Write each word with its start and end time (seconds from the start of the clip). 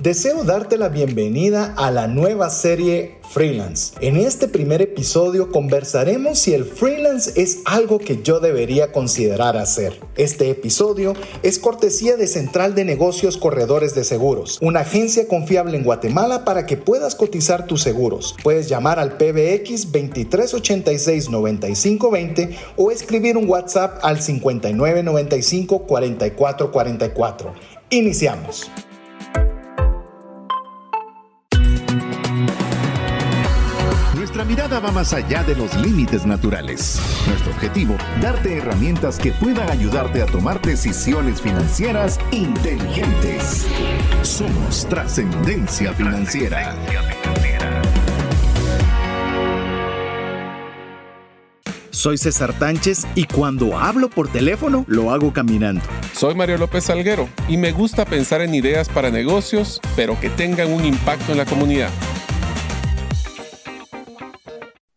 Deseo 0.00 0.42
darte 0.42 0.76
la 0.76 0.88
bienvenida 0.88 1.72
a 1.76 1.92
la 1.92 2.08
nueva 2.08 2.50
serie 2.50 3.14
Freelance. 3.30 3.94
En 4.00 4.16
este 4.16 4.48
primer 4.48 4.82
episodio 4.82 5.52
conversaremos 5.52 6.40
si 6.40 6.52
el 6.52 6.64
freelance 6.64 7.40
es 7.40 7.60
algo 7.64 7.98
que 8.00 8.20
yo 8.22 8.40
debería 8.40 8.90
considerar 8.90 9.56
hacer. 9.56 9.98
Este 10.16 10.50
episodio 10.50 11.14
es 11.42 11.60
cortesía 11.60 12.16
de 12.16 12.26
Central 12.26 12.74
de 12.74 12.84
Negocios 12.84 13.36
Corredores 13.36 13.94
de 13.94 14.02
Seguros, 14.02 14.58
una 14.60 14.80
agencia 14.80 15.28
confiable 15.28 15.76
en 15.76 15.84
Guatemala 15.84 16.44
para 16.44 16.66
que 16.66 16.76
puedas 16.76 17.14
cotizar 17.14 17.66
tus 17.66 17.82
seguros. 17.82 18.34
Puedes 18.42 18.68
llamar 18.68 18.98
al 18.98 19.12
PBX 19.16 19.92
2386 19.92 21.30
9520 21.30 22.58
o 22.76 22.90
escribir 22.90 23.36
un 23.36 23.48
WhatsApp 23.48 24.00
al 24.02 24.20
5995 24.20 25.86
4444. 25.86 27.54
Iniciamos. 27.90 28.70
Nuestra 34.44 34.64
mirada 34.64 34.80
va 34.86 34.92
más 34.92 35.14
allá 35.14 35.42
de 35.42 35.56
los 35.56 35.74
límites 35.76 36.26
naturales. 36.26 37.00
Nuestro 37.26 37.50
objetivo, 37.52 37.96
darte 38.20 38.58
herramientas 38.58 39.18
que 39.18 39.32
puedan 39.32 39.70
ayudarte 39.70 40.20
a 40.20 40.26
tomar 40.26 40.60
decisiones 40.60 41.40
financieras 41.40 42.20
inteligentes. 42.30 43.66
Somos 44.22 44.86
trascendencia 44.86 45.94
financiera. 45.94 46.74
Soy 51.90 52.18
César 52.18 52.52
Tánchez 52.58 53.06
y 53.14 53.24
cuando 53.24 53.78
hablo 53.78 54.10
por 54.10 54.28
teléfono 54.28 54.84
lo 54.88 55.10
hago 55.10 55.32
caminando. 55.32 55.82
Soy 56.12 56.34
Mario 56.34 56.58
López 56.58 56.84
Salguero 56.84 57.30
y 57.48 57.56
me 57.56 57.72
gusta 57.72 58.04
pensar 58.04 58.42
en 58.42 58.54
ideas 58.54 58.90
para 58.90 59.10
negocios, 59.10 59.80
pero 59.96 60.20
que 60.20 60.28
tengan 60.28 60.70
un 60.70 60.84
impacto 60.84 61.32
en 61.32 61.38
la 61.38 61.46
comunidad. 61.46 61.90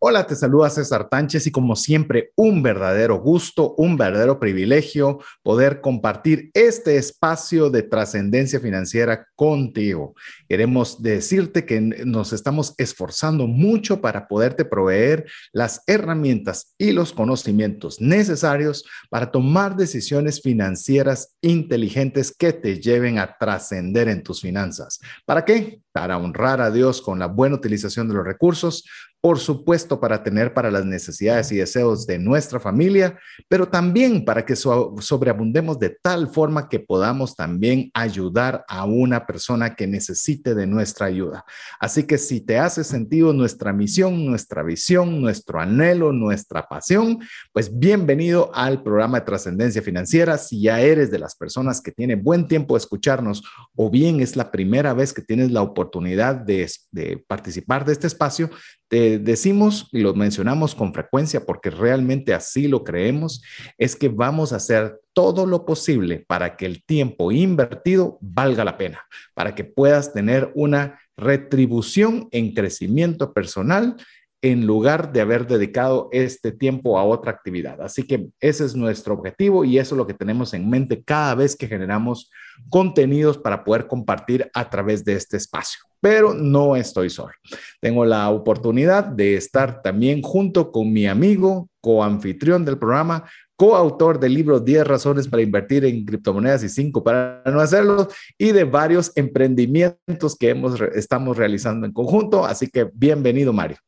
Hola, 0.00 0.28
te 0.28 0.36
saluda 0.36 0.70
César 0.70 1.08
Tánchez 1.08 1.48
y 1.48 1.50
como 1.50 1.74
siempre, 1.74 2.30
un 2.36 2.62
verdadero 2.62 3.18
gusto, 3.18 3.74
un 3.78 3.96
verdadero 3.96 4.38
privilegio 4.38 5.18
poder 5.42 5.80
compartir 5.80 6.52
este 6.54 6.98
espacio 6.98 7.68
de 7.68 7.82
trascendencia 7.82 8.60
financiera 8.60 9.26
contigo. 9.34 10.14
Queremos 10.48 11.02
decirte 11.02 11.66
que 11.66 11.80
nos 11.80 12.32
estamos 12.32 12.74
esforzando 12.78 13.48
mucho 13.48 14.00
para 14.00 14.28
poderte 14.28 14.64
proveer 14.64 15.26
las 15.52 15.82
herramientas 15.88 16.76
y 16.78 16.92
los 16.92 17.12
conocimientos 17.12 18.00
necesarios 18.00 18.84
para 19.10 19.32
tomar 19.32 19.74
decisiones 19.74 20.40
financieras 20.40 21.34
inteligentes 21.40 22.32
que 22.38 22.52
te 22.52 22.78
lleven 22.78 23.18
a 23.18 23.36
trascender 23.36 24.06
en 24.06 24.22
tus 24.22 24.42
finanzas. 24.42 25.00
¿Para 25.26 25.44
qué? 25.44 25.80
Para 25.90 26.18
honrar 26.18 26.60
a 26.60 26.70
Dios 26.70 27.02
con 27.02 27.18
la 27.18 27.26
buena 27.26 27.56
utilización 27.56 28.06
de 28.06 28.14
los 28.14 28.24
recursos, 28.24 28.84
por 29.20 29.40
supuesto 29.40 30.00
para 30.00 30.22
tener 30.22 30.54
para 30.54 30.70
las 30.70 30.84
necesidades 30.84 31.50
y 31.50 31.56
deseos 31.56 32.06
de 32.06 32.18
nuestra 32.18 32.60
familia, 32.60 33.18
pero 33.48 33.68
también 33.68 34.24
para 34.24 34.44
que 34.44 34.54
sobreabundemos 34.54 35.78
de 35.78 35.90
tal 35.90 36.28
forma 36.28 36.68
que 36.68 36.78
podamos 36.78 37.34
también 37.34 37.90
ayudar 37.94 38.64
a 38.68 38.84
una 38.84 39.26
persona 39.26 39.74
que 39.74 39.88
necesite 39.88 40.54
de 40.54 40.66
nuestra 40.66 41.06
ayuda. 41.06 41.44
Así 41.80 42.04
que 42.04 42.16
si 42.16 42.40
te 42.40 42.58
hace 42.58 42.84
sentido 42.84 43.32
nuestra 43.32 43.72
misión, 43.72 44.24
nuestra 44.24 44.62
visión, 44.62 45.20
nuestro 45.20 45.60
anhelo, 45.60 46.12
nuestra 46.12 46.68
pasión, 46.68 47.18
pues 47.52 47.76
bienvenido 47.76 48.50
al 48.54 48.82
programa 48.82 49.18
de 49.18 49.26
trascendencia 49.26 49.82
financiera. 49.82 50.38
Si 50.38 50.62
ya 50.62 50.80
eres 50.80 51.10
de 51.10 51.18
las 51.18 51.34
personas 51.34 51.80
que 51.80 51.90
tiene 51.90 52.14
buen 52.14 52.46
tiempo 52.46 52.74
de 52.74 52.78
escucharnos 52.78 53.42
o 53.74 53.90
bien 53.90 54.20
es 54.20 54.36
la 54.36 54.50
primera 54.52 54.94
vez 54.94 55.12
que 55.12 55.22
tienes 55.22 55.50
la 55.50 55.62
oportunidad 55.62 56.36
de, 56.36 56.70
de 56.92 57.24
participar 57.26 57.84
de 57.84 57.92
este 57.92 58.06
espacio, 58.06 58.50
te 58.88 59.07
decimos 59.16 59.88
y 59.92 60.00
lo 60.00 60.12
mencionamos 60.12 60.74
con 60.74 60.92
frecuencia 60.92 61.46
porque 61.46 61.70
realmente 61.70 62.34
así 62.34 62.68
lo 62.68 62.84
creemos, 62.84 63.42
es 63.78 63.96
que 63.96 64.08
vamos 64.08 64.52
a 64.52 64.56
hacer 64.56 65.00
todo 65.14 65.46
lo 65.46 65.64
posible 65.64 66.24
para 66.28 66.56
que 66.56 66.66
el 66.66 66.84
tiempo 66.84 67.32
invertido 67.32 68.18
valga 68.20 68.64
la 68.64 68.76
pena, 68.76 69.00
para 69.34 69.54
que 69.54 69.64
puedas 69.64 70.12
tener 70.12 70.52
una 70.54 71.00
retribución 71.16 72.28
en 72.30 72.52
crecimiento 72.52 73.32
personal 73.32 73.96
en 74.42 74.66
lugar 74.66 75.12
de 75.12 75.20
haber 75.20 75.46
dedicado 75.46 76.08
este 76.12 76.52
tiempo 76.52 76.98
a 76.98 77.04
otra 77.04 77.32
actividad. 77.32 77.80
Así 77.80 78.04
que 78.04 78.28
ese 78.38 78.64
es 78.64 78.76
nuestro 78.76 79.14
objetivo 79.14 79.64
y 79.64 79.78
eso 79.78 79.94
es 79.94 79.96
lo 79.96 80.06
que 80.06 80.14
tenemos 80.14 80.54
en 80.54 80.68
mente 80.68 81.02
cada 81.02 81.34
vez 81.34 81.56
que 81.56 81.66
generamos 81.66 82.30
contenidos 82.68 83.38
para 83.38 83.64
poder 83.64 83.86
compartir 83.86 84.48
a 84.54 84.68
través 84.70 85.04
de 85.04 85.14
este 85.14 85.36
espacio 85.36 85.87
pero 86.00 86.34
no 86.34 86.76
estoy 86.76 87.10
solo. 87.10 87.32
Tengo 87.80 88.04
la 88.04 88.30
oportunidad 88.30 89.04
de 89.04 89.36
estar 89.36 89.82
también 89.82 90.22
junto 90.22 90.70
con 90.70 90.92
mi 90.92 91.06
amigo, 91.06 91.68
coanfitrión 91.80 92.64
del 92.64 92.78
programa, 92.78 93.24
coautor 93.56 94.20
del 94.20 94.34
libro 94.34 94.60
10 94.60 94.86
razones 94.86 95.26
para 95.26 95.42
invertir 95.42 95.84
en 95.84 96.04
criptomonedas 96.04 96.62
y 96.62 96.68
5 96.68 97.02
para 97.02 97.42
no 97.46 97.60
hacerlo, 97.60 98.08
y 98.38 98.52
de 98.52 98.64
varios 98.64 99.10
emprendimientos 99.16 100.36
que 100.38 100.50
hemos, 100.50 100.80
estamos 100.94 101.36
realizando 101.36 101.86
en 101.86 101.92
conjunto. 101.92 102.44
Así 102.44 102.68
que 102.68 102.88
bienvenido, 102.94 103.52
Mario. 103.52 103.78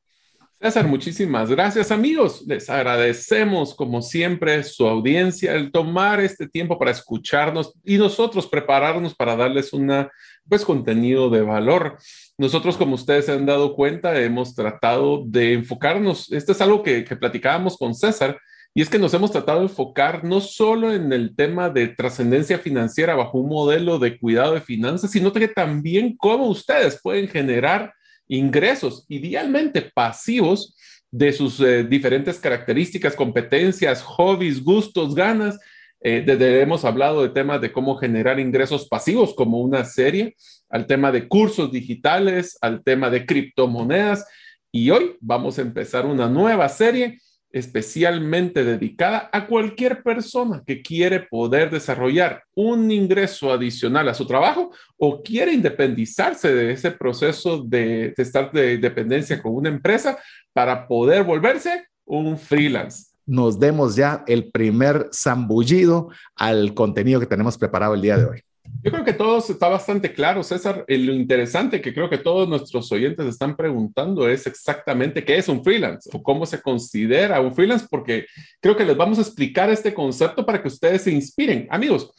César, 0.63 0.87
muchísimas 0.87 1.49
gracias 1.49 1.91
amigos. 1.91 2.45
Les 2.47 2.69
agradecemos 2.69 3.75
como 3.75 4.03
siempre 4.03 4.63
su 4.63 4.87
audiencia, 4.87 5.55
el 5.55 5.73
tomar 5.73 6.21
este 6.21 6.47
tiempo 6.47 6.79
para 6.79 6.91
escucharnos 6.91 7.73
y 7.83 7.97
nosotros 7.97 8.47
prepararnos 8.47 9.15
para 9.15 9.37
darles 9.37 9.73
una 9.73 10.11
pues 10.47 10.67
contenido 10.67 11.31
de 11.31 11.41
valor. 11.41 11.97
Nosotros, 12.37 12.77
como 12.77 12.97
ustedes 12.97 13.25
se 13.25 13.33
han 13.33 13.47
dado 13.47 13.75
cuenta, 13.75 14.21
hemos 14.21 14.55
tratado 14.55 15.25
de 15.25 15.55
enfocarnos, 15.55 16.31
esto 16.31 16.53
es 16.53 16.61
algo 16.61 16.83
que, 16.83 17.05
que 17.05 17.17
platicábamos 17.17 17.79
con 17.79 17.95
César, 17.95 18.39
y 18.75 18.83
es 18.83 18.91
que 18.91 18.99
nos 18.99 19.15
hemos 19.15 19.33
tratado 19.33 19.61
de 19.61 19.67
enfocar 19.67 20.25
no 20.25 20.43
solo 20.43 20.93
en 20.93 21.11
el 21.15 21.35
tema 21.35 21.71
de 21.71 21.89
trascendencia 21.89 22.59
financiera 22.59 23.15
bajo 23.15 23.39
un 23.39 23.49
modelo 23.49 23.99
de 23.99 24.19
cuidado 24.19 24.53
de 24.53 24.61
finanzas, 24.61 25.11
sino 25.11 25.33
que 25.33 25.49
también 25.49 26.19
cómo 26.19 26.49
ustedes 26.49 27.01
pueden 27.03 27.29
generar 27.29 27.95
ingresos, 28.31 29.05
idealmente 29.09 29.83
pasivos, 29.83 30.75
de 31.11 31.33
sus 31.33 31.61
eh, 31.61 31.85
diferentes 31.85 32.39
características, 32.39 33.17
competencias, 33.17 34.03
hobbies, 34.03 34.63
gustos, 34.63 35.15
ganas. 35.15 35.59
Eh, 36.03 36.23
desde 36.25 36.61
hemos 36.63 36.85
hablado 36.85 37.23
de 37.23 37.31
temas 37.31 37.61
de 37.61 37.73
cómo 37.73 37.97
generar 37.97 38.39
ingresos 38.39 38.89
pasivos 38.89 39.35
como 39.35 39.61
una 39.61 39.85
serie, 39.85 40.37
al 40.69 40.87
tema 40.87 41.11
de 41.11 41.27
cursos 41.27 41.73
digitales, 41.73 42.57
al 42.61 42.83
tema 42.85 43.11
de 43.11 43.27
criptomonedas. 43.27 44.25
Y 44.73 44.91
hoy 44.91 45.17
vamos 45.21 45.59
a 45.59 45.63
empezar 45.63 46.07
una 46.07 46.29
nueva 46.29 46.69
serie 46.69 47.19
especialmente 47.53 48.65
dedicada 48.65 49.29
a 49.33 49.47
cualquier 49.47 50.03
persona 50.03 50.63
que 50.65 50.83
quiere 50.83 51.21
poder 51.21 51.71
desarrollar 51.71 52.45
un 52.55 52.91
ingreso 52.91 53.53
adicional 53.53 54.09
a 54.09 54.15
su 54.15 54.27
trabajo 54.27 54.71
o 54.97 55.23
quiere 55.23 55.53
independizarse 55.53 56.55
de 56.55 56.73
ese 56.73 56.91
proceso 56.93 57.63
de, 57.65 58.15
estar 58.17 58.53
de 58.53 58.79
dependencia 58.79 59.43
con 59.43 59.55
una 59.55 59.69
empresa 59.69 60.19
para 60.53 60.87
poder 60.87 61.25
volverse 61.25 61.87
un 62.05 62.39
freelance. 62.39 63.07
Nos 63.27 63.59
demos 63.59 63.97
ya 63.97 64.25
el 64.27 64.51
primer 64.51 65.09
zambullido 65.13 66.09
al 66.35 66.75
contenido 66.75 67.21
que 67.21 67.27
tenemos 67.27 67.59
preparado 67.59 67.95
el 67.95 68.03
día 68.03 68.17
de 68.17 68.25
hoy. 68.25 68.43
Yo 68.83 68.91
creo 68.91 69.05
que 69.05 69.13
todo 69.13 69.39
está 69.39 69.69
bastante 69.69 70.13
claro, 70.13 70.43
César. 70.43 70.85
Lo 70.89 71.13
interesante 71.13 71.81
que 71.81 71.93
creo 71.93 72.09
que 72.09 72.19
todos 72.19 72.49
nuestros 72.49 72.91
oyentes 72.93 73.27
están 73.27 73.57
preguntando 73.57 74.29
es 74.29 74.47
exactamente 74.47 75.25
qué 75.25 75.37
es 75.37 75.49
un 75.49 75.63
freelance 75.63 76.09
o 76.13 76.23
cómo 76.23 76.47
se 76.47 76.63
considera 76.63 77.41
un 77.41 77.55
freelance, 77.55 77.87
porque 77.91 78.27
creo 78.61 78.77
que 78.77 78.85
les 78.85 78.97
vamos 78.97 79.19
a 79.19 79.23
explicar 79.23 79.69
este 79.69 79.93
concepto 79.93 80.47
para 80.47 80.63
que 80.63 80.69
ustedes 80.69 81.03
se 81.03 81.11
inspiren. 81.11 81.69
Amigos, 81.71 82.11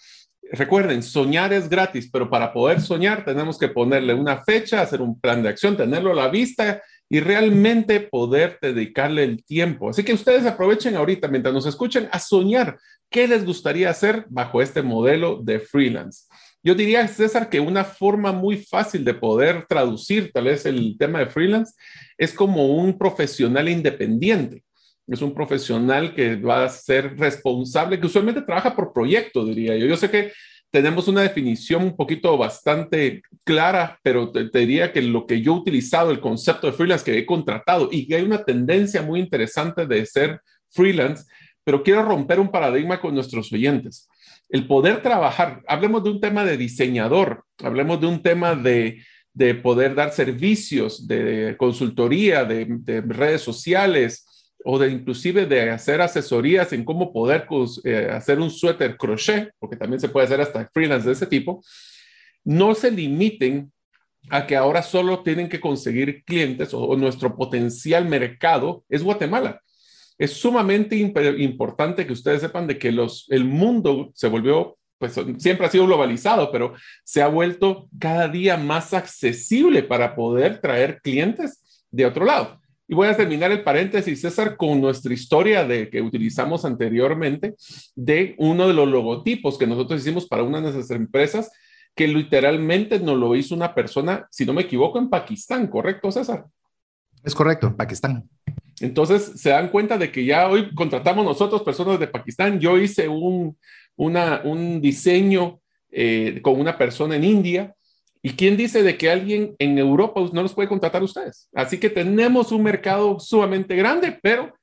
recuerden, 0.52 1.02
soñar 1.02 1.52
es 1.52 1.68
gratis, 1.68 2.10
pero 2.12 2.30
para 2.30 2.54
poder 2.54 2.80
soñar 2.82 3.26
tenemos 3.26 3.58
que 3.58 3.70
ponerle 3.70 4.14
una 4.14 4.44
fecha, 4.44 4.82
hacer 4.82 5.02
un 5.02 5.20
plan 5.20 5.42
de 5.42 5.50
acción, 5.50 5.78
tenerlo 5.78 6.12
a 6.12 6.16
la 6.16 6.28
vista 6.28 6.82
y 7.10 7.20
realmente 7.20 8.00
poder 8.02 8.58
dedicarle 8.62 9.24
el 9.24 9.44
tiempo. 9.44 9.90
Así 9.90 10.04
que 10.04 10.14
ustedes 10.14 10.46
aprovechen 10.46 10.96
ahorita 10.96 11.28
mientras 11.28 11.54
nos 11.54 11.66
escuchen 11.66 12.08
a 12.12 12.20
soñar 12.20 12.78
qué 13.10 13.28
les 13.28 13.46
gustaría 13.46 13.90
hacer 13.90 14.26
bajo 14.30 14.62
este 14.62 14.82
modelo 14.82 15.42
de 15.44 15.60
freelance. 15.60 16.28
Yo 16.64 16.76
diría, 16.76 17.08
César, 17.08 17.50
que 17.50 17.60
una 17.60 17.84
forma 17.84 18.32
muy 18.32 18.58
fácil 18.58 19.04
de 19.04 19.16
poder 19.16 19.66
traducir 19.68 20.32
tal 20.32 20.46
vez 20.46 20.66
el 20.66 20.96
tema 20.98 21.20
de 21.20 21.26
freelance 21.26 21.74
es 22.18 22.34
como 22.34 22.68
un 22.76 22.98
profesional 22.98 23.68
independiente. 23.68 24.64
Es 25.08 25.22
un 25.22 25.34
profesional 25.34 26.14
que 26.14 26.36
va 26.36 26.64
a 26.64 26.70
ser 26.70 27.18
responsable, 27.18 28.00
que 28.00 28.06
usualmente 28.06 28.44
trabaja 28.44 28.76
por 28.76 28.94
proyecto, 28.94 29.44
diría 29.44 29.76
yo. 29.76 29.88
Yo 29.88 29.98
sé 29.98 30.12
que 30.12 30.32
tenemos 30.72 31.08
una 31.08 31.22
definición 31.22 31.84
un 31.84 31.96
poquito 31.96 32.38
bastante 32.38 33.24
clara, 33.44 34.00
pero 34.04 34.32
te, 34.32 34.48
diría 34.54 34.94
que 34.94 35.02
lo 35.02 35.26
que 35.26 35.42
yo 35.42 35.54
he 35.54 35.60
utilizado, 35.60 36.12
el 36.12 36.22
concepto 36.22 36.68
de 36.68 36.74
freelance 36.74 37.04
que 37.04 37.18
he 37.18 37.26
contratado 37.26 37.90
y 37.92 38.08
que 38.08 38.16
hay 38.16 38.24
una 38.24 38.44
tendencia 38.44 39.02
muy 39.02 39.20
interesante 39.20 39.86
de 39.86 40.06
ser 40.06 40.40
freelance, 40.70 41.26
pero 41.64 41.84
quiero 41.84 42.04
romper 42.04 42.40
un 42.40 42.50
paradigma 42.50 43.02
con 43.02 43.14
nuestros 43.14 43.52
oyentes. 43.52 44.08
El 44.52 44.68
poder 44.68 45.02
trabajar, 45.02 45.62
hablemos 45.68 46.04
de 46.04 46.12
un 46.12 46.20
tema 46.20 46.44
de 46.44 46.58
diseñador, 46.58 47.46
hablemos 47.64 48.02
de 48.02 48.08
un 48.08 48.22
tema 48.22 48.54
de, 48.54 49.02
de 49.34 49.56
poder 49.56 49.96
dar 49.96 50.12
servicios 50.12 51.08
de 51.08 51.56
consultoría, 51.58 52.44
de, 52.44 52.66
de, 52.70 53.02
redes 53.02 53.42
sociales 53.42 54.28
o 54.66 54.78
de 54.78 54.92
inclusive 54.92 55.46
de 55.46 55.72
hacer 55.72 56.02
asesorías 56.02 56.74
en 56.74 56.84
cómo 56.84 57.14
poder 57.14 57.48
eh, 57.86 58.10
hacer 58.12 58.40
un 58.40 58.52
suéter 58.52 58.98
crochet, 58.98 59.52
porque 59.58 59.78
también 59.78 60.02
se 60.02 60.10
puede 60.10 60.26
hacer 60.26 60.42
hasta 60.42 60.70
freelance 60.74 61.08
de 61.08 61.14
ese 61.14 61.28
tipo, 61.28 61.64
no 62.44 62.76
se 62.76 62.92
limiten 62.92 63.72
a 64.30 64.46
que 64.46 64.56
ahora 64.56 64.84
solo 64.84 65.24
tienen 65.24 65.50
que 65.50 65.62
conseguir 65.62 66.24
clientes 66.26 66.74
o 66.74 66.96
nuestro 66.96 67.36
potencial 67.36 68.06
mercado 68.06 68.84
es 68.90 69.02
Guatemala. 69.02 69.62
Es 70.22 70.34
sumamente 70.34 70.96
importante 70.96 72.06
que 72.06 72.14
ustedes 72.14 72.42
sepan 72.42 72.68
de 72.68 72.78
que 72.78 72.90
el 72.90 73.46
mundo 73.46 74.12
se 74.14 74.28
volvió 74.28 74.78
pues 75.00 75.20
siempre 75.40 75.66
ha 75.66 75.70
sido 75.72 75.88
globalizado, 75.88 76.52
pero 76.52 76.76
se 77.04 77.24
ha 77.24 77.28
vuelto 77.28 77.90
cada 77.98 78.28
día 78.28 78.56
más 78.56 78.94
accesible 78.94 79.82
para 79.82 80.16
poder 80.16 80.62
traer 80.62 81.02
clientes 81.02 81.84
de 81.90 82.06
otro 82.06 82.24
lado. 82.24 82.62
Y 82.88 82.94
voy 82.94 83.08
a 83.08 83.18
terminar 83.18 83.52
el 83.52 83.64
paréntesis, 83.64 84.22
César, 84.22 84.58
con 84.58 84.80
nuestra 84.80 85.12
historia 85.12 85.66
de 85.66 85.90
que 85.90 86.04
utilizamos 86.04 86.66
anteriormente 86.66 87.56
de 87.96 88.36
uno 88.38 88.68
de 88.68 88.76
los 88.76 88.88
logotipos 88.88 89.58
que 89.58 89.66
nosotros 89.66 90.02
hicimos 90.02 90.28
para 90.28 90.44
una 90.44 90.58
de 90.62 90.72
nuestras 90.72 90.92
empresas, 90.92 91.50
que 91.96 92.08
literalmente 92.08 93.00
nos 93.00 93.18
lo 93.18 93.36
hizo 93.36 93.56
una 93.56 93.74
persona, 93.74 94.28
si 94.30 94.46
no 94.46 94.54
me 94.54 94.62
equivoco, 94.62 95.00
en 95.00 95.10
Pakistán, 95.10 95.66
¿correcto, 95.66 96.12
César? 96.12 96.46
Es 97.24 97.34
correcto, 97.34 97.66
en 97.66 97.76
Pakistán. 97.76 98.30
Entonces 98.82 99.34
se 99.36 99.50
dan 99.50 99.70
cuenta 99.70 99.98
de 99.98 100.12
que 100.12 100.26
ya 100.26 100.50
hoy 100.50 100.74
contratamos 100.74 101.24
nosotros 101.26 101.64
personas 101.64 102.00
de 102.00 102.08
Pakistán. 102.08 102.60
Yo 102.60 102.78
hice 102.78 103.08
un, 103.08 103.58
un 103.96 104.82
diseño 104.82 105.60
eh, 105.92 106.40
con 106.42 106.60
una 106.60 106.78
persona 106.78 107.16
en 107.16 107.24
India. 107.24 107.76
¿Y 108.24 108.32
quién 108.32 108.56
dice 108.56 108.84
de 108.84 108.98
que 108.98 109.10
alguien 109.10 109.56
en 109.58 109.78
Europa 109.78 110.22
no 110.32 110.44
los 110.44 110.54
puede 110.54 110.70
contratar 110.70 111.02
a 111.02 111.06
ustedes? 111.06 111.50
Así 111.54 111.80
que 111.80 111.90
tenemos 111.90 112.52
un 112.52 112.62
mercado 112.62 113.20
sumamente 113.20 113.76
grande, 113.76 114.18
pero 114.22 114.54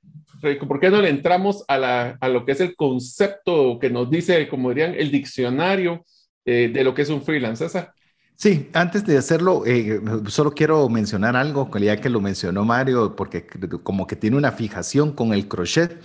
¿por 0.67 0.79
qué 0.79 0.91
no 0.91 1.03
le 1.03 1.09
entramos 1.09 1.65
a, 1.67 2.17
lo 2.29 2.45
que 2.45 2.53
es 2.53 2.61
el 2.61 2.77
concepto 2.77 3.79
que 3.81 3.91
nos 3.91 4.11
dice, 4.11 4.49
como 4.49 4.69
dirían, 4.69 4.95
el 4.95 5.11
diccionario 5.11 6.05
eh, 6.45 6.71
de 6.73 6.85
lo 6.85 6.95
que 6.95 7.03
es 7.03 7.09
un 7.09 7.23
freelance? 7.23 7.67
Sí, 8.41 8.71
antes 8.73 9.05
de 9.05 9.19
hacerlo, 9.19 9.65
eh, 9.67 10.01
solo 10.29 10.53
quiero 10.53 10.89
mencionar 10.89 11.35
algo, 11.35 11.69
ya 11.81 11.97
que 11.97 12.09
lo 12.09 12.21
mencionó 12.21 12.65
Mario, 12.65 13.17
porque 13.17 13.45
como 13.83 14.07
que 14.07 14.15
tiene 14.15 14.37
una 14.37 14.53
fijación 14.53 15.11
con 15.11 15.33
el 15.33 15.49
crochet. 15.49 16.01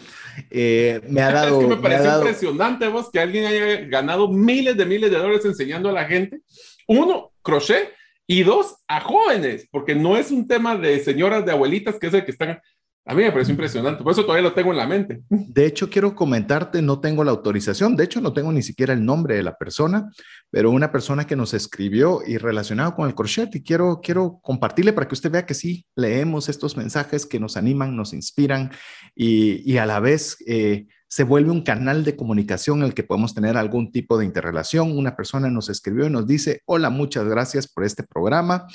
Eh, 0.50 1.00
me 1.10 1.22
ha 1.22 1.32
dado. 1.32 1.60
es 1.62 1.68
que 1.68 1.76
me 1.76 1.80
parece 1.80 2.10
impresionante 2.10 2.88
vos 2.88 3.12
que 3.12 3.20
alguien 3.20 3.46
haya 3.46 3.82
ganado 3.86 4.28
miles 4.32 4.76
de 4.76 4.84
miles 4.84 5.12
de 5.12 5.18
dólares 5.18 5.46
enseñando 5.46 5.90
a 5.90 5.92
la 5.92 6.06
gente. 6.06 6.42
Uno, 6.88 7.34
crochet. 7.44 7.94
Y 8.26 8.42
dos, 8.42 8.78
a 8.88 9.02
jóvenes, 9.02 9.68
porque 9.70 9.94
no 9.94 10.18
es 10.18 10.32
un 10.32 10.48
tema 10.48 10.76
de 10.76 11.04
señoras, 11.04 11.46
de 11.46 11.52
abuelitas, 11.52 12.00
que 12.00 12.08
es 12.08 12.14
el 12.16 12.26
que 12.26 12.32
están 12.32 12.60
a 13.06 13.14
mí 13.14 13.24
me 13.24 13.32
parece 13.32 13.52
impresionante, 13.52 14.02
por 14.02 14.14
eso 14.14 14.24
todavía 14.24 14.44
lo 14.44 14.54
tengo 14.54 14.72
en 14.72 14.78
la 14.78 14.88
mente. 14.88 15.24
De 15.30 15.66
hecho, 15.66 15.90
quiero 15.90 16.16
comentarte, 16.16 16.82
no 16.82 17.02
tengo 17.02 17.24
la 17.24 17.32
autorización, 17.32 17.98
de 17.98 18.06
hecho 18.06 18.22
no 18.22 18.32
tengo 18.32 18.52
ni 18.52 18.64
siquiera 18.64 18.94
el 18.94 19.04
nombre 19.04 19.36
de 19.36 19.44
la 19.44 19.58
persona, 19.58 20.10
pero 20.50 20.72
una 20.72 20.92
persona 20.92 21.28
que 21.28 21.36
nos 21.36 21.54
escribió 21.54 22.22
y 22.26 22.38
relacionado 22.38 22.96
con 22.96 23.08
el 23.08 23.16
crochet 23.16 23.54
y 23.56 23.64
quiero, 23.64 24.00
quiero 24.02 24.40
compartirle 24.42 24.94
para 24.94 25.08
que 25.08 25.16
usted 25.16 25.32
vea 25.32 25.46
que 25.46 25.54
sí, 25.54 25.86
leemos 25.96 26.48
estos 26.48 26.78
mensajes 26.78 27.26
que 27.26 27.40
nos 27.40 27.58
animan, 27.58 27.96
nos 27.96 28.14
inspiran 28.14 28.72
y, 29.14 29.70
y 29.70 29.78
a 29.78 29.86
la 29.86 30.00
vez 30.00 30.38
eh, 30.48 30.88
se 31.14 31.24
vuelve 31.24 31.52
un 31.52 31.62
canal 31.62 32.04
de 32.04 32.16
comunicación 32.16 32.80
en 32.80 32.86
el 32.86 32.94
que 32.96 33.04
podemos 33.04 33.36
tener 33.36 33.56
algún 33.56 33.92
tipo 33.92 34.18
de 34.18 34.26
interrelación. 34.26 34.98
Una 34.98 35.16
persona 35.16 35.48
nos 35.48 35.70
escribió 35.70 36.08
y 36.08 36.10
nos 36.10 36.26
dice, 36.26 36.62
hola, 36.66 36.90
muchas 36.90 37.26
gracias 37.26 37.68
por 37.68 37.84
este 37.84 38.02
programa. 38.02 38.66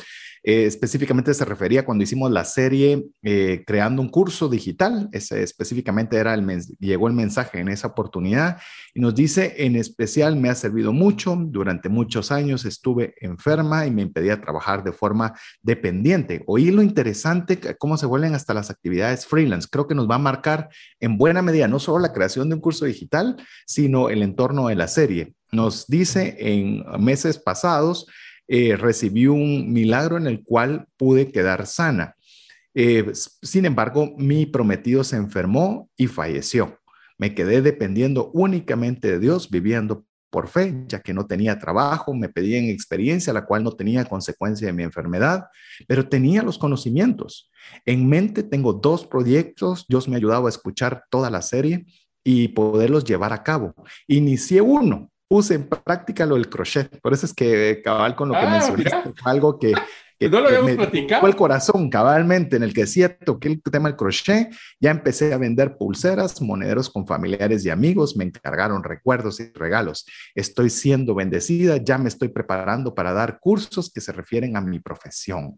Eh, 0.49 0.65
específicamente 0.65 1.35
se 1.35 1.45
refería 1.45 1.85
cuando 1.85 2.05
hicimos 2.05 2.31
la 2.31 2.43
serie 2.43 3.05
eh, 3.23 3.65
creando 3.67 4.01
un 4.01 4.09
curso 4.09 4.49
digital. 4.49 5.11
Ese 5.13 5.43
específicamente 5.43 6.17
era 6.17 6.33
el 6.33 6.49
llegó 6.81 7.07
el 7.07 7.13
mensaje 7.13 7.61
en 7.61 7.69
esa 7.69 7.89
oportunidad 7.89 8.59
y 8.95 9.01
nos 9.01 9.15
dice, 9.15 9.57
en 9.59 9.77
especial 9.77 10.37
me 10.37 10.49
ha 10.49 10.55
servido 10.55 10.95
mucho. 10.95 11.37
Durante 11.39 11.91
muchos 11.91 12.33
años 12.33 12.65
estuve 12.65 13.15
enferma 13.21 13.85
y 13.85 13.91
me 13.91 14.01
impedía 14.01 14.41
trabajar 14.41 14.83
de 14.83 14.93
forma 14.93 15.35
dependiente. 15.61 16.43
Oí 16.47 16.71
lo 16.71 16.81
interesante, 16.81 17.61
cómo 17.77 17.99
se 17.99 18.07
vuelven 18.07 18.35
hasta 18.35 18.55
las 18.55 18.71
actividades 18.71 19.27
freelance. 19.27 19.69
Creo 19.71 19.87
que 19.87 19.95
nos 19.95 20.09
va 20.09 20.15
a 20.15 20.19
marcar 20.19 20.71
en 20.99 21.19
buena 21.19 21.43
medida 21.43 21.69
no 21.69 21.79
solo 21.79 21.99
la 21.99 22.15
creación 22.15 22.49
de 22.49 22.55
un 22.55 22.63
curso 22.63 22.87
digital, 22.87 23.37
sino 23.67 24.09
el 24.09 24.23
entorno 24.23 24.69
de 24.69 24.77
la 24.77 24.89
serie. 24.89 25.35
Nos 25.53 25.87
dice 25.89 26.37
en 26.39 26.85
meses 27.05 27.37
pasados, 27.37 28.07
eh, 28.49 28.77
recibí 28.77 29.27
un 29.27 29.73
milagro 29.73 30.17
en 30.17 30.27
el 30.27 30.43
cual 30.43 30.87
pude 30.97 31.31
quedar 31.31 31.67
sana. 31.67 32.17
Eh, 32.75 33.13
sin 33.15 33.67
embargo, 33.67 34.15
mi 34.17 34.47
prometido 34.47 35.05
se 35.05 35.17
enfermó 35.17 35.91
y 35.97 36.07
falleció. 36.07 36.79
Me 37.19 37.35
quedé 37.35 37.63
dependiendo 37.63 38.31
únicamente 38.33 39.09
de 39.09 39.19
Dios, 39.19 39.51
viviendo 39.51 40.07
por 40.31 40.49
fe, 40.49 40.85
ya 40.87 41.01
que 41.01 41.15
no 41.15 41.27
tenía 41.27 41.59
trabajo, 41.59 42.15
me 42.15 42.29
pedían 42.29 42.65
experiencia, 42.65 43.33
la 43.33 43.47
cual 43.47 43.65
no 43.65 43.73
tenía 43.73 44.05
consecuencia 44.05 44.67
de 44.67 44.73
mi 44.73 44.83
enfermedad, 44.83 45.47
pero 45.87 46.09
tenía 46.09 46.43
los 46.43 46.59
conocimientos. 46.59 47.51
En 47.87 48.09
mente 48.09 48.43
tengo 48.43 48.73
dos 48.75 49.07
proyectos, 49.07 49.87
Dios 49.89 50.09
me 50.09 50.17
ha 50.17 50.19
ayudado 50.19 50.47
a 50.47 50.51
escuchar 50.51 51.05
toda 51.11 51.31
la 51.31 51.43
serie 51.43 51.87
y 52.23 52.49
poderlos 52.49 53.05
llevar 53.05 53.33
a 53.33 53.43
cabo. 53.43 53.75
Inicié 54.07 54.61
uno, 54.61 55.11
puse 55.29 55.55
en 55.55 55.69
práctica 55.69 56.27
lo 56.27 56.35
del 56.35 56.49
crochet. 56.49 57.01
Por 57.01 57.13
eso 57.13 57.27
es 57.27 57.35
que 57.35 57.81
cabal 57.85 58.17
con 58.17 58.29
lo 58.29 58.35
que 58.35 58.41
ah, 58.41 58.51
mencionaste, 58.51 59.13
algo 59.25 59.59
que, 59.61 59.73
no 60.29 60.41
lo 60.41 60.49
habíamos 60.49 60.73
platicado. 60.73 61.21
Fue 61.21 61.31
el 61.31 61.37
corazón 61.37 61.91
cabalmente 61.91 62.57
en 62.57 62.65
el 62.65 62.73
que 62.73 62.81
decía, 62.81 63.17
toqué 63.17 63.49
el 63.49 63.63
tema 63.63 63.89
del 63.89 63.97
crochet, 63.97 64.49
ya 64.81 64.91
empecé 64.91 65.33
a 65.33 65.39
vender 65.39 65.77
pulseras, 65.77 66.41
monederos 66.43 66.91
con 66.91 67.07
familiares 67.07 67.65
y 67.65 67.71
amigos, 67.71 68.17
me 68.17 68.25
encargaron 68.25 68.83
recuerdos 68.83 69.39
y 69.39 69.53
regalos. 69.53 70.07
Estoy 70.35 70.71
siendo 70.71 71.15
bendecida, 71.15 71.77
ya 71.77 71.99
me 71.99 72.09
estoy 72.09 72.29
preparando 72.29 72.95
para 72.95 73.13
dar 73.13 73.39
cursos 73.39 73.93
que 73.93 74.01
se 74.01 74.13
refieren 74.13 74.57
a 74.57 74.61
mi 74.61 74.81
profesión. 74.81 75.57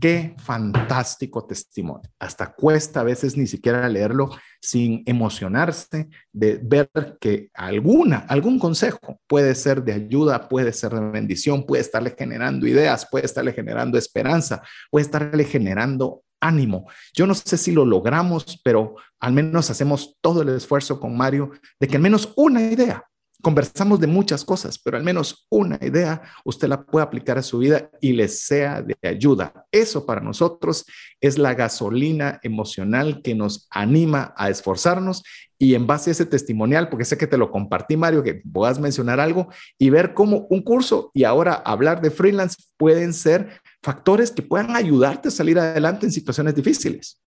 Qué 0.00 0.34
fantástico 0.38 1.44
testimonio. 1.44 2.10
Hasta 2.18 2.54
cuesta 2.54 3.00
a 3.00 3.04
veces 3.04 3.36
ni 3.36 3.46
siquiera 3.46 3.86
leerlo 3.86 4.30
sin 4.58 5.02
emocionarse 5.04 6.08
de 6.32 6.58
ver 6.62 6.90
que 7.20 7.50
alguna, 7.52 8.24
algún 8.28 8.58
consejo 8.58 9.20
puede 9.26 9.54
ser 9.54 9.84
de 9.84 9.92
ayuda, 9.92 10.48
puede 10.48 10.72
ser 10.72 10.92
de 10.92 11.00
bendición, 11.10 11.66
puede 11.66 11.82
estarle 11.82 12.14
generando 12.16 12.66
ideas, 12.66 13.06
puede 13.10 13.26
estarle 13.26 13.52
generando 13.52 13.98
esperanza, 13.98 14.62
puede 14.90 15.04
estarle 15.04 15.44
generando 15.44 16.22
ánimo. 16.40 16.86
Yo 17.12 17.26
no 17.26 17.34
sé 17.34 17.58
si 17.58 17.70
lo 17.70 17.84
logramos, 17.84 18.58
pero 18.64 18.94
al 19.20 19.34
menos 19.34 19.68
hacemos 19.68 20.16
todo 20.22 20.40
el 20.40 20.48
esfuerzo 20.48 20.98
con 20.98 21.14
Mario 21.14 21.50
de 21.78 21.88
que 21.88 21.96
al 21.96 22.02
menos 22.02 22.32
una 22.36 22.62
idea 22.62 23.04
Conversamos 23.42 24.00
de 24.00 24.06
muchas 24.06 24.44
cosas, 24.44 24.78
pero 24.78 24.96
al 24.96 25.04
menos 25.04 25.46
una 25.48 25.78
idea 25.80 26.22
usted 26.44 26.68
la 26.68 26.82
puede 26.82 27.04
aplicar 27.04 27.38
a 27.38 27.42
su 27.42 27.58
vida 27.58 27.90
y 28.00 28.12
le 28.12 28.28
sea 28.28 28.82
de 28.82 28.96
ayuda. 29.02 29.66
Eso 29.70 30.04
para 30.04 30.20
nosotros 30.20 30.84
es 31.20 31.38
la 31.38 31.54
gasolina 31.54 32.38
emocional 32.42 33.22
que 33.22 33.34
nos 33.34 33.66
anima 33.70 34.34
a 34.36 34.50
esforzarnos 34.50 35.22
y 35.58 35.74
en 35.74 35.86
base 35.86 36.10
a 36.10 36.12
ese 36.12 36.26
testimonial, 36.26 36.88
porque 36.88 37.04
sé 37.04 37.18
que 37.18 37.26
te 37.26 37.36
lo 37.36 37.50
compartí, 37.50 37.96
Mario, 37.96 38.22
que 38.22 38.34
puedas 38.34 38.80
mencionar 38.80 39.20
algo 39.20 39.48
y 39.78 39.90
ver 39.90 40.14
cómo 40.14 40.46
un 40.48 40.62
curso 40.62 41.10
y 41.12 41.24
ahora 41.24 41.54
hablar 41.54 42.00
de 42.00 42.10
freelance 42.10 42.56
pueden 42.76 43.12
ser 43.12 43.60
factores 43.82 44.30
que 44.30 44.42
puedan 44.42 44.74
ayudarte 44.74 45.28
a 45.28 45.30
salir 45.30 45.58
adelante 45.58 46.06
en 46.06 46.12
situaciones 46.12 46.54
difíciles. 46.54 47.20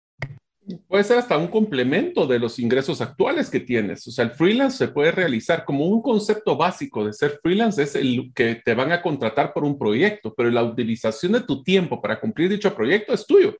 Puede 0.86 1.02
ser 1.02 1.18
hasta 1.18 1.36
un 1.36 1.48
complemento 1.48 2.26
de 2.26 2.38
los 2.38 2.60
ingresos 2.60 3.00
actuales 3.00 3.50
que 3.50 3.58
tienes. 3.58 4.06
O 4.06 4.12
sea, 4.12 4.24
el 4.24 4.30
freelance 4.30 4.78
se 4.78 4.88
puede 4.88 5.10
realizar 5.10 5.64
como 5.64 5.86
un 5.86 6.00
concepto 6.00 6.56
básico 6.56 7.04
de 7.04 7.12
ser 7.12 7.40
freelance 7.42 7.82
es 7.82 7.96
el 7.96 8.30
que 8.32 8.60
te 8.64 8.74
van 8.74 8.92
a 8.92 9.02
contratar 9.02 9.52
por 9.52 9.64
un 9.64 9.76
proyecto, 9.76 10.32
pero 10.36 10.50
la 10.50 10.62
utilización 10.62 11.32
de 11.32 11.40
tu 11.40 11.64
tiempo 11.64 12.00
para 12.00 12.20
cumplir 12.20 12.48
dicho 12.48 12.74
proyecto 12.74 13.12
es 13.12 13.26
tuyo. 13.26 13.56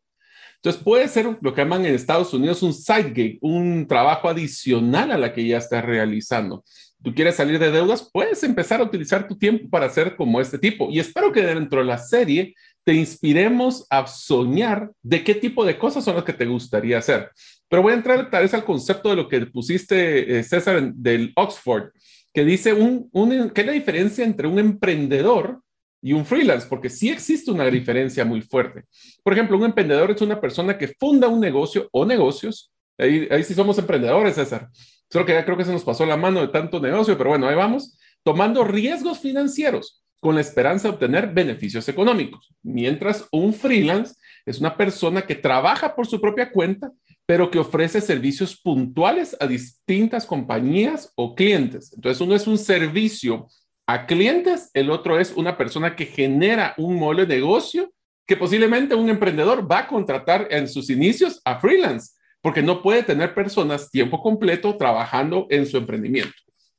Entonces 0.57 0.81
puede 0.81 1.09
ser 1.09 1.39
lo 1.41 1.53
que 1.53 1.63
llaman 1.63 1.85
en 1.85 1.95
Estados 1.95 2.33
Unidos 2.35 2.63
un 2.63 2.73
side 2.73 3.13
gig, 3.13 3.39
un 3.41 3.85
trabajo 3.89 4.29
adicional 4.29 5.11
a 5.11 5.19
la 5.19 5.33
que 5.33 5.45
ya 5.45 5.59
estás 5.59 5.85
realizando. 5.85 6.63
Tú 7.03 7.13
quieres 7.13 7.35
salir 7.35 7.59
de 7.59 7.73
deudas, 7.73 8.09
puedes 8.13 8.45
empezar 8.45 8.81
a 8.81 8.85
utilizar 8.85 9.27
tu 9.27 9.37
tiempo 9.37 9.69
para 9.69 9.87
hacer 9.87 10.15
como 10.15 10.41
este 10.41 10.57
tipo. 10.57 10.89
Y 10.89 11.01
espero 11.01 11.33
que 11.33 11.43
dentro 11.43 11.81
de 11.81 11.87
la 11.87 11.99
serie 11.99 12.55
te 12.85 12.95
inspiremos 12.95 13.87
a 13.91 14.07
soñar 14.07 14.91
de 15.03 15.23
qué 15.23 15.35
tipo 15.35 15.65
de 15.65 15.79
cosas 15.79 16.05
son 16.05 16.17
las 16.17 16.25
que 16.25 16.33
te 16.33 16.47
gustaría 16.47 16.99
hacer. 16.99 17.31
Pero 17.69 17.83
voy 17.83 17.93
a 17.93 17.97
entrar 17.97 18.31
tal 18.31 18.43
vez 18.43 18.55
al 18.55 18.65
concepto 18.65 19.11
de 19.11 19.17
lo 19.17 19.29
que 19.29 19.47
pusiste, 19.47 20.39
eh, 20.39 20.43
César, 20.43 20.93
del 20.93 21.33
Oxford, 21.37 21.91
que 22.35 22.45
dice 22.45 22.73
un, 22.73 23.11
qué 23.55 23.61
es 23.61 23.67
la 23.67 23.73
diferencia 23.73 24.25
entre 24.25 24.49
un 24.49 24.59
emprendedor 24.59 25.61
y 26.03 26.13
un 26.13 26.27
freelance, 26.27 26.67
porque 26.69 26.91
sí 26.91 27.11
existe 27.11 27.51
una 27.51 27.67
diferencia 27.67 28.25
muy 28.25 28.41
fuerte. 28.41 28.85
Por 29.23 29.33
ejemplo, 29.33 29.57
un 29.57 29.65
emprendedor 29.65 30.11
es 30.11 30.21
una 30.21 30.41
persona 30.41 30.77
que 30.77 30.89
funda 30.89 31.29
un 31.29 31.41
negocio 31.41 31.89
o 31.93 32.05
negocios. 32.05 32.73
Ahí, 32.99 33.29
ahí 33.31 33.45
sí 33.45 33.55
somos 33.55 33.79
emprendedores, 33.79 34.35
César. 34.35 34.69
Solo 35.09 35.25
que 35.25 35.33
ya 35.33 35.45
creo 35.45 35.57
que 35.57 35.65
se 35.65 35.73
nos 35.73 35.85
pasó 35.85 36.05
la 36.05 36.17
mano 36.17 36.41
de 36.41 36.49
tanto 36.49 36.81
negocio, 36.81 37.17
pero 37.17 37.31
bueno, 37.31 37.47
ahí 37.47 37.55
vamos 37.55 37.97
tomando 38.25 38.65
riesgos 38.65 39.19
financieros 39.19 40.03
con 40.23 40.37
la 40.37 40.41
esperanza 40.41 40.87
de 40.87 40.95
obtener 40.95 41.33
beneficios 41.35 41.89
económicos, 41.89 42.55
mientras 42.63 43.27
un 43.33 43.53
freelance 43.53 44.15
es 44.47 44.61
una 44.61 44.77
persona 44.77 45.23
que 45.23 45.35
trabaja 45.35 45.97
por 45.97 46.07
su 46.07 46.21
propia 46.21 46.53
cuenta, 46.53 46.93
pero 47.27 47.51
que 47.51 47.59
ofrece 47.59 48.01
servicios 48.01 48.57
puntuales 48.61 49.37
a 49.41 49.49
distintas 49.49 50.25
compañías 50.25 51.13
o 51.17 51.35
clientes. 51.35 51.93
Entonces, 51.93 52.21
uno 52.21 52.37
es 52.37 52.47
un 52.47 52.57
servicio 52.57 53.49
a 53.89 54.07
clientes, 54.07 54.71
el 54.75 54.91
otro 54.91 55.19
es 55.19 55.33
una 55.35 55.59
persona 55.59 55.97
que 55.97 56.07
genera 56.07 56.75
un 56.79 57.01
modelo 57.01 57.27
de 57.27 57.35
negocio 57.35 57.93
que 58.25 58.37
posiblemente 58.37 58.95
un 58.95 59.11
emprendedor 59.11 59.69
va 59.69 59.81
a 59.81 59.89
contratar 59.89 60.47
en 60.51 60.69
sus 60.69 60.89
inicios 60.89 61.41
a 61.45 61.59
freelance, 61.59 62.13
porque 62.41 62.63
no 62.63 62.81
puede 62.81 63.03
tener 63.03 63.35
personas 63.35 63.91
tiempo 63.91 64.23
completo 64.23 64.77
trabajando 64.77 65.49
en 65.51 65.67
su 65.67 65.79
emprendimiento. 65.79 66.37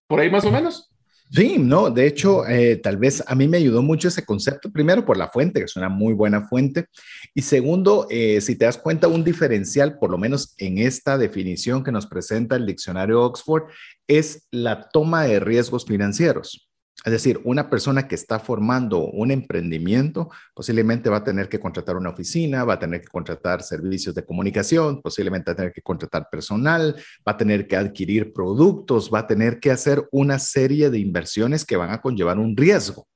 ¿Por 0.08 0.22
ahí 0.22 0.30
más 0.30 0.46
o 0.46 0.52
menos? 0.52 0.93
Sí, 1.36 1.58
no, 1.58 1.90
de 1.90 2.06
hecho, 2.06 2.48
eh, 2.48 2.76
tal 2.76 2.98
vez 2.98 3.24
a 3.26 3.34
mí 3.34 3.48
me 3.48 3.58
ayudó 3.58 3.82
mucho 3.82 4.08
ese 4.08 4.24
concepto, 4.24 4.72
primero 4.72 5.04
por 5.04 5.18
la 5.18 5.30
fuente, 5.30 5.62
que 5.62 5.66
es 5.66 5.76
una 5.76 5.90
muy 5.90 6.14
buena 6.14 6.48
fuente, 6.48 6.86
y 7.34 7.42
segundo, 7.42 8.06
eh, 8.12 8.40
si 8.40 8.56
te 8.56 8.66
das 8.66 8.78
cuenta, 8.78 9.08
un 9.08 9.24
diferencial, 9.24 9.98
por 9.98 10.12
lo 10.12 10.20
menos 10.20 10.54
en 10.60 10.78
esta 10.78 11.18
definición 11.18 11.84
que 11.84 11.92
nos 11.92 12.06
presenta 12.06 12.56
el 12.56 12.68
diccionario 12.68 13.24
Oxford, 13.24 13.64
es 14.08 14.48
la 14.52 14.90
toma 14.90 15.24
de 15.24 15.40
riesgos 15.40 15.86
financieros. 15.86 16.70
Es 17.06 17.12
decir, 17.12 17.42
una 17.44 17.70
persona 17.70 18.08
que 18.08 18.16
está 18.16 18.40
formando 18.40 19.08
un 19.08 19.32
emprendimiento 19.32 20.30
posiblemente 20.54 21.10
va 21.10 21.18
a 21.18 21.24
tener 21.24 21.50
que 21.50 21.60
contratar 21.60 21.98
una 21.98 22.12
oficina, 22.12 22.64
va 22.64 22.76
a 22.76 22.80
tener 22.80 23.02
que 23.02 23.08
contratar 23.08 23.62
servicios 23.62 24.16
de 24.16 24.24
comunicación, 24.24 25.02
posiblemente 25.02 25.52
va 25.52 25.54
a 25.54 25.58
tener 25.58 25.74
que 25.74 25.82
contratar 25.82 26.30
personal, 26.32 26.96
va 27.28 27.34
a 27.34 27.38
tener 27.38 27.68
que 27.68 27.76
adquirir 27.76 28.32
productos, 28.32 29.12
va 29.14 29.20
a 29.20 29.28
tener 29.28 29.60
que 29.60 29.72
hacer 29.72 30.08
una 30.12 30.40
serie 30.40 30.90
de 30.90 31.00
inversiones 31.00 31.66
que 31.66 31.76
van 31.76 31.92
a 31.92 32.00
conllevar 32.00 32.40
un 32.40 32.56
riesgo. 32.56 33.08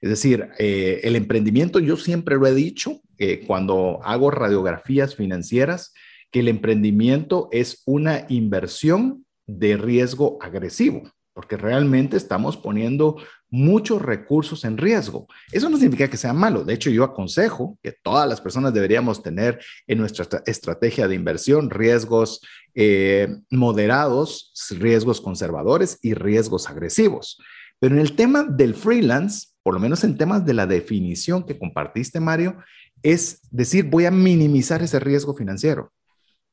Es 0.00 0.10
decir, 0.10 0.48
eh, 0.58 1.00
el 1.04 1.14
emprendimiento, 1.14 1.78
yo 1.78 1.96
siempre 1.96 2.34
lo 2.36 2.46
he 2.48 2.54
dicho 2.54 3.00
eh, 3.18 3.44
cuando 3.46 4.00
hago 4.02 4.32
radiografías 4.32 5.14
financieras, 5.14 5.94
que 6.32 6.40
el 6.40 6.48
emprendimiento 6.48 7.48
es 7.52 7.82
una 7.86 8.26
inversión 8.28 9.24
de 9.46 9.76
riesgo 9.76 10.36
agresivo 10.40 11.04
porque 11.36 11.58
realmente 11.58 12.16
estamos 12.16 12.56
poniendo 12.56 13.18
muchos 13.50 14.00
recursos 14.00 14.64
en 14.64 14.78
riesgo. 14.78 15.28
Eso 15.52 15.68
no 15.68 15.76
significa 15.76 16.08
que 16.08 16.16
sea 16.16 16.32
malo. 16.32 16.64
De 16.64 16.72
hecho, 16.72 16.88
yo 16.88 17.04
aconsejo 17.04 17.78
que 17.82 17.92
todas 17.92 18.26
las 18.26 18.40
personas 18.40 18.72
deberíamos 18.72 19.22
tener 19.22 19.60
en 19.86 19.98
nuestra 19.98 20.42
estrategia 20.46 21.06
de 21.06 21.14
inversión 21.14 21.68
riesgos 21.68 22.40
eh, 22.74 23.36
moderados, 23.50 24.50
riesgos 24.78 25.20
conservadores 25.20 25.98
y 26.00 26.14
riesgos 26.14 26.70
agresivos. 26.70 27.38
Pero 27.80 27.96
en 27.96 28.00
el 28.00 28.16
tema 28.16 28.44
del 28.44 28.74
freelance, 28.74 29.48
por 29.62 29.74
lo 29.74 29.80
menos 29.80 30.04
en 30.04 30.16
temas 30.16 30.46
de 30.46 30.54
la 30.54 30.66
definición 30.66 31.44
que 31.44 31.58
compartiste, 31.58 32.18
Mario, 32.18 32.56
es 33.02 33.46
decir, 33.50 33.84
voy 33.84 34.06
a 34.06 34.10
minimizar 34.10 34.82
ese 34.82 34.98
riesgo 35.00 35.34
financiero. 35.34 35.92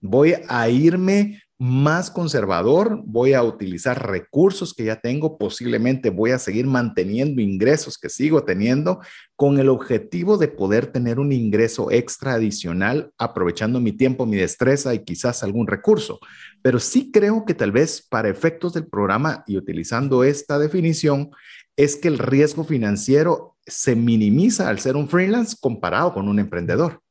Voy 0.01 0.33
a 0.49 0.67
irme 0.67 1.41
más 1.63 2.11
conservador, 2.11 3.01
voy 3.05 3.31
a 3.31 3.41
utilizar 3.41 4.05
recursos 4.05 4.73
que 4.73 4.83
ya 4.83 4.99
tengo, 4.99 5.37
posiblemente 5.37 6.09
voy 6.09 6.31
a 6.31 6.37
seguir 6.37 6.67
manteniendo 6.67 7.41
ingresos 7.41 7.97
que 7.97 8.09
sigo 8.09 8.43
teniendo 8.43 8.99
con 9.37 9.57
el 9.61 9.69
objetivo 9.69 10.37
de 10.37 10.49
poder 10.49 10.87
tener 10.87 11.21
un 11.21 11.31
ingreso 11.31 11.89
extra 11.89 12.33
adicional 12.33 13.13
aprovechando 13.17 13.79
mi 13.79 13.93
tiempo, 13.93 14.25
mi 14.25 14.35
destreza 14.35 14.93
y 14.93 15.05
quizás 15.05 15.41
algún 15.41 15.65
recurso. 15.65 16.19
Pero 16.61 16.79
sí 16.79 17.11
creo 17.13 17.45
que 17.45 17.53
tal 17.53 17.71
vez 17.71 18.05
para 18.09 18.27
efectos 18.27 18.73
del 18.73 18.87
programa 18.87 19.45
y 19.47 19.55
utilizando 19.55 20.25
esta 20.25 20.59
definición, 20.59 21.31
es 21.77 21.95
que 21.95 22.09
el 22.09 22.19
riesgo 22.19 22.65
financiero 22.65 23.55
se 23.65 23.95
minimiza 23.95 24.67
al 24.67 24.79
ser 24.79 24.97
un 24.97 25.07
freelance 25.07 25.55
comparado 25.57 26.13
con 26.13 26.27
un 26.27 26.39
emprendedor. 26.39 27.01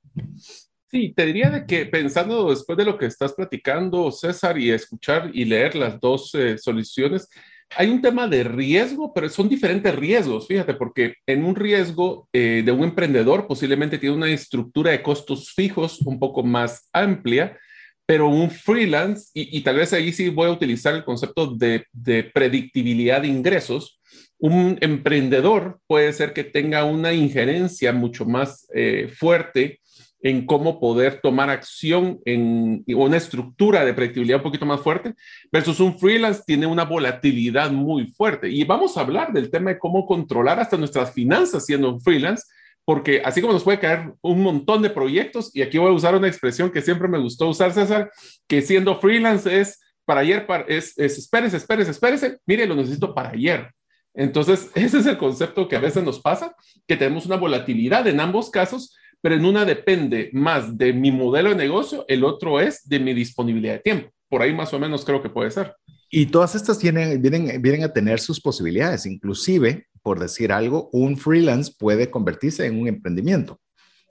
Sí, 0.93 1.15
te 1.17 1.25
diría 1.25 1.49
de 1.49 1.65
que 1.65 1.87
pensando 1.87 2.51
después 2.51 2.77
de 2.77 2.85
lo 2.85 2.99
que 2.99 3.07
estás 3.07 3.33
platicando, 3.33 4.13
César, 4.13 4.59
y 4.59 4.71
escuchar 4.71 5.31
y 5.33 5.47
leer 5.47 5.75
las 5.75 5.99
dos 5.99 6.35
eh, 6.35 6.59
soluciones, 6.59 7.31
hay 7.75 7.89
un 7.89 8.03
tema 8.03 8.29
de 8.29 8.45
riesgo, 8.45 9.15
pero 9.15 9.31
son 9.31 9.49
diferentes 9.49 9.95
riesgos, 9.97 10.47
fíjate, 10.47 10.75
porque 10.75 11.15
en 11.27 11.47
un 11.47 11.57
riesgo 11.57 12.29
eh, 12.31 12.63
de 12.63 12.73
un 12.73 12.85
emprendedor 12.85 13.47
posiblemente 13.47 13.97
tiene 13.97 14.17
una 14.17 14.29
estructura 14.29 14.91
de 14.91 15.03
costos 15.03 15.51
fijos 15.55 16.03
un 16.03 16.19
poco 16.19 16.43
más 16.43 16.91
amplia, 16.93 17.59
pero 18.05 18.29
un 18.29 18.51
freelance, 18.51 19.31
y, 19.33 19.57
y 19.57 19.63
tal 19.63 19.77
vez 19.77 19.95
ahí 19.95 20.13
sí 20.13 20.29
voy 20.29 20.49
a 20.49 20.53
utilizar 20.53 20.95
el 20.95 21.05
concepto 21.05 21.47
de, 21.47 21.87
de 21.91 22.25
predictibilidad 22.25 23.23
de 23.23 23.29
ingresos, 23.29 23.99
un 24.39 24.77
emprendedor 24.83 25.81
puede 25.87 26.13
ser 26.13 26.35
que 26.35 26.45
tenga 26.45 26.85
una 26.85 27.15
injerencia 27.15 27.95
mucho 27.95 28.27
más 28.27 28.69
eh, 28.75 29.09
fuerte 29.17 29.81
en 30.23 30.47
cómo 30.47 30.79
poder 30.79 31.21
tomar 31.21 31.51
acción 31.51 32.21
en 32.25 32.85
una 32.87 33.17
estructura 33.17 33.85
de 33.85 33.93
predictibilidad 33.93 34.39
un 34.39 34.45
poquito 34.45 34.67
más 34.67 34.81
fuerte, 34.81 35.15
versus 35.51 35.81
un 35.81 35.99
freelance 35.99 36.43
tiene 36.47 36.67
una 36.67 36.85
volatilidad 36.85 37.73
muy 37.73 38.07
fuerte. 38.07 38.49
Y 38.49 38.65
vamos 38.65 38.97
a 38.97 39.01
hablar 39.01 39.33
del 39.33 39.51
tema 39.51 39.71
de 39.71 39.79
cómo 39.79 40.07
controlar 40.07 40.61
hasta 40.61 40.77
nuestras 40.77 41.13
finanzas 41.13 41.67
siendo 41.67 41.93
un 41.93 42.01
freelance, 42.01 42.45
porque 42.85 43.21
así 43.25 43.41
como 43.41 43.53
nos 43.53 43.65
puede 43.65 43.81
caer 43.81 44.13
un 44.23 44.43
montón 44.43 44.83
de 44.83 44.91
proyectos, 44.91 45.55
y 45.55 45.63
aquí 45.63 45.79
voy 45.79 45.91
a 45.91 45.95
usar 45.95 46.15
una 46.15 46.29
expresión 46.29 46.71
que 46.71 46.83
siempre 46.83 47.09
me 47.09 47.19
gustó 47.19 47.49
usar, 47.49 47.73
César, 47.73 48.11
que 48.47 48.63
siendo 48.63 49.01
freelance 49.01 49.61
es 49.61 49.81
para 50.05 50.21
ayer, 50.21 50.47
es, 50.69 50.97
es 50.99 51.19
espérese, 51.19 51.57
espérese, 51.57 51.91
espérese, 51.91 52.39
mire, 52.47 52.67
lo 52.67 52.77
necesito 52.77 53.15
para 53.15 53.31
ayer. 53.31 53.71
Entonces, 54.15 54.71
ese 54.75 54.99
es 54.99 55.07
el 55.07 55.19
concepto 55.19 55.69
que 55.69 55.77
a 55.77 55.81
veces 55.81 56.05
nos 56.05 56.21
pasa, 56.21 56.55
que 56.87 56.97
tenemos 56.97 57.27
una 57.27 57.37
volatilidad 57.37 58.07
en 58.07 58.21
ambos 58.21 58.51
casos, 58.51 58.97
pero 59.23 59.37
en 59.37 59.45
una 59.45 59.65
depende 59.65 60.29
más 60.33 60.77
de 60.77 60.93
mi 60.93 61.11
modelo 61.13 61.51
de 61.51 61.57
negocio, 61.57 62.05
el 62.09 62.25
otro 62.25 62.61
es 62.61 62.87
de 62.89 62.99
mi 62.99 63.15
disponibilidad 63.15 63.75
de 63.75 63.79
tiempo. 63.79 64.11
Por 64.29 64.43
ahí 64.43 64.53
más 64.53 64.75
o 64.75 64.79
menos 64.79 65.05
creo 65.05 65.23
que 65.23 65.31
puede 65.31 65.51
ser. 65.51 65.75
Y 66.11 66.27
todas 66.27 66.55
estas 66.55 66.83
vienen, 66.83 67.23
vienen, 67.23 67.63
vienen 67.63 67.85
a 67.85 67.93
tener 67.93 68.21
sus 68.21 68.41
posibilidades. 68.41 69.07
Inclusive, 69.07 69.87
por 70.03 70.19
decir 70.19 70.53
algo, 70.53 70.91
un 70.93 71.17
freelance 71.17 71.73
puede 71.79 72.11
convertirse 72.11 72.67
en 72.67 72.81
un 72.81 72.89
emprendimiento. 72.89 73.61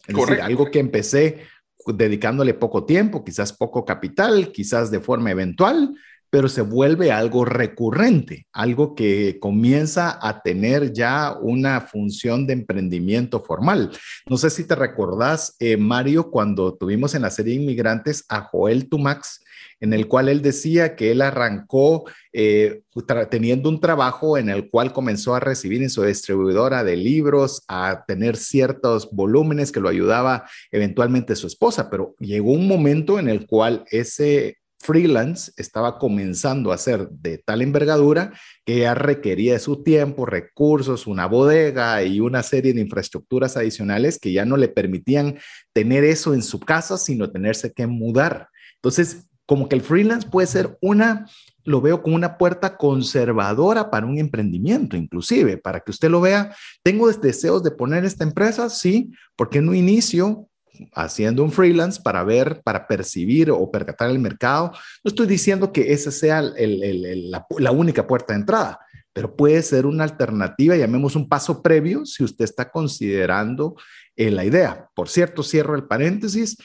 Es 0.07 0.15
decir, 0.15 0.41
algo 0.41 0.71
que 0.71 0.79
empecé 0.79 1.41
dedicándole 1.85 2.53
poco 2.53 2.85
tiempo, 2.85 3.23
quizás 3.23 3.53
poco 3.53 3.85
capital, 3.85 4.51
quizás 4.51 4.91
de 4.91 4.99
forma 4.99 5.31
eventual, 5.31 5.93
pero 6.31 6.47
se 6.47 6.61
vuelve 6.61 7.11
algo 7.11 7.43
recurrente, 7.43 8.47
algo 8.53 8.95
que 8.95 9.37
comienza 9.39 10.17
a 10.25 10.41
tener 10.41 10.93
ya 10.93 11.37
una 11.39 11.81
función 11.81 12.47
de 12.47 12.53
emprendimiento 12.53 13.41
formal. 13.41 13.91
No 14.27 14.37
sé 14.37 14.49
si 14.49 14.63
te 14.63 14.75
recordás, 14.75 15.57
eh, 15.59 15.75
Mario, 15.75 16.31
cuando 16.31 16.73
tuvimos 16.73 17.13
en 17.15 17.23
la 17.23 17.29
serie 17.29 17.55
Inmigrantes 17.55 18.23
a 18.29 18.41
Joel 18.41 18.87
Tumax, 18.87 19.43
en 19.81 19.93
el 19.93 20.07
cual 20.07 20.29
él 20.29 20.41
decía 20.41 20.95
que 20.95 21.11
él 21.11 21.21
arrancó 21.21 22.05
eh, 22.31 22.81
teniendo 23.29 23.67
un 23.67 23.81
trabajo 23.81 24.37
en 24.37 24.49
el 24.49 24.69
cual 24.69 24.93
comenzó 24.93 25.35
a 25.35 25.39
recibir 25.41 25.81
en 25.81 25.89
su 25.89 26.03
distribuidora 26.03 26.83
de 26.85 26.95
libros, 26.95 27.63
a 27.67 28.05
tener 28.07 28.37
ciertos 28.37 29.09
volúmenes 29.11 29.71
que 29.71 29.81
lo 29.81 29.89
ayudaba 29.89 30.45
eventualmente 30.71 31.35
su 31.35 31.47
esposa, 31.47 31.89
pero 31.89 32.15
llegó 32.19 32.51
un 32.53 32.67
momento 32.67 33.19
en 33.19 33.27
el 33.27 33.47
cual 33.47 33.83
ese 33.91 34.60
freelance 34.81 35.51
estaba 35.57 35.97
comenzando 35.97 36.71
a 36.71 36.77
ser 36.77 37.09
de 37.09 37.37
tal 37.37 37.61
envergadura 37.61 38.33
que 38.65 38.79
ya 38.79 38.93
requería 38.93 39.53
de 39.53 39.59
su 39.59 39.83
tiempo, 39.83 40.25
recursos, 40.25 41.07
una 41.07 41.25
bodega 41.25 42.03
y 42.03 42.19
una 42.19 42.43
serie 42.43 42.73
de 42.73 42.81
infraestructuras 42.81 43.57
adicionales 43.57 44.19
que 44.19 44.31
ya 44.31 44.45
no 44.45 44.57
le 44.57 44.67
permitían 44.67 45.37
tener 45.73 46.03
eso 46.03 46.33
en 46.33 46.43
su 46.43 46.59
casa, 46.59 46.97
sino 46.97 47.31
tenerse 47.31 47.71
que 47.71 47.87
mudar. 47.87 48.49
Entonces, 48.75 49.27
como 49.45 49.67
que 49.67 49.75
el 49.75 49.81
freelance 49.81 50.29
puede 50.29 50.47
ser 50.47 50.77
una, 50.81 51.27
lo 51.63 51.81
veo 51.81 52.01
como 52.01 52.15
una 52.15 52.37
puerta 52.37 52.77
conservadora 52.77 53.89
para 53.89 54.05
un 54.05 54.17
emprendimiento, 54.17 54.95
inclusive, 54.95 55.57
para 55.57 55.81
que 55.81 55.91
usted 55.91 56.09
lo 56.09 56.21
vea, 56.21 56.55
tengo 56.83 57.11
deseos 57.11 57.61
de 57.63 57.71
poner 57.71 58.05
esta 58.05 58.23
empresa, 58.23 58.69
sí, 58.69 59.11
porque 59.35 59.61
no 59.61 59.73
inicio 59.73 60.47
haciendo 60.93 61.43
un 61.43 61.51
freelance 61.51 62.01
para 62.01 62.23
ver, 62.23 62.61
para 62.63 62.87
percibir 62.87 63.51
o 63.51 63.71
percatar 63.71 64.09
el 64.09 64.19
mercado. 64.19 64.71
No 65.03 65.09
estoy 65.09 65.27
diciendo 65.27 65.71
que 65.71 65.93
esa 65.93 66.11
sea 66.11 66.41
la, 66.41 67.71
única 67.71 68.07
puerta 68.07 68.33
de 68.33 68.39
entrada, 68.39 68.79
pero 69.13 69.35
puede 69.35 69.61
ser 69.61 69.85
una 69.85 70.03
alternativa, 70.03 70.75
llamemos 70.75 71.15
un 71.15 71.27
paso 71.27 71.61
previo 71.61 72.05
si 72.05 72.23
usted 72.23 72.45
está 72.45 72.69
considerando 72.71 73.75
eh, 74.15 74.31
la 74.31 74.45
idea. 74.45 74.89
Por 74.95 75.09
cierto, 75.09 75.43
cierro 75.43 75.75
el 75.75 75.85
paréntesis. 75.85 76.57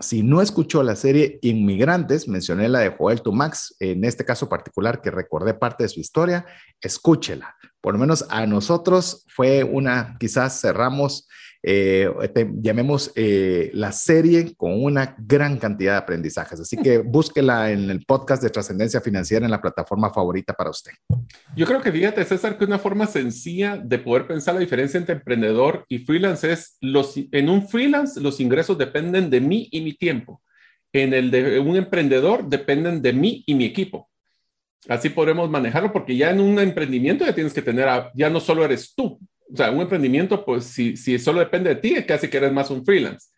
Si 0.00 0.22
no 0.22 0.42
escuchó 0.42 0.82
la 0.82 0.96
serie 0.96 1.38
Inmigrantes, 1.42 2.26
mencioné 2.26 2.68
la 2.68 2.80
de 2.80 2.90
Joel 2.90 3.22
Tumax, 3.22 3.76
en 3.78 4.04
este 4.04 4.24
caso 4.24 4.48
particular 4.48 5.00
que 5.00 5.10
recordé 5.10 5.54
parte 5.54 5.84
de 5.84 5.88
su 5.88 6.00
historia, 6.00 6.44
escúchela. 6.80 7.54
Por 7.80 7.94
lo 7.94 8.00
menos 8.00 8.26
a 8.28 8.44
nosotros 8.46 9.24
fue 9.28 9.62
una, 9.62 10.16
quizás 10.18 10.60
cerramos 10.60 11.28
eh, 11.66 12.12
llamemos 12.60 13.10
eh, 13.14 13.70
la 13.72 13.90
serie 13.90 14.54
con 14.54 14.84
una 14.84 15.16
gran 15.18 15.56
cantidad 15.56 15.92
de 15.92 15.98
aprendizajes. 15.98 16.60
Así 16.60 16.76
que 16.76 16.98
búsquela 17.04 17.70
en 17.70 17.88
el 17.88 18.04
podcast 18.04 18.42
de 18.42 18.50
Trascendencia 18.50 19.00
Financiera 19.00 19.46
en 19.46 19.50
la 19.50 19.62
plataforma 19.62 20.12
favorita 20.12 20.52
para 20.52 20.68
usted. 20.68 20.92
Yo 21.56 21.64
creo 21.64 21.80
que 21.80 21.90
fíjate, 21.90 22.22
César, 22.24 22.58
que 22.58 22.66
una 22.66 22.78
forma 22.78 23.06
sencilla 23.06 23.78
de 23.78 23.98
poder 23.98 24.26
pensar 24.26 24.54
la 24.54 24.60
diferencia 24.60 24.98
entre 24.98 25.14
emprendedor 25.14 25.86
y 25.88 26.00
freelance 26.00 26.52
es, 26.52 26.76
los, 26.82 27.14
en 27.16 27.48
un 27.48 27.66
freelance 27.66 28.20
los 28.20 28.40
ingresos 28.40 28.76
dependen 28.76 29.30
de 29.30 29.40
mí 29.40 29.68
y 29.70 29.80
mi 29.80 29.94
tiempo. 29.94 30.42
En 30.92 31.14
el 31.14 31.30
de 31.30 31.60
un 31.60 31.76
emprendedor 31.76 32.46
dependen 32.46 33.00
de 33.00 33.14
mí 33.14 33.42
y 33.46 33.54
mi 33.54 33.64
equipo. 33.64 34.10
Así 34.86 35.08
podremos 35.08 35.48
manejarlo 35.48 35.90
porque 35.92 36.14
ya 36.14 36.30
en 36.30 36.40
un 36.40 36.58
emprendimiento 36.58 37.24
ya 37.24 37.34
tienes 37.34 37.54
que 37.54 37.62
tener, 37.62 37.88
ya 38.14 38.28
no 38.28 38.38
solo 38.38 38.66
eres 38.66 38.94
tú. 38.94 39.18
O 39.54 39.56
sea, 39.56 39.70
un 39.70 39.80
emprendimiento, 39.80 40.44
pues 40.44 40.64
si, 40.64 40.96
si 40.96 41.18
solo 41.18 41.38
depende 41.38 41.70
de 41.70 41.76
ti, 41.76 41.94
casi 42.06 42.28
que 42.28 42.38
eres 42.38 42.52
más 42.52 42.70
un 42.70 42.84
freelance. 42.84 43.28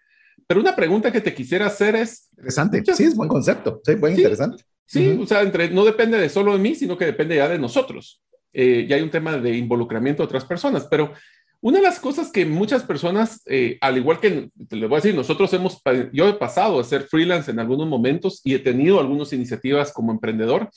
Pero 0.46 0.60
una 0.60 0.74
pregunta 0.74 1.12
que 1.12 1.20
te 1.20 1.34
quisiera 1.34 1.66
hacer 1.66 1.94
es... 1.94 2.28
Interesante. 2.30 2.82
sí, 2.94 3.04
es 3.04 3.14
buen 3.14 3.28
concepto. 3.28 3.80
Sí, 3.84 3.94
buen 3.96 4.14
interesante. 4.14 4.64
Sí, 4.86 5.18
o 5.20 5.26
sea, 5.26 5.42
entre, 5.42 5.70
no 5.70 5.84
depende 5.84 6.16
de 6.16 6.28
solo 6.28 6.52
de 6.52 6.58
mí, 6.58 6.74
sino 6.74 6.96
que 6.96 7.04
depende 7.04 7.36
ya 7.36 7.48
de 7.48 7.58
nosotros. 7.58 8.22
Eh, 8.52 8.86
ya 8.88 8.96
hay 8.96 9.02
un 9.02 9.10
tema 9.10 9.36
de 9.36 9.56
involucramiento 9.56 10.22
de 10.22 10.26
otras 10.26 10.44
personas, 10.44 10.86
pero 10.90 11.12
una 11.60 11.78
de 11.78 11.84
las 11.84 11.98
cosas 11.98 12.30
que 12.30 12.46
muchas 12.46 12.84
personas, 12.84 13.42
eh, 13.46 13.76
al 13.80 13.98
igual 13.98 14.20
que 14.20 14.50
te 14.68 14.76
le 14.76 14.86
voy 14.86 14.96
a 14.96 15.02
decir, 15.02 15.14
nosotros 15.14 15.52
hemos, 15.52 15.82
yo 16.12 16.28
he 16.28 16.34
pasado 16.34 16.78
a 16.78 16.84
ser 16.84 17.02
freelance 17.02 17.50
en 17.50 17.58
algunos 17.58 17.88
momentos 17.88 18.40
y 18.44 18.54
he 18.54 18.58
tenido 18.58 19.00
algunas 19.00 19.32
iniciativas 19.32 19.92
como 19.92 20.12
emprendedor, 20.12 20.70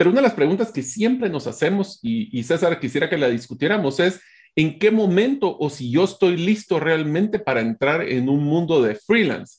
pero 0.00 0.10
una 0.10 0.20
de 0.20 0.28
las 0.28 0.34
preguntas 0.34 0.72
que 0.72 0.82
siempre 0.82 1.28
nos 1.28 1.46
hacemos, 1.46 1.98
y, 2.02 2.42
César 2.42 2.80
quisiera 2.80 3.10
que 3.10 3.18
la 3.18 3.28
discutiéramos, 3.28 4.00
es 4.00 4.20
en 4.56 4.78
qué 4.78 4.90
momento 4.90 5.56
o 5.58 5.70
si 5.70 5.90
yo 5.90 6.04
estoy 6.04 6.36
listo 6.36 6.80
realmente 6.80 7.38
para 7.38 7.60
entrar 7.60 8.02
en 8.02 8.28
un 8.28 8.44
mundo 8.44 8.82
de 8.82 8.94
freelance. 8.94 9.58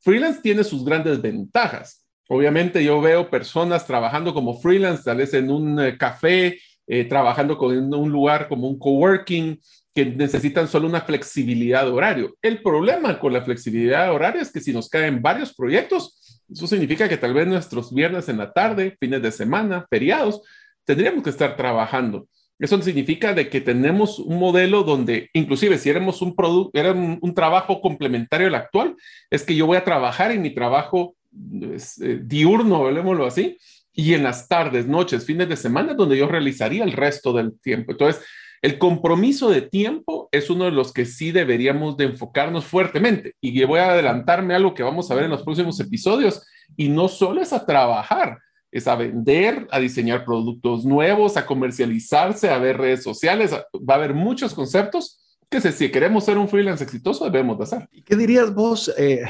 Freelance 0.00 0.40
tiene 0.42 0.64
sus 0.64 0.84
grandes 0.84 1.20
ventajas. 1.20 2.06
Obviamente 2.28 2.82
yo 2.84 3.00
veo 3.00 3.30
personas 3.30 3.86
trabajando 3.86 4.34
como 4.34 4.60
freelance, 4.60 5.04
tal 5.04 5.18
vez 5.18 5.32
en 5.34 5.50
un 5.50 5.80
eh, 5.80 5.96
café, 5.96 6.58
eh, 6.86 7.04
trabajando 7.04 7.56
con, 7.56 7.76
en 7.76 7.92
un 7.92 8.10
lugar 8.10 8.48
como 8.48 8.68
un 8.68 8.78
coworking, 8.78 9.60
que 9.96 10.04
necesitan 10.04 10.68
solo 10.68 10.86
una 10.86 11.00
flexibilidad 11.00 11.84
de 11.84 11.90
horario. 11.90 12.36
El 12.42 12.60
problema 12.62 13.18
con 13.18 13.32
la 13.32 13.40
flexibilidad 13.40 14.04
de 14.04 14.10
horario 14.10 14.42
es 14.42 14.52
que 14.52 14.60
si 14.60 14.70
nos 14.70 14.90
caen 14.90 15.22
varios 15.22 15.54
proyectos, 15.54 16.42
eso 16.52 16.66
significa 16.66 17.08
que 17.08 17.16
tal 17.16 17.32
vez 17.32 17.46
nuestros 17.46 17.94
viernes 17.94 18.28
en 18.28 18.36
la 18.36 18.52
tarde, 18.52 18.94
fines 19.00 19.22
de 19.22 19.32
semana, 19.32 19.86
feriados, 19.88 20.42
tendríamos 20.84 21.24
que 21.24 21.30
estar 21.30 21.56
trabajando. 21.56 22.28
Eso 22.58 22.80
significa 22.80 23.34
de 23.34 23.50
que 23.50 23.60
tenemos 23.60 24.18
un 24.18 24.38
modelo 24.38 24.82
donde, 24.82 25.28
inclusive 25.34 25.76
si 25.76 25.90
éramos 25.90 26.22
un 26.22 26.34
producto, 26.34 26.78
era 26.78 26.92
un, 26.92 27.34
trabajo 27.34 27.80
complementario 27.82 28.46
al 28.46 28.54
actual, 28.54 28.96
es 29.30 29.42
que 29.42 29.54
yo 29.54 29.66
voy 29.66 29.76
a 29.76 29.84
trabajar 29.84 30.30
en 30.30 30.40
mi 30.40 30.54
trabajo 30.54 31.14
eh, 31.32 32.20
diurno, 32.22 32.84
veámoslo 32.84 33.26
así, 33.26 33.58
y 33.92 34.14
en 34.14 34.22
las 34.22 34.48
tardes, 34.48 34.86
noches, 34.86 35.26
fines 35.26 35.48
de 35.48 35.56
semana, 35.56 35.94
donde 35.94 36.16
yo 36.16 36.28
realizaría 36.28 36.84
el 36.84 36.92
resto 36.92 37.32
del 37.34 37.58
tiempo. 37.60 37.92
Entonces, 37.92 38.24
el 38.62 38.78
compromiso 38.78 39.50
de 39.50 39.62
tiempo 39.62 40.28
es 40.32 40.50
uno 40.50 40.64
de 40.64 40.70
los 40.70 40.92
que 40.92 41.04
sí 41.04 41.32
deberíamos 41.32 41.96
de 41.96 42.04
enfocarnos 42.04 42.64
fuertemente. 42.64 43.34
Y 43.40 43.62
voy 43.64 43.80
a 43.80 43.92
adelantarme 43.92 44.54
algo 44.54 44.74
que 44.74 44.82
vamos 44.82 45.10
a 45.10 45.14
ver 45.14 45.24
en 45.24 45.30
los 45.30 45.42
próximos 45.42 45.78
episodios. 45.78 46.46
Y 46.76 46.88
no 46.88 47.08
solo 47.08 47.40
es 47.42 47.52
a 47.52 47.64
trabajar, 47.64 48.38
es 48.76 48.86
a 48.86 48.96
vender, 48.96 49.66
a 49.70 49.78
diseñar 49.78 50.24
productos 50.24 50.84
nuevos, 50.84 51.36
a 51.36 51.46
comercializarse, 51.46 52.50
a 52.50 52.58
ver 52.58 52.76
redes 52.76 53.02
sociales. 53.02 53.52
Va 53.52 53.94
a 53.94 53.96
haber 53.96 54.14
muchos 54.14 54.54
conceptos 54.54 55.22
que 55.48 55.60
si 55.60 55.90
queremos 55.90 56.24
ser 56.24 56.38
un 56.38 56.48
freelance 56.48 56.84
exitoso 56.84 57.24
debemos 57.30 57.56
de 57.58 57.64
hacer. 57.64 57.88
¿Qué 58.04 58.16
dirías 58.16 58.52
vos? 58.52 58.92
Eh, 58.98 59.24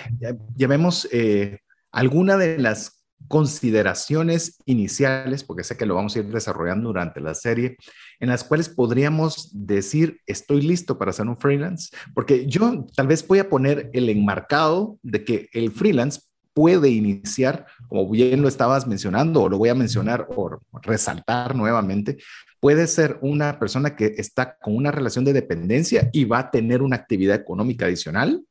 ya, 0.56 0.66
vemos 0.66 1.08
eh, 1.12 1.60
alguna 1.92 2.36
de 2.36 2.58
las 2.58 3.04
consideraciones 3.28 4.58
iniciales, 4.66 5.42
porque 5.42 5.64
sé 5.64 5.76
que 5.76 5.86
lo 5.86 5.94
vamos 5.94 6.14
a 6.14 6.20
ir 6.20 6.26
desarrollando 6.26 6.88
durante 6.88 7.20
la 7.20 7.34
serie, 7.34 7.76
en 8.20 8.28
las 8.28 8.44
cuales 8.44 8.68
podríamos 8.68 9.50
decir, 9.52 10.20
estoy 10.26 10.62
listo 10.62 10.98
para 10.98 11.10
hacer 11.10 11.26
un 11.26 11.36
freelance, 11.36 11.94
porque 12.14 12.46
yo 12.46 12.86
tal 12.94 13.08
vez 13.08 13.26
voy 13.26 13.40
a 13.40 13.48
poner 13.48 13.90
el 13.92 14.08
enmarcado 14.08 14.98
de 15.02 15.24
que 15.24 15.48
el 15.52 15.72
freelance 15.72 16.20
puede 16.56 16.88
iniciar, 16.88 17.66
como 17.86 18.08
bien 18.08 18.40
lo 18.40 18.48
estabas 18.48 18.86
mencionando, 18.86 19.42
o 19.42 19.48
lo 19.50 19.58
voy 19.58 19.68
a 19.68 19.74
mencionar 19.74 20.26
o 20.34 20.58
resaltar 20.80 21.54
nuevamente, 21.54 22.16
puede 22.60 22.86
ser 22.86 23.18
una 23.20 23.58
persona 23.58 23.94
que 23.94 24.14
está 24.16 24.56
con 24.56 24.74
una 24.74 24.90
relación 24.90 25.26
de 25.26 25.34
dependencia 25.34 26.08
y 26.14 26.24
va 26.24 26.38
a 26.38 26.50
tener 26.50 26.80
una 26.80 26.96
actividad 26.96 27.36
económica 27.36 27.84
adicional, 27.84 28.42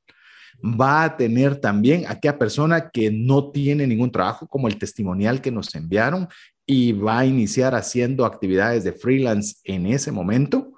va 0.64 1.04
a 1.04 1.18
tener 1.18 1.56
también 1.56 2.06
aquella 2.08 2.38
persona 2.38 2.92
que 2.92 3.10
no 3.10 3.50
tiene 3.50 3.88
ningún 3.88 4.12
trabajo, 4.12 4.48
como 4.48 4.68
el 4.68 4.78
testimonial 4.78 5.42
que 5.42 5.50
nos 5.50 5.74
enviaron, 5.74 6.28
y 6.68 6.92
va 6.92 7.18
a 7.18 7.26
iniciar 7.26 7.74
haciendo 7.74 8.24
actividades 8.24 8.84
de 8.84 8.94
freelance 8.94 9.56
en 9.64 9.88
ese 9.88 10.12
momento, 10.12 10.76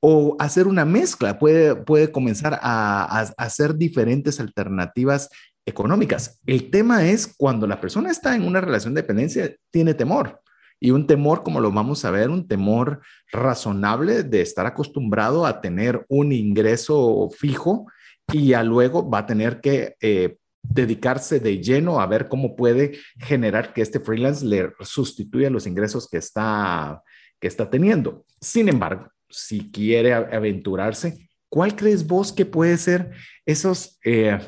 o 0.00 0.36
hacer 0.38 0.66
una 0.66 0.84
mezcla, 0.84 1.38
puede, 1.38 1.74
puede 1.74 2.12
comenzar 2.12 2.58
a, 2.62 3.20
hacer 3.38 3.74
diferentes 3.74 4.38
alternativas 4.40 5.28
económicas. 5.66 6.40
El 6.46 6.70
tema 6.70 7.04
es 7.04 7.34
cuando 7.36 7.66
la 7.66 7.80
persona 7.80 8.10
está 8.10 8.34
en 8.34 8.46
una 8.46 8.60
relación 8.60 8.94
de 8.94 9.02
dependencia, 9.02 9.54
tiene 9.70 9.94
temor. 9.94 10.40
Y 10.78 10.90
un 10.90 11.06
temor, 11.06 11.42
como 11.42 11.60
lo 11.60 11.72
vamos 11.72 12.04
a 12.04 12.10
ver, 12.10 12.30
un 12.30 12.46
temor 12.46 13.00
razonable 13.32 14.22
de 14.22 14.42
estar 14.42 14.66
acostumbrado 14.66 15.44
a 15.44 15.60
tener 15.60 16.04
un 16.08 16.32
ingreso 16.32 17.28
fijo 17.36 17.86
y 18.32 18.48
ya 18.48 18.62
luego 18.62 19.08
va 19.08 19.18
a 19.18 19.26
tener 19.26 19.60
que 19.60 19.96
eh, 20.00 20.36
dedicarse 20.62 21.40
de 21.40 21.62
lleno 21.62 22.00
a 22.00 22.06
ver 22.06 22.28
cómo 22.28 22.56
puede 22.56 22.98
generar 23.18 23.72
que 23.72 23.82
este 23.82 24.00
freelance 24.00 24.44
le 24.44 24.72
sustituya 24.80 25.50
los 25.50 25.66
ingresos 25.66 26.08
que 26.08 26.18
está, 26.18 27.02
que 27.40 27.48
está 27.48 27.70
teniendo. 27.70 28.24
Sin 28.40 28.68
embargo, 28.68 29.10
si 29.30 29.70
quiere 29.70 30.12
aventurarse, 30.12 31.28
¿cuál 31.48 31.74
crees 31.74 32.06
vos 32.06 32.32
que 32.32 32.44
puede 32.44 32.76
ser 32.76 33.12
esos 33.46 33.98
eh, 34.04 34.38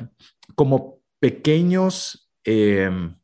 como 0.55 0.98
pequeños 1.19 2.31
em, 2.43 3.15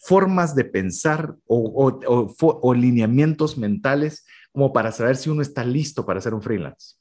formas 0.00 0.54
de 0.54 0.64
pensar 0.64 1.34
o, 1.46 2.00
o 2.38 2.74
lineamientos 2.74 3.56
mentales 3.56 4.24
como 4.52 4.72
para 4.72 4.92
saber 4.92 5.16
si 5.16 5.30
uno 5.30 5.42
está 5.42 5.64
listo 5.64 6.06
para 6.06 6.20
ser 6.20 6.34
un 6.34 6.42
freelance? 6.42 6.96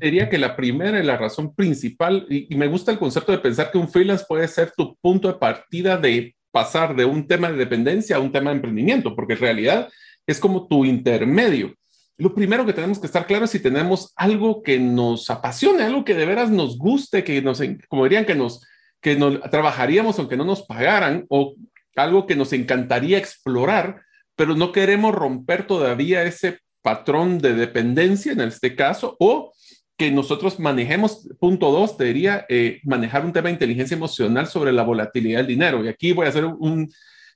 Diría 0.00 0.28
que 0.28 0.38
la 0.38 0.56
primera 0.56 1.00
y 1.00 1.04
la 1.04 1.16
razón 1.16 1.54
principal, 1.54 2.26
y, 2.28 2.54
me 2.56 2.68
gusta 2.68 2.92
el 2.92 2.98
concepto 2.98 3.32
de 3.32 3.38
pensar 3.38 3.70
que 3.70 3.78
un 3.78 3.88
freelance 3.88 4.24
puede 4.28 4.46
ser 4.48 4.72
tu 4.76 4.96
punto 4.96 5.28
de 5.28 5.34
partida 5.34 5.96
de 5.96 6.34
pasar 6.50 6.94
de 6.94 7.04
un 7.04 7.26
tema 7.26 7.50
de 7.50 7.58
dependencia 7.58 8.16
a 8.16 8.20
un 8.20 8.32
tema 8.32 8.50
de 8.50 8.56
emprendimiento, 8.56 9.14
porque 9.14 9.34
en 9.34 9.40
realidad 9.40 9.88
es 10.26 10.38
como 10.38 10.66
tu 10.66 10.84
intermedio. 10.84 11.74
Lo 12.16 12.34
primero 12.34 12.66
que 12.66 12.72
tenemos 12.72 12.98
que 12.98 13.06
estar 13.06 13.26
claro 13.26 13.44
es 13.44 13.50
si 13.50 13.60
tenemos 13.60 14.12
algo 14.16 14.62
que 14.62 14.78
nos 14.78 15.30
apasione, 15.30 15.84
algo 15.84 16.04
que 16.04 16.14
de 16.14 16.26
veras 16.26 16.50
nos 16.50 16.76
guste, 16.76 17.22
que 17.22 17.40
nos, 17.40 17.62
como 17.88 18.04
dirían, 18.04 18.24
que 18.24 18.34
nos, 18.34 18.60
que 19.00 19.16
nos 19.16 19.40
trabajaríamos 19.50 20.18
aunque 20.18 20.36
no 20.36 20.44
nos 20.44 20.62
pagaran, 20.62 21.24
o 21.28 21.54
algo 21.96 22.26
que 22.26 22.36
nos 22.36 22.52
encantaría 22.52 23.18
explorar, 23.18 24.02
pero 24.36 24.54
no 24.54 24.72
queremos 24.72 25.14
romper 25.14 25.66
todavía 25.66 26.22
ese 26.22 26.60
patrón 26.82 27.38
de 27.38 27.54
dependencia 27.54 28.32
en 28.32 28.40
este 28.40 28.76
caso, 28.76 29.16
o 29.18 29.52
que 29.96 30.12
nosotros 30.12 30.60
manejemos, 30.60 31.28
punto 31.40 31.72
dos, 31.72 31.96
te 31.96 32.04
diría, 32.04 32.46
eh, 32.48 32.80
manejar 32.84 33.24
un 33.24 33.32
tema 33.32 33.48
de 33.48 33.54
inteligencia 33.54 33.96
emocional 33.96 34.46
sobre 34.46 34.72
la 34.72 34.84
volatilidad 34.84 35.38
del 35.38 35.48
dinero. 35.48 35.84
Y 35.84 35.88
aquí 35.88 36.12
voy 36.12 36.26
a 36.26 36.28
hacer 36.28 36.44
un 36.44 36.88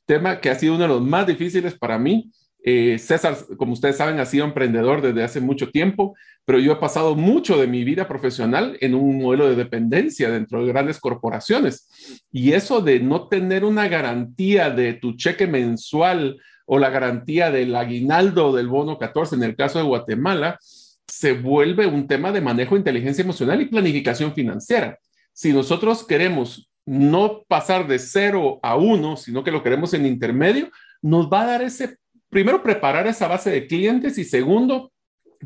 tema 0.07 0.41
que 0.41 0.49
ha 0.49 0.55
sido 0.55 0.75
uno 0.77 0.85
de 0.85 0.89
los 0.89 1.03
más 1.03 1.27
difíciles 1.27 1.77
para 1.77 1.99
mí. 1.99 2.31
Eh, 2.65 2.99
César, 2.99 3.37
como 3.57 3.73
ustedes 3.73 3.97
saben, 3.97 4.21
ha 4.21 4.27
sido 4.27 4.45
emprendedor 4.45 5.03
desde 5.03 5.25
hace 5.25 5.41
mucho 5.41 5.71
tiempo, 5.71 6.15
pero 6.45 6.59
yo 6.59 6.73
he 6.73 6.77
pasado 6.77 7.15
mucho 7.17 7.61
de 7.61 7.67
mi 7.67 7.85
vida 7.85 8.07
profesional 8.07 8.77
en 8.81 8.95
un 8.95 9.21
modelo 9.21 9.49
de 9.49 9.57
dependencia 9.57 10.31
dentro 10.31 10.65
de 10.65 10.73
grandes 10.73 11.01
corporaciones. 11.01 11.89
Y 12.31 12.53
eso 12.53 12.81
de 12.81 13.01
no 13.01 13.29
tener 13.29 13.65
una 13.65 13.89
garantía 13.89 14.71
de 14.71 14.95
tu 14.95 15.17
cheque 15.17 15.47
mensual 15.47 16.41
o 16.67 16.79
la 16.79 16.91
garantía 16.91 17.51
del 17.51 17.75
aguinaldo 17.75 18.55
del 18.55 18.69
bono 18.69 18.99
14 18.99 19.35
en 19.35 19.43
el 19.43 19.57
caso 19.57 19.79
de 19.79 19.85
Guatemala, 19.85 20.59
se 21.07 21.33
vuelve 21.33 21.87
un 21.87 22.07
tema 22.07 22.33
de 22.33 22.41
manejo 22.41 22.75
de 22.75 22.81
inteligencia 22.81 23.23
emocional 23.23 23.61
y 23.61 23.67
planificación 23.67 24.33
financiera. 24.33 24.99
Si 25.33 25.53
nosotros 25.53 26.07
queremos 26.07 26.71
no 26.87 27.43
pasar 27.47 27.87
de 27.87 27.99
cero 27.99 28.59
a 28.63 28.77
uno, 28.77 29.17
sino 29.17 29.45
que 29.45 29.51
lo 29.51 29.63
queremos 29.63 29.95
en 29.95 30.07
intermedio, 30.07 30.71
nos 31.01 31.29
va 31.29 31.43
a 31.43 31.47
dar 31.47 31.63
ese, 31.63 31.99
primero, 32.33 32.63
preparar 32.63 33.07
esa 33.07 33.29
base 33.29 33.51
de 33.51 33.67
clientes 33.67 34.17
y 34.17 34.25
segundo, 34.25 34.91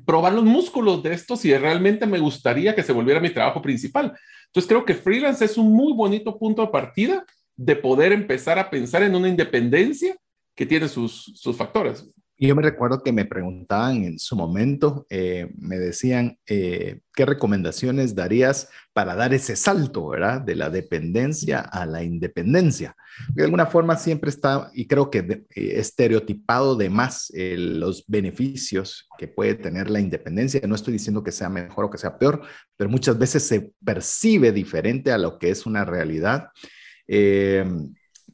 probar 0.07 0.33
los 0.33 0.45
músculos 0.45 1.03
de 1.03 1.15
esto 1.15 1.37
si 1.37 1.53
realmente 1.53 2.07
me 2.07 2.21
gustaría 2.21 2.77
que 2.77 2.85
se 2.85 2.93
volviera 2.93 3.19
mi 3.21 3.31
trabajo 3.31 3.61
principal. 3.61 4.17
Entonces 4.47 4.69
creo 4.69 4.85
que 4.85 4.95
freelance 4.95 5.45
es 5.45 5.59
un 5.59 5.73
muy 5.73 5.93
bonito 5.93 6.39
punto 6.39 6.63
de 6.63 6.69
partida 6.69 7.27
de 7.57 7.75
poder 7.75 8.13
empezar 8.13 8.61
a 8.61 8.71
pensar 8.71 9.03
en 9.03 9.17
una 9.17 9.29
independencia 9.29 10.17
que 10.55 10.65
tiene 10.65 10.87
sus, 10.87 11.33
sus 11.35 11.57
factores. 11.57 12.09
Yo 12.39 12.55
me 12.55 12.63
recuerdo 12.63 13.03
que 13.03 13.13
me 13.13 13.25
preguntaban 13.25 14.05
en 14.05 14.19
su 14.19 14.37
momento, 14.37 15.07
eh, 15.09 15.51
me 15.57 15.79
decían, 15.79 16.39
eh, 16.47 17.01
¿qué 17.15 17.25
recomendaciones 17.25 18.15
darías 18.15 18.69
para 18.93 19.15
dar 19.15 19.33
ese 19.33 19.57
salto, 19.57 20.09
¿verdad? 20.09 20.43
De 20.43 20.55
la 20.55 20.69
dependencia 20.69 21.61
a 21.61 21.87
la 21.87 22.03
independencia. 22.03 22.95
De 23.35 23.45
alguna 23.45 23.67
forma 23.67 23.97
siempre 23.97 24.29
está, 24.29 24.71
y 24.75 24.87
creo 24.87 25.11
que 25.11 25.19
eh, 25.19 25.45
estereotipado 25.55 26.77
de 26.77 26.91
más 26.91 27.33
los 27.35 28.05
beneficios 28.07 29.09
que 29.17 29.29
puede 29.29 29.55
tener 29.55 29.89
la 29.89 30.01
independencia. 30.01 30.61
No 30.67 30.75
estoy 30.75 30.93
diciendo 30.93 31.25
que 31.25 31.33
sea 31.33 31.49
mejor 31.49 31.87
o 31.87 31.91
que 31.91 31.99
sea 31.99 32.19
peor, 32.19 32.43
pero 32.77 32.91
muchas 32.91 33.19
veces 33.19 33.45
se 33.45 33.73
percibe 33.83 34.53
diferente 34.53 35.11
a 35.11 35.19
lo 35.19 35.39
que 35.39 35.49
es 35.49 35.65
una 35.65 35.87
realidad 35.87 36.49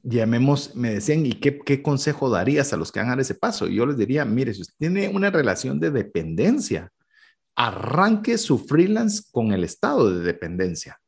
llamemos, 0.03 0.75
me 0.75 0.95
decían, 0.95 1.25
¿y 1.27 1.35
qué, 1.35 1.59
qué, 1.59 1.83
consejo 1.83 2.31
darías 2.31 2.73
a 2.73 2.77
los 2.77 2.93
que 2.93 3.01
hagan 3.01 3.21
ese 3.21 3.35
paso? 3.35 3.69
Y 3.69 3.77
yo 3.77 3.87
les 3.87 3.97
diría, 3.97 4.25
mire, 4.25 4.55
si 4.55 4.63
usted 4.63 4.75
tiene 4.79 5.09
una 5.09 5.31
relación 5.31 5.81
de 5.81 5.91
dependencia, 5.91 6.91
arranque 7.55 8.39
su 8.39 8.59
freelance 8.59 9.23
con 9.31 9.53
el 9.53 9.65
estado 9.65 10.11
de 10.11 10.25
dependencia. 10.25 10.99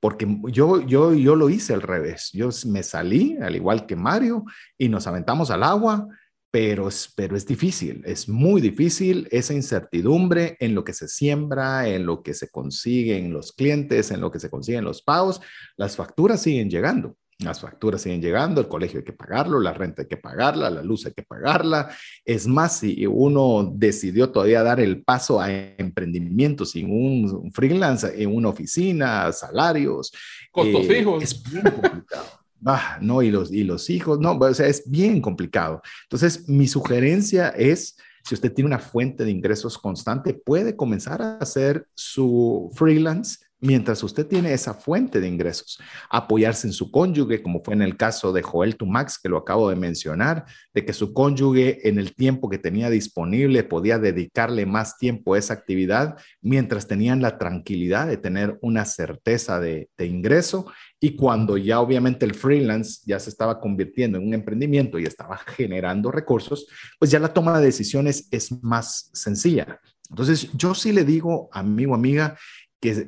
Porque 0.00 0.26
yo, 0.50 0.82
yo, 0.82 1.14
yo 1.14 1.34
lo 1.34 1.48
hice 1.48 1.72
al 1.72 1.80
revés. 1.80 2.30
Yo 2.32 2.50
me 2.66 2.82
salí, 2.82 3.38
al 3.40 3.56
igual 3.56 3.86
que 3.86 3.96
Mario, 3.96 4.44
y 4.76 4.88
nos 4.88 5.06
aventamos 5.06 5.50
al 5.50 5.62
agua, 5.62 6.06
pero 6.50 6.88
es, 6.88 7.12
pero 7.16 7.36
es 7.36 7.46
difícil, 7.46 8.00
es 8.06 8.28
muy 8.28 8.60
difícil 8.60 9.26
esa 9.32 9.54
incertidumbre 9.54 10.56
en 10.60 10.72
lo 10.76 10.84
que 10.84 10.92
se 10.92 11.08
siembra, 11.08 11.88
en 11.88 12.06
lo 12.06 12.22
que 12.22 12.32
se 12.32 12.48
consigue 12.48 13.18
en 13.18 13.32
los 13.32 13.52
clientes, 13.52 14.12
en 14.12 14.20
lo 14.20 14.30
que 14.30 14.38
se 14.38 14.50
consiguen 14.50 14.84
los 14.84 15.02
pagos. 15.02 15.40
Las 15.76 15.96
facturas 15.96 16.42
siguen 16.42 16.70
llegando. 16.70 17.16
Las 17.40 17.60
facturas 17.60 18.00
siguen 18.00 18.22
llegando, 18.22 18.60
el 18.60 18.68
colegio 18.68 19.00
hay 19.00 19.04
que 19.04 19.12
pagarlo, 19.12 19.58
la 19.58 19.72
renta 19.72 20.02
hay 20.02 20.08
que 20.08 20.16
pagarla, 20.16 20.70
la 20.70 20.82
luz 20.82 21.06
hay 21.06 21.12
que 21.12 21.24
pagarla. 21.24 21.88
Es 22.24 22.46
más, 22.46 22.78
si 22.78 23.06
uno 23.06 23.72
decidió 23.74 24.30
todavía 24.30 24.62
dar 24.62 24.78
el 24.78 25.02
paso 25.02 25.40
a 25.40 25.50
emprendimiento 25.50 26.64
sin 26.64 26.90
un 26.90 27.50
freelance, 27.52 28.22
en 28.22 28.34
una 28.34 28.50
oficina, 28.50 29.32
salarios. 29.32 30.12
Costos 30.52 30.84
eh, 30.84 30.98
fijos. 30.98 31.22
Es 31.22 31.42
bien 31.42 31.62
complicado. 31.62 32.24
Ah, 32.66 32.96
no, 33.02 33.20
y 33.20 33.30
los, 33.30 33.52
y 33.52 33.62
los 33.62 33.90
hijos, 33.90 34.18
no, 34.20 34.32
o 34.32 34.54
sea, 34.54 34.66
es 34.66 34.90
bien 34.90 35.20
complicado. 35.20 35.82
Entonces, 36.04 36.48
mi 36.48 36.66
sugerencia 36.66 37.50
es, 37.50 37.94
si 38.24 38.34
usted 38.34 38.54
tiene 38.54 38.68
una 38.68 38.78
fuente 38.78 39.22
de 39.22 39.30
ingresos 39.30 39.76
constante, 39.76 40.32
puede 40.32 40.74
comenzar 40.74 41.20
a 41.20 41.36
hacer 41.36 41.86
su 41.94 42.70
freelance 42.74 43.43
mientras 43.64 44.02
usted 44.02 44.26
tiene 44.26 44.52
esa 44.52 44.74
fuente 44.74 45.20
de 45.20 45.28
ingresos, 45.28 45.80
apoyarse 46.10 46.66
en 46.66 46.72
su 46.74 46.90
cónyuge, 46.90 47.42
como 47.42 47.62
fue 47.64 47.72
en 47.72 47.80
el 47.80 47.96
caso 47.96 48.30
de 48.32 48.42
Joel 48.42 48.76
Tumax, 48.76 49.18
que 49.18 49.30
lo 49.30 49.38
acabo 49.38 49.70
de 49.70 49.76
mencionar, 49.76 50.44
de 50.74 50.84
que 50.84 50.92
su 50.92 51.14
cónyuge 51.14 51.88
en 51.88 51.98
el 51.98 52.14
tiempo 52.14 52.50
que 52.50 52.58
tenía 52.58 52.90
disponible 52.90 53.64
podía 53.64 53.98
dedicarle 53.98 54.66
más 54.66 54.98
tiempo 54.98 55.32
a 55.32 55.38
esa 55.38 55.54
actividad, 55.54 56.18
mientras 56.42 56.86
tenían 56.86 57.22
la 57.22 57.38
tranquilidad 57.38 58.06
de 58.06 58.18
tener 58.18 58.58
una 58.60 58.84
certeza 58.84 59.58
de, 59.60 59.88
ingreso. 59.98 60.66
Y 61.00 61.16
cuando 61.16 61.56
ya 61.56 61.80
obviamente 61.80 62.26
el 62.26 62.34
freelance 62.34 63.00
ya 63.06 63.18
se 63.18 63.30
estaba 63.30 63.60
convirtiendo 63.60 64.18
en 64.18 64.26
un 64.26 64.34
emprendimiento 64.34 64.98
y 64.98 65.04
estaba 65.04 65.38
generando 65.38 66.10
recursos, 66.10 66.66
pues 66.98 67.10
ya 67.10 67.18
la 67.18 67.32
toma 67.32 67.58
de 67.58 67.64
decisiones 67.64 68.28
es 68.30 68.62
más 68.62 69.10
sencilla. 69.14 69.80
Entonces, 70.10 70.50
yo 70.52 70.74
sí 70.74 70.92
le 70.92 71.04
digo, 71.04 71.48
amigo, 71.50 71.94
amiga, 71.94 72.36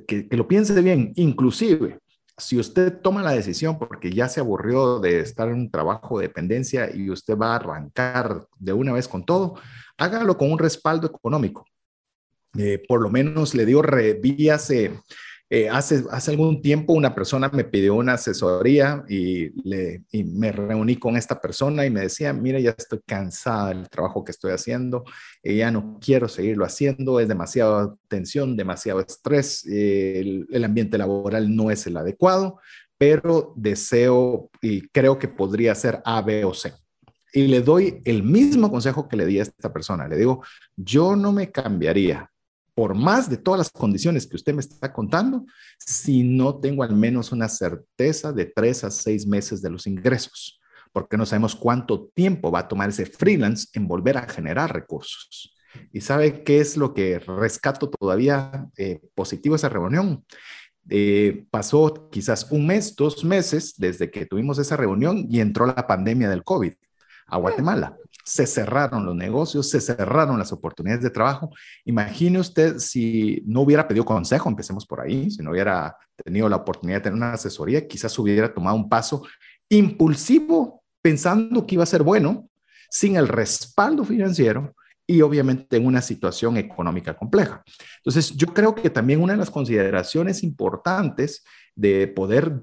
que, 0.06 0.28
lo 0.30 0.48
piense 0.48 0.80
bien, 0.80 1.12
inclusive 1.16 1.98
si 2.38 2.58
usted 2.58 3.00
toma 3.00 3.22
la 3.22 3.32
decisión 3.32 3.78
porque 3.78 4.10
ya 4.10 4.28
se 4.28 4.40
aburrió 4.40 4.98
de 4.98 5.20
estar 5.20 5.48
en 5.48 5.54
un 5.54 5.70
trabajo 5.70 6.18
de 6.18 6.28
dependencia 6.28 6.94
y 6.94 7.10
usted 7.10 7.36
va 7.36 7.52
a 7.52 7.56
arrancar 7.56 8.46
de 8.58 8.72
una 8.72 8.92
vez 8.92 9.08
con 9.08 9.24
todo, 9.24 9.54
hágalo 9.96 10.36
con 10.36 10.52
un 10.52 10.58
respaldo 10.58 11.06
económico. 11.06 11.64
Eh, 12.58 12.82
por 12.86 13.02
lo 13.02 13.10
menos 13.10 13.54
le 13.54 13.66
digo, 13.66 13.82
revíase 13.82 14.84
eh, 14.84 15.00
hace, 15.70 16.04
hace 16.10 16.30
algún 16.32 16.60
tiempo 16.60 16.92
una 16.92 17.14
persona 17.14 17.48
me 17.52 17.64
pidió 17.64 17.94
una 17.94 18.14
asesoría 18.14 19.04
y, 19.08 19.52
me 20.24 20.52
reuní 20.52 20.96
con 20.96 21.16
esta 21.16 21.40
persona 21.40 21.86
y 21.86 21.90
me 21.90 22.00
decía, 22.00 22.32
mira, 22.32 22.58
ya 22.58 22.74
estoy 22.76 23.00
cansada 23.06 23.68
del 23.68 23.88
trabajo 23.88 24.24
que 24.24 24.32
estoy 24.32 24.52
haciendo, 24.52 25.04
y 25.42 25.56
ya 25.56 25.70
no 25.70 25.98
quiero 26.00 26.28
seguirlo 26.28 26.64
haciendo, 26.64 27.20
es 27.20 27.28
demasiada 27.28 27.94
tensión, 28.08 28.56
demasiado 28.56 29.00
estrés, 29.00 29.64
el, 29.66 30.46
el 30.50 30.64
ambiente 30.64 30.98
laboral 30.98 31.54
no 31.54 31.70
es 31.70 31.86
el 31.86 31.96
adecuado, 31.96 32.58
pero 32.98 33.52
deseo 33.56 34.50
y 34.60 34.88
creo 34.88 35.18
que 35.18 35.28
podría 35.28 35.74
ser 35.74 36.02
A, 36.04 36.22
B 36.22 36.44
o 36.44 36.54
C 36.54 36.72
y 37.32 37.48
le 37.48 37.60
doy 37.60 38.00
el 38.06 38.22
mismo 38.22 38.70
consejo 38.70 39.08
que 39.08 39.16
le 39.16 39.26
di 39.26 39.38
a 39.38 39.42
esta 39.42 39.70
persona. 39.70 40.08
Le 40.08 40.16
digo, 40.16 40.42
yo 40.74 41.16
no 41.16 41.32
me 41.32 41.52
cambiaría 41.52 42.30
por 42.76 42.94
más 42.94 43.30
de 43.30 43.38
todas 43.38 43.56
las 43.56 43.70
condiciones 43.70 44.26
que 44.26 44.36
usted 44.36 44.52
me 44.52 44.60
está 44.60 44.92
contando, 44.92 45.46
si 45.78 46.22
no 46.22 46.60
tengo 46.60 46.82
al 46.82 46.94
menos 46.94 47.32
una 47.32 47.48
certeza 47.48 48.34
de 48.34 48.44
tres 48.44 48.84
a 48.84 48.90
seis 48.90 49.26
meses 49.26 49.62
de 49.62 49.70
los 49.70 49.86
ingresos, 49.86 50.60
porque 50.92 51.16
no 51.16 51.24
sabemos 51.24 51.56
cuánto 51.56 52.08
tiempo 52.14 52.50
va 52.50 52.60
a 52.60 52.68
tomar 52.68 52.90
ese 52.90 53.06
freelance 53.06 53.68
en 53.72 53.88
volver 53.88 54.18
a 54.18 54.28
generar 54.28 54.74
recursos. 54.74 55.54
¿Y 55.90 56.02
sabe 56.02 56.44
qué 56.44 56.60
es 56.60 56.76
lo 56.76 56.92
que 56.92 57.18
rescato 57.18 57.88
todavía 57.88 58.66
eh, 58.76 59.00
positivo 59.14 59.56
esa 59.56 59.70
reunión? 59.70 60.22
Eh, 60.90 61.46
pasó 61.50 62.10
quizás 62.10 62.46
un 62.50 62.66
mes, 62.66 62.94
dos 62.94 63.24
meses 63.24 63.72
desde 63.78 64.10
que 64.10 64.26
tuvimos 64.26 64.58
esa 64.58 64.76
reunión 64.76 65.26
y 65.30 65.40
entró 65.40 65.64
la 65.64 65.86
pandemia 65.86 66.28
del 66.28 66.44
COVID 66.44 66.74
a 67.28 67.38
Guatemala 67.38 67.96
se 68.26 68.44
cerraron 68.44 69.06
los 69.06 69.14
negocios, 69.14 69.70
se 69.70 69.80
cerraron 69.80 70.36
las 70.36 70.52
oportunidades 70.52 71.04
de 71.04 71.10
trabajo. 71.10 71.50
Imagine 71.84 72.40
usted 72.40 72.78
si 72.78 73.40
no 73.46 73.60
hubiera 73.60 73.86
pedido 73.86 74.04
consejo, 74.04 74.48
empecemos 74.48 74.84
por 74.84 75.00
ahí, 75.00 75.30
si 75.30 75.42
no 75.42 75.52
hubiera 75.52 75.96
tenido 76.24 76.48
la 76.48 76.56
oportunidad 76.56 76.98
de 76.98 77.02
tener 77.04 77.16
una 77.16 77.34
asesoría, 77.34 77.86
quizás 77.86 78.18
hubiera 78.18 78.52
tomado 78.52 78.76
un 78.76 78.88
paso 78.88 79.24
impulsivo 79.68 80.82
pensando 81.00 81.64
que 81.64 81.76
iba 81.76 81.84
a 81.84 81.86
ser 81.86 82.02
bueno, 82.02 82.50
sin 82.90 83.14
el 83.14 83.28
respaldo 83.28 84.04
financiero 84.04 84.74
y 85.06 85.20
obviamente 85.20 85.76
en 85.76 85.86
una 85.86 86.02
situación 86.02 86.56
económica 86.56 87.16
compleja. 87.16 87.62
Entonces, 87.98 88.34
yo 88.36 88.48
creo 88.48 88.74
que 88.74 88.90
también 88.90 89.22
una 89.22 89.34
de 89.34 89.38
las 89.38 89.50
consideraciones 89.50 90.42
importantes 90.42 91.44
de 91.76 92.08
poder 92.08 92.60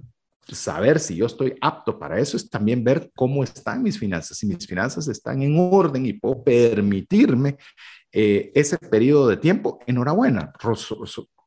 saber 0.48 1.00
si 1.00 1.16
yo 1.16 1.26
estoy 1.26 1.56
apto 1.62 1.98
para 1.98 2.20
eso 2.20 2.38
es 2.38 2.50
también 2.50 2.84
ver 2.84 3.12
cómo 3.16 3.44
están 3.44 3.82
mis 3.82 3.98
finanzas. 3.98 4.38
Si 4.38 4.46
mis 4.46 4.68
finanzas 4.68 5.08
están 5.08 5.42
en 5.42 5.58
orden 5.58 6.06
y 6.06 6.14
puedo 6.14 6.44
permitirme 6.44 7.58
eh, 8.12 8.52
ese 8.54 8.78
periodo 8.78 9.28
de 9.28 9.38
tiempo, 9.38 9.80
enhorabuena, 9.88 10.54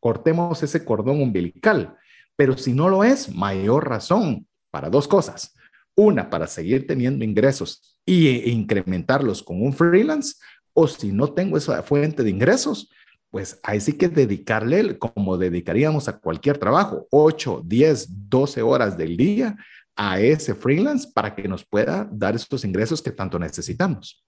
cortemos 0.00 0.62
ese 0.62 0.84
cordón 0.84 1.20
umbilical. 1.20 1.96
Pero 2.36 2.56
si 2.56 2.72
no 2.72 2.88
lo 2.88 3.04
es, 3.04 3.34
mayor 3.34 3.88
razón 3.88 4.46
para 4.70 4.90
dos 4.90 5.08
cosas. 5.08 5.54
Una, 5.94 6.28
para 6.28 6.46
seguir 6.46 6.86
teniendo 6.86 7.24
ingresos 7.24 7.98
y, 8.04 8.28
e 8.28 8.50
incrementarlos 8.50 9.42
con 9.42 9.62
un 9.62 9.72
freelance, 9.72 10.36
o 10.74 10.86
si 10.86 11.10
no 11.12 11.32
tengo 11.32 11.56
esa 11.56 11.82
fuente 11.82 12.22
de 12.22 12.30
ingresos, 12.30 12.90
pues 13.30 13.60
ahí 13.62 13.80
sí 13.80 13.92
que 13.94 14.08
dedicarle, 14.08 14.98
como 14.98 15.36
dedicaríamos 15.36 16.08
a 16.08 16.18
cualquier 16.18 16.58
trabajo, 16.58 17.06
8, 17.10 17.62
10, 17.64 18.28
12 18.28 18.62
horas 18.62 18.96
del 18.96 19.16
día 19.16 19.56
a 19.96 20.20
ese 20.20 20.54
freelance 20.54 21.08
para 21.12 21.34
que 21.34 21.48
nos 21.48 21.64
pueda 21.64 22.06
dar 22.12 22.36
estos 22.36 22.64
ingresos 22.64 23.00
que 23.00 23.10
tanto 23.10 23.38
necesitamos. 23.38 24.22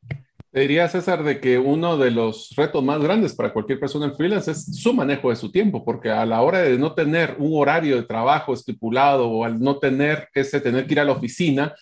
diría, 0.52 0.88
César, 0.88 1.22
de 1.22 1.40
que 1.40 1.58
uno 1.58 1.98
de 1.98 2.10
los 2.10 2.54
retos 2.56 2.82
más 2.82 3.00
grandes 3.02 3.34
para 3.34 3.52
cualquier 3.52 3.78
persona 3.78 4.06
en 4.06 4.16
freelance 4.16 4.50
es 4.50 4.80
su 4.80 4.94
manejo 4.94 5.28
de 5.28 5.36
su 5.36 5.52
tiempo, 5.52 5.84
porque 5.84 6.10
a 6.10 6.24
la 6.24 6.40
hora 6.40 6.60
de 6.60 6.78
no 6.78 6.94
tener 6.94 7.36
un 7.38 7.52
horario 7.60 7.96
de 7.96 8.02
trabajo 8.02 8.54
estipulado 8.54 9.28
o 9.28 9.44
al 9.44 9.60
no 9.60 9.78
tener 9.78 10.28
ese 10.34 10.60
tener 10.60 10.86
que 10.86 10.94
ir 10.94 11.00
a 11.00 11.04
la 11.04 11.12
oficina, 11.12 11.74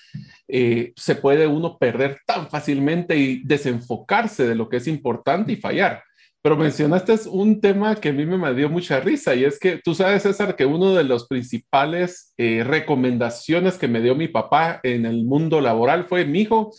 eh, 0.48 0.92
se 0.96 1.14
puede 1.14 1.46
uno 1.46 1.78
perder 1.78 2.18
tan 2.26 2.48
fácilmente 2.48 3.16
y 3.16 3.42
desenfocarse 3.44 4.48
de 4.48 4.56
lo 4.56 4.68
que 4.68 4.78
es 4.78 4.88
importante 4.88 5.52
y 5.52 5.56
fallar. 5.56 6.02
Pero 6.46 6.56
mencionaste 6.56 7.12
un 7.28 7.60
tema 7.60 7.96
que 7.96 8.10
a 8.10 8.12
mí 8.12 8.24
me 8.24 8.54
dio 8.54 8.70
mucha 8.70 9.00
risa 9.00 9.34
y 9.34 9.42
es 9.42 9.58
que 9.58 9.80
tú 9.82 9.96
sabes, 9.96 10.22
César, 10.22 10.54
que 10.54 10.64
uno 10.64 10.94
de 10.94 11.02
los 11.02 11.26
principales 11.26 12.34
eh, 12.36 12.62
recomendaciones 12.62 13.76
que 13.76 13.88
me 13.88 14.00
dio 14.00 14.14
mi 14.14 14.28
papá 14.28 14.78
en 14.84 15.06
el 15.06 15.24
mundo 15.24 15.60
laboral 15.60 16.04
fue, 16.04 16.24
mi 16.24 16.42
hijo, 16.42 16.72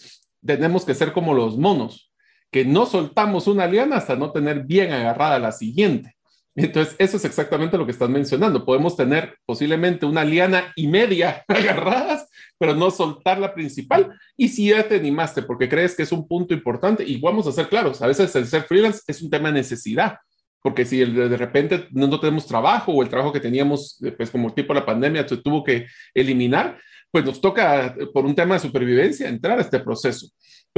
tenemos 0.46 0.86
que 0.86 0.94
ser 0.94 1.12
como 1.12 1.34
los 1.34 1.58
monos, 1.58 2.14
que 2.50 2.64
no 2.64 2.86
soltamos 2.86 3.46
una 3.48 3.68
liana 3.68 3.98
hasta 3.98 4.16
no 4.16 4.32
tener 4.32 4.64
bien 4.64 4.94
agarrada 4.94 5.38
la 5.38 5.52
siguiente. 5.52 6.17
Entonces, 6.58 6.96
eso 6.98 7.18
es 7.18 7.26
exactamente 7.26 7.78
lo 7.78 7.86
que 7.86 7.92
estás 7.92 8.10
mencionando. 8.10 8.66
Podemos 8.66 8.98
tener 8.98 9.38
posiblemente 9.46 10.06
una 10.06 10.26
liana 10.26 10.74
y 10.76 10.88
media 10.88 11.46
agarradas 11.48 12.28
pero 12.58 12.76
no 12.76 12.92
soltar 12.92 13.40
la 13.40 13.54
principal. 13.54 14.18
Y 14.36 14.50
si 14.50 14.70
ya 14.70 14.88
te 14.88 14.96
animaste 14.96 15.44
porque 15.44 15.70
crees 15.70 15.96
que 15.96 16.04
es 16.04 16.12
un 16.12 16.28
punto 16.28 16.54
importante, 16.54 17.04
y 17.04 17.20
vamos 17.20 17.48
a 17.48 17.52
ser 17.52 17.68
claros, 17.68 18.02
a 18.02 18.08
veces 18.08 18.36
el 18.36 18.48
ser 18.48 18.64
freelance 18.64 19.02
es 19.08 19.22
un 19.22 19.30
tema 19.30 19.50
de 19.50 19.56
necesidad, 19.56 20.18
porque 20.62 20.86
si 20.86 21.00
de 21.00 21.38
repente 21.38 21.88
no, 21.92 22.20
tenemos 22.20 22.48
trabajo 22.48 22.92
o 22.92 23.04
el 23.04 23.10
trabajo 23.10 23.32
que 23.32 23.40
teníamos, 23.40 24.00
pues 24.18 24.30
como 24.30 24.54
tipo 24.54 24.74
la 24.74 24.86
pandemia, 24.86 25.28
se 25.28 25.38
tuvo 25.38 25.64
que 25.64 25.88
eliminar, 26.14 26.80
pues 27.12 27.24
nos 27.24 27.40
toca 27.40 27.96
por 28.14 28.26
un 28.26 28.36
tema 28.36 28.56
de 28.56 28.62
supervivencia 28.62 29.30
entrar 29.30 29.60
a 29.60 29.62
este 29.62 29.80
proceso. 29.80 30.28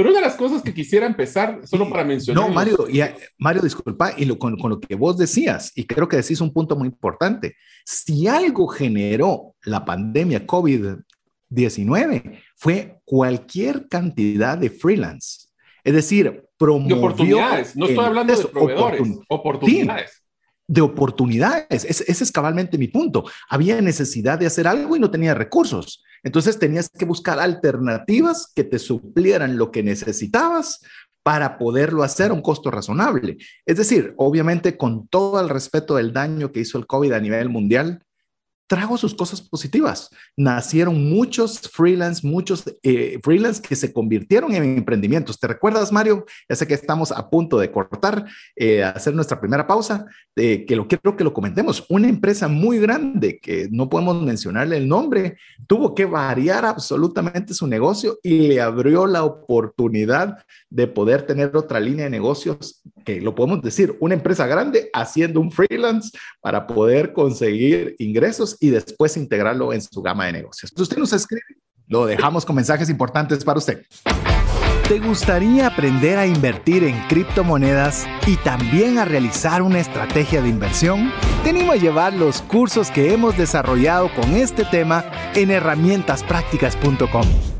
Pero 0.00 0.12
una 0.12 0.20
de 0.20 0.26
las 0.28 0.36
cosas 0.36 0.62
que 0.62 0.72
quisiera 0.72 1.04
empezar, 1.04 1.60
solo 1.64 1.90
para 1.90 2.04
mencionar. 2.04 2.42
No, 2.42 2.54
Mario, 2.54 2.86
y, 2.88 3.02
Mario, 3.36 3.60
disculpa, 3.60 4.14
y 4.16 4.26
con, 4.38 4.56
con, 4.56 4.70
lo 4.70 4.80
que 4.80 4.94
vos 4.94 5.18
decías, 5.18 5.72
y 5.74 5.84
creo 5.84 6.08
que 6.08 6.16
decís 6.16 6.40
un 6.40 6.54
punto 6.54 6.74
muy 6.74 6.88
importante. 6.88 7.54
Si 7.84 8.26
algo 8.26 8.66
generó 8.66 9.56
la 9.62 9.84
pandemia 9.84 10.46
COVID-19, 10.46 12.40
fue 12.56 12.98
cualquier 13.04 13.88
cantidad 13.88 14.56
de 14.56 14.70
freelance. 14.70 15.48
Es 15.84 15.92
decir, 15.92 16.44
promovió. 16.56 16.96
De 16.96 17.02
oportunidades. 17.02 17.76
No 17.76 17.84
estoy 17.84 18.02
hablando 18.06 18.34
de 18.34 18.44
proveedores, 18.46 19.02
oportunidades 19.28 20.19
de 20.70 20.82
oportunidades. 20.82 21.84
Ese, 21.84 22.12
es 22.12 22.30
cabalmente 22.30 22.78
mi 22.78 22.86
punto. 22.86 23.24
Había 23.48 23.80
necesidad 23.82 24.38
de 24.38 24.46
hacer 24.46 24.68
algo 24.68 24.94
y 24.94 25.00
no 25.00 25.10
tenía 25.10 25.34
recursos. 25.34 26.04
Entonces 26.22 26.60
tenías 26.60 26.88
que 26.88 27.04
buscar 27.04 27.40
alternativas 27.40 28.52
que 28.54 28.62
te 28.62 28.78
suplieran 28.78 29.56
lo 29.56 29.72
que 29.72 29.82
necesitabas 29.82 30.78
para 31.24 31.58
poderlo 31.58 32.04
hacer 32.04 32.30
a 32.30 32.34
un 32.34 32.40
costo 32.40 32.70
razonable. 32.70 33.36
Es 33.66 33.78
decir, 33.78 34.14
obviamente 34.16 34.76
con 34.76 35.08
todo 35.08 35.40
el 35.40 35.48
respeto 35.48 35.96
del 35.96 36.12
daño 36.12 36.52
que 36.52 36.60
hizo 36.60 36.78
el 36.78 36.86
COVID 36.86 37.12
a 37.12 37.20
nivel 37.20 37.48
mundial, 37.48 38.04
trajo 38.70 38.96
sus 38.96 39.16
cosas 39.16 39.42
positivas. 39.42 40.10
Nacieron 40.36 41.10
muchos 41.10 41.58
freelance, 41.58 42.24
muchos 42.24 42.62
eh, 42.84 43.18
freelance 43.20 43.60
que 43.60 43.74
se 43.74 43.92
convirtieron 43.92 44.54
en 44.54 44.62
emprendimientos. 44.78 45.40
¿Te 45.40 45.48
recuerdas, 45.48 45.90
Mario? 45.90 46.24
Ya 46.48 46.54
sé 46.54 46.68
que 46.68 46.74
estamos 46.74 47.10
a 47.10 47.28
punto 47.28 47.58
de 47.58 47.72
cortar, 47.72 48.26
eh, 48.54 48.84
hacer 48.84 49.12
nuestra 49.12 49.40
primera 49.40 49.66
pausa, 49.66 50.06
de 50.36 50.64
que 50.66 50.76
lo 50.76 50.86
quiero 50.86 51.16
que 51.16 51.24
lo 51.24 51.32
comentemos. 51.32 51.84
Una 51.88 52.08
empresa 52.08 52.46
muy 52.46 52.78
grande 52.78 53.40
que 53.40 53.68
no 53.72 53.88
podemos 53.88 54.22
mencionarle 54.22 54.76
el 54.76 54.86
nombre, 54.86 55.36
tuvo 55.66 55.92
que 55.92 56.04
variar 56.04 56.64
absolutamente 56.64 57.54
su 57.54 57.66
negocio 57.66 58.20
y 58.22 58.46
le 58.46 58.60
abrió 58.60 59.04
la 59.08 59.24
oportunidad 59.24 60.44
de 60.68 60.86
poder 60.86 61.22
tener 61.22 61.56
otra 61.56 61.80
línea 61.80 62.04
de 62.04 62.10
negocios, 62.10 62.82
que 63.04 63.20
lo 63.20 63.34
podemos 63.34 63.62
decir, 63.62 63.96
una 64.00 64.14
empresa 64.14 64.46
grande 64.46 64.90
haciendo 64.92 65.40
un 65.40 65.50
freelance 65.50 66.10
para 66.40 66.66
poder 66.66 67.12
conseguir 67.12 67.96
ingresos 67.98 68.56
y 68.60 68.70
después 68.70 69.16
integrarlo 69.16 69.72
en 69.72 69.82
su 69.82 70.02
gama 70.02 70.26
de 70.26 70.32
negocios. 70.32 70.72
Usted 70.76 70.98
nos 70.98 71.12
escribe, 71.12 71.42
lo 71.86 72.06
dejamos 72.06 72.44
con 72.44 72.56
mensajes 72.56 72.88
importantes 72.88 73.44
para 73.44 73.58
usted. 73.58 73.82
¿Te 74.90 74.98
gustaría 74.98 75.68
aprender 75.68 76.18
a 76.18 76.26
invertir 76.26 76.82
en 76.82 76.98
criptomonedas 77.06 78.08
y 78.26 78.34
también 78.38 78.98
a 78.98 79.04
realizar 79.04 79.62
una 79.62 79.78
estrategia 79.78 80.42
de 80.42 80.48
inversión? 80.48 81.12
Te 81.44 81.50
animo 81.50 81.70
a 81.70 81.76
llevar 81.76 82.12
los 82.12 82.42
cursos 82.42 82.90
que 82.90 83.14
hemos 83.14 83.38
desarrollado 83.38 84.12
con 84.12 84.34
este 84.34 84.64
tema 84.64 85.04
en 85.36 85.52
herramientasprácticas.com. 85.52 87.59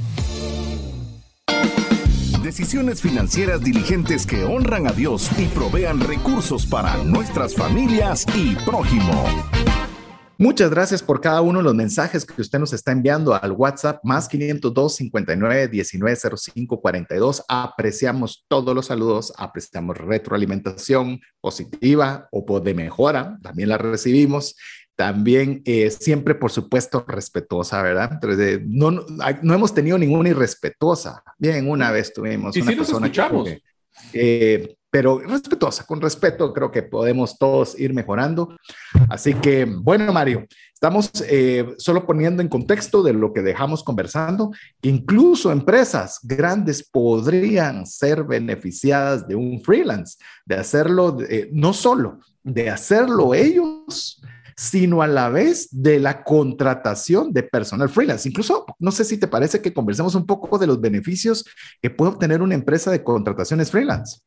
Decisiones 2.51 3.01
financieras 3.01 3.63
diligentes 3.63 4.27
que 4.27 4.43
honran 4.43 4.85
a 4.85 4.91
Dios 4.91 5.29
y 5.39 5.45
provean 5.45 6.01
recursos 6.01 6.65
para 6.65 6.97
nuestras 6.97 7.55
familias 7.55 8.25
y 8.35 8.55
prójimo. 8.65 9.23
Muchas 10.37 10.69
gracias 10.69 11.01
por 11.01 11.21
cada 11.21 11.39
uno 11.39 11.59
de 11.59 11.63
los 11.63 11.75
mensajes 11.75 12.25
que 12.25 12.41
usted 12.41 12.59
nos 12.59 12.73
está 12.73 12.91
enviando 12.91 13.33
al 13.33 13.53
WhatsApp 13.53 14.01
más 14.03 14.27
502 14.27 14.95
59 14.95 15.69
19 15.69 16.17
05 16.35 16.81
42. 16.81 17.45
Apreciamos 17.47 18.43
todos 18.49 18.75
los 18.75 18.87
saludos, 18.87 19.31
apreciamos 19.37 19.95
retroalimentación 19.95 21.21
positiva 21.39 22.27
o 22.33 22.59
de 22.59 22.73
mejora, 22.73 23.39
también 23.41 23.69
la 23.69 23.77
recibimos 23.77 24.57
también 25.01 25.63
eh, 25.65 25.89
siempre, 25.89 26.35
por 26.35 26.51
supuesto, 26.51 27.03
respetuosa, 27.07 27.81
¿verdad? 27.81 28.11
Entonces, 28.13 28.61
no, 28.63 28.91
no, 28.91 29.53
hemos 29.55 29.73
tenido 29.73 29.97
ninguna 29.97 30.29
irrespetuosa. 30.29 31.23
Bien, 31.39 31.67
una 31.67 31.89
vez 31.89 32.13
tuvimos 32.13 32.55
una 32.55 32.65
persona 32.67 33.07
escuchamos. 33.07 33.49
eh, 34.13 34.75
pero 34.91 35.17
respetuosa, 35.17 35.87
con 35.87 36.01
respeto 36.01 36.53
creo 36.53 36.69
que 36.69 36.83
podemos 36.83 37.39
todos 37.39 37.79
ir 37.79 37.95
mejorando. 37.95 38.55
Así 39.09 39.33
que, 39.33 39.65
bueno, 39.65 40.13
Mario, 40.13 40.45
estamos 40.71 41.09
eh, 41.27 41.73
solo 41.79 42.05
poniendo 42.05 42.43
en 42.43 42.47
contexto 42.47 43.01
de 43.01 43.13
lo 43.13 43.33
que 43.33 43.41
dejamos 43.41 43.83
conversando, 43.83 44.51
que 44.79 44.89
incluso 44.89 45.51
empresas 45.51 46.19
grandes 46.21 46.87
podrían 46.87 47.87
ser 47.87 48.23
beneficiadas 48.23 49.27
de 49.27 49.33
un 49.33 49.63
freelance, 49.63 50.19
de 50.45 50.57
hacerlo, 50.57 51.17
eh, 51.27 51.49
no 51.51 51.73
solo 51.73 52.19
de 52.43 52.69
hacerlo 52.69 53.33
ellos, 53.33 54.21
sino 54.61 55.01
a 55.01 55.07
la 55.07 55.29
vez 55.29 55.69
de 55.71 55.99
la 55.99 56.23
contratación 56.23 57.33
de 57.33 57.41
personal 57.41 57.89
freelance. 57.89 58.29
Incluso, 58.29 58.63
no 58.77 58.91
sé 58.91 59.03
si 59.03 59.17
te 59.17 59.25
parece 59.27 59.59
que 59.59 59.73
conversemos 59.73 60.13
un 60.13 60.27
poco 60.27 60.59
de 60.59 60.67
los 60.67 60.79
beneficios 60.79 61.43
que 61.81 61.89
puede 61.89 62.11
obtener 62.11 62.43
una 62.43 62.53
empresa 62.53 62.91
de 62.91 63.03
contrataciones 63.03 63.71
freelance. 63.71 64.19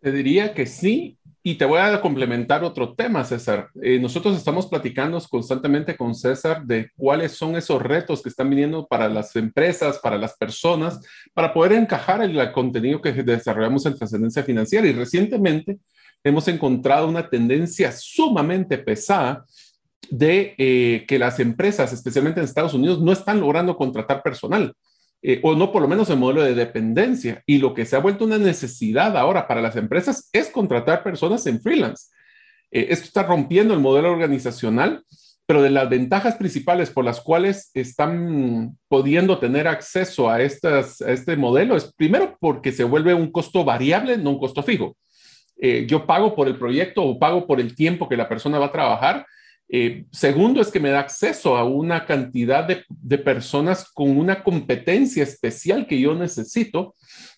Te 0.00 0.10
diría 0.10 0.54
que 0.54 0.64
sí, 0.64 1.18
y 1.42 1.56
te 1.56 1.66
voy 1.66 1.80
a 1.80 2.00
complementar 2.00 2.64
otro 2.64 2.94
tema, 2.94 3.24
César. 3.24 3.68
Eh, 3.82 3.98
nosotros 3.98 4.34
estamos 4.38 4.68
platicando 4.68 5.20
constantemente 5.28 5.94
con 5.98 6.14
César 6.14 6.64
de 6.64 6.88
cuáles 6.96 7.32
son 7.32 7.54
esos 7.54 7.82
retos 7.82 8.22
que 8.22 8.30
están 8.30 8.48
viniendo 8.48 8.86
para 8.86 9.10
las 9.10 9.36
empresas, 9.36 9.98
para 9.98 10.16
las 10.16 10.34
personas, 10.38 10.98
para 11.34 11.52
poder 11.52 11.72
encajar 11.72 12.22
el 12.22 12.52
contenido 12.52 13.02
que 13.02 13.12
desarrollamos 13.12 13.84
en 13.84 13.98
trascendencia 13.98 14.42
financiera. 14.42 14.86
Y 14.86 14.92
recientemente 14.92 15.78
hemos 16.24 16.48
encontrado 16.48 17.06
una 17.06 17.28
tendencia 17.28 17.92
sumamente 17.92 18.78
pesada 18.78 19.44
de 20.10 20.54
eh, 20.58 21.04
que 21.06 21.18
las 21.18 21.40
empresas, 21.40 21.92
especialmente 21.92 22.40
en 22.40 22.44
Estados 22.44 22.74
Unidos, 22.74 23.00
no 23.00 23.12
están 23.12 23.40
logrando 23.40 23.76
contratar 23.76 24.22
personal, 24.22 24.74
eh, 25.22 25.40
o 25.42 25.54
no 25.54 25.72
por 25.72 25.82
lo 25.82 25.88
menos 25.88 26.10
en 26.10 26.18
modelo 26.18 26.42
de 26.42 26.54
dependencia. 26.54 27.42
Y 27.46 27.58
lo 27.58 27.74
que 27.74 27.86
se 27.86 27.96
ha 27.96 28.00
vuelto 28.00 28.24
una 28.24 28.38
necesidad 28.38 29.16
ahora 29.16 29.46
para 29.46 29.62
las 29.62 29.76
empresas 29.76 30.28
es 30.32 30.48
contratar 30.50 31.02
personas 31.02 31.46
en 31.46 31.60
freelance. 31.60 32.08
Eh, 32.70 32.86
esto 32.90 33.06
está 33.06 33.22
rompiendo 33.22 33.74
el 33.74 33.80
modelo 33.80 34.12
organizacional, 34.12 35.04
pero 35.46 35.62
de 35.62 35.70
las 35.70 35.88
ventajas 35.90 36.36
principales 36.36 36.90
por 36.90 37.04
las 37.04 37.20
cuales 37.20 37.70
están 37.74 38.78
pudiendo 38.88 39.38
tener 39.38 39.68
acceso 39.68 40.30
a, 40.30 40.40
estas, 40.40 41.02
a 41.02 41.12
este 41.12 41.36
modelo 41.36 41.76
es 41.76 41.92
primero 41.94 42.36
porque 42.40 42.72
se 42.72 42.84
vuelve 42.84 43.12
un 43.12 43.30
costo 43.30 43.64
variable, 43.64 44.16
no 44.16 44.30
un 44.30 44.38
costo 44.38 44.62
fijo. 44.62 44.96
yo 45.86 46.06
pago 46.06 46.34
por 46.34 46.48
el 46.48 46.58
proyecto 46.58 47.02
o 47.02 47.18
pago 47.18 47.46
por 47.46 47.60
el 47.60 47.74
tiempo 47.74 48.08
que 48.08 48.16
la 48.16 48.28
persona 48.28 48.58
va 48.58 48.66
a 48.66 48.72
trabajar 48.72 49.26
eh, 49.68 50.04
segundo 50.12 50.60
es 50.60 50.70
que 50.70 50.80
me 50.80 50.90
da 50.90 51.00
acceso 51.00 51.56
a 51.56 51.64
una 51.64 52.06
cantidad 52.06 52.66
de, 52.66 53.18
personas 53.18 53.90
con 53.92 54.16
una 54.16 54.42
competencia 54.42 55.22
especial 55.22 55.86
que 55.86 56.00
yo 56.00 56.14
necesito. 56.14 56.94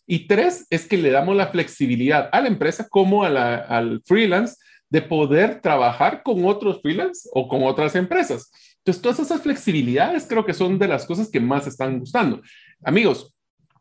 Y 0.06 0.26
tres 0.26 0.66
es 0.70 0.86
que 0.86 0.96
le 0.96 1.10
damos 1.10 1.36
la 1.36 1.48
flexibilidad 1.48 2.28
a 2.32 2.40
la 2.40 2.48
empresa 2.48 2.88
como 2.88 3.24
al 3.24 4.02
freelance 4.04 4.56
de 4.88 5.02
poder 5.02 5.60
trabajar 5.60 6.22
con 6.22 6.44
otros 6.44 6.80
freelance 6.80 7.28
o 7.32 7.48
con 7.48 7.62
otras 7.64 7.94
empresas. 7.94 8.50
Entonces, 8.78 9.02
todas 9.02 9.18
esas 9.18 9.42
flexibilidades 9.42 10.26
creo 10.28 10.44
que 10.44 10.54
son 10.54 10.78
de 10.78 10.88
las 10.88 11.06
cosas 11.06 11.28
que 11.28 11.40
más 11.40 11.66
están 11.66 11.98
gustando. 11.98 12.40
Amigos, 12.84 13.34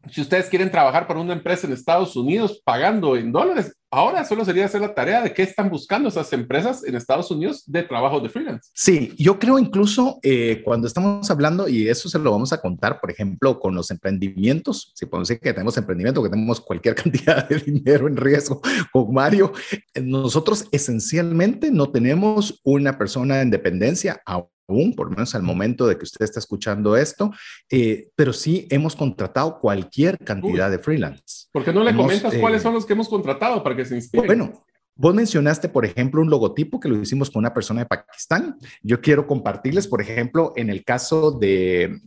si 0.09 0.21
ustedes 0.21 0.49
quieren 0.49 0.71
trabajar 0.71 1.07
para 1.07 1.19
una 1.19 1.33
empresa 1.33 1.67
en 1.67 1.73
Estados 1.73 2.15
Unidos 2.15 2.61
pagando 2.63 3.15
en 3.15 3.31
dólares, 3.31 3.75
ahora 3.89 4.25
solo 4.25 4.43
sería 4.43 4.65
hacer 4.65 4.81
la 4.81 4.93
tarea 4.93 5.21
de 5.21 5.33
qué 5.33 5.43
están 5.43 5.69
buscando 5.69 6.09
esas 6.09 6.31
empresas 6.33 6.83
en 6.83 6.95
Estados 6.95 7.31
Unidos 7.31 7.63
de 7.65 7.83
trabajo 7.83 8.19
de 8.19 8.29
freelance. 8.29 8.69
Sí, 8.73 9.13
yo 9.17 9.39
creo 9.39 9.57
incluso 9.57 10.19
eh, 10.21 10.61
cuando 10.63 10.87
estamos 10.87 11.29
hablando, 11.31 11.67
y 11.67 11.87
eso 11.87 12.09
se 12.09 12.19
lo 12.19 12.31
vamos 12.31 12.51
a 12.53 12.61
contar, 12.61 12.99
por 12.99 13.09
ejemplo, 13.09 13.59
con 13.59 13.73
los 13.73 13.91
emprendimientos, 13.91 14.91
si 14.95 15.05
podemos 15.05 15.27
decir 15.27 15.41
que 15.41 15.53
tenemos 15.53 15.77
emprendimiento, 15.77 16.21
que 16.21 16.29
tenemos 16.29 16.59
cualquier 16.59 16.95
cantidad 17.03 17.47
de 17.47 17.59
dinero 17.59 18.07
en 18.07 18.17
riesgo 18.17 18.61
con 18.91 19.13
Mario, 19.13 19.53
nosotros 20.01 20.67
esencialmente 20.71 21.71
no 21.71 21.89
tenemos 21.91 22.59
una 22.63 22.97
persona 22.97 23.41
en 23.41 23.49
dependencia 23.49 24.21
aún, 24.67 24.93
por 24.95 25.07
lo 25.07 25.11
menos 25.11 25.35
al 25.35 25.43
momento 25.43 25.87
de 25.87 25.97
que 25.97 26.03
usted 26.03 26.23
está 26.23 26.39
escuchando 26.39 26.95
esto, 26.95 27.31
eh, 27.69 28.09
pero 28.15 28.33
sí 28.33 28.67
hemos 28.69 28.95
contratado 28.95 29.59
cualquier 29.59 30.17
cantidad 30.19 30.69
de 30.69 30.79
freelance. 30.79 31.47
¿Por 31.51 31.63
qué 31.63 31.73
no 31.73 31.83
le 31.83 31.95
comentas 31.95 32.33
cuáles 32.35 32.61
eh, 32.61 32.63
son 32.63 32.73
los 32.73 32.85
que 32.85 32.93
hemos 32.93 33.09
contratado 33.09 33.63
para 33.63 33.75
que 33.75 33.85
se 33.85 33.95
inspire? 33.95 34.25
Bueno, 34.25 34.65
Vos 34.97 35.13
mencionaste, 35.13 35.67
por 35.67 35.83
ejemplo, 35.83 36.21
un 36.21 36.29
logotipo 36.29 36.79
que 36.79 36.87
lo 36.87 37.01
hicimos 37.01 37.29
con 37.29 37.41
una 37.41 37.53
persona 37.53 37.81
de 37.81 37.85
Pakistán. 37.85 38.57
Yo 38.81 39.01
quiero 39.01 39.27
compartirles, 39.27 39.89
por 39.89 40.01
ejemplo, 40.01 40.53
en 40.55 40.69
el 40.69 40.85
caso 40.85 41.31
del 41.31 42.01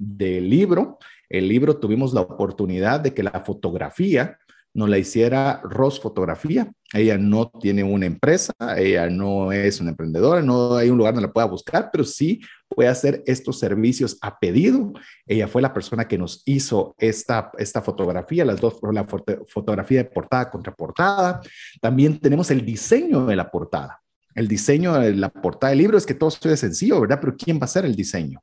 libro, 0.49 0.97
el 1.29 1.49
libro 1.49 1.77
tuvimos 1.77 2.15
la 2.15 2.23
oportunidad 2.23 3.01
de 3.01 3.13
que 3.13 3.23
la 3.23 3.43
fotografía 3.45 4.39
nos 4.73 4.89
la 4.89 4.97
hiciera 4.97 5.61
Ross 5.65 6.01
Fotografía. 6.01 6.73
Ella 6.93 7.19
no 7.19 7.51
tiene 7.51 7.85
una 7.85 8.07
empresa, 8.07 8.55
ella 8.77 9.11
no 9.11 9.53
es 9.53 9.79
una 9.81 9.91
emprendedora, 9.91 10.41
no 10.41 10.75
hay 10.75 10.89
un 10.89 10.97
lugar 10.97 11.13
donde 11.13 11.27
la 11.29 11.33
pueda 11.33 11.47
buscar, 11.47 11.91
pero 11.93 12.03
sí 12.03 12.41
puede 12.67 12.89
hacer 12.89 13.23
estos 13.27 13.59
servicios 13.59 14.17
a 14.23 14.39
pedido. 14.39 14.95
Ella 15.27 15.49
fue 15.49 15.61
la 15.61 15.75
persona 15.75 16.09
que 16.09 16.17
nos 16.17 16.43
hizo 16.47 16.95
esta, 16.99 17.53
esta 17.59 17.83
fotografía, 17.83 18.45
las 18.45 18.61
dos, 18.61 18.79
la 18.91 19.07
fotografía 19.07 20.03
de 20.03 20.09
portada 20.09 20.51
contra 20.51 20.75
portada. 20.75 21.41
También 21.81 22.19
tenemos 22.19 22.51
el 22.51 22.65
diseño 22.65 23.27
de 23.27 23.37
la 23.37 23.51
portada. 23.51 24.01
El 24.35 24.49
diseño 24.49 24.95
de 24.95 25.15
la 25.15 25.29
portada 25.29 25.71
del 25.71 25.81
libro 25.81 25.99
es 25.99 26.07
que 26.07 26.15
todo 26.15 26.31
es 26.31 26.61
sencillo, 26.61 27.01
¿verdad? 27.01 27.19
Pero 27.21 27.37
¿quién 27.37 27.59
va 27.59 27.63
a 27.63 27.65
hacer 27.65 27.85
el 27.85 27.95
diseño? 27.95 28.41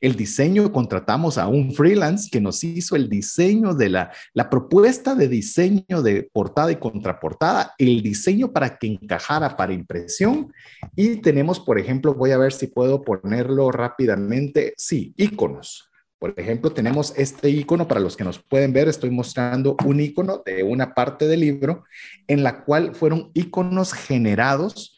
El 0.00 0.16
diseño, 0.16 0.72
contratamos 0.72 1.38
a 1.38 1.48
un 1.48 1.72
freelance 1.72 2.28
que 2.30 2.40
nos 2.40 2.62
hizo 2.64 2.96
el 2.96 3.08
diseño 3.08 3.74
de 3.74 3.88
la, 3.88 4.12
la 4.34 4.50
propuesta 4.50 5.14
de 5.14 5.28
diseño 5.28 6.02
de 6.02 6.28
portada 6.32 6.72
y 6.72 6.76
contraportada, 6.76 7.74
el 7.78 8.02
diseño 8.02 8.52
para 8.52 8.78
que 8.78 8.86
encajara 8.86 9.56
para 9.56 9.72
impresión. 9.72 10.52
Y 10.94 11.16
tenemos, 11.16 11.60
por 11.60 11.78
ejemplo, 11.78 12.14
voy 12.14 12.32
a 12.32 12.38
ver 12.38 12.52
si 12.52 12.66
puedo 12.66 13.02
ponerlo 13.02 13.70
rápidamente, 13.70 14.74
sí, 14.76 15.14
iconos. 15.16 15.90
Por 16.18 16.32
ejemplo, 16.38 16.72
tenemos 16.72 17.12
este 17.16 17.50
icono, 17.50 17.86
para 17.86 18.00
los 18.00 18.16
que 18.16 18.24
nos 18.24 18.38
pueden 18.38 18.72
ver, 18.72 18.88
estoy 18.88 19.10
mostrando 19.10 19.76
un 19.84 20.00
icono 20.00 20.42
de 20.44 20.62
una 20.62 20.94
parte 20.94 21.28
del 21.28 21.40
libro 21.40 21.84
en 22.26 22.42
la 22.42 22.64
cual 22.64 22.94
fueron 22.94 23.30
iconos 23.34 23.92
generados 23.92 24.95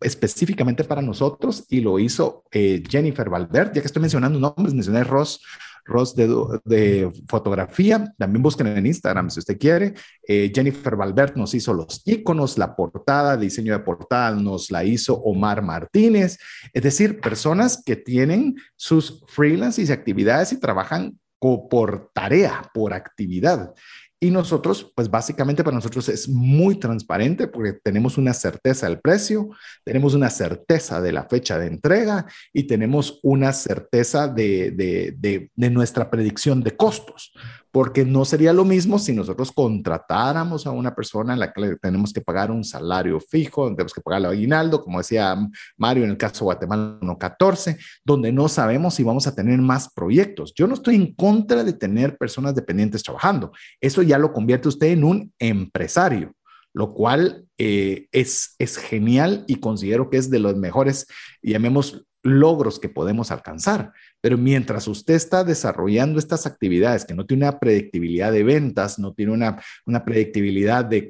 específicamente 0.00 0.84
para 0.84 1.02
nosotros 1.02 1.64
y 1.68 1.80
lo 1.80 1.98
hizo 1.98 2.44
eh, 2.50 2.82
Jennifer 2.88 3.28
Valverde, 3.28 3.72
ya 3.74 3.80
que 3.80 3.86
estoy 3.86 4.00
mencionando 4.00 4.38
nombres, 4.38 4.74
mencioné 4.74 5.04
Ross, 5.04 5.40
Ross 5.84 6.14
de, 6.14 7.10
fotografía, 7.28 8.12
también 8.16 8.42
busquen 8.42 8.68
en 8.68 8.86
Instagram 8.86 9.30
si 9.30 9.40
usted 9.40 9.58
quiere. 9.58 9.94
Eh, 10.26 10.52
Jennifer 10.54 10.96
Valverde 10.96 11.34
nos 11.36 11.54
hizo 11.54 11.74
los 11.74 12.02
iconos, 12.04 12.58
la 12.58 12.76
portada, 12.76 13.36
diseño 13.36 13.72
de 13.72 13.80
portada 13.80 14.34
nos 14.36 14.70
la 14.70 14.84
hizo 14.84 15.14
Omar 15.14 15.62
Martínez, 15.62 16.38
es 16.72 16.82
decir, 16.82 17.20
personas 17.20 17.82
que 17.84 17.96
tienen 17.96 18.56
sus 18.76 19.24
freelance 19.28 19.82
y 19.82 19.90
actividades 19.90 20.52
y 20.52 20.60
trabajan 20.60 21.18
por 21.40 22.10
tarea, 22.12 22.70
por 22.74 22.92
actividad. 22.92 23.72
Y 24.22 24.30
nosotros, 24.30 24.92
pues 24.94 25.10
básicamente 25.10 25.64
para 25.64 25.74
nosotros 25.74 26.10
es 26.10 26.28
muy 26.28 26.76
transparente 26.76 27.48
porque 27.48 27.72
tenemos 27.72 28.18
una 28.18 28.34
certeza 28.34 28.86
del 28.86 29.00
precio, 29.00 29.48
tenemos 29.82 30.12
una 30.12 30.28
certeza 30.28 31.00
de 31.00 31.12
la 31.12 31.24
fecha 31.24 31.58
de 31.58 31.68
entrega 31.68 32.26
y 32.52 32.64
tenemos 32.64 33.18
una 33.22 33.54
certeza 33.54 34.28
de, 34.28 34.72
de, 34.72 35.50
de 35.54 35.70
nuestra 35.70 36.10
predicción 36.10 36.62
de 36.62 36.76
costos 36.76 37.32
porque 37.72 38.04
no 38.04 38.24
sería 38.24 38.52
lo 38.52 38.64
mismo 38.64 38.98
si 38.98 39.12
nosotros 39.12 39.52
contratáramos 39.52 40.66
a 40.66 40.70
una 40.70 40.94
persona 40.94 41.34
en 41.34 41.40
la 41.40 41.52
que 41.52 41.76
tenemos 41.80 42.12
que 42.12 42.20
pagar 42.20 42.50
un 42.50 42.64
salario 42.64 43.20
fijo, 43.20 43.68
tenemos 43.68 43.94
que 43.94 44.00
pagar 44.00 44.20
el 44.20 44.26
aguinaldo, 44.26 44.82
como 44.82 44.98
decía 44.98 45.36
Mario 45.76 46.04
en 46.04 46.10
el 46.10 46.16
caso 46.16 46.40
de 46.40 46.44
Guatemala 46.46 46.98
14, 47.18 47.78
donde 48.04 48.32
no 48.32 48.48
sabemos 48.48 48.94
si 48.94 49.04
vamos 49.04 49.26
a 49.26 49.34
tener 49.34 49.60
más 49.60 49.92
proyectos. 49.92 50.52
Yo 50.54 50.66
no 50.66 50.74
estoy 50.74 50.96
en 50.96 51.14
contra 51.14 51.62
de 51.62 51.72
tener 51.72 52.16
personas 52.16 52.54
dependientes 52.54 53.02
trabajando. 53.02 53.52
Eso 53.80 54.02
ya 54.02 54.09
lo 54.18 54.32
convierte 54.32 54.68
usted 54.68 54.88
en 54.88 55.04
un 55.04 55.32
empresario 55.38 56.34
lo 56.72 56.94
cual 56.94 57.46
eh, 57.58 58.06
es, 58.12 58.54
es 58.58 58.76
genial 58.76 59.44
y 59.46 59.56
considero 59.56 60.10
que 60.10 60.18
es 60.18 60.30
de 60.30 60.38
los 60.38 60.56
mejores, 60.56 61.06
llamemos 61.42 62.06
logros 62.22 62.78
que 62.78 62.88
podemos 62.88 63.30
alcanzar. 63.30 63.92
Pero 64.20 64.36
mientras 64.36 64.86
usted 64.86 65.14
está 65.14 65.42
desarrollando 65.42 66.18
estas 66.18 66.46
actividades 66.46 67.04
que 67.04 67.14
no 67.14 67.26
tiene 67.26 67.44
una 67.44 67.58
predictibilidad 67.58 68.30
de 68.30 68.44
ventas, 68.44 68.98
no 68.98 69.14
tiene 69.14 69.32
una, 69.32 69.62
una 69.86 70.04
predictibilidad 70.04 70.84
de, 70.84 71.08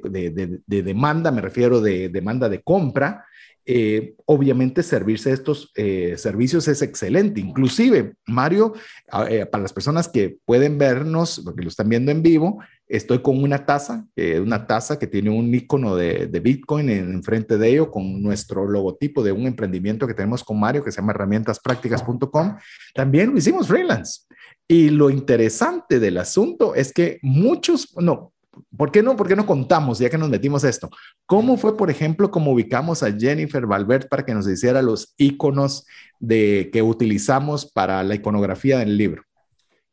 de, 0.65 0.83
demanda, 0.83 1.31
me 1.31 1.41
refiero 1.41 1.81
de 1.81 2.09
demanda 2.09 2.47
de 2.47 2.61
compra, 2.61 3.25
eh, 3.63 4.15
obviamente 4.25 4.81
servirse 4.81 5.29
de 5.29 5.35
estos 5.35 5.71
eh, 5.75 6.15
servicios 6.17 6.67
es 6.67 6.81
excelente. 6.81 7.41
Inclusive, 7.41 8.13
Mario, 8.25 8.73
para 9.09 9.61
las 9.61 9.73
personas 9.73 10.07
que 10.07 10.37
pueden 10.45 10.77
vernos, 10.77 11.41
porque 11.43 11.61
lo 11.61 11.69
están 11.69 11.89
viendo 11.89 12.11
en 12.11 12.23
vivo, 12.23 12.63
estoy 12.91 13.19
con 13.19 13.41
una 13.41 13.65
taza, 13.65 14.05
una 14.43 14.67
taza 14.67 14.99
que 14.99 15.07
tiene 15.07 15.29
un 15.29 15.53
icono 15.53 15.95
de, 15.95 16.27
Bitcoin 16.27 16.89
enfrente 16.89 17.57
de 17.57 17.69
ello, 17.69 17.89
con 17.89 18.21
nuestro 18.21 18.67
logotipo 18.67 19.23
de 19.23 19.31
un 19.31 19.47
emprendimiento 19.47 20.07
que 20.07 20.13
tenemos 20.13 20.43
con 20.43 20.59
Mario, 20.59 20.83
que 20.83 20.91
se 20.91 20.99
llama 20.99 21.13
herramientasprácticas.com. 21.13 22.57
También 22.93 23.31
lo 23.31 23.37
hicimos 23.37 23.67
freelance. 23.67 24.21
Y 24.67 24.89
lo 24.89 25.09
interesante 25.09 25.99
del 25.99 26.17
asunto 26.17 26.75
es 26.75 26.93
que 26.93 27.19
muchos, 27.21 27.95
no, 27.97 28.33
¿Por 28.75 28.91
qué 28.91 29.01
no? 29.01 29.15
¿Por 29.15 29.27
qué 29.27 29.35
no 29.35 29.45
contamos, 29.45 29.99
ya 29.99 30.09
que 30.09 30.17
nos 30.17 30.29
metimos 30.29 30.63
esto? 30.63 30.89
¿Cómo 31.25 31.55
fue, 31.55 31.77
por 31.77 31.89
ejemplo, 31.89 32.31
cómo 32.31 32.51
ubicamos 32.51 33.01
a 33.01 33.11
Jennifer 33.11 33.65
Valverde 33.65 34.09
para 34.09 34.25
que 34.25 34.33
nos 34.33 34.47
hiciera 34.47 34.81
los 34.81 35.13
iconos 35.17 35.85
de, 36.19 36.69
que 36.71 36.81
utilizamos 36.81 37.65
para 37.65 38.03
la 38.03 38.15
iconografía 38.15 38.79
del 38.79 38.97
libro? 38.97 39.23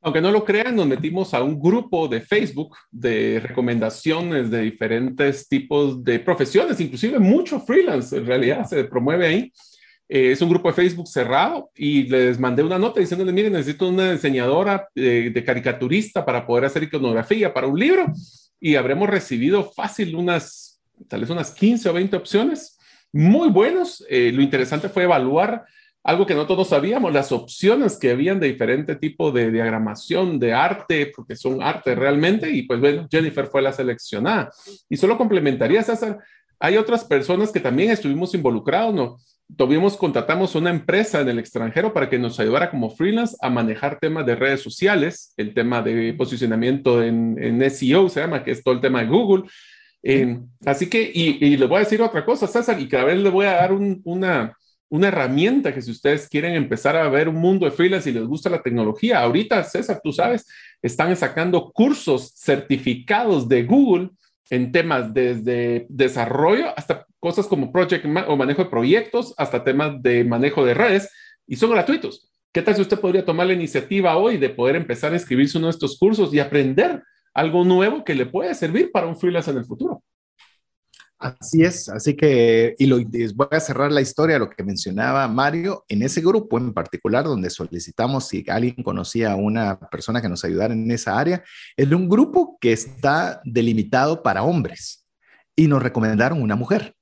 Aunque 0.00 0.20
no 0.20 0.30
lo 0.30 0.44
crean, 0.44 0.76
nos 0.76 0.86
metimos 0.86 1.34
a 1.34 1.42
un 1.42 1.60
grupo 1.60 2.06
de 2.06 2.20
Facebook 2.20 2.76
de 2.90 3.40
recomendaciones 3.40 4.50
de 4.50 4.62
diferentes 4.62 5.48
tipos 5.48 6.04
de 6.04 6.20
profesiones, 6.20 6.80
inclusive 6.80 7.18
mucho 7.18 7.60
freelance 7.60 8.16
en 8.16 8.26
realidad 8.26 8.64
se 8.64 8.84
promueve 8.84 9.26
ahí. 9.26 9.52
Eh, 10.08 10.30
es 10.32 10.40
un 10.40 10.48
grupo 10.48 10.68
de 10.68 10.74
Facebook 10.74 11.08
cerrado 11.08 11.70
y 11.74 12.04
les 12.04 12.38
mandé 12.38 12.62
una 12.62 12.78
nota 12.78 13.00
diciéndole, 13.00 13.32
miren, 13.32 13.52
necesito 13.52 13.88
una 13.88 14.12
diseñadora 14.12 14.88
de, 14.94 15.30
de 15.30 15.44
caricaturista 15.44 16.24
para 16.24 16.46
poder 16.46 16.64
hacer 16.64 16.84
iconografía 16.84 17.52
para 17.52 17.66
un 17.66 17.78
libro 17.78 18.06
y 18.60 18.76
habremos 18.76 19.08
recibido 19.08 19.64
fácil 19.72 20.14
unas, 20.14 20.80
tal 21.08 21.20
vez 21.20 21.30
unas 21.30 21.50
15 21.50 21.88
o 21.88 21.92
20 21.92 22.16
opciones 22.16 22.78
muy 23.12 23.48
buenos. 23.48 24.04
Eh, 24.08 24.32
lo 24.32 24.42
interesante 24.42 24.88
fue 24.88 25.04
evaluar 25.04 25.64
algo 26.04 26.26
que 26.26 26.34
no 26.34 26.46
todos 26.46 26.68
sabíamos, 26.68 27.12
las 27.12 27.32
opciones 27.32 27.98
que 27.98 28.10
habían 28.10 28.40
de 28.40 28.48
diferente 28.48 28.96
tipo 28.96 29.30
de 29.30 29.50
diagramación, 29.50 30.38
de 30.38 30.54
arte, 30.54 31.12
porque 31.14 31.36
son 31.36 31.62
arte 31.62 31.94
realmente, 31.94 32.50
y 32.50 32.62
pues 32.62 32.80
bueno, 32.80 33.06
Jennifer 33.10 33.46
fue 33.46 33.62
la 33.62 33.72
seleccionada. 33.72 34.50
Y 34.88 34.96
solo 34.96 35.18
complementaría, 35.18 35.82
César, 35.82 36.18
hay 36.60 36.76
otras 36.76 37.04
personas 37.04 37.52
que 37.52 37.60
también 37.60 37.90
estuvimos 37.90 38.34
involucrados, 38.34 38.94
¿no? 38.94 39.18
tuvimos, 39.56 39.96
contratamos 39.96 40.54
una 40.54 40.70
empresa 40.70 41.20
en 41.20 41.28
el 41.28 41.38
extranjero 41.38 41.92
para 41.92 42.10
que 42.10 42.18
nos 42.18 42.38
ayudara 42.38 42.70
como 42.70 42.90
freelance 42.90 43.36
a 43.40 43.48
manejar 43.48 43.98
temas 43.98 44.26
de 44.26 44.36
redes 44.36 44.60
sociales, 44.60 45.32
el 45.36 45.54
tema 45.54 45.80
de 45.80 46.12
posicionamiento 46.14 47.02
en, 47.02 47.70
SEO, 47.70 48.08
se 48.08 48.20
llama, 48.20 48.44
que 48.44 48.50
es 48.52 48.62
todo 48.62 48.74
el 48.74 48.80
tema 48.80 49.00
de 49.00 49.08
Google. 49.08 49.44
Eh, 50.02 50.38
así 50.64 50.88
que, 50.88 51.10
y, 51.12 51.56
le 51.56 51.66
voy 51.66 51.76
a 51.76 51.80
decir 51.80 52.00
otra 52.02 52.24
cosa, 52.24 52.46
César, 52.46 52.78
y 52.80 52.88
cada 52.88 53.04
vez 53.04 53.18
le 53.18 53.30
voy 53.30 53.46
a 53.46 53.54
dar 53.54 53.72
una, 53.72 54.56
una 54.90 55.08
herramienta 55.08 55.74
que 55.74 55.82
si 55.82 55.90
ustedes 55.90 56.28
quieren 56.28 56.54
empezar 56.54 56.96
a 56.96 57.08
ver 57.08 57.28
un 57.28 57.36
mundo 57.36 57.66
de 57.66 57.72
freelance 57.72 58.08
y 58.08 58.12
les 58.12 58.24
gusta 58.24 58.50
la 58.50 58.62
tecnología, 58.62 59.20
ahorita, 59.20 59.62
César, 59.64 60.00
tú 60.02 60.12
sabes, 60.12 60.46
están 60.80 61.14
sacando 61.16 61.70
cursos 61.72 62.32
certificados 62.36 63.48
de 63.48 63.64
Google 63.64 64.10
en 64.50 64.72
temas 64.72 65.12
desde 65.12 65.86
desarrollo 65.88 66.72
hasta 66.76 67.06
cosas 67.20 67.46
como 67.46 67.70
project 67.70 68.06
o 68.26 68.36
manejo 68.36 68.64
de 68.64 68.70
proyectos, 68.70 69.34
hasta 69.36 69.64
temas 69.64 70.02
de 70.02 70.24
manejo 70.24 70.64
de 70.64 70.74
redes, 70.74 71.10
y 71.46 71.56
son 71.56 71.70
gratuitos. 71.70 72.30
¿Qué 72.52 72.62
tal 72.62 72.74
si 72.74 72.82
usted 72.82 72.98
podría 72.98 73.24
tomar 73.24 73.46
la 73.46 73.52
iniciativa 73.52 74.16
hoy 74.16 74.38
de 74.38 74.48
poder 74.48 74.76
empezar 74.76 75.12
a 75.12 75.16
inscribirse 75.16 75.58
en 75.58 75.64
uno 75.64 75.68
de 75.68 75.72
estos 75.72 75.98
cursos 75.98 76.32
y 76.32 76.40
aprender 76.40 77.02
algo 77.34 77.64
nuevo 77.64 78.04
que 78.04 78.14
le 78.14 78.26
puede 78.26 78.54
servir 78.54 78.90
para 78.90 79.06
un 79.06 79.16
freelance 79.16 79.50
en 79.50 79.58
el 79.58 79.64
futuro? 79.64 80.02
Así 81.20 81.64
es, 81.64 81.88
así 81.88 82.14
que, 82.14 82.76
y, 82.78 82.86
lo, 82.86 82.98
voy 83.34 83.48
a 83.50 83.58
cerrar 83.58 83.90
la 83.90 84.00
historia, 84.00 84.38
lo 84.38 84.48
que 84.48 84.62
mencionaba 84.62 85.26
Mario, 85.26 85.84
en 85.88 86.02
ese 86.02 86.20
grupo 86.20 86.58
en 86.58 86.72
particular, 86.72 87.24
donde 87.24 87.50
solicitamos 87.50 88.28
si 88.28 88.44
alguien 88.48 88.84
conocía 88.84 89.32
a 89.32 89.36
una 89.36 89.80
persona 89.80 90.22
que 90.22 90.28
nos 90.28 90.44
ayudara 90.44 90.74
en 90.74 90.88
esa 90.92 91.18
área, 91.18 91.42
es 91.76 91.88
de 91.88 91.96
un 91.96 92.08
grupo 92.08 92.56
que 92.60 92.72
está 92.72 93.40
delimitado 93.44 94.22
para 94.22 94.44
hombres 94.44 95.08
y 95.56 95.66
nos 95.66 95.82
recomendaron 95.82 96.40
una 96.40 96.54
mujer. 96.54 96.94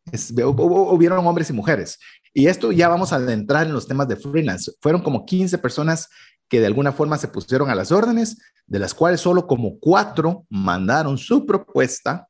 hubieron 0.47 1.27
hombres 1.27 1.51
y 1.51 1.53
mujeres. 1.53 1.99
Y 2.33 2.47
esto 2.47 2.73
ya 2.73 2.89
vamos 2.89 3.13
a 3.13 3.17
adentrar 3.17 3.67
en 3.67 3.75
los 3.75 3.87
temas 3.87 4.09
de 4.09 4.17
freelance. 4.17 4.73
Fueron 4.81 5.03
como 5.03 5.27
15 5.27 5.59
personas 5.59 6.09
que 6.49 6.61
de 6.61 6.67
alguna 6.67 6.93
forma 6.93 7.19
se 7.19 7.29
pusieron 7.29 7.69
a 7.69 7.75
las 7.75 7.93
órdenes, 7.93 8.39
de 8.67 8.79
las 8.79 8.95
cuales 8.95 9.21
solo 9.21 9.47
como 9.47 9.79
cuatro 9.79 10.47
mandaron 10.49 11.19
su 11.19 11.45
propuesta 11.45 12.29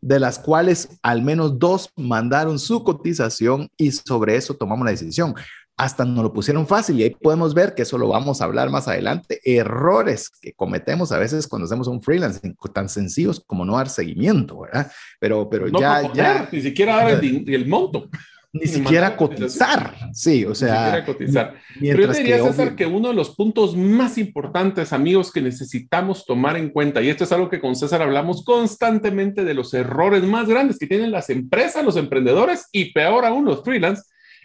de 0.00 0.20
las 0.20 0.38
cuales 0.38 0.88
al 1.02 1.22
menos 1.22 1.58
dos 1.58 1.90
mandaron 1.96 2.58
su 2.58 2.84
cotización 2.84 3.68
y 3.76 3.92
sobre 3.92 4.36
eso 4.36 4.54
tomamos 4.54 4.84
la 4.84 4.92
decisión. 4.92 5.34
Hasta 5.76 6.04
nos 6.04 6.22
lo 6.22 6.32
pusieron 6.32 6.66
fácil 6.66 7.00
y 7.00 7.04
ahí 7.04 7.10
podemos 7.10 7.54
ver 7.54 7.74
que 7.74 7.82
eso 7.82 7.96
lo 7.96 8.08
vamos 8.08 8.40
a 8.40 8.44
hablar 8.44 8.68
más 8.68 8.86
adelante. 8.86 9.40
Errores 9.44 10.28
que 10.28 10.52
cometemos 10.52 11.10
a 11.10 11.18
veces 11.18 11.46
cuando 11.46 11.64
hacemos 11.64 11.88
un 11.88 12.02
freelance 12.02 12.40
tan 12.74 12.88
sencillos 12.90 13.42
como 13.46 13.64
no 13.64 13.76
dar 13.76 13.88
seguimiento, 13.88 14.60
¿verdad? 14.60 14.92
Pero, 15.18 15.48
pero 15.48 15.68
ya, 15.68 16.12
ya. 16.12 16.48
Ni 16.52 16.60
siquiera 16.60 16.96
dar 16.96 17.24
el, 17.24 17.44
el 17.48 17.66
monto. 17.66 18.10
Ni 18.52 18.66
siquiera 18.66 19.16
cotizar, 19.16 19.94
sí, 20.12 20.44
o 20.44 20.56
sea. 20.56 20.72
Ni 20.72 20.84
siquiera 20.84 21.06
cotizar. 21.06 21.54
Pero 21.80 22.02
yo 22.02 22.12
diría, 22.12 22.42
César, 22.42 22.74
que 22.74 22.84
uno 22.84 23.08
de 23.08 23.14
los 23.14 23.36
puntos 23.36 23.76
más 23.76 24.18
importantes, 24.18 24.92
amigos, 24.92 25.30
que 25.30 25.40
necesitamos 25.40 26.26
tomar 26.26 26.56
en 26.56 26.70
cuenta, 26.70 27.00
y 27.00 27.08
esto 27.08 27.22
es 27.22 27.30
algo 27.30 27.48
que 27.48 27.60
con 27.60 27.76
César 27.76 28.02
hablamos 28.02 28.44
constantemente 28.44 29.44
de 29.44 29.54
los 29.54 29.72
errores 29.72 30.24
más 30.24 30.48
grandes 30.48 30.78
que 30.78 30.88
tienen 30.88 31.12
las 31.12 31.30
empresas, 31.30 31.84
los 31.84 31.96
emprendedores 31.96 32.66
y 32.72 32.92
peor 32.92 33.24
aún 33.24 33.44
los 33.44 33.62
freelance, 33.62 34.02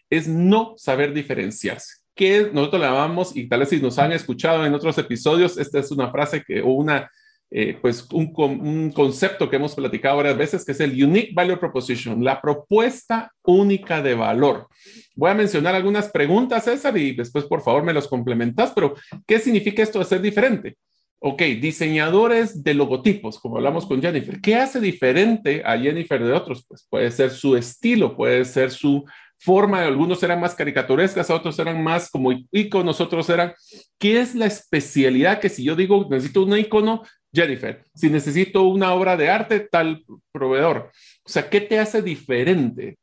es 0.09 0.27
no 0.27 0.75
saber 0.77 1.11
diferenciarse. 1.11 1.95
Que 2.13 2.51
nosotros 2.53 2.81
le 2.81 2.87
llamamos, 2.87 3.35
y 3.35 3.49
tal 3.49 3.61
vez 3.61 3.69
si 3.69 3.81
nos 3.81 3.97
han 3.97 4.11
escuchado 4.11 4.67
en 4.67 4.75
otros 4.75 4.97
episodios, 4.99 5.57
esta 5.57 5.79
es 5.79 5.89
una 5.89 6.11
frase 6.11 6.43
que, 6.45 6.61
o 6.61 6.73
una 6.73 7.09
eh, 7.51 7.77
pues 7.81 8.07
un, 8.11 8.91
concepto 8.91 9.49
que 9.49 9.55
hemos 9.55 9.75
platicado 9.75 10.17
varias 10.17 10.37
veces, 10.37 10.65
que 10.65 10.71
es 10.71 10.79
el 10.79 10.91
Unique 11.01 11.31
Value 11.33 11.59
Proposition, 11.59 12.23
la 12.23 12.41
propuesta 12.41 13.31
única 13.43 14.01
de 14.01 14.15
valor. 14.15 14.67
Voy 15.15 15.31
a 15.31 15.35
mencionar 15.35 15.75
algunas 15.75 16.09
preguntas, 16.09 16.65
César, 16.65 16.97
y 16.97 17.15
después 17.15 17.45
por 17.45 17.61
favor 17.61 17.83
me 17.83 17.93
los 17.93 18.07
complementas, 18.07 18.71
pero 18.75 18.95
¿qué 19.27 19.39
significa 19.39 19.83
esto 19.83 19.99
de 19.99 20.05
ser 20.05 20.21
diferente? 20.21 20.77
Ok, 21.19 21.41
diseñadores 21.61 22.63
de 22.63 22.73
logotipos, 22.73 23.39
como 23.39 23.57
hablamos 23.57 23.85
con 23.85 24.01
Jennifer. 24.01 24.41
¿Qué 24.41 24.55
hace 24.55 24.79
diferente 24.79 25.63
a 25.65 25.77
Jennifer 25.77 26.23
de 26.23 26.33
otros? 26.33 26.65
Pues 26.67 26.85
puede 26.89 27.09
ser 27.09 27.31
su 27.31 27.55
estilo, 27.55 28.15
puede 28.15 28.43
ser 28.45 28.69
su 28.71 29.05
forma, 29.39 29.83
algunos 29.83 30.21
eran 30.23 30.39
más 30.39 30.55
caricaturescas, 30.55 31.29
otros 31.29 31.57
eran 31.59 31.83
más 31.83 32.09
como 32.09 32.31
iconos, 32.51 33.01
otros 33.01 33.29
eran, 33.29 33.53
¿qué 33.97 34.19
es 34.19 34.35
la 34.35 34.45
especialidad 34.45 35.39
que 35.39 35.49
si 35.49 35.63
yo 35.63 35.75
digo 35.75 36.07
necesito 36.09 36.43
un 36.43 36.57
icono, 36.57 37.03
Jennifer, 37.35 37.83
si 37.93 38.09
necesito 38.09 38.63
una 38.63 38.93
obra 38.93 39.17
de 39.17 39.29
arte, 39.29 39.59
tal 39.59 40.05
proveedor. 40.31 40.91
O 41.23 41.29
sea, 41.29 41.49
¿qué 41.49 41.61
te 41.61 41.79
hace 41.79 42.01
diferente? 42.01 42.97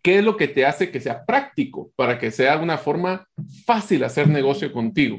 ¿Qué 0.00 0.18
es 0.18 0.24
lo 0.24 0.36
que 0.36 0.48
te 0.48 0.64
hace 0.64 0.90
que 0.90 1.00
sea 1.00 1.24
práctico 1.24 1.90
para 1.96 2.18
que 2.18 2.30
sea 2.30 2.58
una 2.58 2.78
forma 2.78 3.26
fácil 3.66 4.04
hacer 4.04 4.28
negocio 4.28 4.72
contigo? 4.72 5.18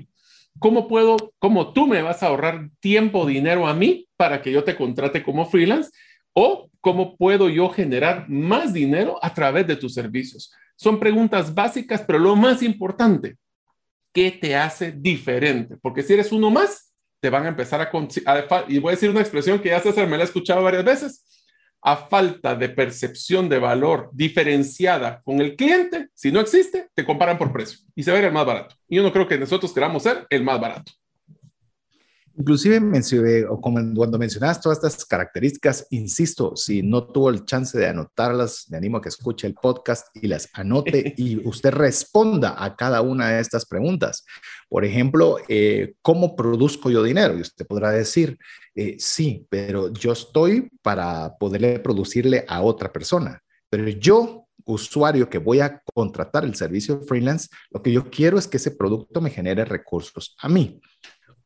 ¿Cómo 0.59 0.88
puedo, 0.88 1.34
cómo 1.39 1.74
tú 1.74 1.88
me 1.88 2.01
vas 2.01 2.22
a 2.22 2.28
ahorrar 2.28 2.70
tiempo, 2.80 3.26
dinero 3.26 3.68
a 3.68 3.74
mí 3.74 4.07
para 4.16 4.41
que 4.41 4.51
yo 4.51 4.64
te 4.64 4.76
contrate 4.76 5.24
como 5.24 5.45
freelance? 5.45 5.91
¿O 6.34 6.70
cómo 6.80 7.16
puedo 7.18 7.49
yo 7.49 7.70
generar 7.70 8.30
más 8.30 8.74
dinero 8.74 9.20
a 9.22 9.34
través 9.34 9.68
de 9.68 9.76
tus 9.76 9.93
servicios? 9.93 10.53
Son 10.76 10.99
preguntas 10.99 11.53
básicas, 11.53 12.03
pero 12.05 12.20
lo 12.20 12.36
más 12.36 12.61
importante, 12.61 13.38
¿qué 14.14 14.32
te 14.32 14.55
hace 14.55 14.91
diferente? 14.91 15.78
Porque 15.82 16.03
si 16.03 16.14
eres 16.14 16.32
uno 16.32 16.49
más, 16.49 16.93
te 17.24 17.30
van 17.30 17.45
a 17.45 17.47
empezar 17.47 17.80
a, 17.80 18.65
y 18.67 18.80
voy 18.80 18.89
a 18.89 18.95
decir 18.95 19.09
una 19.09 19.21
expresión 19.21 19.57
que 19.59 19.69
ya 19.69 19.80
César 19.80 20.09
me 20.09 20.17
la 20.17 20.24
he 20.24 20.26
escuchado 20.26 20.61
varias 20.61 20.84
veces, 20.84 21.24
a 21.82 21.95
falta 21.95 22.53
de 22.53 22.67
percepción 22.67 23.47
de 23.47 23.59
valor 23.59 24.09
diferenciada 24.11 25.21
con 25.24 25.39
el 25.39 25.55
cliente, 25.55 26.09
si 26.13 26.34
no 26.34 26.41
existe, 26.41 26.89
te 26.93 27.05
comparan 27.05 27.38
por 27.38 27.53
precio 27.53 27.80
y 27.95 28.03
se 28.03 28.11
va 28.11 28.17
a 28.17 28.19
ir 28.19 28.26
el 28.26 28.34
más 28.34 28.45
barato. 28.45 28.76
Y 28.89 28.97
yo 28.97 29.03
no 29.03 29.13
creo 29.13 29.26
que 29.26 29.38
nosotros 29.38 29.71
queramos 29.71 30.03
ser 30.03 30.28
el 30.30 30.43
más 30.43 30.59
barato. 30.59 30.91
Inclusive 32.36 32.80
mencioné, 32.80 33.45
o 33.45 33.61
cuando 33.61 34.17
mencionas 34.17 34.59
todas 34.59 34.80
estas 34.80 35.05
características, 35.05 35.86
insisto, 35.91 36.55
si 36.55 36.82
no 36.82 37.05
tuvo 37.05 37.30
el 37.30 37.45
chance 37.45 37.78
de 37.78 37.88
anotarlas, 37.88 38.65
me 38.69 38.78
animo 38.78 38.97
a 38.97 39.01
que 39.01 39.09
escuche 39.09 39.45
el 39.45 39.53
podcast 39.53 40.07
y 40.15 40.28
las 40.28 40.49
anote 40.53 41.13
y 41.17 41.47
usted 41.47 41.71
responda 41.71 42.61
a 42.61 42.76
cada 42.76 43.01
una 43.01 43.30
de 43.30 43.39
estas 43.39 43.65
preguntas. 43.65 44.26
Por 44.74 44.86
ejemplo, 44.86 45.38
eh, 45.49 45.93
¿cómo 46.01 46.36
produzco 46.36 46.89
yo 46.89 47.03
dinero? 47.03 47.38
Y 47.38 47.41
usted 47.41 47.63
podrá 47.67 47.91
decir, 47.91 48.39
eh, 48.74 48.95
sí, 48.97 49.45
pero 49.47 49.93
yo 49.93 50.13
estoy 50.13 50.67
para 50.82 51.38
poderle 51.38 51.78
producirle 51.78 52.43
a 52.47 52.63
otra 52.63 52.91
persona, 52.91 53.39
pero 53.69 53.88
yo 53.88 54.47
usuario 54.65 55.30
que 55.30 55.38
voy 55.38 55.59
a 55.59 55.80
contratar 55.93 56.43
el 56.43 56.55
servicio 56.55 57.01
freelance, 57.01 57.49
lo 57.69 57.84
que 57.84 57.91
yo 57.91 58.09
quiero 58.09 58.39
es 58.39 58.47
que 58.47 58.57
ese 58.57 58.71
producto 58.71 59.21
me 59.21 59.30
genere 59.30 59.63
recursos 59.63 60.36
a 60.39 60.49
mí. 60.49 60.82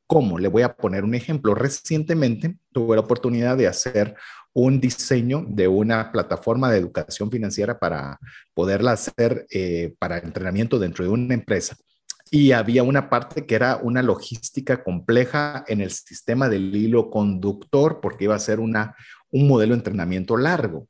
¿Cómo? 0.06 0.40
Le 0.40 0.48
voy 0.48 0.62
a 0.62 0.74
poner 0.74 1.04
un 1.04 1.14
ejemplo. 1.14 1.54
Recientemente 1.54 2.56
tuve 2.72 2.96
la 2.96 3.02
oportunidad 3.02 3.58
de 3.58 3.68
hacer 3.68 4.16
un 4.54 4.80
diseño 4.80 5.46
de 5.50 5.68
una 5.68 6.14
plataforma 6.14 6.72
de 6.72 6.78
educación 6.78 7.30
financiera 7.30 7.78
para 7.78 8.20
poderla 8.54 8.94
hacer 8.94 9.46
eh, 9.52 9.94
para 10.00 10.18
entrenamiento 10.18 10.80
dentro 10.80 11.04
de 11.04 11.12
una 11.12 11.34
empresa. 11.34 11.76
Y 12.32 12.52
había 12.52 12.84
una 12.84 13.10
parte 13.10 13.46
que 13.46 13.56
era 13.56 13.78
una 13.78 14.02
logística 14.02 14.84
compleja 14.84 15.64
en 15.68 15.82
el 15.82 15.92
sistema 15.92 16.50
del 16.50 16.76
hilo 16.76 17.10
conductor 17.10 18.00
porque 18.02 18.26
iba 18.26 18.36
a 18.36 18.40
ser 18.40 18.60
una, 18.60 18.96
un 19.32 19.48
modelo 19.48 19.74
de 19.74 19.80
entrenamiento 19.80 20.38
largo, 20.38 20.88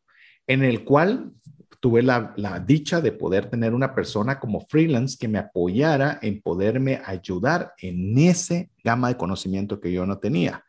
en 0.48 0.64
el 0.64 0.84
cual 0.84 1.34
tuve 1.80 2.02
la, 2.02 2.64
dicha 2.66 3.02
de 3.02 3.12
poder 3.12 3.50
tener 3.50 3.74
una 3.74 3.94
persona 3.94 4.40
como 4.40 4.62
freelance 4.62 5.18
que 5.20 5.28
me 5.28 5.38
apoyara 5.38 6.20
en 6.22 6.42
poderme 6.42 7.02
ayudar 7.06 7.74
en 7.78 8.18
ese 8.18 8.72
gama 8.84 9.10
de 9.10 9.18
conocimiento 9.18 9.80
que 9.80 9.92
yo 9.92 10.06
no 10.06 10.18
tenía, 10.18 10.64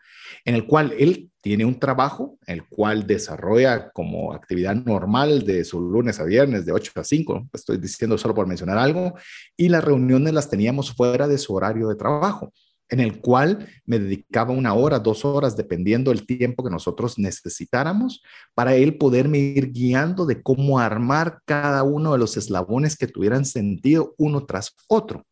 en 0.45 0.55
el 0.55 0.67
cual 0.67 0.95
él 0.99 1.31
tiene 1.41 1.65
un 1.65 1.79
trabajo, 1.79 2.39
el 2.47 2.67
cual 2.67 3.07
desarrolla 3.07 3.91
como 3.91 4.33
actividad 4.33 4.75
normal 4.75 5.45
de 5.45 5.65
su 5.65 5.81
lunes 5.81 6.21
a 6.21 6.25
viernes, 6.25 6.67
de 6.67 6.73
8 6.73 6.93
a 6.97 7.05
5, 7.05 7.49
estoy 7.53 7.79
diciendo 7.79 8.19
solo 8.19 8.35
por 8.35 8.47
mencionar 8.47 8.79
algo, 8.79 9.15
y 9.57 9.69
las 9.69 9.85
reuniones 9.85 10.35
las 10.35 10.51
teníamos 10.51 10.93
fuera 10.95 11.29
de 11.29 11.39
su 11.39 11.55
horario 11.55 11.89
de 11.89 11.97
trabajo 11.97 12.53
en 12.89 13.01
el 13.01 13.21
cual 13.21 13.69
me 13.85 13.99
dedicaba 13.99 14.53
una 14.53 14.75
hora, 14.75 14.99
dos 14.99 15.25
horas, 15.25 15.57
dependiendo 15.57 16.11
del 16.11 16.27
tiempo 16.27 16.65
que 16.65 16.71
nosotros 16.71 17.19
necesitáramos, 17.19 18.23
para 18.55 18.75
él 18.75 18.97
poderme 18.97 19.39
ir 19.39 19.73
guiando 19.73 20.27
de 20.27 20.43
cómo 20.43 20.79
armar 20.79 21.41
cada 21.45 21.83
uno 21.83 22.13
de 22.13 22.19
los 22.19 22.37
eslabones 22.37 22.97
que 22.97 23.07
tuvieran 23.07 23.45
sentido 23.45 24.15
uno 24.17 24.47
tras 24.47 24.75
otro. 24.89 25.27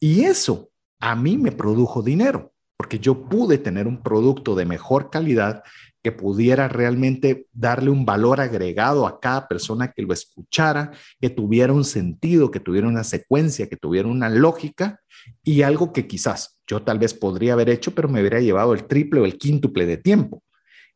Y 0.00 0.24
eso 0.24 0.70
a 1.00 1.14
mí 1.14 1.38
me 1.38 1.52
produjo 1.52 2.02
dinero, 2.02 2.52
porque 2.78 3.00
yo 3.00 3.28
pude 3.28 3.58
tener 3.58 3.88
un 3.88 4.02
producto 4.02 4.54
de 4.54 4.64
mejor 4.64 5.10
calidad 5.10 5.64
que 6.00 6.12
pudiera 6.12 6.68
realmente 6.68 7.48
darle 7.52 7.90
un 7.90 8.06
valor 8.06 8.40
agregado 8.40 9.04
a 9.04 9.18
cada 9.18 9.48
persona 9.48 9.90
que 9.90 10.02
lo 10.02 10.12
escuchara, 10.14 10.92
que 11.20 11.28
tuviera 11.28 11.72
un 11.72 11.84
sentido, 11.84 12.52
que 12.52 12.60
tuviera 12.60 12.86
una 12.86 13.02
secuencia, 13.02 13.68
que 13.68 13.76
tuviera 13.76 14.06
una 14.06 14.28
lógica 14.28 15.00
y 15.42 15.62
algo 15.62 15.92
que 15.92 16.06
quizás 16.06 16.60
yo 16.68 16.80
tal 16.80 17.00
vez 17.00 17.14
podría 17.14 17.54
haber 17.54 17.68
hecho, 17.68 17.96
pero 17.96 18.08
me 18.08 18.20
hubiera 18.20 18.40
llevado 18.40 18.72
el 18.72 18.86
triple 18.86 19.20
o 19.20 19.24
el 19.24 19.38
quíntuple 19.38 19.84
de 19.84 19.96
tiempo, 19.96 20.44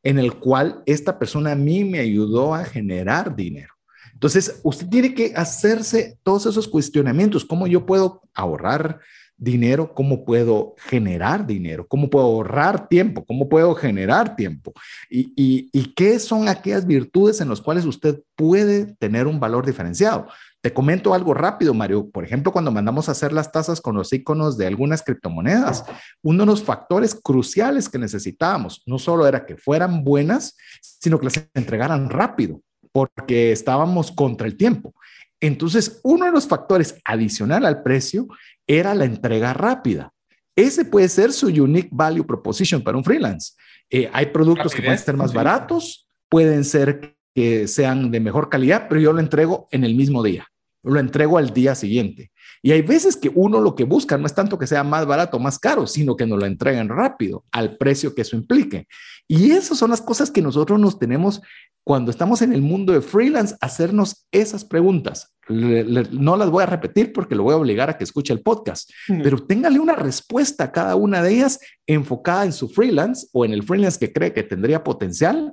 en 0.04 0.20
el 0.20 0.34
cual 0.34 0.84
esta 0.86 1.18
persona 1.18 1.50
a 1.50 1.56
mí 1.56 1.82
me 1.84 1.98
ayudó 1.98 2.54
a 2.54 2.64
generar 2.64 3.34
dinero. 3.34 3.74
Entonces, 4.12 4.60
usted 4.62 4.88
tiene 4.88 5.14
que 5.14 5.32
hacerse 5.34 6.16
todos 6.22 6.46
esos 6.46 6.68
cuestionamientos, 6.68 7.44
cómo 7.44 7.66
yo 7.66 7.84
puedo 7.84 8.22
ahorrar 8.34 9.00
dinero, 9.42 9.92
cómo 9.92 10.24
puedo 10.24 10.76
generar 10.78 11.44
dinero, 11.44 11.84
cómo 11.88 12.08
puedo 12.08 12.26
ahorrar 12.26 12.86
tiempo, 12.86 13.24
cómo 13.26 13.48
puedo 13.48 13.74
generar 13.74 14.36
tiempo 14.36 14.72
y, 15.10 15.32
y, 15.72 15.94
qué 15.94 16.20
son 16.20 16.48
aquellas 16.48 16.86
virtudes 16.86 17.40
en 17.40 17.48
las 17.48 17.60
cuales 17.60 17.84
usted 17.84 18.22
puede 18.36 18.94
tener 19.00 19.26
un 19.26 19.40
valor 19.40 19.66
diferenciado. 19.66 20.28
Te 20.60 20.72
comento 20.72 21.12
algo 21.12 21.34
rápido, 21.34 21.74
Mario. 21.74 22.08
Por 22.08 22.24
ejemplo, 22.24 22.52
cuando 22.52 22.70
mandamos 22.70 23.08
a 23.08 23.12
hacer 23.12 23.32
las 23.32 23.50
tasas 23.50 23.80
con 23.80 23.96
los 23.96 24.12
iconos 24.12 24.56
de 24.56 24.68
algunas 24.68 25.02
criptomonedas, 25.02 25.84
uno 26.22 26.44
de 26.44 26.46
los 26.46 26.62
factores 26.62 27.16
cruciales 27.20 27.88
que 27.88 27.98
necesitábamos 27.98 28.82
no 28.86 29.00
solo 29.00 29.26
era 29.26 29.44
que 29.44 29.56
fueran 29.56 30.04
buenas, 30.04 30.56
sino 30.80 31.18
que 31.18 31.24
las 31.24 31.48
entregaran 31.54 32.10
rápido, 32.10 32.60
porque 32.92 33.50
estábamos 33.50 34.12
contra 34.12 34.46
el 34.46 34.56
tiempo. 34.56 34.94
Entonces, 35.42 36.00
uno 36.02 36.24
de 36.24 36.32
los 36.32 36.46
factores 36.46 36.96
adicional 37.04 37.66
al 37.66 37.82
precio 37.82 38.28
era 38.66 38.94
la 38.94 39.04
entrega 39.04 39.52
rápida. 39.52 40.10
Ese 40.56 40.86
puede 40.86 41.10
ser 41.10 41.32
su 41.32 41.48
unique 41.48 41.90
value 41.92 42.24
proposition 42.24 42.82
para 42.82 42.96
un 42.96 43.04
freelance. 43.04 43.52
Eh, 43.90 44.08
hay 44.10 44.26
productos 44.26 44.74
que 44.74 44.80
pueden 44.80 44.98
ser 44.98 45.18
más 45.18 45.34
baratos, 45.34 46.08
pueden 46.30 46.64
ser 46.64 47.16
que 47.34 47.68
sean 47.68 48.10
de 48.10 48.20
mejor 48.20 48.48
calidad, 48.48 48.86
pero 48.88 49.00
yo 49.00 49.12
lo 49.12 49.20
entrego 49.20 49.68
en 49.70 49.84
el 49.84 49.94
mismo 49.94 50.22
día 50.22 50.46
lo 50.82 50.98
entrego 50.98 51.38
al 51.38 51.52
día 51.52 51.74
siguiente. 51.74 52.31
Y 52.62 52.70
hay 52.70 52.82
veces 52.82 53.16
que 53.16 53.30
uno 53.34 53.60
lo 53.60 53.74
que 53.74 53.82
busca 53.82 54.16
no 54.16 54.26
es 54.26 54.34
tanto 54.34 54.56
que 54.56 54.68
sea 54.68 54.84
más 54.84 55.04
barato 55.04 55.36
o 55.36 55.40
más 55.40 55.58
caro, 55.58 55.86
sino 55.88 56.16
que 56.16 56.26
nos 56.26 56.38
lo 56.38 56.46
entreguen 56.46 56.88
rápido 56.88 57.44
al 57.50 57.76
precio 57.76 58.14
que 58.14 58.22
eso 58.22 58.36
implique. 58.36 58.86
Y 59.26 59.50
esas 59.50 59.78
son 59.78 59.90
las 59.90 60.00
cosas 60.00 60.30
que 60.30 60.42
nosotros 60.42 60.78
nos 60.78 60.98
tenemos 60.98 61.42
cuando 61.84 62.12
estamos 62.12 62.42
en 62.42 62.52
el 62.52 62.62
mundo 62.62 62.92
de 62.92 63.00
freelance, 63.00 63.56
hacernos 63.60 64.26
esas 64.30 64.64
preguntas. 64.64 65.34
no 65.48 66.36
las 66.36 66.50
voy 66.50 66.62
a 66.62 66.66
repetir 66.66 67.12
porque 67.12 67.34
lo 67.34 67.42
voy 67.42 67.54
a 67.54 67.56
obligar 67.56 67.90
a 67.90 67.98
que 67.98 68.04
escuche 68.04 68.32
el 68.32 68.42
podcast, 68.42 68.88
pero 69.08 69.44
téngale 69.44 69.80
una 69.80 69.96
respuesta 69.96 70.64
a 70.64 70.72
cada 70.72 70.94
una 70.94 71.20
de 71.20 71.34
ellas 71.34 71.58
enfocada 71.84 72.44
en 72.44 72.52
su 72.52 72.68
freelance 72.68 73.26
o 73.32 73.44
en 73.44 73.52
el 73.52 73.64
freelance 73.64 73.98
que 73.98 74.12
cree 74.12 74.32
que 74.32 74.44
tendría 74.44 74.84
potencial 74.84 75.52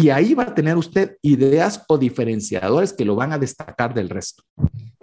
Y 0.00 0.10
ahí 0.10 0.32
va 0.32 0.44
a 0.44 0.54
tener 0.54 0.76
usted 0.76 1.16
ideas 1.22 1.84
o 1.88 1.98
diferenciadores 1.98 2.92
que 2.92 3.04
lo 3.04 3.16
van 3.16 3.32
a 3.32 3.38
destacar 3.38 3.92
del 3.92 4.08
resto. 4.08 4.44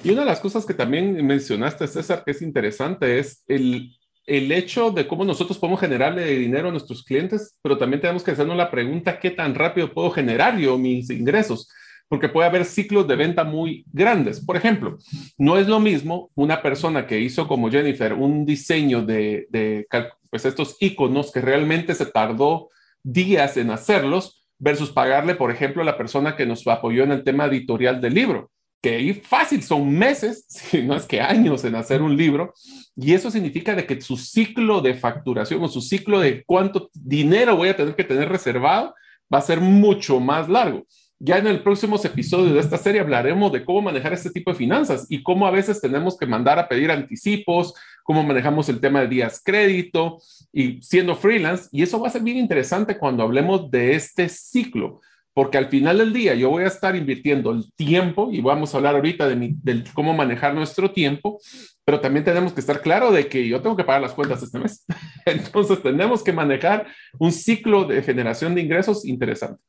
Y 0.01 0.11
una 0.11 0.21
de 0.21 0.27
las 0.27 0.39
cosas 0.39 0.65
que 0.65 0.73
también 0.73 1.25
mencionaste, 1.25 1.85
César, 1.87 2.23
que 2.23 2.31
es 2.31 2.41
interesante, 2.41 3.19
es 3.19 3.43
el, 3.47 3.93
el 4.25 4.51
hecho 4.53 4.91
de 4.91 5.05
cómo 5.05 5.25
nosotros 5.25 5.57
podemos 5.57 5.81
generarle 5.81 6.37
dinero 6.37 6.69
a 6.69 6.71
nuestros 6.71 7.03
clientes, 7.03 7.57
pero 7.61 7.77
también 7.77 7.99
tenemos 7.99 8.23
que 8.23 8.31
hacernos 8.31 8.55
la 8.55 8.71
pregunta, 8.71 9.19
¿qué 9.19 9.31
tan 9.31 9.53
rápido 9.53 9.93
puedo 9.93 10.11
generar 10.11 10.57
yo 10.57 10.77
mis 10.77 11.09
ingresos? 11.09 11.67
Porque 12.07 12.29
puede 12.29 12.47
haber 12.47 12.63
ciclos 12.63 13.05
de 13.05 13.17
venta 13.17 13.43
muy 13.43 13.83
grandes. 13.91 14.39
Por 14.39 14.55
ejemplo, 14.55 14.97
no 15.37 15.57
es 15.57 15.67
lo 15.67 15.81
mismo 15.81 16.29
una 16.35 16.61
persona 16.61 17.05
que 17.05 17.19
hizo 17.19 17.49
como 17.49 17.69
Jennifer 17.69 18.13
un 18.13 18.45
diseño 18.45 19.01
de, 19.01 19.47
de 19.49 19.87
pues 20.29 20.45
estos 20.45 20.77
iconos 20.79 21.33
que 21.33 21.41
realmente 21.41 21.93
se 21.95 22.05
tardó 22.05 22.69
días 23.03 23.57
en 23.57 23.71
hacerlos 23.71 24.44
versus 24.65 24.89
pagarle, 24.89 25.35
por 25.35 25.51
ejemplo, 25.51 25.83
a 25.83 25.85
la 25.85 25.95
persona 25.95 26.35
que 26.35 26.47
nos 26.47 26.67
apoyó 26.67 27.03
en 27.03 27.11
el 27.11 27.23
tema 27.23 27.45
editorial 27.45 28.01
del 28.01 28.15
libro 28.15 28.49
que 28.85 28.97
ahí 28.97 29.13
fácil 29.15 29.63
son 29.63 29.91
meses, 29.97 30.45
si 30.47 30.83
no 30.83 30.95
es 30.95 31.07
que 31.07 31.19
años 31.19 31.65
en 31.65 31.73
hacer 31.73 32.03
un 32.03 32.15
libro, 32.15 32.53
y 32.95 33.13
eso 33.13 33.31
significa 33.31 33.73
de 33.73 33.87
que 33.87 33.99
su 33.99 34.15
ciclo 34.15 34.79
de 34.79 34.93
facturación 34.93 35.63
o 35.63 35.67
su 35.67 35.81
ciclo 35.81 36.19
de 36.19 36.43
cuánto 36.45 36.91
dinero 36.93 37.55
voy 37.55 37.69
a 37.69 37.75
tener 37.75 37.95
que 37.95 38.03
tener 38.03 38.29
reservado 38.29 38.93
va 39.33 39.39
a 39.39 39.41
ser 39.41 39.59
mucho 39.59 40.19
más 40.19 40.47
largo. 40.49 40.85
Ya 41.17 41.39
en 41.39 41.47
el 41.47 41.63
próximo 41.63 41.99
episodio 42.03 42.53
de 42.53 42.59
esta 42.59 42.77
serie 42.77 43.01
hablaremos 43.01 43.51
de 43.51 43.65
cómo 43.65 43.81
manejar 43.81 44.13
este 44.13 44.29
tipo 44.29 44.51
de 44.51 44.57
finanzas 44.57 45.07
y 45.09 45.23
cómo 45.23 45.47
a 45.47 45.51
veces 45.51 45.81
tenemos 45.81 46.15
que 46.15 46.27
mandar 46.27 46.59
a 46.59 46.67
pedir 46.67 46.91
anticipos, 46.91 47.73
cómo 48.05 48.23
manejamos 48.23 48.69
el 48.69 48.79
tema 48.79 49.01
de 49.01 49.07
días 49.07 49.41
crédito 49.43 50.21
y 50.53 50.79
siendo 50.83 51.15
freelance. 51.15 51.67
Y 51.71 51.81
eso 51.81 51.99
va 51.99 52.07
a 52.07 52.11
ser 52.11 52.21
bien 52.21 52.37
interesante 52.37 52.99
cuando 52.99 53.23
hablemos 53.23 53.71
de 53.71 53.95
este 53.95 54.29
ciclo, 54.29 55.01
porque 55.33 55.57
al 55.57 55.69
final 55.69 55.97
del 55.97 56.13
día 56.13 56.35
yo 56.35 56.51
voy 56.51 56.63
a 56.63 56.67
estar 56.67 56.95
invirtiendo 56.95 57.49
el 57.49 57.73
tiempo 57.73 58.29
y 58.31 58.41
vamos 58.41 58.73
a 58.73 58.77
hablar 58.77 58.93
ahorita 58.95 59.27
de, 59.27 59.83
cómo 59.95 60.13
manejar 60.13 60.53
nuestro 60.53 60.91
tiempo, 60.91 61.39
pero 61.83 61.99
también 61.99 62.23
tenemos 62.23 62.53
que 62.53 62.59
estar 62.59 62.79
claro 62.79 63.11
de 63.11 63.27
que 63.27 63.47
yo 63.47 63.59
tengo 63.59 63.75
que 63.75 63.83
pagar 63.83 64.03
las 64.03 64.13
cuentas 64.13 64.43
este 64.43 64.59
mes. 64.59 64.85
Entonces 65.25 65.81
tenemos 65.81 66.21
que 66.23 66.31
manejar 66.31 66.85
un 67.17 67.31
ciclo 67.31 67.85
de 67.85 68.03
generación 68.03 68.53
de 68.53 68.61
ingresos 68.61 69.03
interesante. 69.03 69.63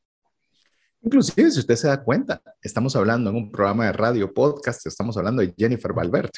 Inclusive, 1.01 1.51
si 1.53 1.61
usted 1.61 1.76
se 1.76 1.89
da 1.89 2.05
cuenta, 2.05 2.43
estamos 2.61 2.95
hablando 2.97 3.30
en 3.30 3.37
un 3.37 3.51
programa 3.51 3.87
de 3.87 3.93
radio 3.93 4.34
podcast, 4.34 4.87
estamos 4.87 5.16
hablando 5.16 5.41
de 5.41 5.55
Jennifer 5.57 5.95
Valverde. 5.95 6.32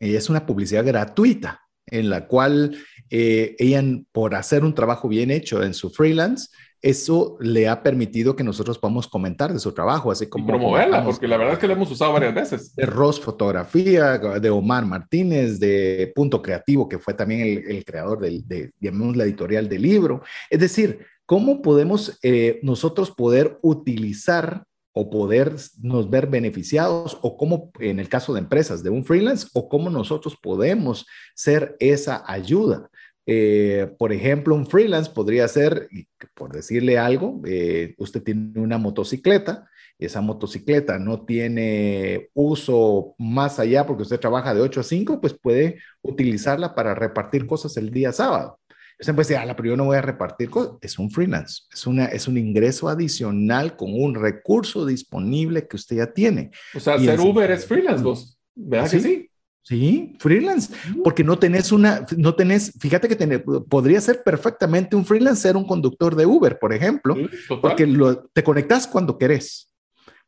Y 0.00 0.16
es 0.16 0.30
una 0.30 0.46
publicidad 0.46 0.84
gratuita 0.84 1.60
en 1.86 2.08
la 2.08 2.26
cual 2.26 2.76
eh, 3.10 3.54
ella, 3.58 3.82
por 4.12 4.34
hacer 4.34 4.64
un 4.64 4.74
trabajo 4.74 5.08
bien 5.08 5.30
hecho 5.30 5.62
en 5.62 5.74
su 5.74 5.90
freelance, 5.90 6.48
eso 6.82 7.36
le 7.40 7.68
ha 7.68 7.82
permitido 7.82 8.34
que 8.34 8.44
nosotros 8.44 8.78
podamos 8.78 9.06
comentar 9.06 9.52
de 9.52 9.58
su 9.58 9.72
trabajo, 9.72 10.10
así 10.10 10.28
como... 10.28 10.44
Y 10.44 10.48
promoverla, 10.48 11.04
porque 11.04 11.28
la 11.28 11.36
verdad 11.36 11.54
es 11.54 11.58
que 11.58 11.66
la 11.66 11.74
hemos 11.74 11.90
usado 11.90 12.14
varias 12.14 12.34
veces. 12.34 12.74
De 12.74 12.86
Ross 12.86 13.20
Fotografía, 13.20 14.16
de 14.16 14.50
Omar 14.50 14.86
Martínez, 14.86 15.60
de 15.60 16.10
Punto 16.14 16.40
Creativo, 16.40 16.88
que 16.88 16.98
fue 16.98 17.12
también 17.12 17.62
el, 17.66 17.84
creador 17.84 18.20
del, 18.20 18.46
de, 18.48 18.72
la 18.80 19.24
editorial 19.24 19.68
del 19.68 19.82
libro. 19.82 20.22
Es 20.48 20.60
decir, 20.60 21.04
¿cómo 21.26 21.60
podemos 21.60 22.18
eh, 22.22 22.60
nosotros 22.62 23.10
poder 23.10 23.58
utilizar 23.60 24.64
o 24.92 25.10
poder 25.10 25.54
nos 25.80 26.10
ver 26.10 26.26
beneficiados 26.26 27.18
o 27.22 27.36
cómo 27.36 27.70
en 27.80 28.00
el 28.00 28.08
caso 28.08 28.32
de 28.32 28.40
empresas 28.40 28.82
de 28.82 28.90
un 28.90 29.04
freelance 29.04 29.48
o 29.54 29.68
cómo 29.68 29.90
nosotros 29.90 30.36
podemos 30.40 31.06
ser 31.34 31.76
esa 31.78 32.24
ayuda. 32.26 32.90
Eh, 33.26 33.94
por 33.98 34.12
ejemplo, 34.12 34.54
un 34.54 34.66
freelance 34.66 35.10
podría 35.10 35.46
ser, 35.46 35.88
por 36.34 36.52
decirle 36.52 36.98
algo, 36.98 37.40
eh, 37.46 37.94
usted 37.98 38.22
tiene 38.22 38.58
una 38.60 38.78
motocicleta, 38.78 39.68
esa 39.98 40.20
motocicleta 40.20 40.98
no 40.98 41.24
tiene 41.24 42.30
uso 42.34 43.14
más 43.18 43.58
allá 43.58 43.86
porque 43.86 44.02
usted 44.02 44.18
trabaja 44.18 44.54
de 44.54 44.62
8 44.62 44.80
a 44.80 44.82
5, 44.82 45.20
pues 45.20 45.34
puede 45.34 45.78
utilizarla 46.02 46.74
para 46.74 46.94
repartir 46.94 47.46
cosas 47.46 47.76
el 47.76 47.90
día 47.90 48.10
sábado. 48.12 48.59
Usted 49.00 49.14
puede 49.14 49.28
decir, 49.28 49.38
ah, 49.38 49.56
pero 49.56 49.70
yo 49.70 49.76
no 49.76 49.86
voy 49.86 49.96
a 49.96 50.02
repartir 50.02 50.50
cosas. 50.50 50.74
Es 50.82 50.98
un 50.98 51.10
freelance, 51.10 51.62
es, 51.72 51.86
una, 51.86 52.04
es 52.06 52.28
un 52.28 52.36
ingreso 52.36 52.88
adicional 52.88 53.76
con 53.76 53.94
un 53.94 54.14
recurso 54.14 54.84
disponible 54.84 55.66
que 55.66 55.76
usted 55.76 55.96
ya 55.96 56.12
tiene. 56.12 56.50
O 56.74 56.80
sea, 56.80 56.98
ser 56.98 57.18
Uber 57.18 57.50
es 57.50 57.64
freelance, 57.64 58.04
vos. 58.04 58.38
¿Verdad 58.54 58.90
que 58.90 59.00
sí? 59.00 59.30
Sí, 59.62 60.16
freelance, 60.18 60.74
porque 61.04 61.22
no 61.22 61.38
tenés 61.38 61.70
una, 61.70 62.04
no 62.16 62.34
tenés, 62.34 62.72
fíjate 62.78 63.08
que 63.08 63.38
podría 63.38 64.00
ser 64.00 64.22
perfectamente 64.24 64.96
un 64.96 65.04
freelance 65.04 65.42
ser 65.42 65.56
un 65.56 65.66
conductor 65.66 66.16
de 66.16 66.26
Uber, 66.26 66.58
por 66.58 66.72
ejemplo, 66.72 67.14
porque 67.60 67.86
lo, 67.86 68.24
te 68.32 68.42
conectas 68.42 68.86
cuando 68.86 69.16
querés. 69.16 69.69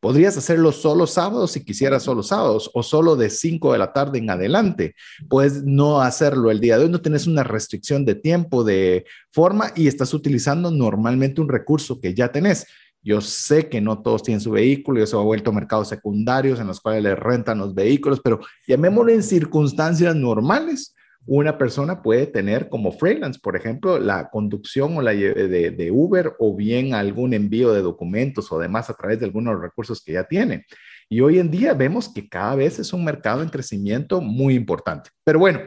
Podrías 0.02 0.36
hacerlo 0.36 0.72
solo 0.72 1.06
sábados 1.06 1.52
si 1.52 1.64
quisieras 1.64 2.02
solo 2.02 2.24
sábados 2.24 2.68
o 2.74 2.82
solo 2.82 3.14
de 3.14 3.30
5 3.30 3.70
de 3.72 3.78
la 3.78 3.92
tarde 3.92 4.18
en 4.18 4.30
adelante. 4.30 4.96
Puedes 5.28 5.62
no 5.62 6.00
hacerlo 6.00 6.50
el 6.50 6.58
día 6.58 6.76
de 6.76 6.86
hoy, 6.86 6.90
no 6.90 7.00
tienes 7.00 7.28
una 7.28 7.44
restricción 7.44 8.04
de 8.04 8.16
tiempo, 8.16 8.64
de 8.64 9.04
forma 9.30 9.70
y 9.76 9.86
estás 9.86 10.12
utilizando 10.12 10.72
normalmente 10.72 11.40
un 11.40 11.48
recurso 11.48 12.00
que 12.00 12.14
ya 12.14 12.32
tenés. 12.32 12.66
Yo 13.00 13.20
sé 13.20 13.68
que 13.68 13.80
no 13.80 14.02
todos 14.02 14.24
tienen 14.24 14.40
su 14.40 14.50
vehículo 14.50 14.98
y 14.98 15.04
eso 15.04 15.20
ha 15.20 15.22
vuelto 15.22 15.52
mercados 15.52 15.90
secundarios 15.90 16.58
en 16.58 16.66
los 16.66 16.80
cuales 16.80 17.04
le 17.04 17.14
rentan 17.14 17.58
los 17.58 17.72
vehículos, 17.72 18.20
pero 18.24 18.40
llamémoslo 18.66 19.12
en 19.12 19.22
circunstancias 19.22 20.16
normales. 20.16 20.96
Una 21.26 21.56
persona 21.56 22.02
puede 22.02 22.26
tener 22.26 22.68
como 22.68 22.92
freelance, 22.92 23.38
por 23.40 23.56
ejemplo, 23.56 23.98
la 23.98 24.28
conducción 24.30 24.96
o 24.96 25.02
la 25.02 25.12
de, 25.12 25.70
de 25.70 25.90
Uber 25.90 26.34
o 26.38 26.56
bien 26.56 26.94
algún 26.94 27.32
envío 27.32 27.72
de 27.72 27.82
documentos 27.82 28.50
o 28.50 28.58
demás 28.58 28.90
a 28.90 28.94
través 28.94 29.20
de 29.20 29.26
algunos 29.26 29.60
recursos 29.60 30.02
que 30.02 30.12
ya 30.12 30.24
tiene. 30.24 30.64
Y 31.12 31.20
hoy 31.20 31.38
en 31.38 31.50
día 31.50 31.74
vemos 31.74 32.08
que 32.08 32.26
cada 32.26 32.54
vez 32.54 32.78
es 32.78 32.94
un 32.94 33.04
mercado 33.04 33.42
en 33.42 33.50
crecimiento 33.50 34.22
muy 34.22 34.54
importante. 34.54 35.10
Pero 35.24 35.38
bueno, 35.38 35.60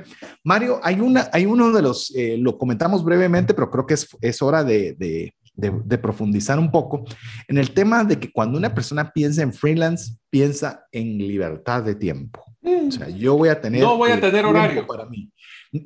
Mario, 0.43 0.79
hay, 0.81 0.99
una, 0.99 1.29
hay 1.31 1.45
uno 1.45 1.71
de 1.71 1.83
los, 1.83 2.11
eh, 2.15 2.35
lo 2.39 2.57
comentamos 2.57 3.03
brevemente, 3.03 3.53
pero 3.53 3.69
creo 3.69 3.85
que 3.85 3.93
es, 3.93 4.07
es 4.21 4.41
hora 4.41 4.63
de, 4.63 4.95
de, 4.97 5.97
profundizar 5.99 6.57
un 6.57 6.71
poco 6.71 7.05
en 7.47 7.59
el 7.59 7.75
tema 7.75 8.03
de 8.03 8.19
que 8.19 8.31
cuando 8.31 8.57
una 8.57 8.73
persona 8.73 9.11
piensa 9.11 9.43
en 9.43 9.53
freelance, 9.53 10.15
piensa 10.31 10.87
en 10.91 11.19
libertad 11.19 11.83
de 11.83 11.93
tiempo. 11.93 12.43
O 12.63 12.91
sea, 12.91 13.09
yo 13.09 13.37
voy 13.37 13.49
a 13.49 13.61
tener... 13.61 13.83
No 13.83 13.97
voy 13.97 14.11
a 14.11 14.19
tener 14.19 14.45
horario. 14.45 14.87
Para 14.87 15.05
mí. 15.05 15.31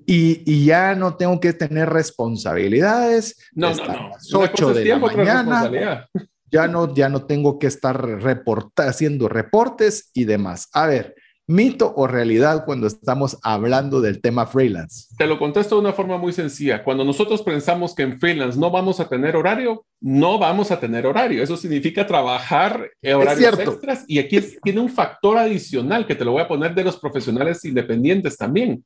Y, 0.06 0.44
y, 0.46 0.66
ya 0.66 0.94
no 0.96 1.16
tengo 1.16 1.40
que 1.40 1.54
tener 1.54 1.90
responsabilidades. 1.90 3.38
No, 3.54 3.74
no, 3.74 3.86
no. 3.86 4.10
Las 4.10 4.34
8 4.34 4.74
de 4.74 4.86
la 4.86 5.00
mañana. 5.00 6.08
Ya 6.52 6.68
no, 6.68 6.94
ya 6.94 7.10
no 7.10 7.26
tengo 7.26 7.60
que 7.60 7.68
estar 7.68 8.00
reporta, 8.22 8.88
haciendo 8.88 9.30
reportes 9.30 10.10
y 10.14 10.26
demás. 10.26 10.68
A 10.74 10.88
ver, 10.88 11.16
¿Mito 11.50 11.92
o 11.96 12.06
realidad 12.06 12.64
cuando 12.64 12.86
estamos 12.86 13.40
hablando 13.42 14.02
del 14.02 14.22
tema 14.22 14.46
freelance? 14.46 15.08
Te 15.18 15.26
lo 15.26 15.40
contesto 15.40 15.74
de 15.74 15.82
una 15.82 15.94
forma 15.94 16.16
muy 16.16 16.32
sencilla. 16.32 16.84
Cuando 16.84 17.04
nosotros 17.04 17.42
pensamos 17.42 17.96
que 17.96 18.04
en 18.04 18.20
freelance 18.20 18.60
no 18.60 18.70
vamos 18.70 19.00
a 19.00 19.10
tener 19.10 19.36
horario, 19.36 19.84
no 20.00 20.38
vamos 20.38 20.70
a 20.70 20.80
tener 20.80 21.08
horario. 21.08 21.42
Eso 21.42 21.58
significa 21.58 22.06
trabajar 22.06 22.92
horarios 23.04 23.58
extras. 23.58 24.06
Y 24.06 24.20
aquí 24.20 24.40
tiene 24.62 24.80
un 24.80 24.90
factor 24.90 25.40
adicional 25.40 26.06
que 26.06 26.14
te 26.14 26.24
lo 26.24 26.34
voy 26.34 26.44
a 26.44 26.48
poner 26.48 26.76
de 26.76 26.84
los 26.84 27.00
profesionales 27.00 27.66
independientes 27.66 28.38
también. 28.38 28.86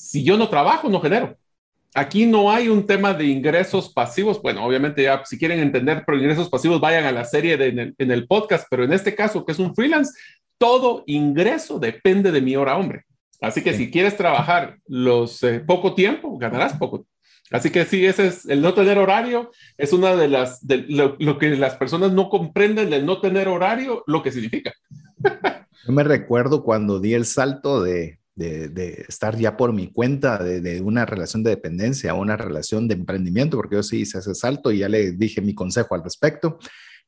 Si 0.00 0.24
yo 0.24 0.38
no 0.38 0.48
trabajo, 0.48 0.88
no 0.88 0.98
genero. 1.00 1.36
Aquí 1.94 2.24
no 2.24 2.50
hay 2.50 2.68
un 2.68 2.86
tema 2.86 3.12
de 3.12 3.26
ingresos 3.26 3.92
pasivos. 3.92 4.40
Bueno, 4.40 4.64
obviamente 4.64 5.02
ya 5.02 5.22
si 5.26 5.38
quieren 5.38 5.60
entender 5.60 6.04
por 6.06 6.14
ingresos 6.14 6.48
pasivos, 6.48 6.80
vayan 6.80 7.04
a 7.04 7.12
la 7.12 7.24
serie 7.24 7.54
en 7.98 8.10
el 8.10 8.26
podcast, 8.26 8.66
pero 8.70 8.84
en 8.84 8.94
este 8.94 9.14
caso, 9.14 9.44
que 9.44 9.52
es 9.52 9.58
un 9.58 9.74
freelance, 9.74 10.18
todo 10.56 11.04
ingreso 11.06 11.78
depende 11.78 12.32
de 12.32 12.40
mi 12.40 12.56
hora 12.56 12.78
hombre. 12.78 13.04
Así 13.42 13.62
que 13.62 13.74
si 13.74 13.90
quieres 13.90 14.16
trabajar 14.16 14.78
los 14.86 15.42
eh, 15.42 15.60
poco 15.60 15.94
tiempo, 15.94 16.38
ganarás 16.38 16.78
poco. 16.78 17.06
Así 17.50 17.68
que 17.68 17.84
sí, 17.84 18.06
ese 18.06 18.28
es 18.28 18.46
el 18.46 18.62
no 18.62 18.72
tener 18.72 18.96
horario, 18.96 19.50
es 19.76 19.92
una 19.92 20.16
de 20.16 20.28
las, 20.28 20.66
de 20.66 20.86
lo, 20.88 21.38
que 21.38 21.50
las 21.56 21.74
personas 21.74 22.12
no 22.12 22.30
comprenden 22.30 22.88
del 22.88 23.04
no 23.04 23.20
tener 23.20 23.48
horario, 23.48 24.02
lo 24.06 24.22
que 24.22 24.32
significa. 24.32 24.72
Yo 25.86 25.92
me 25.92 26.04
recuerdo 26.04 26.62
cuando 26.62 27.00
di 27.00 27.12
el 27.12 27.26
salto 27.26 27.82
de, 27.82 28.19
de, 28.40 28.68
de 28.68 29.04
estar 29.08 29.36
ya 29.36 29.56
por 29.56 29.72
mi 29.72 29.92
cuenta, 29.92 30.42
de, 30.42 30.60
de, 30.60 30.80
una 30.80 31.06
relación 31.06 31.42
de 31.42 31.50
dependencia 31.50 32.10
a 32.10 32.14
una 32.14 32.36
relación 32.36 32.88
de 32.88 32.94
emprendimiento, 32.94 33.56
porque 33.56 33.76
yo 33.76 33.82
sí 33.82 34.00
hice 34.00 34.18
ese 34.18 34.34
salto 34.34 34.72
y 34.72 34.78
ya 34.78 34.88
le 34.88 35.12
dije 35.12 35.40
mi 35.40 35.54
consejo 35.54 35.94
al 35.94 36.02
respecto 36.02 36.58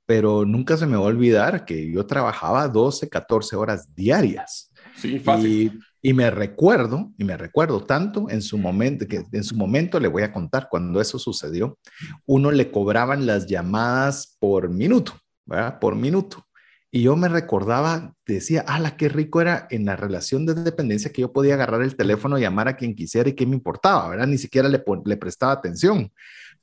pero 0.07 0.45
nunca 0.45 0.77
se 0.77 0.87
me 0.87 0.97
va 0.97 1.05
a 1.05 1.07
olvidar 1.07 1.65
que 1.65 1.91
yo 1.91 2.07
trabajaba 2.07 2.69
12, 2.69 3.09
14 3.09 3.57
horas 3.57 3.95
diarias. 3.95 4.73
Sí, 4.97 5.19
fácil. 5.19 5.81
Y, 6.03 6.13
me 6.13 6.31
recuerdo, 6.31 7.13
y 7.17 7.25
me 7.25 7.37
recuerdo 7.37 7.85
tanto 7.85 8.29
en 8.29 8.43
su 8.43 8.59
momento, 8.59 9.07
que 9.07 9.25
en 9.31 9.45
su 9.45 9.57
momento 9.57 10.01
le 10.01 10.09
voy 10.09 10.25
a 10.25 10.33
contar, 10.33 10.67
cuando 10.69 11.01
eso 11.01 11.19
sucedió, 11.19 11.79
uno 12.27 12.51
le 12.51 12.71
cobraban 12.71 13.25
las 13.25 13.47
llamadas 13.47 14.37
por 14.41 14.69
minuto, 14.69 15.13
¿verdad? 15.47 15.79
Por 15.79 15.95
minuto. 15.95 16.45
Y 16.95 17.05
yo 17.05 17.17
me 17.17 17.29
recordaba, 17.29 18.15
decía, 18.27 18.61
ala, 18.67 18.99
qué 18.99 19.09
rico 19.09 19.41
era 19.41 19.67
en 19.71 19.87
la 19.87 19.97
relación 19.97 20.45
de 20.45 20.53
dependencia 20.53 21.11
que 21.11 21.23
yo 21.23 21.33
podía 21.33 21.55
agarrar 21.55 21.81
el 21.81 21.97
teléfono, 21.97 22.37
llamar 22.37 22.69
a 22.69 22.77
quien 22.77 22.95
quisiera 22.95 23.31
y 23.31 23.33
qué 23.33 23.47
me 23.47 23.57
importaba, 23.57 24.11
¿verdad? 24.11 24.27
Ni 24.27 24.37
siquiera 24.37 24.69
le, 24.69 24.85
le 25.07 25.17
prestaba 25.17 25.53
atención. 25.53 26.13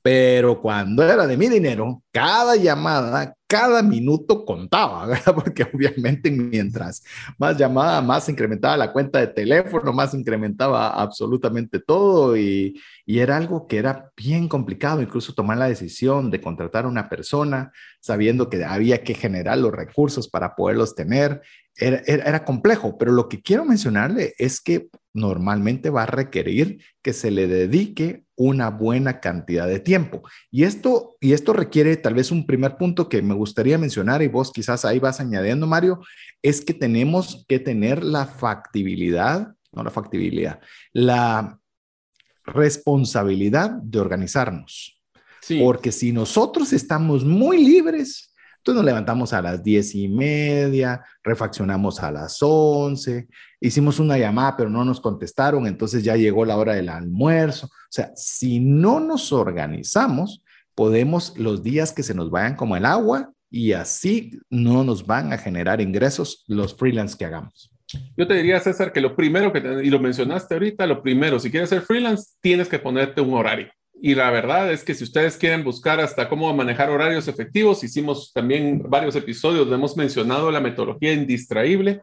Pero 0.04 0.62
cuando 0.62 1.04
era 1.04 1.26
de 1.26 1.36
mi 1.36 1.50
dinero, 1.50 2.04
cada 2.12 2.56
llamada, 2.56 3.36
cada 3.48 3.82
minuto 3.82 4.46
contaba, 4.46 5.06
¿verdad? 5.08 5.34
Porque 5.34 5.64
obviamente 5.64 6.30
mientras 6.30 7.04
más 7.38 7.58
llamada, 7.58 8.00
más 8.02 8.30
incrementaba 8.30 8.78
la 8.78 8.94
cuenta 8.94 9.20
de 9.20 9.28
teléfono, 9.28 9.92
más 9.92 10.14
incrementaba 10.14 10.90
absolutamente 10.90 11.80
todo 11.80 12.38
y, 12.38 12.80
y, 13.10 13.20
era 13.20 13.38
algo 13.38 13.68
que 13.68 13.78
era 13.78 14.12
bien 14.16 14.48
complicado, 14.48 15.02
incluso 15.02 15.34
tomar 15.34 15.58
la 15.58 15.68
decisión 15.68 16.30
de 16.30 16.40
contratar 16.42 16.86
a 16.86 16.90
una 16.90 17.10
persona 17.10 17.72
sabiendo 18.00 18.50
que 18.50 18.64
había 18.64 19.04
que 19.04 19.16
generar 19.16 19.58
los 19.58 19.72
recursos 19.72 20.30
para 20.30 20.56
poderlos 20.56 20.94
tener. 20.94 21.42
Era, 21.76 22.04
era, 22.06 22.24
era 22.26 22.46
complejo, 22.46 22.98
pero 22.98 23.12
lo 23.12 23.28
que 23.28 23.42
quiero 23.42 23.66
mencionarle 23.66 24.36
es 24.38 24.62
que 24.62 24.90
normalmente 25.14 25.90
va 25.90 26.04
a 26.04 26.08
requerir 26.08 26.84
que 27.02 27.14
se 27.14 27.32
le 27.32 27.48
dedique 27.48 28.26
una 28.36 28.70
buena 28.70 29.20
cantidad 29.20 29.68
de 29.68 29.80
tiempo. 29.80 30.22
Y 30.52 30.64
esto, 30.64 31.18
y 31.20 31.34
esto 31.34 31.54
requiere 31.54 31.98
tal 31.98 32.14
vez 32.14 32.32
un 32.32 32.46
primer 32.46 32.78
punto 32.78 33.10
que 33.10 33.22
me 33.22 33.34
gustaría 33.34 33.78
mencionar 33.78 34.22
y 34.22 34.28
vos 34.28 34.52
quizás 34.52 34.86
ahí 34.86 35.00
vas 35.00 35.20
añadiendo, 35.20 35.68
Mario, 35.68 36.00
es 36.42 36.62
que 36.62 36.74
tenemos 36.74 37.46
que 37.50 37.60
tener 37.60 38.04
la 38.04 38.26
factibilidad, 38.26 39.56
no 39.74 39.84
la 39.84 39.92
factibilidad, 39.92 40.62
la 40.94 41.60
responsabilidad 42.50 43.72
de 43.72 44.00
organizarnos. 44.00 44.96
Porque 45.62 45.92
si 45.92 46.12
nosotros 46.12 46.74
estamos 46.74 47.26
muy 47.26 47.64
libres, 47.64 48.34
entonces 48.58 48.76
nos 48.76 48.86
levantamos 48.86 49.34
a 49.34 49.42
las 49.42 49.64
diez 49.64 49.96
y 49.96 50.08
media, 50.08 51.04
refaccionamos 51.24 52.02
a 52.02 52.12
las 52.12 52.38
once, 52.42 53.28
hicimos 53.60 54.00
una 54.00 54.18
llamada 54.18 54.58
pero 54.58 54.70
no 54.70 54.84
nos 54.84 55.00
contestaron, 55.00 55.66
entonces 55.66 56.04
ya 56.04 56.16
llegó 56.16 56.46
la 56.46 56.58
hora 56.58 56.74
del 56.74 56.90
almuerzo. 56.90 57.68
O 57.68 57.92
sea, 57.92 58.12
si 58.16 58.60
no 58.60 59.00
nos 59.00 59.32
organizamos, 59.32 60.44
podemos 60.76 61.38
los 61.38 61.64
días 61.64 61.92
que 61.92 62.04
se 62.04 62.14
nos 62.14 62.30
vayan 62.30 62.56
como 62.56 62.76
el 62.76 62.86
agua 62.86 63.32
y 63.50 63.72
así 63.72 64.40
no 64.50 64.84
nos 64.84 65.06
van 65.06 65.34
a 65.34 65.38
generar 65.38 65.82
ingresos 65.82 66.44
los 66.48 66.76
freelance 66.76 67.18
que 67.18 67.26
hagamos. 67.26 67.72
Yo 68.18 68.28
te 68.28 68.36
diría, 68.36 68.60
César, 68.60 68.92
que 68.92 69.02
lo 69.02 69.16
primero 69.16 69.52
que, 69.52 69.60
y 69.84 69.90
lo 69.90 70.00
mencionaste 70.00 70.54
ahorita, 70.54 70.86
lo 70.86 71.02
primero, 71.02 71.40
si 71.40 71.50
quieres 71.50 71.70
ser 71.70 71.82
freelance, 71.82 72.34
tienes 72.42 72.68
que 72.68 72.80
ponerte 72.80 73.22
un 73.22 73.34
horario. 73.34 73.70
Y 74.02 74.16
la 74.16 74.32
verdad 74.32 74.72
es 74.72 74.84
que 74.84 74.94
si 74.94 75.04
ustedes 75.04 75.36
quieren 75.38 75.64
buscar 75.64 76.00
hasta 76.00 76.30
cómo 76.30 76.54
manejar 76.54 76.90
horarios 76.90 77.28
efectivos, 77.28 77.84
hicimos 77.84 78.32
también 78.34 78.84
varios 78.88 79.16
episodios, 79.16 79.62
donde 79.62 79.76
hemos 79.76 79.98
mencionado 79.98 80.52
la 80.52 80.62
metodología 80.62 81.14
indistraíble 81.14 82.02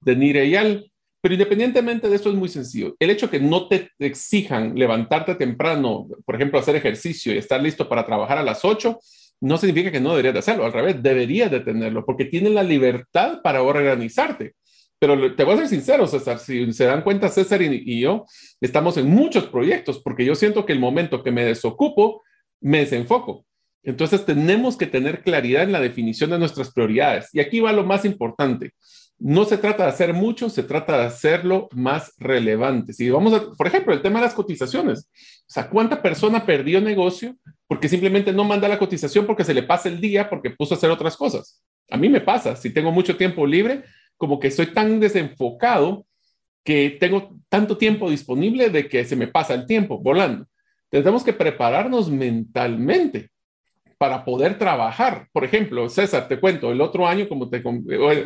de 0.00 0.16
Nireyal. 0.16 0.90
Pero 1.20 1.34
independientemente 1.34 2.08
de 2.08 2.16
esto 2.16 2.28
es 2.28 2.34
muy 2.34 2.48
sencillo. 2.48 2.94
El 2.98 3.10
hecho 3.10 3.30
que 3.30 3.40
no 3.40 3.66
te 3.66 3.90
exijan 3.98 4.74
levantarte 4.74 5.34
temprano, 5.34 6.06
por 6.24 6.34
ejemplo, 6.34 6.58
hacer 6.58 6.76
ejercicio 6.76 7.32
y 7.32 7.38
estar 7.38 7.62
listo 7.62 7.88
para 7.88 8.04
trabajar 8.04 8.38
a 8.38 8.42
las 8.42 8.64
8, 8.64 8.98
no 9.40 9.56
significa 9.56 9.90
que 9.90 10.00
no 10.00 10.10
deberías 10.10 10.34
de 10.34 10.40
hacerlo. 10.40 10.64
Al 10.64 10.72
revés, 10.72 11.02
deberías 11.02 11.50
de 11.50 11.60
tenerlo 11.60 12.04
porque 12.04 12.26
tienes 12.26 12.52
la 12.52 12.62
libertad 12.62 13.40
para 13.42 13.62
organizarte. 13.62 14.54
Pero 15.06 15.34
te 15.34 15.44
voy 15.44 15.52
a 15.52 15.58
ser 15.58 15.68
sincero, 15.68 16.06
César, 16.06 16.38
si 16.38 16.72
se 16.72 16.86
dan 16.86 17.02
cuenta, 17.02 17.28
César 17.28 17.60
y, 17.60 18.00
yo 18.00 18.24
estamos 18.58 18.96
en 18.96 19.10
muchos 19.10 19.44
proyectos 19.44 20.00
porque 20.02 20.24
yo 20.24 20.34
siento 20.34 20.64
que 20.64 20.72
el 20.72 20.78
momento 20.78 21.22
que 21.22 21.30
me 21.30 21.44
desocupo, 21.44 22.22
me 22.62 22.78
desenfoco. 22.78 23.44
Entonces 23.82 24.24
tenemos 24.24 24.78
que 24.78 24.86
tener 24.86 25.22
claridad 25.22 25.64
en 25.64 25.72
la 25.72 25.80
definición 25.82 26.30
de 26.30 26.38
nuestras 26.38 26.72
prioridades. 26.72 27.28
Y 27.34 27.40
aquí 27.40 27.60
va 27.60 27.74
lo 27.74 27.84
más 27.84 28.06
importante. 28.06 28.72
No 29.18 29.44
se 29.44 29.58
trata 29.58 29.82
de 29.82 29.90
hacer 29.90 30.14
mucho, 30.14 30.48
se 30.48 30.62
trata 30.62 30.96
de 30.96 31.04
hacerlo 31.04 31.68
más 31.72 32.14
relevante. 32.16 32.94
Si 32.94 33.10
vamos 33.10 33.34
a, 33.34 33.50
por 33.58 33.66
ejemplo, 33.66 33.92
el 33.92 34.00
tema 34.00 34.20
de 34.20 34.24
las 34.24 34.34
cotizaciones. 34.34 35.10
O 35.40 35.52
sea, 35.52 35.68
¿cuánta 35.68 36.00
persona 36.00 36.46
perdió 36.46 36.80
negocio 36.80 37.36
porque 37.66 37.90
simplemente 37.90 38.32
no 38.32 38.44
manda 38.44 38.68
la 38.68 38.78
cotización 38.78 39.26
porque 39.26 39.44
se 39.44 39.52
le 39.52 39.64
pasa 39.64 39.90
el 39.90 40.00
día 40.00 40.30
porque 40.30 40.48
puso 40.48 40.72
a 40.72 40.78
hacer 40.78 40.90
otras 40.90 41.14
cosas? 41.14 41.62
A 41.90 41.98
mí 41.98 42.08
me 42.08 42.22
pasa. 42.22 42.56
Si 42.56 42.70
tengo 42.70 42.90
mucho 42.90 43.18
tiempo 43.18 43.46
libre, 43.46 43.84
como 44.16 44.38
que 44.38 44.48
estoy 44.48 44.66
tan 44.66 45.00
desenfocado 45.00 46.06
que 46.64 46.96
tengo 46.98 47.36
tanto 47.48 47.76
tiempo 47.76 48.10
disponible 48.10 48.70
de 48.70 48.88
que 48.88 49.04
se 49.04 49.16
me 49.16 49.28
pasa 49.28 49.54
el 49.54 49.66
tiempo 49.66 49.98
volando. 49.98 50.46
Tenemos 50.88 51.22
que 51.22 51.32
prepararnos 51.32 52.10
mentalmente 52.10 53.30
para 53.98 54.24
poder 54.24 54.58
trabajar. 54.58 55.28
Por 55.32 55.44
ejemplo, 55.44 55.88
César, 55.88 56.28
te 56.28 56.40
cuento, 56.40 56.72
el 56.72 56.80
otro 56.80 57.06
año, 57.06 57.28
como 57.28 57.50
te 57.50 57.62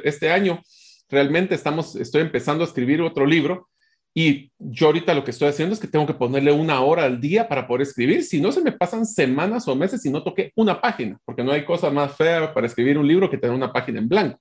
este 0.05 0.31
año, 0.31 0.61
realmente 1.09 1.55
estamos, 1.55 1.97
estoy 1.97 2.23
empezando 2.23 2.63
a 2.63 2.67
escribir 2.67 3.01
otro 3.01 3.27
libro 3.27 3.69
y 4.15 4.51
yo 4.59 4.87
ahorita 4.87 5.15
lo 5.15 5.23
que 5.23 5.31
estoy 5.31 5.49
haciendo 5.49 5.75
es 5.75 5.81
que 5.81 5.87
tengo 5.87 6.07
que 6.07 6.15
ponerle 6.15 6.51
una 6.51 6.81
hora 6.81 7.05
al 7.05 7.21
día 7.21 7.49
para 7.49 7.67
poder 7.67 7.83
escribir. 7.83 8.25
Si 8.25 8.41
no, 8.41 8.51
se 8.51 8.63
me 8.63 8.73
pasan 8.73 9.07
semanas 9.07 9.69
o 9.69 9.77
meses 9.77 10.05
y 10.07 10.11
no 10.11 10.23
toqué 10.23 10.53
una 10.57 10.81
página, 10.81 11.21
porque 11.25 11.45
no 11.45 11.53
hay 11.53 11.65
cosa 11.65 11.91
más 11.91 12.17
fea 12.17 12.53
para 12.53 12.67
escribir 12.67 12.99
un 12.99 13.07
libro 13.07 13.31
que 13.31 13.39
tener 13.39 13.55
una 13.55 13.73
página 13.73 14.01
en 14.01 14.09
blanco. 14.09 14.41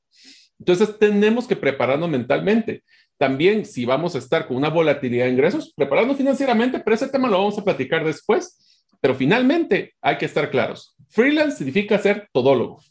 Entonces 0.60 0.97
tenemos 0.99 1.47
que 1.47 1.55
prepararnos 1.55 2.10
mentalmente. 2.10 2.84
También 3.18 3.66
si 3.66 3.86
vamos 3.86 4.16
a 4.16 4.20
estar 4.20 4.47
con 4.47 4.58
una 4.58 4.70
volatilidad 4.70 5.26
de 5.26 5.32
ingresos, 5.32 5.74
prepararnos 5.76 6.18
financieramente, 6.18 6.80
pero 6.80 6.95
ese 6.95 7.10
tema 7.10 7.28
lo 7.28 7.39
vamos 7.39 7.58
a 7.58 7.64
platicar 7.64 8.05
después. 8.05 8.86
Pero 9.01 9.16
finalmente 9.16 9.93
hay 10.01 10.18
que 10.18 10.26
estar 10.26 10.49
claros. 10.49 10.95
Freelance 11.10 11.58
significa 11.58 11.97
ser 11.97 12.30
todólogo. 12.32 12.82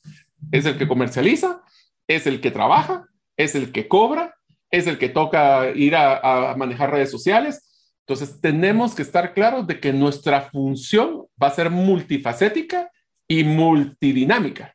Es 0.52 0.64
el 0.66 0.78
que 0.78 0.88
comercializa, 0.88 1.62
es 2.06 2.26
el 2.26 2.40
que 2.40 2.50
trabaja, 2.50 3.06
es 3.36 3.54
el 3.54 3.72
que 3.72 3.88
cobra, 3.88 4.34
es 4.70 4.86
el 4.86 4.98
que 4.98 5.08
toca 5.08 5.70
ir 5.70 5.96
a, 5.96 6.54
manejar 6.56 6.90
redes 6.90 7.10
sociales. 7.10 7.62
Entonces 8.06 8.40
tenemos 8.40 8.94
que 8.94 9.02
estar 9.02 9.34
claros 9.34 9.66
de 9.66 9.80
que 9.80 9.92
nuestra 9.92 10.42
función 10.42 11.26
va 11.42 11.48
a 11.48 11.54
ser 11.54 11.70
multifacética 11.70 12.90
y 13.28 13.42
multidinámica. 13.42 14.74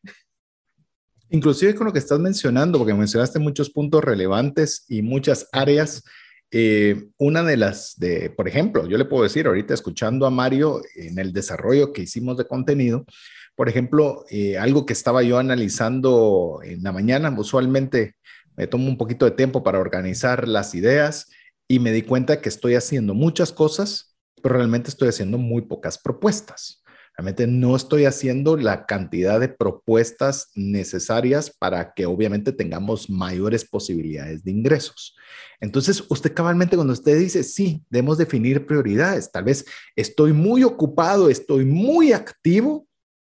Inclusive 1.32 1.76
con 1.76 1.88
lo 1.88 1.94
que 1.94 2.00
estás 2.00 2.20
mencionando, 2.20 2.78
porque 2.78 2.94
mencionaste 2.94 3.40
muchos 3.40 3.70
puntos 3.70 4.04
relevantes 4.04 4.86
y 4.90 5.02
muchas 5.02 5.48
áreas. 5.54 6.04
Eh, 6.52 7.08
una 7.18 7.42
de 7.44 7.56
las, 7.56 7.98
de, 7.98 8.30
por 8.30 8.50
ejemplo, 8.50 8.86
yo 8.86 8.98
le 8.98 9.06
puedo 9.06 9.24
decir 9.24 9.48
ahorita 9.48 9.74
escuchando 9.74 10.26
a 10.26 10.30
Mario 10.30 10.82
en 10.96 11.18
el 11.18 11.32
desarrollo 11.32 11.94
que 11.94 12.02
hicimos 12.02 12.36
de 12.36 12.46
contenido, 12.46 13.06
por 13.56 13.70
ejemplo, 13.70 14.26
eh, 14.30 14.58
algo 14.58 14.86
que 14.86 14.92
estaba 14.92 15.24
yo 15.24 15.38
analizando 15.38 16.60
en 16.64 16.84
la 16.84 16.92
mañana, 16.92 17.34
usualmente 17.38 18.16
me 18.58 18.68
tomo 18.68 18.90
un 18.90 18.98
poquito 18.98 19.24
de 19.24 19.32
tiempo 19.32 19.64
para 19.64 19.80
organizar 19.80 20.48
las 20.48 20.76
ideas 20.76 21.30
y 21.68 21.80
me 21.80 21.94
di 21.94 22.02
cuenta 22.02 22.42
que 22.42 22.50
estoy 22.50 22.76
haciendo 22.76 23.14
muchas 23.14 23.54
cosas, 23.54 24.18
pero 24.42 24.56
realmente 24.56 24.90
estoy 24.90 25.08
haciendo 25.08 25.38
muy 25.38 25.62
pocas 25.62 25.98
propuestas. 25.98 26.81
Realmente 27.18 27.46
no 27.46 27.76
estoy 27.76 28.06
haciendo 28.06 28.56
la 28.56 28.86
cantidad 28.86 29.40
de 29.40 29.50
propuestas 29.50 30.50
necesarias 30.56 31.54
para 31.58 31.94
que 31.94 32.06
obviamente 32.06 32.54
tengamos 32.54 33.10
mayores 33.10 33.66
posibilidades 33.66 34.44
de 34.44 34.52
ingresos. 34.52 35.16
Entonces, 35.60 36.04
usted 36.10 36.34
cabalmente 36.34 36.76
cuando 36.76 36.94
usted 36.94 37.20
dice, 37.20 37.44
sí, 37.44 37.84
debemos 37.90 38.18
definir 38.18 38.66
prioridades, 38.66 39.32
tal 39.32 39.44
vez 39.44 39.66
estoy 39.96 40.34
muy 40.34 40.64
ocupado, 40.64 41.30
estoy 41.30 41.66
muy 41.66 42.14
activo, 42.14 42.88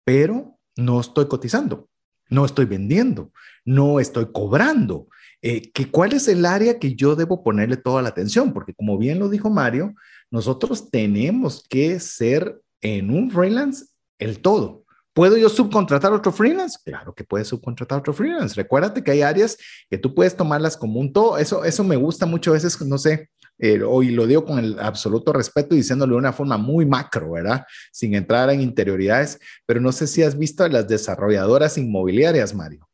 pero 0.04 0.58
no 0.76 1.00
estoy 1.00 1.28
cotizando, 1.28 1.88
no 2.30 2.46
estoy 2.46 2.66
vendiendo, 2.66 3.32
no 3.64 4.00
estoy 4.00 4.32
cobrando. 4.32 5.08
Eh, 5.42 5.72
que 5.72 5.90
¿Cuál 5.92 6.14
es 6.14 6.28
el 6.28 6.46
área 6.46 6.80
que 6.80 6.96
yo 6.96 7.16
debo 7.16 7.44
ponerle 7.44 7.78
toda 7.78 8.02
la 8.02 8.10
atención? 8.10 8.54
Porque 8.54 8.74
como 8.74 8.98
bien 8.98 9.20
lo 9.20 9.30
dijo 9.30 9.50
Mario, 9.50 9.94
nosotros 10.32 10.90
tenemos 10.90 11.66
que 11.70 12.00
ser 12.00 12.60
en 12.82 13.10
un 13.10 13.32
freelance 13.32 13.86
el 14.20 14.40
todo. 14.40 14.84
¿Puedo 15.14 15.36
yo 15.36 15.50
subcontratar 15.50 16.14
otro 16.14 16.32
freelance? 16.32 16.78
Claro 16.86 17.16
que 17.16 17.24
puedes 17.24 17.48
subcontratar 17.48 18.00
otro 18.00 18.14
freelance. 18.14 18.56
Recuérdate 18.56 19.04
que 19.04 19.10
hay 19.10 19.24
áreas 19.24 19.58
que 19.90 19.98
tú 19.98 20.14
puedes 20.14 20.36
tomarlas 20.36 20.78
como 20.78 21.00
un 21.00 21.12
todo. 21.12 21.40
Eso, 21.40 21.66
eso 21.66 21.84
me 21.84 21.96
gusta 21.96 22.28
mucho 22.28 22.52
a 22.52 22.54
veces, 22.54 22.80
no 22.82 23.00
sé, 23.00 23.30
eh, 23.58 23.82
hoy 23.82 24.12
lo 24.12 24.28
digo 24.28 24.46
con 24.46 24.60
el 24.60 24.80
absoluto 24.80 25.34
respeto 25.34 25.74
y 25.74 25.80
diciéndolo 25.80 26.14
de 26.14 26.20
una 26.20 26.34
forma 26.34 26.58
muy 26.58 26.86
macro, 26.86 27.32
¿verdad? 27.32 27.66
Sin 27.92 28.14
entrar 28.14 28.52
en 28.52 28.62
interioridades, 28.62 29.40
pero 29.66 29.82
no 29.82 29.92
sé 29.92 30.06
si 30.06 30.22
has 30.22 30.38
visto 30.38 30.64
a 30.64 30.70
las 30.70 30.88
desarrolladoras 30.88 31.78
inmobiliarias, 31.80 32.54
Mario. 32.54 32.88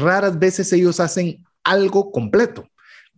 Raras 0.00 0.38
veces 0.38 0.72
ellos 0.72 1.00
hacen 1.00 1.44
algo 1.64 2.12
completo 2.12 2.68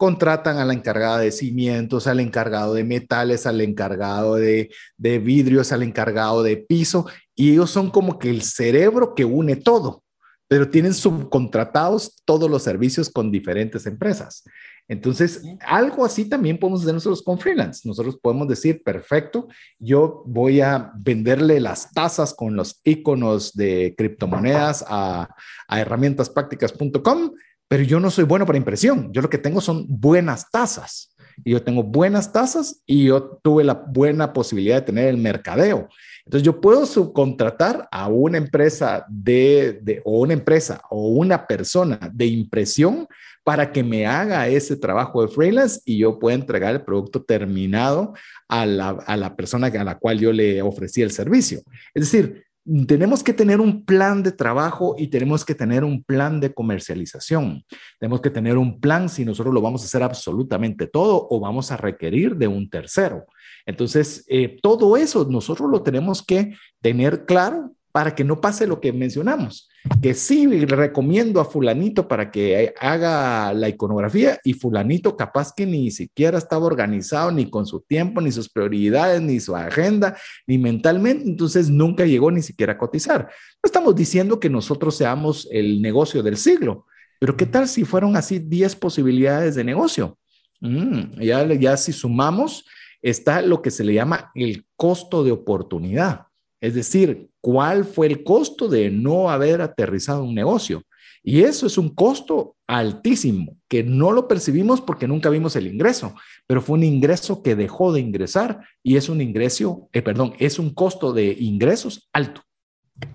contratan 0.01 0.57
a 0.57 0.65
la 0.65 0.73
encargada 0.73 1.19
de 1.19 1.31
cimientos, 1.31 2.07
al 2.07 2.21
encargado 2.21 2.73
de 2.73 2.85
metales, 2.85 3.45
al 3.45 3.61
encargado 3.61 4.37
de, 4.37 4.71
vidrios, 4.97 5.73
al 5.73 5.83
encargado 5.83 6.43
de 6.43 6.57
piso, 6.57 7.05
y 7.37 7.51
ellos 7.51 7.71
son 7.71 7.91
como 7.91 8.19
que 8.19 8.31
el 8.31 8.41
cerebro 8.41 9.15
que 9.15 9.27
une 9.27 9.57
todo, 9.57 10.03
pero 10.49 10.71
tienen 10.71 10.95
subcontratados 10.95 12.17
todos 12.25 12.51
los 12.51 12.63
servicios 12.63 13.11
con 13.11 13.31
diferentes 13.31 13.85
empresas. 13.85 14.43
Entonces, 14.89 15.43
algo 15.67 16.07
así 16.07 16.25
también 16.25 16.57
podemos 16.57 16.81
hacer 16.81 16.95
nosotros 16.95 17.23
con 17.23 17.39
freelance. 17.39 17.87
Nosotros 17.87 18.17
podemos 18.23 18.49
decir, 18.49 18.83
perfecto, 18.83 19.49
yo 19.79 20.23
voy 20.25 20.63
a 20.63 20.93
venderle 20.97 21.61
las 21.61 21.93
tasas 21.93 22.33
con 22.33 22.57
los 22.57 22.81
iconos 22.85 23.53
de 23.53 23.95
criptomonedas 23.99 24.83
a, 24.89 25.29
a 25.69 25.81
herramientasprácticas.com, 25.81 27.33
pero 27.71 27.85
yo 27.85 28.01
no 28.01 28.11
soy 28.11 28.25
bueno 28.25 28.47
para 28.47 28.59
impresión. 28.59 29.13
Yo 29.13 29.23
lo 29.23 29.31
que 29.31 29.39
tengo 29.39 29.61
son 29.61 29.87
buenas 29.89 30.51
tasas. 30.51 31.15
Y 31.45 31.53
yo 31.53 31.63
tengo 31.63 31.85
buenas 31.85 32.33
tasas 32.33 32.83
y 32.85 33.05
yo 33.05 33.39
tuve 33.45 33.63
la 33.63 33.75
buena 33.75 34.33
posibilidad 34.33 34.75
de 34.75 34.83
tener 34.83 35.07
el 35.07 35.17
mercadeo. 35.19 35.89
Entonces 36.25 36.45
yo 36.45 36.61
puedo 36.61 36.85
subcontratar 36.85 37.89
a 37.93 38.09
una 38.09 38.39
empresa 38.39 39.07
de, 39.09 40.03
o 40.05 40.19
una 40.19 40.33
empresa 40.33 40.83
o 40.91 41.11
una 41.11 41.47
persona 41.47 42.11
de 42.13 42.27
impresión 42.27 43.07
para 43.45 43.71
que 43.71 43.85
me 43.85 44.05
haga 44.05 44.49
ese 44.49 44.77
trabajo 44.77 45.23
de 45.23 45.33
freelance 45.33 45.81
y 45.85 45.99
yo 45.99 46.19
pueda 46.19 46.35
entregar 46.35 46.75
el 46.75 46.83
producto 46.83 47.23
terminado 47.23 48.15
a 48.49 48.67
la, 48.67 48.89
a 49.07 49.17
la 49.17 49.37
persona 49.37 49.69
a 49.69 49.85
la 49.85 49.97
cual 49.97 50.19
yo 50.19 50.33
le 50.33 50.61
ofrecí 50.61 51.03
el 51.03 51.13
servicio. 51.13 51.61
Es 51.95 52.11
decir, 52.11 52.50
tenemos 52.87 53.23
que 53.23 53.33
tener 53.33 53.61
un 53.61 53.85
plan 53.85 54.23
de 54.23 54.33
trabajo 54.33 54.95
y 54.99 55.09
tenemos 55.09 55.45
que 55.45 55.55
tener 55.55 55.83
un 55.83 56.03
plan 56.03 56.41
de 56.41 56.53
comercialización. 56.53 57.65
Tenemos 57.99 58.21
que 58.21 58.31
tener 58.31 58.59
un 58.59 58.81
plan 58.81 59.09
si 59.09 59.25
nosotros 59.25 59.55
lo 59.55 59.61
vamos 59.61 59.83
a 59.83 59.87
hacer 59.87 60.03
absolutamente 60.03 60.87
todo 60.87 61.27
o 61.31 61.41
vamos 61.41 61.73
a 61.73 61.77
requerir 61.77 62.37
de 62.37 62.49
un 62.49 62.69
tercero. 62.69 63.27
Entonces, 63.67 64.25
eh, 64.29 64.59
todo 64.63 64.97
eso 64.97 65.27
nosotros 65.29 65.71
lo 65.71 65.83
tenemos 65.83 66.23
que 66.23 66.55
tener 66.81 67.25
claro 67.25 67.75
para 67.93 68.15
que 68.15 68.23
no 68.23 68.41
pase 68.41 68.67
lo 68.67 68.81
que 68.81 68.93
mencionamos, 68.93 69.69
que 70.01 70.15
sí 70.15 70.47
recomiendo 70.65 71.41
a 71.41 71.45
fulanito 71.45 72.07
para 72.07 72.31
que 72.31 72.73
haga 72.79 73.53
la 73.53 73.69
iconografía 73.69 74.39
y 74.45 74.53
fulanito 74.53 75.17
capaz 75.17 75.53
que 75.53 75.67
ni 75.67 75.91
siquiera 75.91 76.39
estaba 76.39 76.67
organizado 76.67 77.33
ni 77.33 77.51
con 77.51 77.67
su 77.67 77.81
tiempo, 77.81 78.21
ni 78.21 78.31
sus 78.31 78.49
prioridades, 78.49 79.21
ni 79.21 79.41
su 79.41 79.57
agenda, 79.57 80.17
ni 80.47 80.59
mentalmente, 80.59 81.25
entonces 81.25 81.69
nunca 81.69 82.07
llegó 82.07 82.31
ni 82.31 82.43
siquiera 82.43 82.75
a 82.75 82.79
cotizar. 82.79 83.23
No 83.23 83.67
estamos 83.67 83.95
diciendo 83.97 84.39
que 84.39 84.49
nosotros 84.51 84.97
seamos 84.97 85.49
el 85.51 85.83
negocio 85.83 86.23
del 86.23 86.37
siglo, 86.37 86.87
pero 87.19 87.37
¿qué 87.37 87.47
tal 87.47 87.67
si 87.67 87.85
fueron 87.85 88.17
así 88.17 88.39
10 88.39 88.77
posibilidades 88.77 89.57
de 89.57 89.65
negocio? 89.65 90.17
Mm, 90.61 91.21
ya, 91.21 91.45
ya 91.55 91.77
si 91.77 91.93
sumamos, 91.93 92.65
está 93.03 93.43
lo 93.43 93.63
que 93.63 93.71
se 93.71 93.83
le 93.83 93.95
llama 93.95 94.31
el 94.35 94.67
costo 94.77 95.25
de 95.25 95.33
oportunidad. 95.33 96.27
Es 96.61 96.75
decir, 96.75 97.29
¿cuál 97.41 97.85
fue 97.85 98.07
el 98.07 98.23
costo 98.23 98.69
de 98.69 98.91
no 98.91 99.31
haber 99.31 99.63
aterrizado 99.63 100.25
un 100.25 100.35
negocio? 100.35 100.83
Y 101.23 101.43
eso 101.43 101.67
es 101.67 101.77
un 101.77 101.91
costo 101.95 102.57
altísimo, 102.67 103.57
que 103.69 103.83
no 103.83 104.13
lo 104.13 104.27
percibimos 104.27 104.81
porque 104.81 105.07
nunca 105.07 105.29
vimos 105.29 105.55
el 105.57 105.67
ingreso, 105.67 106.15
pero 106.47 106.63
fue 106.63 106.79
un 106.79 106.85
ingreso 106.85 107.43
que 107.43 107.57
dejó 107.57 107.93
de 107.93 108.01
ingresar 108.01 108.61
y 108.83 108.97
es 108.97 109.09
un 109.09 109.21
ingreso, 109.21 109.89
eh, 109.93 110.03
perdón, 110.03 110.35
es 110.39 110.59
un 110.59 110.73
costo 110.73 111.13
de 111.13 111.37
ingresos 111.39 112.09
alto. 112.13 112.43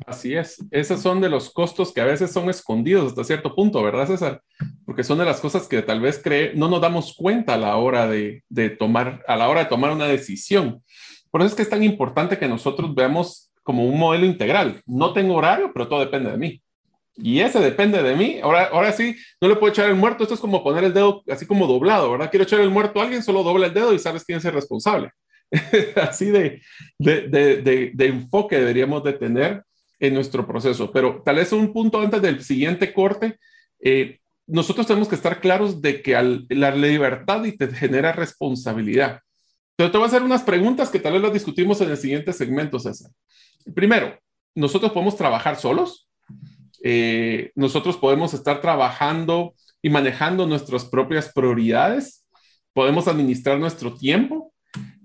Así 0.05 0.35
es, 0.35 0.63
esos 0.71 1.01
son 1.01 1.21
de 1.21 1.29
los 1.29 1.51
costos 1.51 1.93
que 1.93 2.01
a 2.01 2.05
veces 2.05 2.31
son 2.31 2.49
escondidos 2.49 3.11
hasta 3.11 3.23
cierto 3.23 3.53
punto, 3.53 3.83
¿verdad, 3.83 4.07
César? 4.07 4.41
Porque 4.83 5.03
son 5.03 5.19
de 5.19 5.25
las 5.25 5.39
cosas 5.39 5.67
que 5.67 5.81
tal 5.81 6.01
vez 6.01 6.19
cree, 6.23 6.53
no 6.55 6.67
nos 6.67 6.81
damos 6.81 7.15
cuenta 7.15 7.53
a 7.53 7.57
la 7.57 7.77
hora 7.77 8.07
de, 8.07 8.43
de 8.49 8.71
tomar, 8.71 9.23
a 9.27 9.35
la 9.35 9.47
hora 9.47 9.63
de 9.63 9.69
tomar 9.69 9.91
una 9.91 10.07
decisión. 10.07 10.83
Por 11.35 11.41
eso 11.41 11.49
es 11.49 11.55
que 11.55 11.63
es 11.63 11.69
tan 11.69 11.83
importante 11.83 12.37
que 12.37 12.47
nosotros 12.47 12.95
veamos 12.95 13.51
como 13.61 13.85
un 13.85 13.99
modelo 13.99 14.25
integral. 14.25 14.81
No 14.85 15.11
tengo 15.11 15.35
horario, 15.35 15.69
pero 15.73 15.89
todo 15.89 15.99
depende 15.99 16.31
de 16.31 16.37
mí. 16.37 16.61
Y 17.17 17.41
ese 17.41 17.59
depende 17.59 18.01
de 18.01 18.15
mí. 18.15 18.39
Ahora, 18.41 18.69
ahora 18.71 18.93
sí, 18.93 19.17
no 19.41 19.49
le 19.49 19.57
puedo 19.57 19.73
echar 19.73 19.89
el 19.89 19.97
muerto. 19.97 20.23
Esto 20.23 20.35
es 20.35 20.39
como 20.39 20.63
poner 20.63 20.85
el 20.85 20.93
dedo 20.93 21.23
así 21.29 21.45
como 21.45 21.67
doblado, 21.67 22.09
¿verdad? 22.09 22.29
Quiero 22.31 22.45
echar 22.45 22.61
el 22.61 22.69
muerto 22.69 23.01
a 23.01 23.03
alguien, 23.03 23.21
solo 23.21 23.43
dobla 23.43 23.67
el 23.67 23.73
dedo 23.73 23.93
y 23.93 23.99
sabes 23.99 24.23
quién 24.23 24.37
es 24.37 24.45
el 24.45 24.53
responsable. 24.53 25.11
así 26.01 26.27
de, 26.27 26.61
de, 26.97 27.27
de, 27.27 27.91
de, 27.93 28.05
enfoque 28.05 28.57
deberíamos 28.57 29.03
de 29.03 29.11
tener 29.11 29.61
en 29.99 30.13
nuestro 30.13 30.47
proceso. 30.47 30.89
Pero 30.89 31.21
tal 31.25 31.35
vez 31.35 31.51
un 31.51 31.73
punto 31.73 31.99
antes 31.99 32.21
del 32.21 32.45
siguiente 32.45 32.93
corte, 32.93 33.39
eh, 33.81 34.19
nosotros 34.47 34.87
tenemos 34.87 35.09
que 35.09 35.15
estar 35.15 35.41
claros 35.41 35.81
de 35.81 36.01
que 36.01 36.13
la 36.47 36.73
libertad 36.73 37.43
y 37.43 37.57
te 37.57 37.67
genera 37.67 38.13
responsabilidad. 38.13 39.19
Pero 39.75 39.91
te 39.91 39.97
voy 39.97 40.05
a 40.05 40.07
hacer 40.07 40.23
unas 40.23 40.43
preguntas 40.43 40.89
que 40.89 40.99
tal 40.99 41.13
vez 41.13 41.21
las 41.21 41.33
discutimos 41.33 41.81
en 41.81 41.91
el 41.91 41.97
siguiente 41.97 42.31
segmento, 42.33 42.79
César. 42.79 43.11
Primero, 43.73 44.17
nosotros 44.55 44.91
podemos 44.91 45.17
trabajar 45.17 45.57
solos. 45.57 46.07
Eh, 46.83 47.51
nosotros 47.55 47.97
podemos 47.97 48.33
estar 48.33 48.61
trabajando 48.61 49.53
y 49.81 49.89
manejando 49.89 50.47
nuestras 50.47 50.85
propias 50.85 51.31
prioridades. 51.33 52.25
Podemos 52.73 53.07
administrar 53.07 53.59
nuestro 53.59 53.93
tiempo. 53.93 54.53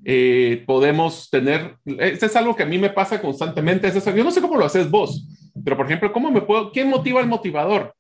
Eh, 0.05 0.65
podemos 0.67 1.29
tener, 1.31 1.77
esto 1.85 2.27
es 2.27 2.37
algo 2.37 2.57
que 2.57 2.63
a 2.63 2.67
mí 2.67 2.79
me 2.79 2.91
pasa 2.91 3.21
constantemente, 3.21 3.91
César. 3.91 4.15
Yo 4.15 4.25
no 4.25 4.31
sé 4.31 4.41
cómo 4.41 4.57
lo 4.57 4.65
haces 4.65 4.91
vos, 4.91 5.29
pero 5.65 5.77
por 5.77 5.87
ejemplo, 5.87 6.13
¿cómo 6.13 6.31
me 6.31 6.41
puedo, 6.41 6.71
quién 6.73 6.89
motiva 6.89 7.21
al 7.21 7.29
motivador? 7.29 7.95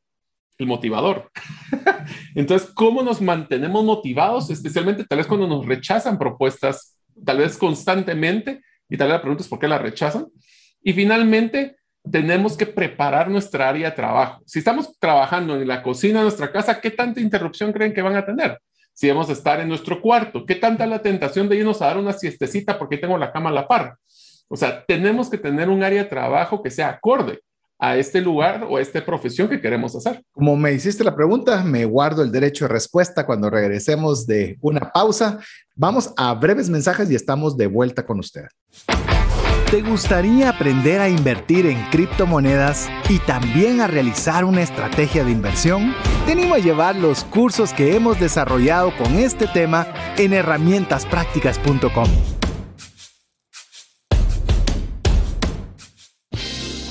El 0.61 0.67
motivador. 0.67 1.31
Entonces, 2.35 2.71
¿cómo 2.75 3.03
nos 3.03 3.21
mantenemos 3.21 3.85
motivados? 3.85 4.51
Especialmente 4.51 5.05
tal 5.05 5.19
vez 5.19 5.27
cuando 5.27 5.47
nos 5.47 5.67
rechazan 5.67 6.19
propuestas, 6.19 6.97
tal 7.25 7.39
vez 7.39 7.57
constantemente, 7.57 8.63
y 8.89 8.97
tal 8.97 9.09
vez 9.09 9.17
la 9.17 9.23
pregunta 9.23 9.43
es 9.43 9.49
por 9.49 9.59
qué 9.59 9.69
la 9.69 9.79
rechazan. 9.79 10.27
Y 10.83 10.93
finalmente, 10.93 11.77
tenemos 12.11 12.57
que 12.57 12.67
preparar 12.67 13.31
nuestra 13.31 13.69
área 13.69 13.91
de 13.91 13.97
trabajo. 13.97 14.43
Si 14.47 14.59
estamos 14.59 14.99
trabajando 14.99 15.57
en 15.57 15.69
la 15.69 15.83
cocina 15.83 16.19
de 16.19 16.25
nuestra 16.25 16.51
casa, 16.51 16.81
¿qué 16.81 16.91
tanta 16.91 17.21
interrupción 17.21 17.73
creen 17.73 17.93
que 17.93 18.03
van 18.03 18.17
a 18.17 18.25
tener? 18.25 18.59
Si 18.93 19.09
vamos 19.09 19.29
a 19.31 19.33
estar 19.33 19.61
en 19.61 19.69
nuestro 19.69 20.01
cuarto, 20.01 20.45
¿qué 20.45 20.57
tanta 20.57 20.87
la 20.87 21.01
tentación 21.01 21.49
de 21.49 21.57
irnos 21.57 21.81
a 21.81 21.87
dar 21.87 21.99
una 21.99 22.13
siestecita 22.13 22.79
porque 22.79 22.99
tengo 22.99 23.17
la 23.17 23.33
cama 23.33 23.51
a 23.51 23.53
la 23.53 23.69
par? 23.69 23.97
O 24.49 24.57
sea, 24.57 24.85
tenemos 24.85 25.31
que 25.31 25.39
tener 25.39 25.69
un 25.69 25.83
área 25.83 26.03
de 26.03 26.09
trabajo 26.09 26.63
que 26.63 26.71
sea 26.71 26.89
acorde 26.89 27.41
a 27.81 27.97
este 27.97 28.21
lugar 28.21 28.67
o 28.69 28.77
a 28.77 28.81
esta 28.81 29.05
profesión 29.05 29.49
que 29.49 29.61
queremos 29.61 29.97
hacer. 29.97 30.23
Como 30.33 30.57
me 30.57 30.73
hiciste 30.73 31.03
la 31.03 31.17
pregunta, 31.17 31.65
me 31.65 31.87
guardo 31.87 32.23
el 32.23 32.31
derecho 32.31 32.67
de 32.67 32.75
respuesta 32.75 33.25
cuando 33.25 33.49
regresemos 33.49 34.27
de 34.27 34.59
una 34.61 34.93
pausa. 34.93 35.39
Vamos 35.75 36.13
a 36.17 36.35
breves 36.35 36.69
mensajes 36.69 37.11
y 37.11 37.15
estamos 37.15 37.57
de 37.57 37.67
vuelta 37.67 38.05
con 38.05 38.19
usted. 38.19 38.45
¿Te 39.71 39.83
gustaría 39.83 40.51
aprender 40.51 41.01
a 41.01 41.09
invertir 41.09 41.67
en 41.67 41.81
criptomonedas 41.91 42.89
y 43.09 43.21
también 43.21 43.81
a 43.81 43.87
realizar 43.87 44.45
una 44.45 44.63
estrategia 44.63 45.25
de 45.25 45.31
inversión? 45.31 45.95
Te 46.27 46.33
animo 46.33 46.57
a 46.57 46.59
llevar 46.59 46.97
los 46.97 47.23
cursos 47.23 47.73
que 47.73 47.95
hemos 47.95 48.19
desarrollado 48.19 48.93
con 48.97 49.15
este 49.15 49.47
tema 49.47 49.87
en 50.19 50.33
herramientasprácticas.com. 50.33 52.40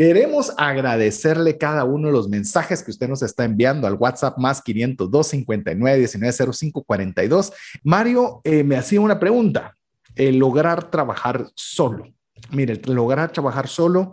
Queremos 0.00 0.54
agradecerle 0.56 1.58
cada 1.58 1.84
uno 1.84 2.08
de 2.08 2.14
los 2.14 2.26
mensajes 2.26 2.82
que 2.82 2.90
usted 2.90 3.06
nos 3.06 3.20
está 3.20 3.44
enviando 3.44 3.86
al 3.86 3.96
WhatsApp 3.96 4.38
más 4.38 4.62
502 4.62 5.26
59 5.26 5.98
19 5.98 6.52
05 6.54 6.84
42. 6.84 7.52
Mario 7.84 8.40
eh, 8.44 8.64
me 8.64 8.78
hacía 8.78 9.02
una 9.02 9.20
pregunta, 9.20 9.76
lograr 10.16 10.90
trabajar 10.90 11.50
solo. 11.54 12.06
Mire, 12.50 12.80
lograr 12.86 13.30
trabajar 13.30 13.68
solo, 13.68 14.12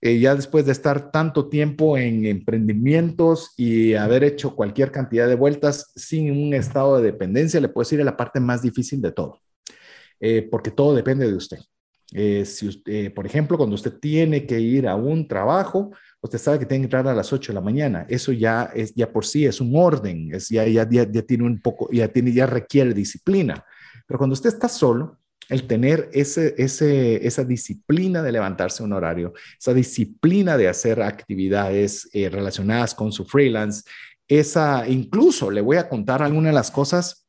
eh, 0.00 0.18
ya 0.18 0.34
después 0.34 0.66
de 0.66 0.72
estar 0.72 1.12
tanto 1.12 1.48
tiempo 1.48 1.96
en 1.96 2.26
emprendimientos 2.26 3.54
y 3.56 3.94
haber 3.94 4.24
hecho 4.24 4.56
cualquier 4.56 4.90
cantidad 4.90 5.28
de 5.28 5.36
vueltas 5.36 5.92
sin 5.94 6.32
un 6.32 6.52
estado 6.52 6.96
de 6.96 7.12
dependencia, 7.12 7.60
le 7.60 7.68
puedo 7.68 7.84
decir, 7.84 8.00
es 8.00 8.04
la 8.04 8.16
parte 8.16 8.40
más 8.40 8.60
difícil 8.60 9.00
de 9.00 9.12
todo, 9.12 9.40
eh, 10.18 10.48
porque 10.50 10.72
todo 10.72 10.96
depende 10.96 11.28
de 11.28 11.36
usted. 11.36 11.58
Eh, 12.12 12.44
si 12.46 12.68
usted, 12.68 12.92
eh, 12.92 13.10
por 13.10 13.26
ejemplo, 13.26 13.56
cuando 13.58 13.74
usted 13.74 13.92
tiene 13.98 14.46
que 14.46 14.58
ir 14.60 14.88
a 14.88 14.96
un 14.96 15.28
trabajo, 15.28 15.90
usted 16.22 16.38
sabe 16.38 16.58
que 16.58 16.66
tiene 16.66 16.82
que 16.82 16.86
entrar 16.86 17.06
a 17.06 17.14
las 17.14 17.32
8 17.32 17.52
de 17.52 17.54
la 17.54 17.60
mañana. 17.60 18.06
Eso 18.08 18.32
ya 18.32 18.70
es 18.74 18.94
ya 18.94 19.12
por 19.12 19.26
sí 19.26 19.44
es 19.44 19.60
un 19.60 19.72
orden, 19.76 20.34
es 20.34 20.48
ya, 20.48 20.66
ya, 20.66 20.88
ya, 20.88 21.10
ya 21.10 21.22
tiene 21.22 21.44
un 21.44 21.60
poco, 21.60 21.88
ya 21.92 22.08
tiene, 22.08 22.32
ya 22.32 22.46
requiere 22.46 22.94
disciplina. 22.94 23.64
Pero 24.06 24.18
cuando 24.18 24.34
usted 24.34 24.48
está 24.48 24.68
solo, 24.68 25.18
el 25.48 25.66
tener 25.66 26.10
ese, 26.12 26.54
ese, 26.58 27.26
esa 27.26 27.44
disciplina 27.44 28.22
de 28.22 28.32
levantarse 28.32 28.82
un 28.82 28.92
horario, 28.92 29.32
esa 29.58 29.72
disciplina 29.72 30.56
de 30.56 30.68
hacer 30.68 31.02
actividades 31.02 32.08
eh, 32.12 32.28
relacionadas 32.28 32.94
con 32.94 33.12
su 33.12 33.24
freelance, 33.24 33.82
esa, 34.26 34.86
incluso 34.86 35.50
le 35.50 35.62
voy 35.62 35.78
a 35.78 35.88
contar 35.88 36.22
algunas 36.22 36.50
de 36.50 36.54
las 36.54 36.70
cosas 36.70 37.26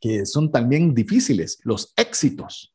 que 0.00 0.24
son 0.24 0.50
también 0.50 0.94
difíciles, 0.94 1.58
los 1.62 1.92
éxitos. 1.96 2.74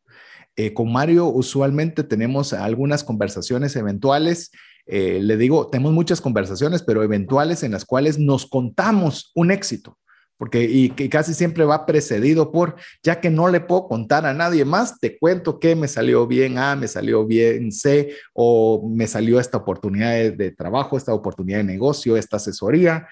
Eh, 0.55 0.73
con 0.73 0.91
Mario 0.91 1.27
usualmente 1.27 2.03
tenemos 2.03 2.53
algunas 2.53 3.03
conversaciones 3.03 3.75
eventuales. 3.75 4.51
Eh, 4.85 5.19
le 5.21 5.37
digo, 5.37 5.67
tenemos 5.67 5.93
muchas 5.93 6.21
conversaciones, 6.21 6.83
pero 6.83 7.03
eventuales 7.03 7.63
en 7.63 7.71
las 7.71 7.85
cuales 7.85 8.19
nos 8.19 8.45
contamos 8.47 9.31
un 9.35 9.51
éxito 9.51 9.97
porque 10.41 10.63
y 10.63 10.89
que 10.89 11.07
casi 11.07 11.35
siempre 11.35 11.65
va 11.65 11.85
precedido 11.85 12.51
por, 12.51 12.75
ya 13.03 13.21
que 13.21 13.29
no 13.29 13.47
le 13.47 13.61
puedo 13.61 13.87
contar 13.87 14.25
a 14.25 14.33
nadie 14.33 14.65
más, 14.65 14.99
te 14.99 15.19
cuento 15.19 15.59
que 15.59 15.75
me 15.75 15.87
salió 15.87 16.25
bien 16.25 16.57
A, 16.57 16.75
me 16.75 16.87
salió 16.87 17.27
bien 17.27 17.71
C, 17.71 18.15
o 18.33 18.89
me 18.89 19.05
salió 19.05 19.39
esta 19.39 19.59
oportunidad 19.59 20.33
de 20.33 20.49
trabajo, 20.49 20.97
esta 20.97 21.13
oportunidad 21.13 21.59
de 21.59 21.65
negocio, 21.65 22.17
esta 22.17 22.37
asesoría, 22.37 23.07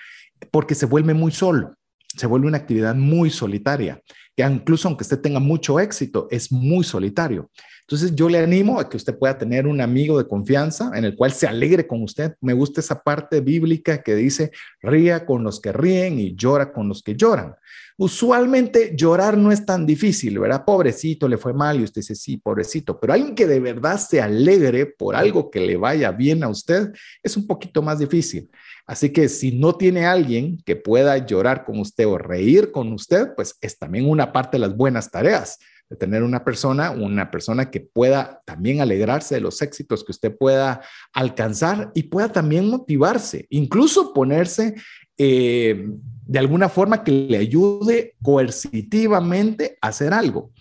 porque 0.50 0.74
se 0.74 0.88
vuelve 0.88 1.14
muy 1.14 1.32
solo, 1.32 1.76
se 2.18 2.26
vuelve 2.26 2.48
una 2.48 2.58
actividad 2.58 2.96
muy 2.96 3.30
solitaria, 3.30 4.02
que 4.40 4.54
incluso 4.54 4.88
aunque 4.88 5.04
usted 5.04 5.20
tenga 5.20 5.42
mucho 5.42 5.82
éxito, 5.82 6.30
es 6.32 6.50
muy 6.50 6.86
solitario. 6.86 7.50
Entonces 7.82 8.16
yo 8.16 8.30
le 8.30 8.38
animo 8.38 8.80
a 8.80 8.88
que 8.88 8.96
usted 8.96 9.18
pueda 9.18 9.38
tener 9.38 9.68
un 9.68 9.82
amigo 9.82 10.18
de 10.18 10.28
confianza 10.28 10.92
en 10.96 11.04
el 11.04 11.16
cual 11.18 11.34
se 11.34 11.46
alegre 11.46 11.86
con 11.86 12.04
usted. 12.04 12.36
Me 12.40 12.54
gusta 12.54 12.80
esa 12.80 13.02
parte 13.02 13.42
bíblica 13.42 14.02
que 14.02 14.16
dice, 14.16 14.52
ría 14.82 15.26
con 15.26 15.44
los 15.44 15.60
que 15.60 15.74
ríen 15.74 16.20
y 16.20 16.36
llora 16.36 16.72
con 16.72 16.88
los 16.88 17.04
que 17.04 17.16
lloran. 17.16 17.56
Usualmente 17.98 18.94
llorar 18.96 19.38
no 19.38 19.52
es 19.52 19.66
tan 19.66 19.86
difícil, 19.86 20.40
¿verdad? 20.40 20.64
Pobrecito, 20.64 21.28
le 21.28 21.38
fue 21.38 21.52
mal 21.52 21.82
y 21.82 21.84
usted 21.84 22.00
dice, 22.00 22.16
sí, 22.16 22.38
pobrecito, 22.38 22.98
pero 22.98 23.12
alguien 23.12 23.36
que 23.36 23.46
de 23.46 23.60
verdad 23.60 23.98
se 23.98 24.22
alegre 24.22 24.86
por 24.86 25.18
algo 25.18 25.52
que 25.52 25.60
le 25.60 25.76
vaya 25.76 26.12
bien 26.12 26.44
a 26.44 26.48
usted 26.48 26.94
es 27.22 27.36
un 27.36 27.46
poquito 27.46 27.82
más 27.82 28.00
difícil. 28.00 28.50
Así 28.90 29.12
que 29.12 29.30
si 29.30 29.52
no 29.52 29.76
tiene 29.76 30.08
alguien 30.08 30.58
que 30.66 30.76
pueda 30.76 31.16
llorar 31.24 31.64
con 31.64 31.78
usted 31.78 32.08
o 32.08 32.18
reír 32.18 32.72
con 32.72 32.92
usted, 32.92 33.36
pues 33.36 33.56
es 33.62 33.78
también 33.78 34.10
una 34.10 34.34
parte 34.34 34.58
de 34.58 34.62
las 34.62 34.76
buenas 34.76 35.12
tareas 35.12 35.60
de 35.92 35.96
tener 35.96 36.24
una 36.24 36.44
persona, 36.44 36.90
una 36.90 37.30
persona 37.30 37.70
que 37.70 37.82
pueda 37.82 38.42
también 38.48 38.82
alegrarse 38.82 39.36
de 39.36 39.42
los 39.42 39.62
éxitos 39.62 40.04
que 40.04 40.12
usted 40.12 40.36
pueda 40.36 40.82
alcanzar 41.14 41.92
y 41.94 42.04
pueda 42.04 42.32
también 42.32 42.68
motivarse, 42.68 43.46
incluso 43.52 44.12
ponerse 44.12 44.74
eh, 45.20 45.86
de 46.26 46.40
alguna 46.40 46.68
forma 46.68 47.04
que 47.04 47.12
le 47.12 47.38
ayude 47.38 48.16
coercitivamente 48.24 49.78
a 49.82 49.90
hacer 49.90 50.14
algo. 50.14 50.52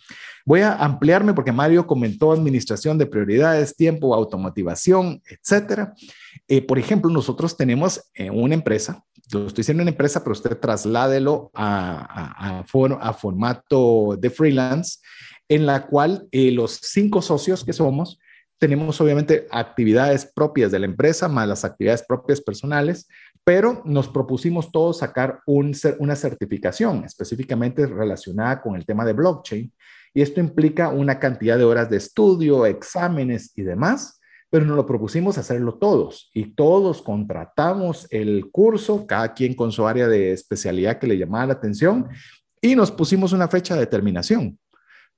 Voy 0.49 0.63
a 0.63 0.73
ampliarme 0.77 1.35
porque 1.35 1.53
Mario 1.53 1.87
comentó 1.87 2.33
administración 2.33 2.97
de 2.97 3.05
prioridades, 3.05 3.77
tiempo, 3.77 4.15
automotivación, 4.15 5.21
etcétera. 5.29 5.93
Eh, 6.49 6.63
por 6.63 6.79
ejemplo, 6.79 7.11
nosotros 7.11 7.55
tenemos 7.55 8.11
eh, 8.15 8.31
una 8.31 8.55
empresa 8.55 9.05
lo 9.31 9.47
estoy 9.47 9.61
diciendo 9.61 9.83
una 9.83 9.91
empresa, 9.91 10.21
pero 10.21 10.33
usted 10.33 10.57
trasládelo 10.59 11.51
a, 11.53 12.63
a, 12.63 13.13
formato 13.13 14.17
de 14.19 14.31
freelance, 14.31 15.01
en 15.51 15.67
la 15.67 15.87
cual 15.87 16.27
eh, 16.33 16.51
los 16.51 16.81
cinco 16.83 17.21
socios 17.21 17.63
que 17.63 17.75
somos 17.75 18.19
tenemos 18.59 18.99
obviamente 19.03 19.47
actividades 19.51 20.33
propias 20.35 20.73
de 20.73 20.79
la 20.79 20.87
empresa, 20.87 21.29
más 21.29 21.47
las 21.47 21.65
actividades 21.67 22.05
propias 22.09 22.41
personales, 22.41 23.07
pero 23.45 23.83
nos 23.85 24.09
propusimos 24.09 24.73
todos 24.73 24.99
sacar 24.99 25.41
un, 25.47 25.77
una 25.99 26.17
certificación 26.17 27.05
específicamente 27.05 27.87
relacionada 27.87 28.63
con 28.63 28.77
el 28.77 28.87
tema 28.87 29.05
de 29.05 29.13
blockchain. 29.13 29.73
Y 30.15 30.23
esto 30.23 30.41
implica 30.41 30.89
una 30.89 31.19
cantidad 31.19 31.59
de 31.59 31.65
horas 31.65 31.91
de 31.91 31.97
estudio, 31.97 32.67
exámenes 32.67 33.53
y 33.57 33.63
demás 33.63 34.19
pero 34.51 34.65
nos 34.65 34.77
lo 34.77 34.87
propusimos 34.87 35.37
hacerlo 35.37 35.75
todos 35.75 36.31
y 36.33 36.55
todos 36.55 37.03
contratamos 37.03 38.07
el 38.11 38.51
curso, 38.51 39.07
cada 39.07 39.35
quien 39.35 39.55
con 39.55 39.73
su 39.73 39.87
área 39.87 40.09
de 40.09 40.33
especialidad 40.33 40.99
que 40.99 41.07
le 41.07 41.19
llamaba 41.19 41.47
la 41.47 41.53
atención 41.55 42.09
y 42.61 42.75
nos 42.75 42.91
pusimos 42.91 43.33
una 43.33 43.49
fecha 43.49 43.77
de 43.77 43.87
terminación 43.87 44.59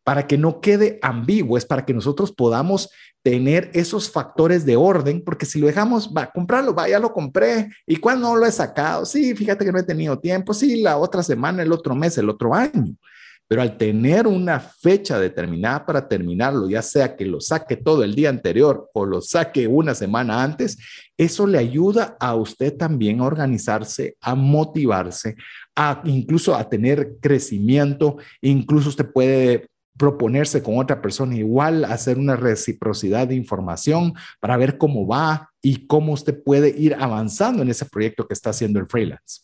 para 0.03 0.27
que 0.27 0.39
no 0.39 0.61
quede 0.61 0.99
ambiguo, 1.03 1.57
es 1.57 1.67
para 1.67 1.85
que 1.85 1.95
nosotros 1.95 2.33
podamos 2.33 2.91
tener 3.23 3.71
esos 3.75 4.11
factores 4.11 4.65
de 4.65 4.75
orden, 4.75 5.23
porque 5.23 5.45
si 5.45 5.61
lo 5.61 5.67
dejamos, 5.67 6.11
va, 6.17 6.31
comprarlo, 6.31 6.75
va, 6.75 6.89
ya 6.89 6.99
lo 6.99 7.13
compré, 7.13 7.69
y 7.87 7.97
cuando 7.97 8.29
no 8.29 8.37
lo 8.37 8.47
he 8.47 8.51
sacado, 8.51 9.05
sí, 9.05 9.35
fíjate 9.35 9.65
que 9.65 9.71
no 9.71 9.79
he 9.79 9.85
tenido 9.85 10.19
tiempo, 10.19 10.55
sí, 10.55 10.81
la 10.81 10.97
otra 10.97 11.23
semana, 11.23 11.63
el 11.63 11.71
otro 11.71 11.95
mes, 11.95 12.17
el 12.17 12.31
otro 12.31 12.55
año. 12.55 12.97
Pero 13.51 13.63
al 13.63 13.77
tener 13.77 14.29
una 14.29 14.61
fecha 14.61 15.19
determinada 15.19 15.85
para 15.85 16.07
terminarlo, 16.07 16.71
ya 16.71 16.83
sea 16.83 17.17
que 17.17 17.25
lo 17.27 17.41
saque 17.41 17.77
todo 17.77 18.05
el 18.05 18.15
día 18.15 18.29
anterior 18.29 18.89
o 18.95 19.05
lo 19.05 19.21
saque 19.21 19.67
una 19.67 19.97
semana 19.97 20.45
antes, 20.45 20.79
eso 21.17 21.49
le 21.49 21.59
ayuda 21.59 22.17
a 22.21 22.37
usted 22.37 22.77
también 22.77 23.19
a 23.19 23.25
organizarse, 23.25 24.17
a 24.21 24.37
motivarse, 24.37 25.35
a 25.75 26.01
incluso 26.05 26.55
a 26.55 26.69
tener 26.69 27.17
crecimiento. 27.21 28.19
Incluso 28.41 28.91
usted 28.91 29.11
puede 29.11 29.67
proponerse 29.99 30.63
con 30.63 30.79
otra 30.79 31.03
persona 31.03 31.35
igual, 31.35 31.85
hacer 31.87 32.19
una 32.19 32.37
reciprocidad 32.37 33.27
de 33.27 33.35
información 33.35 34.15
para 34.39 34.57
ver 34.59 34.79
cómo 34.79 35.09
va 35.09 35.51
y 35.61 35.89
cómo 35.89 36.13
usted 36.13 36.41
puede 36.41 36.69
ir 36.69 36.95
avanzando 36.95 37.65
en 37.65 37.71
ese 37.71 37.85
proyecto 37.87 38.29
que 38.29 38.35
está 38.35 38.51
haciendo 38.51 38.79
el 38.79 38.87
freelance. 38.87 39.41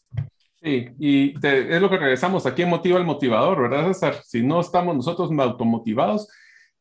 Sí, 0.62 0.88
y 0.98 1.34
es 1.46 1.80
lo 1.80 1.90
que 1.90 1.98
regresamos, 1.98 2.46
aquí 2.46 2.64
motiva 2.64 2.98
el 2.98 3.04
motivador, 3.04 3.62
¿verdad, 3.62 3.88
César? 3.88 4.22
Si 4.24 4.42
no 4.42 4.60
estamos 4.60 4.96
nosotros 4.96 5.30
automotivados, 5.38 6.28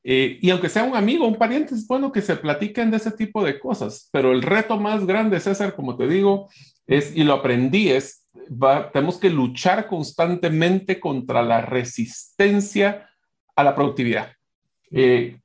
eh, 0.03 0.37
y 0.41 0.49
aunque 0.49 0.69
sea 0.69 0.83
un 0.83 0.95
amigo, 0.95 1.27
un 1.27 1.35
pariente, 1.35 1.75
es 1.75 1.85
bueno 1.85 2.11
que 2.11 2.21
se 2.21 2.35
platiquen 2.35 2.89
de 2.91 2.97
ese 2.97 3.11
tipo 3.11 3.43
de 3.43 3.59
cosas, 3.59 4.09
pero 4.11 4.31
el 4.31 4.41
reto 4.41 4.79
más 4.79 5.05
grande, 5.05 5.39
César, 5.39 5.75
como 5.75 5.97
te 5.97 6.07
digo, 6.07 6.49
es, 6.87 7.15
y 7.15 7.23
lo 7.23 7.33
aprendí, 7.33 7.89
es, 7.89 8.27
tenemos 8.93 9.17
que 9.17 9.29
luchar 9.29 9.87
constantemente 9.87 10.99
contra 10.99 11.41
la 11.43 11.61
resistencia 11.61 13.09
a 13.55 13.63
la 13.63 13.75
productividad. 13.75 14.31
Eh, 14.91 15.37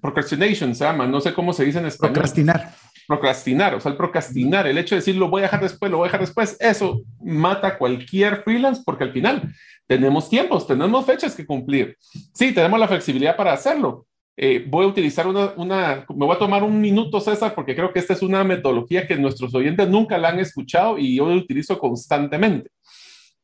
procrastination 0.00 0.74
se 0.74 0.84
llama, 0.84 1.06
no 1.06 1.20
sé 1.20 1.32
cómo 1.32 1.52
se 1.52 1.64
dice 1.64 1.78
en 1.78 1.86
español. 1.86 2.14
Procrastinar 2.14 2.74
procrastinar, 3.08 3.74
o 3.74 3.80
sea, 3.80 3.90
el 3.90 3.96
procrastinar, 3.96 4.66
el 4.66 4.76
hecho 4.76 4.94
de 4.94 5.00
decir 5.00 5.16
lo 5.16 5.28
voy 5.28 5.40
a 5.40 5.44
dejar 5.44 5.62
después, 5.62 5.90
lo 5.90 5.96
voy 5.96 6.04
a 6.04 6.08
dejar 6.08 6.20
después, 6.20 6.58
eso 6.60 7.00
mata 7.24 7.68
a 7.68 7.78
cualquier 7.78 8.42
freelance 8.42 8.82
porque 8.84 9.04
al 9.04 9.12
final 9.12 9.50
tenemos 9.86 10.28
tiempos, 10.28 10.66
tenemos 10.66 11.06
fechas 11.06 11.34
que 11.34 11.46
cumplir. 11.46 11.96
Sí, 12.34 12.52
tenemos 12.52 12.78
la 12.78 12.86
flexibilidad 12.86 13.34
para 13.34 13.54
hacerlo. 13.54 14.06
Eh, 14.36 14.62
voy 14.68 14.84
a 14.84 14.88
utilizar 14.88 15.26
una, 15.26 15.54
una, 15.56 16.04
me 16.10 16.26
voy 16.26 16.36
a 16.36 16.38
tomar 16.38 16.62
un 16.62 16.78
minuto, 16.78 17.18
César, 17.18 17.54
porque 17.54 17.74
creo 17.74 17.90
que 17.94 17.98
esta 17.98 18.12
es 18.12 18.20
una 18.20 18.44
metodología 18.44 19.06
que 19.06 19.16
nuestros 19.16 19.54
oyentes 19.54 19.88
nunca 19.88 20.18
la 20.18 20.28
han 20.28 20.38
escuchado 20.38 20.98
y 20.98 21.16
yo 21.16 21.26
la 21.30 21.36
utilizo 21.36 21.78
constantemente. 21.78 22.70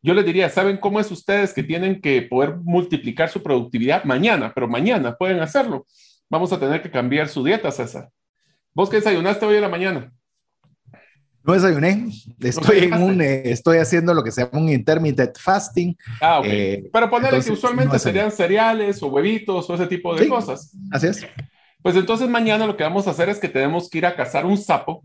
Yo 0.02 0.12
les 0.12 0.26
diría, 0.26 0.50
¿saben 0.50 0.76
cómo 0.76 1.00
es 1.00 1.10
ustedes 1.10 1.54
que 1.54 1.62
tienen 1.62 2.02
que 2.02 2.20
poder 2.20 2.56
multiplicar 2.62 3.30
su 3.30 3.42
productividad 3.42 4.04
mañana? 4.04 4.52
Pero 4.54 4.68
mañana 4.68 5.16
pueden 5.16 5.40
hacerlo. 5.40 5.86
Vamos 6.28 6.52
a 6.52 6.60
tener 6.60 6.82
que 6.82 6.90
cambiar 6.90 7.28
su 7.28 7.42
dieta, 7.42 7.70
César. 7.70 8.10
¿Vos 8.74 8.90
qué 8.90 8.96
desayunaste 8.96 9.46
hoy 9.46 9.54
en 9.54 9.62
la 9.62 9.68
mañana? 9.68 10.12
No 11.44 11.52
desayuné, 11.52 12.08
estoy, 12.40 12.78
en 12.84 12.94
un, 12.94 13.20
eh, 13.20 13.42
estoy 13.50 13.76
haciendo 13.76 14.14
lo 14.14 14.24
que 14.24 14.32
se 14.32 14.42
llama 14.42 14.64
un 14.64 14.70
intermittent 14.70 15.38
fasting. 15.38 15.94
Ah, 16.20 16.40
ok. 16.40 16.46
Eh, 16.48 16.90
Pero 16.90 17.10
ponerle 17.10 17.44
que 17.44 17.52
usualmente 17.52 17.98
serían 17.98 18.32
cereales 18.32 19.02
o 19.02 19.08
huevitos 19.08 19.68
o 19.68 19.74
ese 19.74 19.86
tipo 19.86 20.14
de 20.16 20.26
cosas. 20.26 20.74
Así 20.90 21.06
es. 21.06 21.26
Pues 21.82 21.94
entonces 21.96 22.28
mañana 22.30 22.66
lo 22.66 22.76
que 22.76 22.82
vamos 22.82 23.06
a 23.06 23.10
hacer 23.10 23.28
es 23.28 23.38
que 23.38 23.48
tenemos 23.48 23.90
que 23.90 23.98
ir 23.98 24.06
a 24.06 24.16
cazar 24.16 24.46
un 24.46 24.56
sapo. 24.56 25.04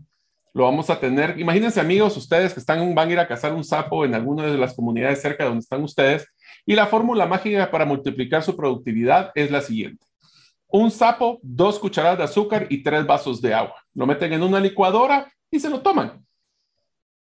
Lo 0.54 0.64
vamos 0.64 0.88
a 0.88 0.98
tener, 0.98 1.38
imagínense 1.38 1.78
amigos, 1.78 2.16
ustedes 2.16 2.54
que 2.54 2.60
están, 2.60 2.94
van 2.94 3.08
a 3.08 3.12
ir 3.12 3.18
a 3.20 3.28
cazar 3.28 3.52
un 3.52 3.62
sapo 3.62 4.04
en 4.04 4.14
alguna 4.14 4.46
de 4.46 4.56
las 4.56 4.74
comunidades 4.74 5.20
cerca 5.20 5.44
de 5.44 5.50
donde 5.50 5.62
están 5.62 5.82
ustedes. 5.84 6.26
Y 6.64 6.74
la 6.74 6.86
fórmula 6.86 7.26
mágica 7.26 7.70
para 7.70 7.84
multiplicar 7.84 8.42
su 8.42 8.56
productividad 8.56 9.30
es 9.34 9.50
la 9.50 9.60
siguiente 9.60 10.09
un 10.72 10.90
sapo, 10.90 11.38
dos 11.42 11.78
cucharadas 11.78 12.18
de 12.18 12.24
azúcar 12.24 12.66
y 12.70 12.82
tres 12.82 13.06
vasos 13.06 13.40
de 13.40 13.54
agua. 13.54 13.74
Lo 13.94 14.06
meten 14.06 14.32
en 14.32 14.42
una 14.42 14.60
licuadora 14.60 15.30
y 15.50 15.58
se 15.58 15.70
lo 15.70 15.80
toman. 15.80 16.24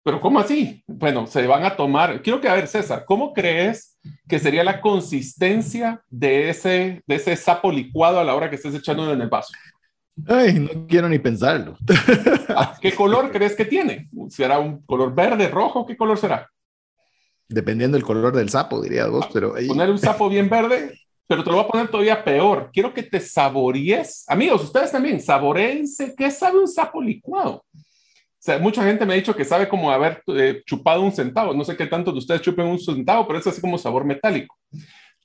Pero 0.03 0.21
¿cómo 0.21 0.39
así? 0.39 0.83
Bueno, 0.85 1.25
se 1.25 1.47
van 1.47 1.65
a 1.65 1.75
tomar. 1.75 2.21
Quiero 2.21 2.39
que 2.39 2.47
a 2.47 2.53
ver, 2.53 2.67
César, 2.67 3.05
¿cómo 3.05 3.33
crees 3.33 3.97
que 4.29 4.37
sería 4.37 4.63
la 4.63 4.79
consistencia 4.79 6.03
de 6.09 6.49
ese, 6.49 7.03
de 7.07 7.15
ese 7.15 7.35
sapo 7.35 7.71
licuado 7.71 8.19
a 8.19 8.23
la 8.23 8.35
hora 8.35 8.49
que 8.49 8.55
estés 8.55 8.75
echando 8.75 9.11
en 9.11 9.19
el 9.19 9.29
vaso? 9.29 9.51
Ay, 10.27 10.59
no 10.59 10.87
quiero 10.87 11.09
ni 11.09 11.19
pensarlo. 11.19 11.77
Ah, 12.57 12.77
¿Qué 12.79 12.93
color 12.93 13.31
crees 13.31 13.53
que 13.53 13.65
tiene? 13.65 14.07
¿Será 14.29 14.59
un 14.59 14.81
color 14.83 15.13
verde, 15.13 15.49
rojo? 15.49 15.85
¿Qué 15.85 15.97
color 15.97 16.17
será? 16.17 16.49
Dependiendo 17.49 17.97
del 17.97 18.05
color 18.05 18.33
del 18.33 18.47
sapo, 18.47 18.81
diría 18.81 19.07
vos, 19.07 19.27
pero 19.33 19.55
ahí... 19.55 19.67
Poner 19.67 19.89
un 19.89 19.99
sapo 19.99 20.29
bien 20.29 20.47
verde 20.47 20.97
pero 21.27 21.43
te 21.43 21.49
lo 21.49 21.57
voy 21.57 21.65
a 21.65 21.67
poner 21.67 21.87
todavía 21.87 22.23
peor. 22.23 22.69
Quiero 22.71 22.93
que 22.93 23.03
te 23.03 23.19
saborees. 23.19 24.23
Amigos, 24.27 24.63
ustedes 24.63 24.91
también, 24.91 25.19
saboreense. 25.19 26.13
¿Qué 26.15 26.29
sabe 26.29 26.59
un 26.59 26.67
sapo 26.67 27.01
licuado? 27.01 27.63
Mucha 28.61 28.83
gente 28.83 29.05
me 29.05 29.13
ha 29.13 29.17
dicho 29.17 29.35
que 29.35 29.43
sabe 29.43 29.67
como 29.67 29.89
haber 29.89 30.21
eh, 30.27 30.61
chupado 30.65 31.01
un 31.01 31.11
centavo. 31.11 31.53
No 31.53 31.63
sé 31.63 31.75
qué 31.75 31.87
tanto 31.87 32.11
de 32.11 32.19
ustedes 32.19 32.41
chupen 32.41 32.67
un 32.67 32.79
centavo, 32.79 33.25
pero 33.25 33.39
es 33.39 33.47
así 33.47 33.59
como 33.59 33.77
sabor 33.77 34.05
metálico. 34.05 34.55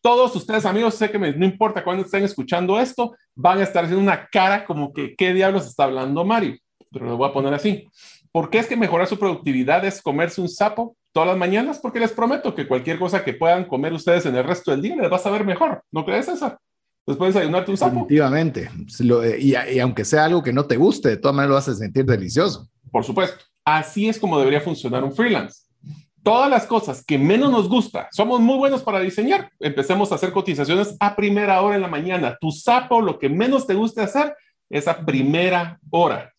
Todos 0.01 0.34
ustedes, 0.34 0.64
amigos, 0.64 0.94
sé 0.94 1.11
que 1.11 1.18
no 1.18 1.44
importa 1.44 1.84
cuándo 1.84 2.05
estén 2.05 2.24
escuchando 2.24 2.80
esto, 2.80 3.14
van 3.34 3.59
a 3.59 3.64
estar 3.64 3.84
haciendo 3.84 4.03
una 4.03 4.26
cara 4.28 4.64
como 4.64 4.94
que, 4.94 5.14
¿qué 5.14 5.34
diablos 5.34 5.66
está 5.66 5.84
hablando 5.84 6.24
Mario? 6.24 6.57
Pero 6.90 7.05
lo 7.05 7.18
voy 7.18 7.28
a 7.28 7.32
poner 7.34 7.53
así. 7.53 7.86
¿Por 8.32 8.48
qué 8.48 8.59
es 8.59 8.66
que 8.66 8.76
mejorar 8.76 9.07
su 9.07 9.18
productividad 9.18 9.84
es 9.84 10.01
comerse 10.01 10.40
un 10.40 10.48
sapo? 10.48 10.96
Todas 11.12 11.28
las 11.28 11.38
mañanas 11.38 11.78
porque 11.78 12.00
les 12.00 12.12
prometo 12.12 12.54
que 12.54 12.66
cualquier 12.66 12.98
cosa 12.98 13.24
que 13.24 13.34
puedan 13.34 13.64
comer 13.64 13.92
ustedes 13.92 14.26
en 14.26 14.36
el 14.36 14.44
resto 14.44 14.70
del 14.70 14.82
día 14.82 14.96
les 14.96 15.11
va 15.11 15.16
a 15.16 15.20
saber 15.20 15.44
mejor. 15.44 15.82
¿No 15.90 16.04
crees, 16.04 16.26
César? 16.26 16.58
Después 17.06 17.34
de 17.34 17.40
desayunarte 17.40 17.70
un 17.70 17.76
sapo. 17.76 17.92
Definitivamente. 17.92 18.70
Y, 19.38 19.54
y, 19.54 19.78
aunque 19.80 20.04
sea 20.04 20.26
algo 20.26 20.42
que 20.42 20.52
no 20.52 20.66
te 20.66 20.76
guste, 20.76 21.08
de 21.08 21.16
todas 21.16 21.34
maneras 21.34 21.48
lo 21.48 21.54
vas 21.56 21.68
a 21.68 21.74
sentir 21.74 22.04
delicioso. 22.04 22.68
Por 22.90 23.04
supuesto. 23.04 23.44
Así 23.64 24.08
es 24.08 24.18
como 24.18 24.38
debería 24.38 24.61
funcionar 24.61 25.02
un 25.04 25.12
freelance. 25.12 25.62
Todas 26.22 26.50
las 26.50 26.66
cosas 26.66 27.04
que 27.04 27.18
menos 27.18 27.50
nos 27.50 27.68
gusta, 27.68 28.08
somos 28.12 28.40
muy 28.40 28.58
buenos 28.58 28.82
para 28.82 29.00
diseñar. 29.00 29.50
Empecemos 29.58 30.12
a 30.12 30.16
hacer 30.16 30.32
cotizaciones 30.32 30.94
a 31.00 31.16
primera 31.16 31.62
hora 31.62 31.76
en 31.76 31.82
la 31.82 31.88
mañana. 31.88 32.36
Tu 32.40 32.50
sapo, 32.50 33.00
lo 33.00 33.18
que 33.18 33.28
menos 33.28 33.66
te 33.66 33.74
gusta 33.74 34.04
hacer 34.04 34.34
es 34.68 34.86
a 34.86 35.04
primera 35.04 35.80
hora. 35.90 36.32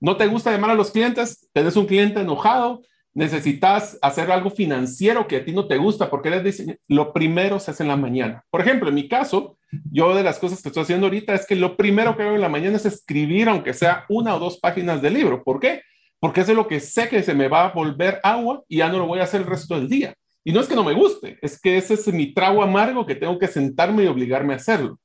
No 0.00 0.16
te 0.16 0.26
gusta 0.26 0.52
llamar 0.52 0.70
a 0.70 0.74
los 0.74 0.90
clientes, 0.90 1.48
tenés 1.52 1.76
un 1.76 1.86
cliente 1.86 2.20
enojado, 2.20 2.82
necesitas 3.16 3.98
hacer 4.02 4.30
algo 4.30 4.50
financiero 4.50 5.26
que 5.26 5.36
a 5.36 5.44
ti 5.44 5.50
no 5.50 5.66
te 5.66 5.78
gusta 5.78 6.10
porque 6.10 6.28
eres 6.28 6.62
lo 6.86 7.14
primero 7.14 7.58
se 7.58 7.70
hace 7.70 7.82
en 7.82 7.88
la 7.88 7.96
mañana. 7.96 8.44
Por 8.50 8.60
ejemplo, 8.60 8.90
en 8.90 8.94
mi 8.94 9.08
caso, 9.08 9.56
yo 9.90 10.14
de 10.14 10.22
las 10.22 10.38
cosas 10.38 10.60
que 10.60 10.68
estoy 10.68 10.82
haciendo 10.82 11.06
ahorita 11.06 11.34
es 11.34 11.46
que 11.46 11.56
lo 11.56 11.78
primero 11.78 12.14
que 12.14 12.24
hago 12.24 12.34
en 12.34 12.42
la 12.42 12.50
mañana 12.50 12.76
es 12.76 12.84
escribir, 12.84 13.48
aunque 13.48 13.72
sea 13.72 14.04
una 14.10 14.36
o 14.36 14.38
dos 14.38 14.58
páginas 14.58 15.00
de 15.00 15.08
libro. 15.08 15.42
¿Por 15.42 15.60
qué? 15.60 15.80
Porque 16.20 16.42
eso 16.42 16.50
es 16.50 16.58
lo 16.58 16.68
que 16.68 16.78
sé 16.78 17.08
que 17.08 17.22
se 17.22 17.34
me 17.34 17.48
va 17.48 17.64
a 17.64 17.72
volver 17.72 18.20
agua 18.22 18.62
y 18.68 18.78
ya 18.78 18.90
no 18.90 18.98
lo 18.98 19.06
voy 19.06 19.20
a 19.20 19.24
hacer 19.24 19.40
el 19.40 19.46
resto 19.46 19.76
del 19.76 19.88
día. 19.88 20.14
Y 20.44 20.52
no 20.52 20.60
es 20.60 20.68
que 20.68 20.76
no 20.76 20.84
me 20.84 20.92
guste, 20.92 21.38
es 21.40 21.58
que 21.58 21.78
ese 21.78 21.94
es 21.94 22.06
mi 22.12 22.34
trago 22.34 22.62
amargo 22.62 23.06
que 23.06 23.14
tengo 23.14 23.38
que 23.38 23.48
sentarme 23.48 24.04
y 24.04 24.08
obligarme 24.08 24.52
a 24.52 24.56
hacerlo. 24.56 25.00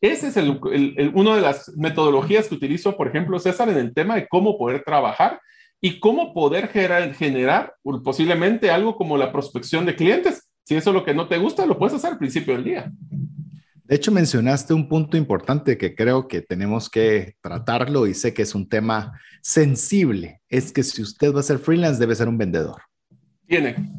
Ese 0.00 0.28
es 0.28 0.36
el, 0.38 0.58
una 1.12 1.36
de 1.36 1.42
las 1.42 1.70
metodologías 1.76 2.48
que 2.48 2.54
utilizo, 2.54 2.96
por 2.96 3.08
ejemplo, 3.08 3.38
César, 3.38 3.68
en 3.68 3.76
el 3.76 3.92
tema 3.92 4.14
de 4.14 4.26
cómo 4.28 4.56
poder 4.56 4.82
trabajar 4.82 5.40
y 5.84 6.00
cómo 6.00 6.32
poder 6.32 6.68
generar, 6.68 7.74
posiblemente 8.02 8.70
algo 8.70 8.96
como 8.96 9.18
la 9.18 9.30
prospección 9.30 9.84
de 9.84 9.94
clientes. 9.94 10.48
Si 10.64 10.74
eso 10.76 10.88
es 10.88 10.94
lo 10.94 11.04
que 11.04 11.12
no 11.12 11.28
te 11.28 11.36
gusta, 11.36 11.66
lo 11.66 11.78
puedes 11.78 11.94
hacer 11.94 12.12
al 12.12 12.18
principio 12.18 12.54
del 12.54 12.64
día. 12.64 12.90
De 13.84 13.94
hecho, 13.94 14.10
mencionaste 14.10 14.72
un 14.72 14.88
punto 14.88 15.18
importante 15.18 15.76
que 15.76 15.94
creo 15.94 16.26
que 16.26 16.40
tenemos 16.40 16.88
que 16.88 17.36
tratarlo 17.42 18.06
y 18.06 18.14
sé 18.14 18.32
que 18.32 18.40
es 18.40 18.54
un 18.54 18.66
tema 18.66 19.20
sensible. 19.42 20.40
Es 20.48 20.72
que 20.72 20.82
si 20.82 21.02
usted 21.02 21.34
va 21.34 21.40
a 21.40 21.42
ser 21.42 21.58
freelance, 21.58 22.00
debe 22.00 22.14
ser 22.14 22.28
un 22.28 22.38
vendedor. 22.38 22.80
Tiene. 23.46 23.92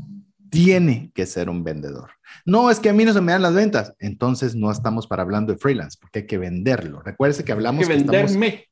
Tiene 0.49 1.11
que 1.13 1.27
ser 1.27 1.51
un 1.51 1.63
vendedor. 1.63 2.09
No, 2.47 2.71
es 2.71 2.79
que 2.79 2.89
a 2.89 2.93
mí 2.93 3.05
no 3.05 3.13
se 3.13 3.21
me 3.21 3.31
dan 3.31 3.43
las 3.43 3.53
ventas. 3.53 3.93
Entonces 3.99 4.55
no 4.55 4.71
estamos 4.71 5.05
para 5.05 5.21
hablando 5.21 5.53
de 5.53 5.59
freelance, 5.59 5.99
porque 6.01 6.21
hay 6.21 6.25
que 6.25 6.39
venderlo. 6.39 7.03
Recuerde 7.03 7.43
que 7.43 7.51
hablamos... 7.51 7.87
Hay 7.87 7.89
que 7.89 8.03
venderme. 8.03 8.65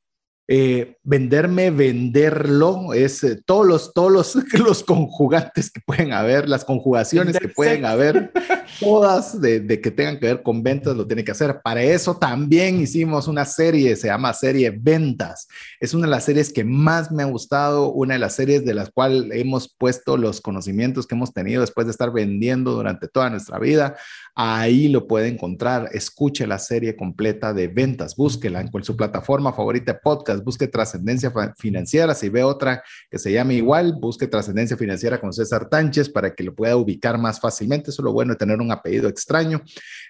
Eh, 0.46 0.98
venderme, 1.04 1.72
venderlo, 1.72 2.94
es 2.94 3.24
eh, 3.24 3.42
todos, 3.46 3.66
los, 3.66 3.94
todos 3.94 4.12
los, 4.12 4.36
los, 4.60 4.84
conjugantes 4.84 5.72
que 5.72 5.80
pueden 5.80 6.12
haber, 6.12 6.50
las 6.50 6.66
conjugaciones 6.66 7.40
que 7.40 7.48
pueden 7.48 7.86
haber, 7.86 8.34
todas 8.80 9.40
de, 9.40 9.82
que 9.82 9.92
tengan 9.92 10.20
que 10.20 10.28
ver 10.28 10.44
con 10.44 10.64
ventas, 10.64 10.96
lo 10.96 11.08
tiene 11.08 11.24
que 11.24 11.32
hacer. 11.32 11.62
Para 11.64 11.82
eso 11.84 12.16
también 12.18 12.80
hicimos 12.80 13.28
una 13.28 13.46
serie, 13.46 13.96
se 13.96 14.08
llama 14.08 14.34
serie 14.34 14.70
Ventas. 14.72 15.48
Es 15.80 15.94
una 15.94 16.08
de 16.08 16.12
las 16.12 16.26
series 16.26 16.52
que 16.52 16.64
más 16.64 17.12
me 17.12 17.24
ha 17.24 17.28
gustado, 17.28 17.92
una 17.92 18.14
de 18.14 18.20
las 18.20 18.36
series 18.36 18.66
de 18.66 18.74
las 18.74 18.92
cuales 18.92 19.30
hemos 19.32 19.74
puesto 19.78 20.18
los 20.18 20.42
conocimientos 20.42 21.08
que 21.08 21.16
hemos 21.16 21.34
tenido 21.34 21.62
después 21.62 21.88
de 21.88 21.92
estar 21.92 22.12
vendiendo 22.12 22.74
durante 22.74 23.08
toda 23.08 23.30
nuestra 23.30 23.60
vida 23.60 23.96
Ahí 24.36 24.88
lo 24.88 25.08
puede 25.08 25.28
encontrar. 25.28 25.90
Escuche 25.94 26.48
la 26.48 26.58
serie 26.58 26.96
completa 26.96 27.54
de 27.54 27.68
ventas, 27.68 28.16
búsquela 28.16 28.62
en 28.62 28.84
su 28.84 28.98
plataforma 28.98 29.54
favorita 29.54 29.94
de 29.94 30.00
podcast, 30.00 30.44
busque 30.44 30.68
Trascendencia 30.68 31.32
Financiera. 31.56 32.16
Si 32.16 32.30
ve 32.30 32.44
otra 32.44 32.84
que 33.12 33.20
se 33.20 33.32
llame 33.32 33.54
igual, 33.54 33.96
busque 34.02 34.26
Trascendencia 34.26 34.76
Financiera 34.76 35.22
con 35.22 35.34
César 35.34 35.70
Tánchez 35.70 36.10
para 36.10 36.34
que 36.34 36.44
lo 36.44 36.56
pueda 36.56 36.76
ubicar 36.76 37.20
más 37.20 37.40
fácilmente. 37.40 37.92
Eso 37.92 38.02
es 38.02 38.06
lo 38.06 38.12
bueno 38.12 38.34
de 38.34 38.40
tener 38.40 38.60
un 38.60 38.63
apellido 38.72 39.10
extraño. 39.10 39.62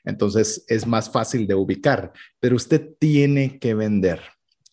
Entonces 0.04 0.66
es 0.68 0.86
más 0.88 1.10
fácil 1.10 1.48
de 1.48 1.56
ubicar, 1.56 2.12
pero 2.40 2.56
usted 2.56 2.90
tiene 3.00 3.60
que 3.60 3.74
vender 3.74 4.22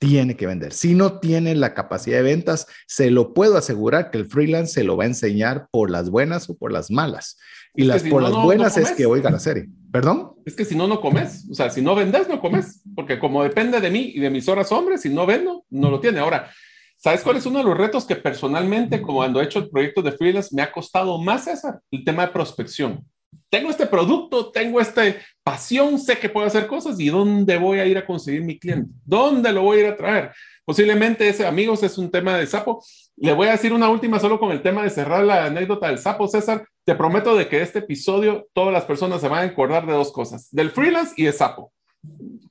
tiene 0.00 0.34
que 0.34 0.46
vender. 0.46 0.72
Si 0.72 0.94
no 0.94 1.20
tiene 1.20 1.54
la 1.54 1.74
capacidad 1.74 2.16
de 2.16 2.22
ventas, 2.22 2.66
se 2.86 3.10
lo 3.10 3.34
puedo 3.34 3.58
asegurar 3.58 4.10
que 4.10 4.16
el 4.16 4.24
freelance 4.24 4.72
se 4.72 4.82
lo 4.82 4.96
va 4.96 5.04
a 5.04 5.08
enseñar 5.08 5.68
por 5.70 5.90
las 5.90 6.08
buenas 6.08 6.48
o 6.48 6.56
por 6.56 6.72
las 6.72 6.90
malas. 6.90 7.38
Y 7.74 7.84
las 7.84 8.02
por 8.04 8.22
las 8.22 8.32
buenas 8.32 8.78
es 8.78 8.92
que 8.92 9.04
oiga 9.04 9.30
la 9.30 9.38
serie. 9.38 9.68
¿Perdón? 9.92 10.32
Es 10.46 10.56
que 10.56 10.64
si 10.64 10.74
no, 10.74 10.86
no 10.86 11.02
comes. 11.02 11.46
O 11.50 11.54
sea, 11.54 11.68
si 11.68 11.82
no 11.82 11.94
vendes, 11.94 12.28
no 12.30 12.40
comes. 12.40 12.82
Porque 12.96 13.18
como 13.18 13.42
depende 13.42 13.78
de 13.78 13.90
mí 13.90 14.12
y 14.14 14.20
de 14.20 14.30
mis 14.30 14.48
horas 14.48 14.72
hombres, 14.72 15.02
si 15.02 15.10
no 15.10 15.26
vendo, 15.26 15.66
no 15.68 15.90
lo 15.90 16.00
tiene. 16.00 16.18
Ahora, 16.18 16.50
¿sabes 16.96 17.20
cuál 17.20 17.36
es 17.36 17.44
uno 17.44 17.58
de 17.58 17.66
los 17.66 17.76
retos 17.76 18.06
que 18.06 18.16
personalmente, 18.16 19.02
como 19.02 19.18
cuando 19.18 19.40
he 19.40 19.44
hecho 19.44 19.58
el 19.58 19.68
proyecto 19.68 20.00
de 20.00 20.12
freelance, 20.12 20.54
me 20.56 20.62
ha 20.62 20.72
costado 20.72 21.20
más, 21.20 21.44
César? 21.44 21.78
El 21.90 22.04
tema 22.04 22.24
de 22.26 22.32
prospección. 22.32 23.04
Tengo 23.48 23.70
este 23.70 23.86
producto, 23.86 24.50
tengo 24.52 24.80
esta 24.80 25.02
pasión, 25.42 25.98
sé 25.98 26.18
que 26.18 26.28
puedo 26.28 26.46
hacer 26.46 26.68
cosas 26.68 27.00
y 27.00 27.08
¿dónde 27.08 27.58
voy 27.58 27.80
a 27.80 27.86
ir 27.86 27.98
a 27.98 28.06
conseguir 28.06 28.42
mi 28.42 28.58
cliente? 28.58 28.90
¿Dónde 29.04 29.52
lo 29.52 29.62
voy 29.62 29.78
a 29.78 29.80
ir 29.80 29.86
a 29.88 29.96
traer? 29.96 30.30
Posiblemente 30.64 31.28
ese, 31.28 31.44
amigos, 31.44 31.82
es 31.82 31.98
un 31.98 32.12
tema 32.12 32.38
de 32.38 32.46
sapo. 32.46 32.80
Le 33.16 33.32
voy 33.32 33.48
a 33.48 33.52
decir 33.52 33.72
una 33.72 33.88
última 33.88 34.20
solo 34.20 34.38
con 34.38 34.52
el 34.52 34.62
tema 34.62 34.84
de 34.84 34.90
cerrar 34.90 35.24
la 35.24 35.46
anécdota 35.46 35.88
del 35.88 35.98
sapo, 35.98 36.28
César. 36.28 36.64
Te 36.84 36.94
prometo 36.94 37.34
de 37.34 37.48
que 37.48 37.60
este 37.60 37.80
episodio 37.80 38.46
todas 38.52 38.72
las 38.72 38.84
personas 38.84 39.20
se 39.20 39.28
van 39.28 39.48
a 39.48 39.50
acordar 39.50 39.84
de 39.84 39.94
dos 39.94 40.12
cosas, 40.12 40.48
del 40.52 40.70
freelance 40.70 41.14
y 41.16 41.24
de 41.24 41.32
sapo. 41.32 41.72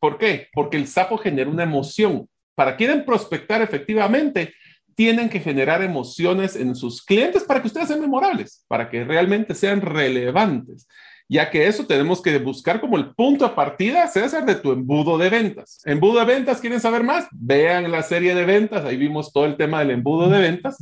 ¿Por 0.01 0.17
qué? 0.17 0.47
Porque 0.53 0.75
el 0.75 0.87
sapo 0.87 1.17
genera 1.17 1.49
una 1.49 1.63
emoción. 1.63 2.27
Para 2.55 2.75
quieren 2.75 3.05
prospectar 3.05 3.61
efectivamente, 3.61 4.53
tienen 4.99 5.29
que 5.29 5.39
generar 5.39 5.81
emociones 5.81 6.57
en 6.57 6.75
sus 6.75 7.01
clientes 7.01 7.45
para 7.45 7.61
que 7.61 7.67
ustedes 7.67 7.87
sean 7.87 8.01
memorables, 8.01 8.65
para 8.67 8.89
que 8.89 9.05
realmente 9.05 9.55
sean 9.55 9.79
relevantes 9.79 10.89
ya 11.31 11.49
que 11.51 11.67
eso 11.67 11.85
tenemos 11.85 12.21
que 12.23 12.37
buscar 12.39 12.81
como 12.81 12.97
el 12.97 13.13
punto 13.13 13.47
de 13.47 13.53
partida, 13.53 14.07
César, 14.07 14.47
de 14.47 14.55
tu 14.55 14.71
embudo 14.71 15.15
de 15.19 15.29
ventas. 15.29 15.79
Embudo 15.85 16.19
de 16.19 16.25
ventas, 16.25 16.59
¿quieren 16.59 16.81
saber 16.81 17.03
más? 17.03 17.27
Vean 17.31 17.91
la 17.91 18.01
serie 18.01 18.33
de 18.33 18.45
ventas, 18.45 18.83
ahí 18.83 18.97
vimos 18.97 19.31
todo 19.31 19.45
el 19.45 19.55
tema 19.55 19.77
del 19.77 19.91
embudo 19.91 20.27
de 20.27 20.39
ventas. 20.39 20.77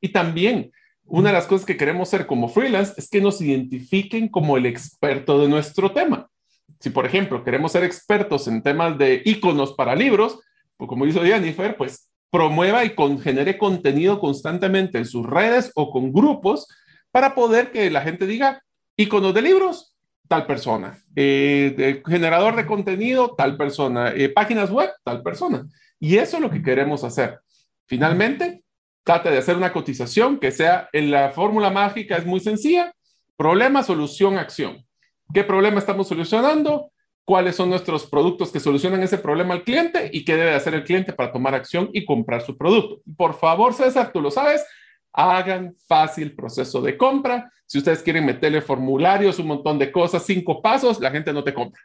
Y 0.00 0.08
también, 0.08 0.72
una 1.04 1.28
de 1.28 1.34
las 1.34 1.46
cosas 1.46 1.66
que 1.66 1.76
queremos 1.76 2.08
ser 2.08 2.26
como 2.26 2.48
freelance 2.48 2.94
es 2.96 3.10
que 3.10 3.20
nos 3.20 3.42
identifiquen 3.42 4.28
como 4.28 4.56
el 4.56 4.64
experto 4.64 5.38
de 5.38 5.48
nuestro 5.48 5.92
tema. 5.92 6.30
Si, 6.78 6.88
por 6.88 7.04
ejemplo, 7.04 7.44
queremos 7.44 7.72
ser 7.72 7.84
expertos 7.84 8.48
en 8.48 8.62
temas 8.62 8.96
de 8.96 9.20
iconos 9.26 9.74
para 9.74 9.94
libros, 9.94 10.40
pues 10.78 10.88
como 10.88 11.04
hizo 11.04 11.22
Jennifer, 11.22 11.76
pues 11.76 12.09
promueva 12.30 12.84
y 12.84 12.94
genere 13.22 13.58
contenido 13.58 14.20
constantemente 14.20 14.98
en 14.98 15.04
sus 15.04 15.26
redes 15.26 15.72
o 15.74 15.90
con 15.90 16.12
grupos 16.12 16.68
para 17.10 17.34
poder 17.34 17.72
que 17.72 17.90
la 17.90 18.02
gente 18.02 18.26
diga, 18.26 18.62
iconos 18.96 19.34
de 19.34 19.42
libros, 19.42 19.96
tal 20.28 20.46
persona. 20.46 20.96
Eh, 21.16 22.02
generador 22.06 22.54
de 22.54 22.66
contenido, 22.66 23.34
tal 23.36 23.56
persona. 23.56 24.10
Eh, 24.10 24.28
páginas 24.28 24.70
web, 24.70 24.90
tal 25.02 25.22
persona. 25.22 25.66
Y 25.98 26.16
eso 26.18 26.36
es 26.36 26.42
lo 26.42 26.50
que 26.50 26.62
queremos 26.62 27.02
hacer. 27.02 27.40
Finalmente, 27.86 28.62
trate 29.02 29.30
de 29.30 29.38
hacer 29.38 29.56
una 29.56 29.72
cotización 29.72 30.38
que 30.38 30.52
sea 30.52 30.88
en 30.92 31.10
la 31.10 31.30
fórmula 31.30 31.70
mágica, 31.70 32.16
es 32.16 32.24
muy 32.24 32.38
sencilla. 32.38 32.94
Problema, 33.36 33.82
solución, 33.82 34.38
acción. 34.38 34.86
¿Qué 35.34 35.42
problema 35.42 35.80
estamos 35.80 36.06
solucionando? 36.06 36.92
¿Cuáles 37.30 37.54
son 37.54 37.70
nuestros 37.70 38.08
productos 38.08 38.50
que 38.50 38.58
solucionan 38.58 39.04
ese 39.04 39.16
problema 39.16 39.54
al 39.54 39.62
cliente? 39.62 40.10
¿Y 40.12 40.24
qué 40.24 40.34
debe 40.34 40.52
hacer 40.52 40.74
el 40.74 40.82
cliente 40.82 41.12
para 41.12 41.30
tomar 41.30 41.54
acción 41.54 41.88
y 41.92 42.04
comprar 42.04 42.42
su 42.42 42.58
producto? 42.58 43.02
Por 43.16 43.34
favor, 43.34 43.72
César, 43.72 44.10
tú 44.12 44.20
lo 44.20 44.32
sabes, 44.32 44.66
hagan 45.12 45.76
fácil 45.86 46.34
proceso 46.34 46.82
de 46.82 46.96
compra. 46.96 47.48
Si 47.66 47.78
ustedes 47.78 48.02
quieren 48.02 48.26
meterle 48.26 48.60
formularios, 48.60 49.38
un 49.38 49.46
montón 49.46 49.78
de 49.78 49.92
cosas, 49.92 50.26
cinco 50.26 50.60
pasos, 50.60 50.98
la 50.98 51.12
gente 51.12 51.32
no 51.32 51.44
te 51.44 51.54
compra. 51.54 51.80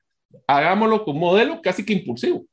Hagámoslo 0.48 1.06
con 1.06 1.20
modelo 1.20 1.62
casi 1.62 1.86
que 1.86 1.94
impulsivo. 1.94 2.44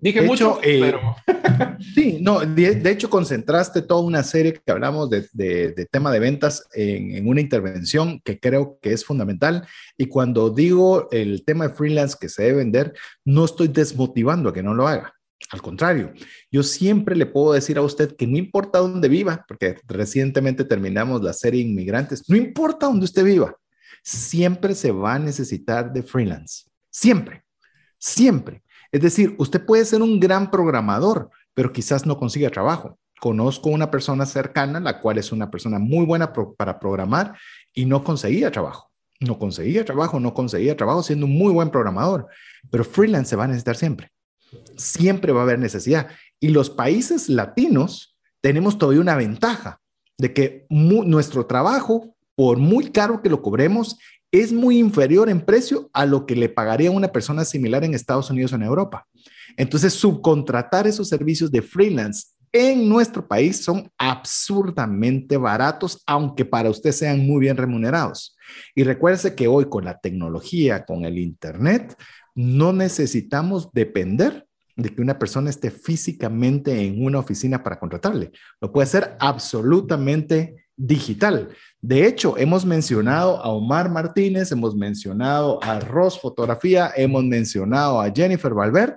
Dije 0.00 0.22
mucho, 0.22 0.60
eh, 0.62 0.78
pero... 0.80 1.16
sí, 1.94 2.18
no, 2.20 2.40
de, 2.40 2.90
hecho 2.90 3.10
concentraste 3.10 3.82
toda 3.82 4.02
una 4.02 4.22
serie 4.22 4.52
que 4.52 4.70
hablamos 4.70 5.10
de, 5.10 5.88
tema 5.90 6.12
de 6.12 6.20
ventas 6.20 6.68
en, 6.72 7.16
en, 7.16 7.28
una 7.28 7.40
intervención 7.40 8.20
que 8.20 8.38
creo 8.38 8.78
que 8.80 8.92
es 8.92 9.04
fundamental. 9.04 9.66
Y 9.96 10.06
cuando 10.06 10.50
digo 10.50 11.08
el 11.10 11.44
tema 11.44 11.66
de 11.68 11.74
freelance 11.74 12.16
que 12.20 12.28
se 12.28 12.44
debe 12.44 12.58
vender, 12.58 12.94
no 13.24 13.44
estoy 13.44 13.68
desmotivando 13.68 14.50
a 14.50 14.52
que 14.52 14.62
no 14.62 14.72
lo 14.72 14.86
haga. 14.86 15.14
Al 15.50 15.62
contrario, 15.62 16.12
yo 16.50 16.62
siempre 16.62 17.16
le 17.16 17.26
puedo 17.26 17.52
decir 17.52 17.78
a 17.78 17.82
usted 17.82 18.16
que 18.16 18.26
no 18.26 18.36
importa 18.36 18.80
dónde 18.80 19.08
viva, 19.08 19.44
porque 19.48 19.76
recientemente 19.86 20.64
terminamos 20.64 21.22
la 21.22 21.32
serie 21.32 21.62
Inmigrantes, 21.62 22.28
no 22.28 22.36
importa 22.36 22.86
dónde 22.86 23.04
usted 23.04 23.24
viva, 23.24 23.56
siempre 24.02 24.74
se 24.74 24.90
va 24.90 25.14
a 25.14 25.18
necesitar 25.18 25.92
de 25.92 26.02
freelance. 26.02 26.64
Siempre, 26.90 27.44
siempre. 27.98 28.62
Es 28.92 29.00
decir, 29.00 29.34
usted 29.38 29.64
puede 29.64 29.84
ser 29.84 30.02
un 30.02 30.18
gran 30.18 30.50
programador, 30.50 31.30
pero 31.54 31.72
quizás 31.72 32.06
no 32.06 32.18
consiga 32.18 32.50
trabajo. 32.50 32.98
Conozco 33.20 33.70
una 33.70 33.90
persona 33.90 34.26
cercana, 34.26 34.80
la 34.80 35.00
cual 35.00 35.18
es 35.18 35.32
una 35.32 35.50
persona 35.50 35.78
muy 35.78 36.06
buena 36.06 36.32
para 36.32 36.78
programar 36.78 37.36
y 37.74 37.84
no 37.84 38.04
conseguía 38.04 38.50
trabajo. 38.50 38.90
No 39.20 39.38
conseguía 39.38 39.84
trabajo, 39.84 40.20
no 40.20 40.32
conseguía 40.32 40.76
trabajo 40.76 41.02
siendo 41.02 41.26
un 41.26 41.36
muy 41.36 41.52
buen 41.52 41.70
programador, 41.70 42.28
pero 42.70 42.84
freelance 42.84 43.30
se 43.30 43.36
va 43.36 43.44
a 43.44 43.48
necesitar 43.48 43.74
siempre 43.74 44.12
siempre 44.76 45.32
va 45.32 45.40
a 45.40 45.44
haber 45.44 45.58
necesidad. 45.58 46.08
Y 46.40 46.48
los 46.48 46.70
países 46.70 47.28
latinos 47.28 48.16
tenemos 48.40 48.78
todavía 48.78 49.00
una 49.00 49.16
ventaja. 49.16 49.80
de 50.20 50.34
que 50.34 50.66
nuestro 50.68 51.46
trabajo, 51.46 52.16
por 52.34 52.58
muy 52.58 52.90
caro 52.90 53.22
que 53.22 53.28
lo 53.28 53.40
cobremos, 53.40 53.98
es 54.30 54.52
muy 54.52 54.78
inferior 54.78 55.28
en 55.28 55.40
precio 55.40 55.88
a 55.92 56.04
lo 56.06 56.26
que 56.26 56.36
le 56.36 56.48
pagaría 56.48 56.90
una 56.90 57.08
persona 57.08 57.44
similar 57.44 57.84
en 57.84 57.94
Estados 57.94 58.30
Unidos 58.30 58.52
o 58.52 58.56
en 58.56 58.62
Europa. 58.62 59.06
Entonces, 59.56 59.94
subcontratar 59.94 60.86
esos 60.86 61.08
servicios 61.08 61.50
de 61.50 61.62
freelance 61.62 62.28
en 62.52 62.88
nuestro 62.88 63.26
país 63.26 63.62
son 63.62 63.90
absurdamente 63.98 65.36
baratos, 65.36 66.02
aunque 66.06 66.44
para 66.44 66.70
usted 66.70 66.92
sean 66.92 67.26
muy 67.26 67.40
bien 67.40 67.56
remunerados. 67.56 68.36
Y 68.74 68.84
recuérdese 68.84 69.34
que 69.34 69.48
hoy 69.48 69.66
con 69.68 69.84
la 69.84 69.98
tecnología, 69.98 70.84
con 70.84 71.04
el 71.04 71.18
Internet, 71.18 71.94
no 72.34 72.72
necesitamos 72.72 73.70
depender 73.72 74.46
de 74.76 74.94
que 74.94 75.02
una 75.02 75.18
persona 75.18 75.50
esté 75.50 75.70
físicamente 75.70 76.86
en 76.86 77.04
una 77.04 77.18
oficina 77.18 77.62
para 77.62 77.80
contratarle. 77.80 78.30
Lo 78.60 78.72
puede 78.72 78.84
hacer 78.84 79.16
absolutamente 79.18 80.67
digital. 80.78 81.50
De 81.82 82.06
hecho, 82.06 82.38
hemos 82.38 82.64
mencionado 82.64 83.36
a 83.42 83.50
Omar 83.50 83.90
Martínez, 83.90 84.50
hemos 84.52 84.74
mencionado 84.74 85.62
a 85.62 85.80
Ross 85.80 86.18
Fotografía, 86.18 86.90
hemos 86.96 87.24
mencionado 87.24 88.00
a 88.00 88.10
Jennifer 88.10 88.54
Valverde 88.54 88.96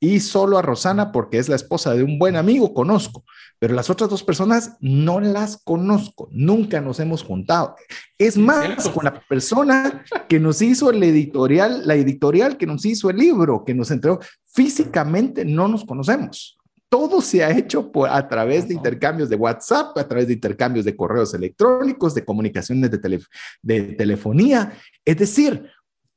y 0.00 0.20
solo 0.20 0.58
a 0.58 0.62
Rosana 0.62 1.12
porque 1.12 1.38
es 1.38 1.48
la 1.48 1.56
esposa 1.56 1.94
de 1.94 2.02
un 2.02 2.18
buen 2.18 2.34
amigo, 2.34 2.72
conozco, 2.72 3.24
pero 3.58 3.74
las 3.74 3.90
otras 3.90 4.08
dos 4.08 4.22
personas 4.22 4.76
no 4.80 5.20
las 5.20 5.62
conozco, 5.62 6.28
nunca 6.32 6.80
nos 6.80 7.00
hemos 7.00 7.22
juntado. 7.22 7.76
Es 8.16 8.38
más, 8.38 8.88
con 8.88 9.04
la 9.04 9.20
persona 9.20 10.04
que 10.28 10.40
nos 10.40 10.62
hizo 10.62 10.90
el 10.90 11.02
editorial, 11.02 11.86
la 11.86 11.94
editorial 11.94 12.56
que 12.56 12.66
nos 12.66 12.86
hizo 12.86 13.10
el 13.10 13.18
libro, 13.18 13.64
que 13.64 13.74
nos 13.74 13.90
entregó, 13.90 14.20
físicamente 14.46 15.44
no 15.44 15.68
nos 15.68 15.84
conocemos. 15.84 16.59
Todo 16.90 17.22
se 17.22 17.42
ha 17.42 17.56
hecho 17.56 17.90
por, 17.90 18.10
a 18.10 18.28
través 18.28 18.68
de 18.68 18.74
intercambios 18.74 19.30
de 19.30 19.36
WhatsApp, 19.36 19.96
a 19.96 20.06
través 20.06 20.26
de 20.26 20.34
intercambios 20.34 20.84
de 20.84 20.94
correos 20.96 21.32
electrónicos, 21.32 22.14
de 22.14 22.24
comunicaciones 22.24 22.90
de, 22.90 23.20
de 23.62 23.82
telefonía. 23.94 24.72
Es 25.04 25.16
decir, 25.16 25.70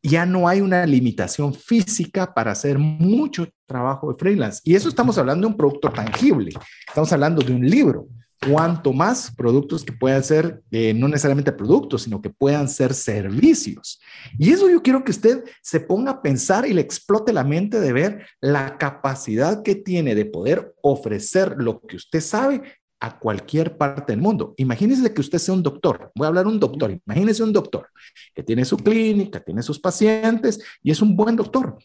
ya 0.03 0.26
no 0.26 0.47
hay 0.47 0.59
una 0.59 0.86
limitación 0.86 1.53
física 1.53 2.34
para 2.34 2.51
hacer 2.51 2.78
mucho 2.78 3.47
trabajo 3.65 4.11
de 4.11 4.19
freelance. 4.19 4.61
Y 4.65 4.76
eso 4.76 4.89
estamos 4.89 5.17
hablando 5.17 5.47
de 5.47 5.51
un 5.53 5.57
producto 5.57 5.89
tangible. 5.89 6.51
Estamos 6.86 7.13
hablando 7.13 7.41
de 7.41 7.53
un 7.53 7.65
libro. 7.65 8.07
Cuanto 8.49 8.93
más 8.93 9.33
productos 9.35 9.83
que 9.83 9.93
puedan 9.93 10.23
ser, 10.23 10.61
eh, 10.71 10.93
no 10.93 11.07
necesariamente 11.07 11.51
productos, 11.51 12.03
sino 12.03 12.21
que 12.21 12.29
puedan 12.29 12.67
ser 12.67 12.93
servicios. 12.93 13.99
Y 14.37 14.51
eso 14.51 14.69
yo 14.69 14.81
quiero 14.81 15.03
que 15.03 15.11
usted 15.11 15.43
se 15.61 15.79
ponga 15.79 16.11
a 16.11 16.21
pensar 16.21 16.67
y 16.67 16.73
le 16.73 16.81
explote 16.81 17.31
la 17.31 17.43
mente 17.43 17.79
de 17.79 17.93
ver 17.93 18.25
la 18.41 18.77
capacidad 18.77 19.63
que 19.63 19.75
tiene 19.75 20.15
de 20.15 20.25
poder 20.25 20.75
ofrecer 20.81 21.55
lo 21.57 21.81
que 21.81 21.95
usted 21.95 22.21
sabe 22.21 22.61
a 23.03 23.19
cualquier 23.19 23.77
parte 23.77 24.13
del 24.13 24.21
mundo. 24.21 24.53
Imagínese 24.55 25.13
que 25.13 25.19
usted 25.19 25.37
sea 25.37 25.53
un 25.53 25.61
doctor. 25.61 26.11
Voy 26.15 26.23
a 26.23 26.29
hablar 26.29 26.47
un 26.47 26.57
doctor. 26.57 26.89
Imagínese 27.05 27.43
un 27.43 27.51
doctor 27.51 27.89
que 28.33 28.43
tiene 28.43 28.63
su 28.63 28.77
clínica, 28.77 29.41
tiene 29.41 29.61
sus 29.61 29.77
pacientes 29.77 30.61
y 30.81 30.89
es 30.89 31.01
un 31.01 31.13
buen 31.15 31.35
doctor. 31.35 31.77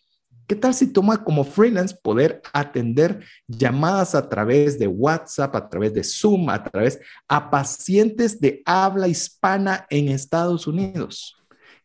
¿Qué 0.49 0.57
tal 0.57 0.73
si 0.73 0.87
toma 0.87 1.23
como 1.23 1.45
freelance 1.45 1.95
poder 2.03 2.41
atender 2.55 3.23
llamadas 3.47 4.15
a 4.15 4.31
través 4.31 4.79
de 4.79 4.87
WhatsApp, 4.87 5.55
a 5.55 5.69
través 5.69 5.93
de 5.93 6.03
Zoom, 6.03 6.49
a 6.49 6.65
través 6.65 6.99
a 7.29 7.51
pacientes 7.51 8.41
de 8.41 8.63
habla 8.65 9.09
hispana 9.09 9.87
en 9.91 10.09
Estados 10.09 10.67
Unidos 10.67 11.37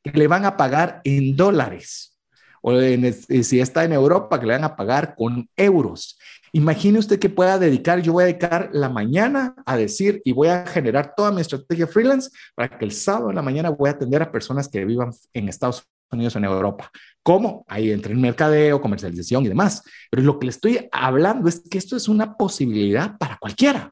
que 0.02 0.18
le 0.18 0.28
van 0.28 0.46
a 0.46 0.56
pagar 0.56 1.02
en 1.04 1.36
dólares? 1.36 2.18
O 2.62 2.72
si 2.72 3.60
está 3.60 3.84
en 3.84 3.92
Europa, 3.92 4.40
que 4.40 4.46
le 4.46 4.54
van 4.54 4.64
a 4.64 4.78
pagar 4.78 5.16
con 5.18 5.50
euros. 5.58 6.18
Imagine 6.54 7.00
usted 7.00 7.20
que 7.20 7.30
pueda 7.30 7.60
dedicar, 7.60 8.02
yo 8.02 8.14
voy 8.14 8.24
a 8.24 8.28
dedicar 8.28 8.70
la 8.72 8.88
mañana 8.88 9.56
a 9.66 9.76
decir 9.76 10.22
y 10.24 10.32
voy 10.32 10.48
a 10.48 10.66
generar 10.66 11.16
toda 11.18 11.32
mi 11.32 11.42
estrategia 11.42 11.88
freelance 11.88 12.30
para 12.56 12.78
que 12.78 12.86
el 12.86 12.94
sábado 12.94 13.30
en 13.30 13.36
la 13.36 13.42
mañana 13.42 13.72
voy 13.72 13.90
a 13.90 13.94
atender 13.94 14.22
a 14.22 14.32
personas 14.32 14.70
que 14.70 14.86
vivan 14.86 15.12
en 15.34 15.50
Estados 15.50 15.86
Unidos 16.14 16.36
o 16.36 16.40
en 16.40 16.46
Europa. 16.46 16.90
¿Cómo? 17.22 17.66
Ahí 17.68 17.92
entra 17.92 18.12
el 18.12 18.20
mercadeo, 18.20 18.82
comercialización 18.82 19.46
y 19.46 19.50
demás. 19.50 19.84
Pero 20.10 20.24
lo 20.24 20.40
que 20.40 20.46
le 20.46 20.52
estoy 20.52 20.88
hablando 20.92 21.50
es 21.50 21.64
que 21.70 21.78
esto 21.78 21.96
es 21.96 22.08
una 22.08 22.36
posibilidad 22.36 23.18
para 23.18 23.38
cualquiera. 23.38 23.92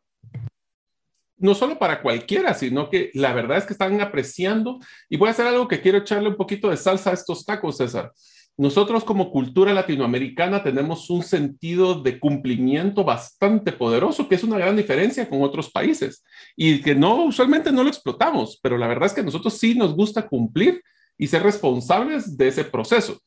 No 1.38 1.55
solo 1.55 1.80
para 1.80 2.01
cualquiera, 2.01 2.53
sino 2.53 2.89
que 2.89 3.09
la 3.13 3.34
verdad 3.34 3.57
es 3.57 3.65
que 3.65 3.74
están 3.74 3.99
apreciando. 3.99 4.80
Y 5.09 5.17
voy 5.17 5.30
a 5.30 5.32
hacer 5.32 5.47
algo 5.47 5.67
que 5.67 5.82
quiero 5.82 5.97
echarle 5.97 6.30
un 6.30 6.36
poquito 6.36 6.69
de 6.69 6.78
salsa 6.78 7.09
a 7.09 7.13
estos 7.13 7.45
tacos, 7.45 7.78
César. 7.78 8.11
Nosotros 8.57 9.03
como 9.03 9.32
cultura 9.32 9.74
latinoamericana 9.74 10.61
tenemos 10.61 11.09
un 11.09 11.24
sentido 11.24 11.95
de 12.01 12.19
cumplimiento 12.19 13.03
bastante 13.03 13.72
poderoso, 13.72 14.28
que 14.28 14.36
es 14.36 14.43
una 14.43 14.57
gran 14.57 14.76
diferencia 14.76 15.28
con 15.28 15.41
otros 15.41 15.72
países 15.72 16.24
y 16.55 16.82
que 16.82 16.93
no 16.93 17.26
usualmente 17.26 17.72
no 17.72 17.82
lo 17.82 17.89
explotamos, 17.89 18.59
pero 18.61 18.78
la 18.78 18.88
verdad 18.88 19.07
es 19.07 19.13
que 19.13 19.22
a 19.22 19.24
nosotros 19.24 19.57
sí 19.57 19.74
nos 19.74 19.95
gusta 19.95 20.28
cumplir 20.28 20.84
y 21.18 21.28
ser 21.28 21.43
responsables 21.43 22.38
de 22.38 22.47
ese 22.47 22.64
proceso. 22.64 23.20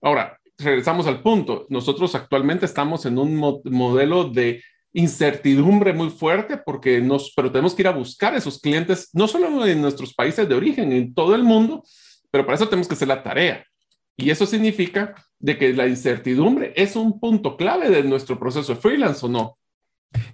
Ahora, 0.00 0.38
regresamos 0.58 1.06
al 1.06 1.22
punto. 1.22 1.66
Nosotros 1.68 2.14
actualmente 2.14 2.66
estamos 2.66 3.06
en 3.06 3.18
un 3.18 3.36
modelo 3.64 4.24
de 4.24 4.62
incertidumbre 4.92 5.92
muy 5.92 6.10
fuerte 6.10 6.58
porque 6.58 7.00
nos, 7.00 7.32
pero 7.34 7.50
tenemos 7.50 7.74
que 7.74 7.82
ir 7.82 7.88
a 7.88 7.92
buscar 7.92 8.34
esos 8.34 8.60
clientes, 8.60 9.08
no 9.12 9.26
solo 9.26 9.66
en 9.66 9.80
nuestros 9.80 10.14
países 10.14 10.48
de 10.48 10.54
origen, 10.54 10.92
en 10.92 11.14
todo 11.14 11.34
el 11.34 11.42
mundo, 11.42 11.82
pero 12.30 12.44
para 12.44 12.56
eso 12.56 12.68
tenemos 12.68 12.88
que 12.88 12.94
hacer 12.94 13.08
la 13.08 13.22
tarea. 13.22 13.64
Y 14.16 14.30
eso 14.30 14.46
significa 14.46 15.14
de 15.38 15.58
que 15.58 15.72
la 15.72 15.86
incertidumbre 15.86 16.72
es 16.76 16.96
un 16.96 17.18
punto 17.18 17.56
clave 17.56 17.88
de 17.88 18.02
nuestro 18.02 18.38
proceso 18.38 18.74
de 18.74 18.80
freelance 18.80 19.24
o 19.24 19.28
no. 19.28 19.58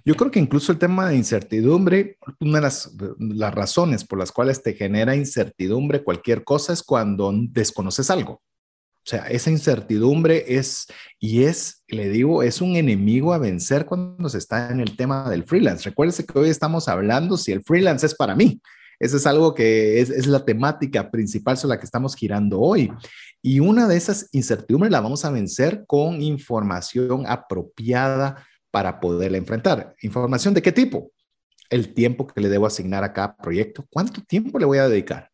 Yo 0.05 0.15
creo 0.15 0.31
que 0.31 0.39
incluso 0.39 0.71
el 0.71 0.77
tema 0.77 1.09
de 1.09 1.15
incertidumbre, 1.15 2.17
una 2.39 2.57
de 2.57 2.61
las, 2.61 2.91
las, 3.19 3.53
razones 3.53 4.03
por 4.03 4.19
las 4.19 4.31
cuales 4.31 4.61
te 4.63 4.73
genera 4.73 5.15
incertidumbre 5.15 6.03
cualquier 6.03 6.43
cosa 6.43 6.73
es 6.73 6.83
cuando 6.83 7.31
desconoces 7.33 8.09
algo. 8.09 8.33
O 8.33 9.09
sea, 9.09 9.27
esa 9.27 9.49
incertidumbre 9.49 10.45
es, 10.47 10.87
y 11.19 11.43
es, 11.43 11.83
le 11.87 12.09
digo, 12.09 12.43
es 12.43 12.61
un 12.61 12.75
enemigo 12.75 13.33
a 13.33 13.37
vencer 13.37 13.85
cuando 13.85 14.29
se 14.29 14.37
está 14.37 14.69
en 14.71 14.81
el 14.81 14.95
tema 14.95 15.29
del 15.29 15.45
freelance. 15.45 15.89
Recuérdese 15.89 16.25
que 16.25 16.37
hoy 16.37 16.49
estamos 16.49 16.87
hablando 16.87 17.37
si 17.37 17.51
el 17.51 17.63
freelance 17.63 18.05
es 18.05 18.13
para 18.13 18.35
mí. 18.35 18.61
Eso 18.99 19.15
es 19.15 19.25
algo 19.25 19.55
que 19.55 20.01
es, 20.01 20.09
es 20.09 20.27
la 20.27 20.43
temática 20.43 21.09
principal 21.09 21.57
sobre 21.57 21.75
la 21.75 21.79
que 21.79 21.85
estamos 21.85 22.15
girando 22.15 22.59
hoy. 22.59 22.91
Y 23.41 23.61
una 23.61 23.87
de 23.87 23.95
esas 23.95 24.27
incertidumbres 24.33 24.91
la 24.91 24.99
vamos 24.99 25.23
a 25.23 25.31
vencer 25.31 25.85
con 25.87 26.21
información 26.21 27.23
apropiada 27.25 28.45
para 28.71 28.99
poderla 28.99 29.37
enfrentar. 29.37 29.95
¿Información 30.01 30.53
de 30.53 30.61
qué 30.61 30.71
tipo? 30.71 31.11
El 31.69 31.93
tiempo 31.93 32.27
que 32.27 32.41
le 32.41 32.49
debo 32.49 32.65
asignar 32.65 33.03
a 33.03 33.13
cada 33.13 33.35
proyecto. 33.35 33.85
¿Cuánto 33.89 34.21
tiempo 34.21 34.59
le 34.59 34.65
voy 34.65 34.77
a 34.77 34.87
dedicar? 34.87 35.29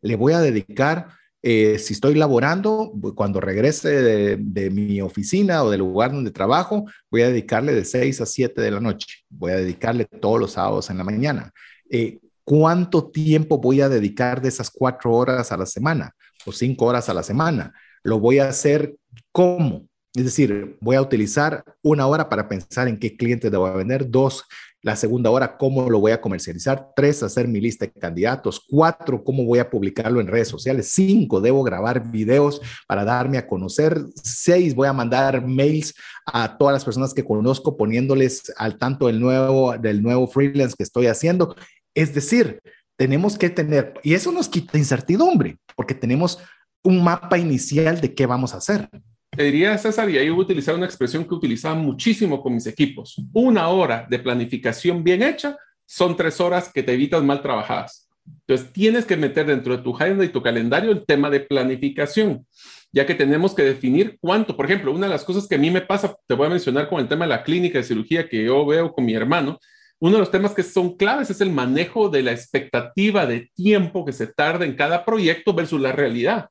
Le 0.00 0.16
voy 0.16 0.32
a 0.32 0.40
dedicar, 0.40 1.08
eh, 1.42 1.78
si 1.78 1.94
estoy 1.94 2.14
laborando, 2.14 2.92
cuando 3.14 3.40
regrese 3.40 4.36
de, 4.36 4.70
mi 4.70 5.00
oficina 5.00 5.62
o 5.62 5.70
del 5.70 5.80
lugar 5.80 6.12
donde 6.12 6.30
trabajo, 6.30 6.84
voy 7.10 7.22
a 7.22 7.28
dedicarle 7.28 7.74
de 7.74 7.84
6 7.84 8.20
a 8.20 8.26
7 8.26 8.60
de 8.60 8.70
la 8.70 8.80
noche. 8.80 9.24
Voy 9.28 9.52
a 9.52 9.56
dedicarle 9.56 10.04
todos 10.04 10.40
los 10.40 10.52
sábados 10.52 10.90
en 10.90 10.98
la 10.98 11.04
mañana. 11.04 11.52
Eh, 11.90 12.18
¿Cuánto 12.44 13.10
tiempo 13.10 13.58
voy 13.58 13.80
a 13.80 13.88
dedicar 13.88 14.42
de 14.42 14.48
esas 14.48 14.70
cuatro 14.70 15.12
horas 15.12 15.50
a 15.50 15.56
la 15.56 15.64
semana? 15.64 16.14
o 16.46 16.52
cinco 16.52 16.86
horas 16.86 17.08
a 17.08 17.14
la 17.14 17.22
semana. 17.22 17.72
Lo 18.02 18.20
voy 18.20 18.38
a 18.38 18.48
hacer 18.48 18.96
como. 19.32 19.88
Es 20.14 20.24
decir, 20.24 20.76
voy 20.80 20.94
a 20.94 21.02
utilizar 21.02 21.64
una 21.82 22.06
hora 22.06 22.28
para 22.28 22.48
pensar 22.48 22.86
en 22.86 22.98
qué 22.98 23.16
cliente 23.16 23.50
debo 23.50 23.72
vender, 23.74 24.08
dos, 24.08 24.44
la 24.80 24.94
segunda 24.94 25.30
hora, 25.30 25.56
cómo 25.56 25.90
lo 25.90 25.98
voy 25.98 26.12
a 26.12 26.20
comercializar, 26.20 26.90
tres, 26.94 27.24
hacer 27.24 27.48
mi 27.48 27.60
lista 27.60 27.86
de 27.86 27.92
candidatos, 27.92 28.62
cuatro, 28.68 29.24
cómo 29.24 29.44
voy 29.44 29.58
a 29.58 29.68
publicarlo 29.68 30.20
en 30.20 30.28
redes 30.28 30.46
sociales, 30.46 30.92
cinco, 30.92 31.40
debo 31.40 31.64
grabar 31.64 32.12
videos 32.12 32.60
para 32.86 33.04
darme 33.04 33.38
a 33.38 33.46
conocer, 33.48 33.98
seis, 34.14 34.74
voy 34.74 34.86
a 34.86 34.92
mandar 34.92 35.44
mails 35.44 35.94
a 36.26 36.58
todas 36.58 36.74
las 36.74 36.84
personas 36.84 37.12
que 37.12 37.24
conozco 37.24 37.76
poniéndoles 37.76 38.52
al 38.56 38.78
tanto 38.78 39.08
del 39.08 39.18
nuevo, 39.18 39.76
del 39.78 40.00
nuevo 40.00 40.28
freelance 40.28 40.76
que 40.76 40.84
estoy 40.84 41.06
haciendo. 41.06 41.56
Es 41.92 42.14
decir, 42.14 42.60
tenemos 42.96 43.36
que 43.36 43.50
tener, 43.50 43.94
y 44.04 44.14
eso 44.14 44.30
nos 44.30 44.48
quita 44.48 44.78
incertidumbre, 44.78 45.58
porque 45.74 45.94
tenemos 45.94 46.38
un 46.84 47.02
mapa 47.02 47.36
inicial 47.38 48.00
de 48.00 48.14
qué 48.14 48.26
vamos 48.26 48.54
a 48.54 48.58
hacer. 48.58 48.88
Te 49.36 49.42
diría, 49.42 49.76
César, 49.78 50.08
y 50.10 50.18
ahí 50.18 50.30
voy 50.30 50.40
a 50.40 50.42
utilizar 50.42 50.74
una 50.76 50.86
expresión 50.86 51.24
que 51.24 51.34
utilizaba 51.34 51.74
muchísimo 51.74 52.40
con 52.40 52.54
mis 52.54 52.66
equipos. 52.66 53.20
Una 53.32 53.68
hora 53.68 54.06
de 54.08 54.20
planificación 54.20 55.02
bien 55.02 55.22
hecha 55.22 55.56
son 55.86 56.16
tres 56.16 56.40
horas 56.40 56.70
que 56.72 56.84
te 56.84 56.92
evitas 56.92 57.22
mal 57.22 57.42
trabajadas. 57.42 58.08
Entonces, 58.46 58.72
tienes 58.72 59.04
que 59.04 59.16
meter 59.16 59.46
dentro 59.46 59.76
de 59.76 59.82
tu 59.82 59.94
agenda 59.96 60.24
y 60.24 60.28
tu 60.28 60.40
calendario 60.40 60.92
el 60.92 61.04
tema 61.04 61.30
de 61.30 61.40
planificación, 61.40 62.46
ya 62.92 63.04
que 63.04 63.14
tenemos 63.14 63.54
que 63.54 63.62
definir 63.62 64.18
cuánto. 64.20 64.56
Por 64.56 64.66
ejemplo, 64.66 64.92
una 64.92 65.06
de 65.06 65.12
las 65.12 65.24
cosas 65.24 65.48
que 65.48 65.56
a 65.56 65.58
mí 65.58 65.70
me 65.70 65.80
pasa, 65.80 66.16
te 66.26 66.34
voy 66.34 66.46
a 66.46 66.50
mencionar 66.50 66.88
con 66.88 67.00
el 67.00 67.08
tema 67.08 67.24
de 67.24 67.30
la 67.30 67.42
clínica 67.42 67.78
de 67.78 67.84
cirugía 67.84 68.28
que 68.28 68.44
yo 68.44 68.64
veo 68.64 68.92
con 68.92 69.04
mi 69.04 69.14
hermano, 69.14 69.58
uno 69.98 70.14
de 70.14 70.20
los 70.20 70.30
temas 70.30 70.54
que 70.54 70.62
son 70.62 70.96
claves 70.96 71.30
es 71.30 71.40
el 71.40 71.50
manejo 71.50 72.08
de 72.08 72.22
la 72.22 72.32
expectativa 72.32 73.26
de 73.26 73.50
tiempo 73.54 74.04
que 74.04 74.12
se 74.12 74.26
tarda 74.26 74.64
en 74.64 74.76
cada 74.76 75.04
proyecto 75.04 75.54
versus 75.54 75.80
la 75.80 75.92
realidad. 75.92 76.50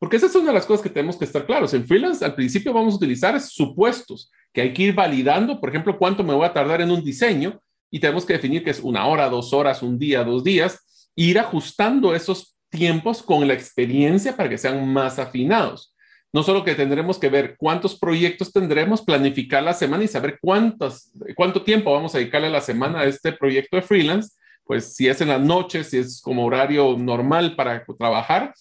Porque 0.00 0.16
esa 0.16 0.26
es 0.26 0.34
una 0.34 0.46
de 0.46 0.54
las 0.54 0.64
cosas 0.64 0.82
que 0.82 0.88
tenemos 0.88 1.16
que 1.18 1.26
estar 1.26 1.44
claros. 1.44 1.74
En 1.74 1.86
freelance, 1.86 2.24
al 2.24 2.34
principio 2.34 2.72
vamos 2.72 2.94
a 2.94 2.96
utilizar 2.96 3.38
supuestos 3.38 4.32
que 4.52 4.62
hay 4.62 4.72
que 4.72 4.84
ir 4.84 4.94
validando, 4.94 5.60
por 5.60 5.68
ejemplo, 5.68 5.98
cuánto 5.98 6.24
me 6.24 6.32
voy 6.32 6.46
a 6.46 6.54
tardar 6.54 6.80
en 6.80 6.90
un 6.90 7.04
diseño, 7.04 7.60
y 7.90 8.00
tenemos 8.00 8.24
que 8.24 8.32
definir 8.32 8.64
que 8.64 8.70
es 8.70 8.80
una 8.80 9.06
hora, 9.06 9.28
dos 9.28 9.52
horas, 9.52 9.82
un 9.82 9.98
día, 9.98 10.24
dos 10.24 10.42
días, 10.42 11.10
ir 11.14 11.38
ajustando 11.38 12.14
esos 12.14 12.56
tiempos 12.70 13.22
con 13.22 13.46
la 13.46 13.52
experiencia 13.52 14.34
para 14.34 14.48
que 14.48 14.56
sean 14.56 14.88
más 14.90 15.18
afinados. 15.18 15.94
No 16.32 16.44
solo 16.44 16.64
que 16.64 16.74
tendremos 16.74 17.18
que 17.18 17.28
ver 17.28 17.56
cuántos 17.58 17.98
proyectos 17.98 18.52
tendremos, 18.52 19.02
planificar 19.02 19.62
la 19.62 19.74
semana 19.74 20.04
y 20.04 20.08
saber 20.08 20.38
cuántos, 20.40 21.10
cuánto 21.36 21.62
tiempo 21.62 21.92
vamos 21.92 22.14
a 22.14 22.18
dedicarle 22.18 22.46
a 22.46 22.52
la 22.52 22.60
semana 22.62 23.00
a 23.00 23.04
este 23.04 23.32
proyecto 23.32 23.76
de 23.76 23.82
freelance, 23.82 24.34
pues 24.64 24.94
si 24.94 25.08
es 25.08 25.20
en 25.20 25.28
las 25.28 25.40
noches, 25.40 25.90
si 25.90 25.98
es 25.98 26.22
como 26.22 26.46
horario 26.46 26.96
normal 26.96 27.54
para 27.54 27.84
trabajar, 27.98 28.54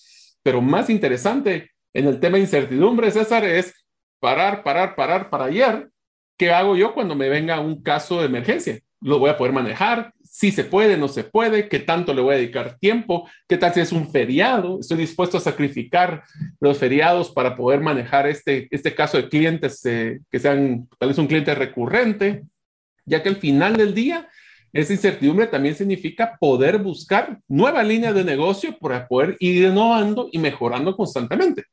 pero 0.44 0.62
más 0.62 0.90
interesante 0.90 1.72
en 1.94 2.08
el 2.08 2.20
tema 2.20 2.36
de 2.36 2.44
incertidumbre, 2.44 3.12
César, 3.12 3.44
es 3.46 3.74
parar, 4.20 4.64
parar, 4.64 4.96
parar 4.96 5.30
para 5.30 5.46
ayer. 5.46 5.90
¿Qué 6.38 6.52
hago 6.52 6.76
yo 6.76 6.94
cuando 6.94 7.16
me 7.16 7.30
venga 7.30 7.60
un 7.60 7.82
caso 7.82 8.20
de 8.20 8.28
emergencia? 8.28 8.80
¿Lo 9.02 9.20
voy 9.20 9.30
a 9.30 9.38
poder 9.38 9.54
manejar? 9.54 10.14
Si 10.24 10.52
se 10.52 10.64
puede, 10.64 10.98
no 10.98 11.08
se 11.08 11.24
puede, 11.24 11.68
qué 11.68 11.80
tanto 11.80 12.14
le 12.14 12.22
voy 12.22 12.36
a 12.36 12.38
dedicar 12.38 12.78
tiempo, 12.80 13.30
qué 13.48 13.58
tal 13.58 13.74
si 13.74 13.82
es 13.82 13.92
un 13.92 14.10
feriado, 14.10 14.80
estoy 14.80 14.98
dispuesto 14.98 15.38
a 15.38 15.42
sacrificar 15.42 16.24
los 16.60 16.78
feriados 16.78 17.32
para 17.32 17.56
poder 17.56 17.82
manejar 17.82 18.28
este, 18.28 18.68
este 18.72 18.94
caso 18.94 19.18
de 19.18 19.28
clientes 19.28 19.86
eh, 19.86 20.20
que 20.32 20.40
sean 20.40 20.88
tal 20.98 21.10
vez 21.10 21.18
un 21.18 21.28
cliente 21.28 21.56
recurrente, 21.56 22.44
ya 23.06 23.22
que 23.24 23.30
al 23.30 23.38
final 23.38 23.76
del 23.76 23.94
día 23.94 24.30
esa 24.72 24.94
incertidumbre 24.94 25.48
también 25.48 25.76
significa 25.76 26.38
poder 26.40 26.78
buscar 26.78 27.40
nueva 27.48 27.84
línea 27.84 28.14
de 28.14 28.24
negocio 28.24 28.78
para 28.78 29.08
poder 29.08 29.36
ir 29.40 29.64
innovando 29.64 30.30
y 30.32 30.38
mejorando 30.38 30.96
constantemente. 30.96 31.64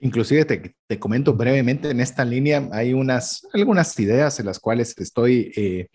Inclusive 0.00 0.44
te, 0.44 0.74
te, 0.88 0.98
comento 0.98 1.32
brevemente, 1.32 1.90
en 1.90 2.00
esta 2.00 2.24
línea 2.24 2.68
hay 2.72 2.92
unas, 2.92 3.46
algunas 3.52 3.98
ideas 4.00 4.40
en 4.40 4.46
las 4.46 4.58
cuales 4.58 4.94
estoy 4.98 5.52
eh, 5.54 5.88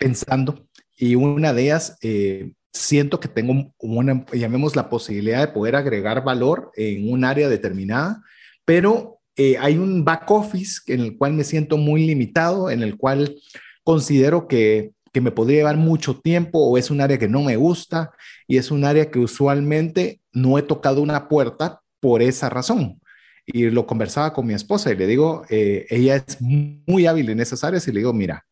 pensando 0.00 0.66
y 0.96 1.14
una 1.14 1.52
de 1.52 1.62
ellas 1.62 1.96
eh, 2.02 2.52
siento 2.72 3.20
que 3.20 3.28
tengo 3.28 3.72
una, 3.78 4.24
llamemos 4.32 4.74
la 4.74 4.88
posibilidad 4.88 5.40
de 5.40 5.52
poder 5.52 5.76
agregar 5.76 6.24
valor 6.24 6.72
en 6.74 7.12
un 7.12 7.24
área 7.24 7.48
determinada, 7.48 8.22
pero 8.64 9.20
eh, 9.36 9.56
hay 9.58 9.78
un 9.78 10.04
back 10.04 10.30
office 10.30 10.80
en 10.92 11.00
el 11.00 11.16
cual 11.16 11.34
me 11.34 11.44
siento 11.44 11.76
muy 11.76 12.06
limitado, 12.06 12.70
en 12.70 12.82
el 12.82 12.96
cual 12.96 13.36
considero 13.84 14.48
que 14.48 14.92
que 15.12 15.20
me 15.20 15.30
podría 15.30 15.58
llevar 15.58 15.76
mucho 15.76 16.20
tiempo 16.20 16.58
o 16.58 16.78
es 16.78 16.90
un 16.90 17.00
área 17.00 17.18
que 17.18 17.28
no 17.28 17.42
me 17.42 17.56
gusta 17.56 18.12
y 18.48 18.56
es 18.56 18.70
un 18.70 18.84
área 18.84 19.10
que 19.10 19.18
usualmente 19.18 20.20
no 20.32 20.58
he 20.58 20.62
tocado 20.62 21.02
una 21.02 21.28
puerta 21.28 21.80
por 22.00 22.22
esa 22.22 22.48
razón. 22.48 23.00
Y 23.44 23.70
lo 23.70 23.86
conversaba 23.86 24.32
con 24.32 24.46
mi 24.46 24.54
esposa 24.54 24.90
y 24.90 24.96
le 24.96 25.06
digo, 25.06 25.44
eh, 25.50 25.86
ella 25.90 26.16
es 26.16 26.40
muy 26.40 27.06
hábil 27.06 27.28
en 27.28 27.40
esas 27.40 27.62
áreas 27.64 27.86
y 27.86 27.92
le 27.92 27.98
digo, 28.00 28.12
mira, 28.12 28.46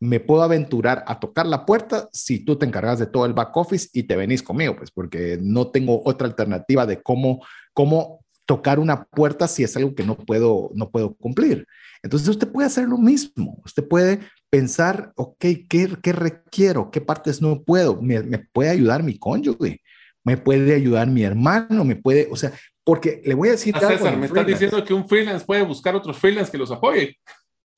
me 0.00 0.18
puedo 0.18 0.42
aventurar 0.42 1.04
a 1.06 1.20
tocar 1.20 1.46
la 1.46 1.66
puerta 1.66 2.08
si 2.10 2.44
tú 2.44 2.56
te 2.56 2.64
encargas 2.66 2.98
de 2.98 3.06
todo 3.06 3.26
el 3.26 3.34
back 3.34 3.54
office 3.56 3.88
y 3.92 4.04
te 4.04 4.16
venís 4.16 4.42
conmigo, 4.42 4.74
pues 4.76 4.90
porque 4.90 5.38
no 5.40 5.68
tengo 5.68 6.02
otra 6.04 6.26
alternativa 6.26 6.86
de 6.86 7.02
cómo, 7.02 7.44
cómo 7.74 8.24
tocar 8.46 8.80
una 8.80 9.04
puerta 9.04 9.46
si 9.46 9.62
es 9.62 9.76
algo 9.76 9.94
que 9.94 10.02
no 10.02 10.16
puedo, 10.16 10.70
no 10.74 10.90
puedo 10.90 11.14
cumplir. 11.14 11.66
Entonces 12.02 12.28
usted 12.28 12.50
puede 12.50 12.66
hacer 12.66 12.88
lo 12.88 12.96
mismo, 12.96 13.60
usted 13.64 13.86
puede 13.86 14.20
pensar, 14.50 15.12
ok, 15.14 15.38
¿qué, 15.38 15.96
qué 16.02 16.12
requiero? 16.12 16.90
¿Qué 16.90 17.00
partes 17.00 17.40
no 17.40 17.62
puedo? 17.62 18.00
¿Me, 18.02 18.22
¿Me, 18.22 18.38
puede 18.38 18.70
ayudar 18.70 19.02
mi 19.02 19.18
cónyuge? 19.18 19.80
¿Me 20.24 20.36
puede 20.36 20.74
ayudar 20.74 21.06
mi 21.06 21.22
hermano? 21.22 21.84
¿Me 21.84 21.96
puede, 21.96 22.28
o 22.30 22.36
sea, 22.36 22.52
porque 22.84 23.22
le 23.24 23.34
voy 23.34 23.48
a 23.48 23.52
decir... 23.52 23.74
A 23.76 23.80
César, 23.80 24.16
me 24.16 24.26
está 24.26 24.44
diciendo 24.44 24.84
que 24.84 24.92
un 24.92 25.08
freelance 25.08 25.46
puede 25.46 25.62
buscar 25.62 25.94
otros 25.94 26.18
freelance 26.18 26.50
que 26.50 26.58
los 26.58 26.70
apoye. 26.70 27.16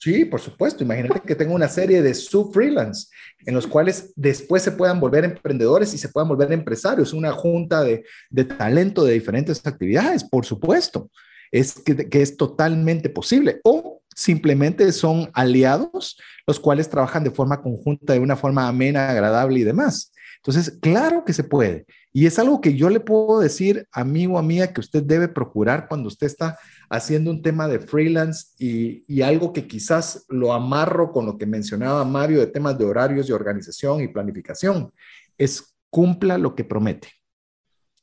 Sí, 0.01 0.25
por 0.25 0.41
supuesto. 0.41 0.83
Imagínate 0.83 1.21
que 1.21 1.37
tengo 1.37 1.55
una 1.55 1.69
serie 1.69 2.03
de 2.03 2.15
sub-freelance 2.15 3.07
en 3.47 3.55
los 3.55 3.69
cuales 3.69 4.13
después 4.17 4.63
se 4.63 4.73
puedan 4.73 4.99
volver 4.99 5.25
emprendedores 5.25 5.95
y 5.95 5.99
se 5.99 6.09
puedan 6.09 6.29
volver 6.29 6.53
empresarios, 6.53 7.13
una 7.13 7.31
junta 7.31 7.85
de, 7.85 8.05
de 8.29 8.45
talento 8.45 9.05
de 9.05 9.13
diferentes 9.13 9.65
actividades, 9.65 10.25
por 10.25 10.45
supuesto. 10.45 11.09
Es 11.53 11.75
que, 11.75 12.09
que 12.09 12.23
es 12.23 12.37
totalmente 12.37 13.11
posible. 13.11 13.61
O 13.63 14.02
simplemente 14.15 14.91
son 14.93 15.31
aliados, 15.35 16.19
los 16.47 16.61
cuales 16.61 16.89
trabajan 16.89 17.25
de 17.25 17.31
forma 17.31 17.63
conjunta, 17.63 18.13
de 18.13 18.19
una 18.19 18.37
forma 18.37 18.69
amena, 18.69 19.11
agradable 19.11 19.61
y 19.61 19.65
demás. 19.65 20.13
Entonces, 20.37 20.79
claro 20.81 21.25
que 21.25 21.33
se 21.33 21.45
puede. 21.45 21.87
Y 22.13 22.27
es 22.27 22.39
algo 22.39 22.61
que 22.61 22.75
yo 22.75 22.91
le 22.91 23.01
puedo 23.01 23.41
decir, 23.41 23.87
amigo, 23.93 24.39
amiga, 24.39 24.73
que 24.73 24.81
usted 24.81 25.03
debe 25.03 25.29
procurar 25.29 25.89
cuando 25.89 26.09
usted 26.09 26.27
está 26.27 26.59
haciendo 26.91 27.31
un 27.31 27.43
tema 27.43 27.69
de 27.69 27.79
freelance 27.79 28.49
y, 28.59 29.05
y, 29.07 29.23
algo 29.23 29.53
que 29.53 29.67
quizás 29.67 30.27
lo 30.29 30.53
amarro 30.53 31.13
con 31.13 31.25
lo 31.25 31.39
que 31.39 31.47
mencionaba 31.47 32.05
Mario 32.05 32.41
de 32.41 32.49
temas 32.49 32.77
de 32.77 32.85
horarios 32.85 33.29
de 33.29 33.33
organización 33.33 34.03
y 34.03 34.09
planificación, 34.09 34.93
es 35.39 35.75
cumpla 35.89 36.37
lo 36.37 36.55
que 36.55 36.65
promete. 36.65 37.09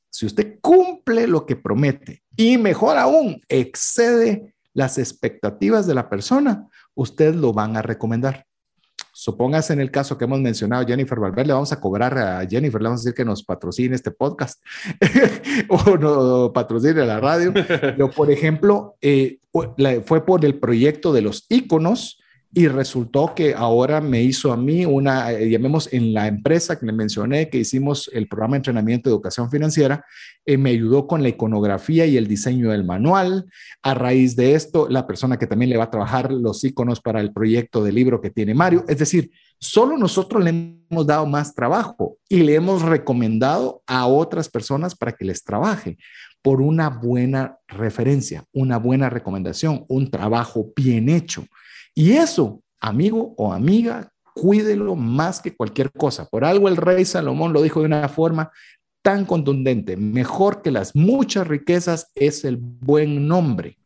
Si 0.09 0.25
usted 0.25 0.59
cumple 0.61 1.27
lo 1.27 1.45
que 1.45 1.55
promete 1.55 2.23
y 2.35 2.57
mejor 2.57 2.97
aún, 2.97 3.41
excede 3.47 4.55
las 4.79 4.97
expectativas 4.97 5.85
de 5.87 5.93
la 5.93 6.09
persona, 6.09 6.69
usted 6.95 7.35
lo 7.35 7.51
van 7.51 7.75
a 7.75 7.81
recomendar. 7.81 8.45
Supóngase 9.11 9.73
en 9.73 9.81
el 9.81 9.91
caso 9.91 10.17
que 10.17 10.23
hemos 10.23 10.39
mencionado, 10.39 10.87
Jennifer 10.87 11.19
Valverde, 11.19 11.51
vamos 11.51 11.73
a 11.73 11.81
cobrar 11.81 12.17
a 12.17 12.47
Jennifer, 12.47 12.81
le 12.81 12.87
vamos 12.87 13.01
a 13.01 13.03
decir 13.03 13.13
que 13.13 13.25
nos 13.25 13.43
patrocine 13.43 13.93
este 13.93 14.11
podcast 14.11 14.63
o 15.67 15.97
no 15.97 16.53
patrocine 16.53 17.05
la 17.05 17.19
radio. 17.19 17.51
Pero, 17.67 18.09
por 18.09 18.31
ejemplo, 18.31 18.95
eh, 19.01 19.39
fue 20.05 20.25
por 20.25 20.45
el 20.45 20.57
proyecto 20.57 21.11
de 21.11 21.23
los 21.23 21.45
iconos 21.49 22.21
y 22.51 22.67
resultó 22.67 23.35
que 23.35 23.53
ahora 23.53 24.01
me 24.01 24.23
hizo 24.23 24.51
a 24.51 24.57
mí 24.57 24.83
una, 24.83 25.31
eh, 25.31 25.49
llamemos 25.49 25.91
en 25.93 26.13
la 26.13 26.27
empresa 26.27 26.79
que 26.79 26.85
le 26.87 26.91
mencioné, 26.91 27.49
que 27.49 27.59
hicimos 27.59 28.09
el 28.11 28.27
programa 28.27 28.53
de 28.53 28.57
entrenamiento 28.57 29.09
de 29.09 29.13
educación 29.13 29.51
financiera, 29.51 30.03
eh, 30.45 30.57
me 30.57 30.71
ayudó 30.71 31.05
con 31.05 31.21
la 31.21 31.29
iconografía 31.29 32.07
y 32.07 32.17
el 32.17 32.27
diseño 32.27 32.71
del 32.71 32.85
manual. 32.85 33.45
A 33.83 33.93
raíz 33.93 34.35
de 34.35 34.55
esto, 34.55 34.89
la 34.89 35.05
persona 35.05 35.37
que 35.37 35.45
también 35.45 35.69
le 35.69 35.77
va 35.77 35.85
a 35.85 35.91
trabajar 35.91 36.31
los 36.31 36.63
iconos 36.63 37.01
para 37.01 37.21
el 37.21 37.31
proyecto 37.31 37.83
de 37.83 37.91
libro 37.91 38.19
que 38.19 38.31
tiene 38.31 38.55
Mario. 38.55 38.83
Es 38.87 38.97
decir, 38.97 39.31
solo 39.59 39.95
nosotros 39.95 40.43
le 40.43 40.49
hemos 40.89 41.05
dado 41.05 41.27
más 41.27 41.53
trabajo 41.53 42.17
y 42.27 42.41
le 42.41 42.55
hemos 42.55 42.81
recomendado 42.81 43.83
a 43.85 44.07
otras 44.07 44.49
personas 44.49 44.95
para 44.95 45.11
que 45.11 45.25
les 45.25 45.43
trabaje 45.43 45.97
por 46.41 46.61
una 46.61 46.89
buena 46.89 47.57
referencia, 47.67 48.45
una 48.53 48.77
buena 48.77 49.09
recomendación, 49.09 49.85
un 49.87 50.09
trabajo 50.09 50.71
bien 50.75 51.09
hecho. 51.09 51.45
Y 51.99 52.13
eso, 52.13 52.63
amigo 52.79 53.33
o 53.35 53.51
amiga, 53.51 54.09
cuídelo 54.33 54.95
más 54.95 55.41
que 55.41 55.53
cualquier 55.53 55.91
cosa. 55.91 56.29
Por 56.29 56.45
algo 56.45 56.69
el 56.69 56.77
rey 56.77 57.03
Salomón 57.03 57.51
lo 57.51 57.61
dijo 57.61 57.81
de 57.81 57.87
una 57.87 58.07
forma 58.07 58.53
tan 59.01 59.25
contundente. 59.25 59.97
Mejor 59.97 60.61
que 60.61 60.71
las 60.71 60.95
muchas 60.95 61.45
riquezas 61.45 62.09
es 62.15 62.45
el 62.45 62.55
buen 62.55 63.27
nombre. 63.27 63.79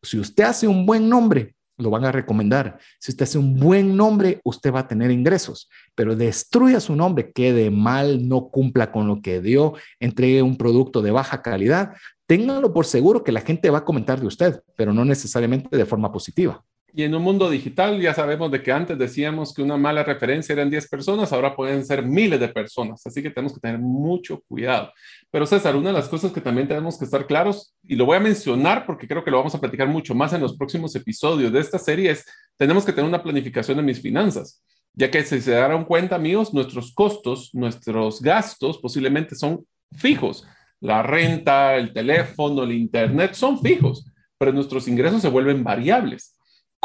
Si 0.00 0.16
usted 0.16 0.44
hace 0.44 0.68
un 0.68 0.86
buen 0.86 1.08
nombre, 1.08 1.56
lo 1.76 1.90
van 1.90 2.04
a 2.04 2.12
recomendar. 2.12 2.78
Si 3.00 3.10
usted 3.10 3.24
hace 3.24 3.38
un 3.38 3.58
buen 3.58 3.96
nombre, 3.96 4.40
usted 4.44 4.72
va 4.72 4.78
a 4.78 4.86
tener 4.86 5.10
ingresos, 5.10 5.68
pero 5.96 6.14
destruya 6.14 6.78
su 6.78 6.94
nombre, 6.94 7.32
quede 7.32 7.72
mal, 7.72 8.28
no 8.28 8.46
cumpla 8.46 8.92
con 8.92 9.08
lo 9.08 9.20
que 9.20 9.40
dio, 9.40 9.74
entregue 9.98 10.40
un 10.40 10.56
producto 10.56 11.02
de 11.02 11.10
baja 11.10 11.42
calidad, 11.42 11.94
téngalo 12.28 12.72
por 12.72 12.86
seguro 12.86 13.24
que 13.24 13.32
la 13.32 13.40
gente 13.40 13.70
va 13.70 13.78
a 13.78 13.84
comentar 13.84 14.20
de 14.20 14.28
usted, 14.28 14.62
pero 14.76 14.92
no 14.92 15.04
necesariamente 15.04 15.76
de 15.76 15.84
forma 15.84 16.12
positiva. 16.12 16.64
Y 16.98 17.02
en 17.02 17.14
un 17.14 17.22
mundo 17.22 17.50
digital 17.50 18.00
ya 18.00 18.14
sabemos 18.14 18.50
de 18.50 18.62
que 18.62 18.72
antes 18.72 18.96
decíamos 18.96 19.52
que 19.52 19.60
una 19.60 19.76
mala 19.76 20.02
referencia 20.02 20.54
eran 20.54 20.70
10 20.70 20.88
personas, 20.88 21.30
ahora 21.30 21.54
pueden 21.54 21.84
ser 21.84 22.02
miles 22.02 22.40
de 22.40 22.48
personas, 22.48 23.06
así 23.06 23.22
que 23.22 23.28
tenemos 23.28 23.52
que 23.52 23.60
tener 23.60 23.78
mucho 23.78 24.40
cuidado. 24.48 24.90
Pero 25.30 25.44
César, 25.44 25.76
una 25.76 25.90
de 25.90 25.92
las 25.92 26.08
cosas 26.08 26.32
que 26.32 26.40
también 26.40 26.66
tenemos 26.66 26.98
que 26.98 27.04
estar 27.04 27.26
claros, 27.26 27.74
y 27.82 27.96
lo 27.96 28.06
voy 28.06 28.16
a 28.16 28.20
mencionar 28.20 28.86
porque 28.86 29.06
creo 29.06 29.22
que 29.22 29.30
lo 29.30 29.36
vamos 29.36 29.54
a 29.54 29.60
platicar 29.60 29.88
mucho 29.88 30.14
más 30.14 30.32
en 30.32 30.40
los 30.40 30.56
próximos 30.56 30.96
episodios 30.96 31.52
de 31.52 31.60
esta 31.60 31.78
serie, 31.78 32.12
es 32.12 32.24
tenemos 32.56 32.82
que 32.86 32.92
tener 32.94 33.06
una 33.06 33.22
planificación 33.22 33.76
de 33.76 33.82
mis 33.82 34.00
finanzas, 34.00 34.64
ya 34.94 35.10
que 35.10 35.22
si 35.22 35.42
se 35.42 35.50
darán 35.50 35.84
cuenta, 35.84 36.16
amigos, 36.16 36.54
nuestros 36.54 36.94
costos, 36.94 37.50
nuestros 37.52 38.22
gastos 38.22 38.78
posiblemente 38.78 39.34
son 39.34 39.66
fijos. 39.92 40.46
La 40.80 41.02
renta, 41.02 41.76
el 41.76 41.92
teléfono, 41.92 42.62
el 42.62 42.72
internet 42.72 43.34
son 43.34 43.60
fijos, 43.60 44.10
pero 44.38 44.50
nuestros 44.50 44.88
ingresos 44.88 45.20
se 45.20 45.28
vuelven 45.28 45.62
variables. 45.62 46.35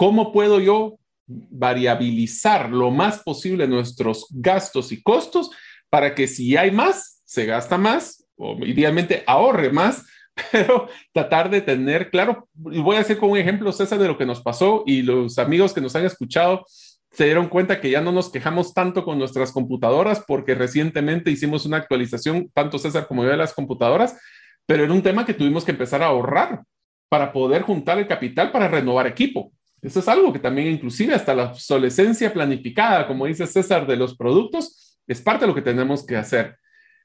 ¿Cómo 0.02 0.32
puedo 0.32 0.60
yo 0.60 0.98
variabilizar 1.28 2.72
lo 2.72 2.90
más 2.90 3.20
posible 3.20 3.68
nuestros 3.68 4.26
gastos 4.32 4.92
y 4.92 5.04
costos 5.04 5.52
para 5.92 6.16
que 6.16 6.26
si 6.26 6.58
hay 6.58 6.72
más, 6.72 7.22
se 7.24 7.46
gasta 7.46 7.78
más 7.78 8.26
o 8.36 8.58
idealmente 8.66 9.24
ahorre 9.28 9.72
más, 9.72 10.04
pero 10.52 10.88
tratar 11.14 11.52
de 11.52 11.62
tener 11.62 12.10
claro, 12.10 12.50
y 12.72 12.80
voy 12.80 12.96
a 12.96 13.02
hacer 13.02 13.20
como 13.20 13.34
un 13.34 13.38
ejemplo, 13.38 13.72
César, 13.72 14.00
de 14.00 14.08
lo 14.08 14.18
que 14.18 14.26
nos 14.26 14.42
pasó 14.42 14.82
y 14.88 15.04
los 15.04 15.38
amigos 15.38 15.72
que 15.72 15.82
nos 15.82 15.96
han 15.96 16.06
escuchado 16.06 16.66
se 17.12 17.26
dieron 17.26 17.48
cuenta 17.48 17.80
que 17.80 17.92
ya 17.92 18.02
no 18.02 18.12
nos 18.12 18.32
quejamos 18.32 18.74
tanto 18.74 19.06
con 19.06 19.20
nuestras 19.20 19.52
computadoras 19.52 20.24
porque 20.28 20.56
recientemente 20.56 21.30
hicimos 21.30 21.68
una 21.68 21.78
actualización, 21.78 22.50
tanto 22.56 22.80
César 22.80 23.06
como 23.06 23.24
yo, 23.24 23.30
de 23.30 23.38
las 23.38 23.54
computadoras, 23.54 24.20
pero 24.66 24.84
era 24.84 24.94
un 24.94 25.04
tema 25.04 25.28
que 25.28 25.36
tuvimos 25.36 25.64
que 25.64 25.74
empezar 25.74 26.02
a 26.02 26.08
ahorrar 26.08 26.64
para 27.08 27.32
poder 27.32 27.62
juntar 27.62 28.00
el 28.00 28.08
capital 28.08 28.52
para 28.52 28.68
renovar 28.68 29.06
equipo 29.06 29.52
Eso 29.82 30.00
es 30.00 30.08
algo 30.08 30.32
que 30.32 30.40
también 30.40 30.68
inclusive 30.68 31.16
hasta 31.16 31.34
la 31.34 31.46
obsolescencia 31.46 32.32
planificada, 32.32 33.08
como 33.08 33.26
dice 33.26 33.48
César, 33.48 33.88
de 33.88 33.96
los 33.96 34.16
productos, 34.16 34.98
es 35.08 35.22
parte 35.22 35.46
de 35.46 35.48
lo 35.48 35.56
que 35.56 35.62
tenemos 35.62 36.06
que 36.06 36.18
hacer. 36.18 36.58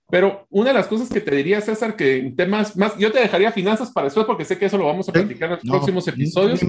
Pero 0.09 0.47
una 0.51 0.69
de 0.69 0.75
las 0.75 0.87
cosas 0.87 1.09
que 1.09 1.21
te 1.21 1.35
diría, 1.35 1.61
César, 1.61 1.97
que 1.97 2.19
en 2.19 2.37
temas 2.37 2.77
más, 2.77 2.97
yo 2.97 3.11
te 3.11 3.19
dejaría 3.19 3.51
finanzas 3.51 3.91
para 3.91 4.05
después 4.05 4.25
porque 4.25 4.45
sé 4.45 4.57
que 4.57 4.67
eso 4.67 4.79
lo 4.79 4.87
vamos 4.87 5.09
a 5.09 5.13
platicar 5.13 5.51
en 5.51 5.57
los 5.57 5.65
próximos 5.65 6.07
episodios. 6.07 6.61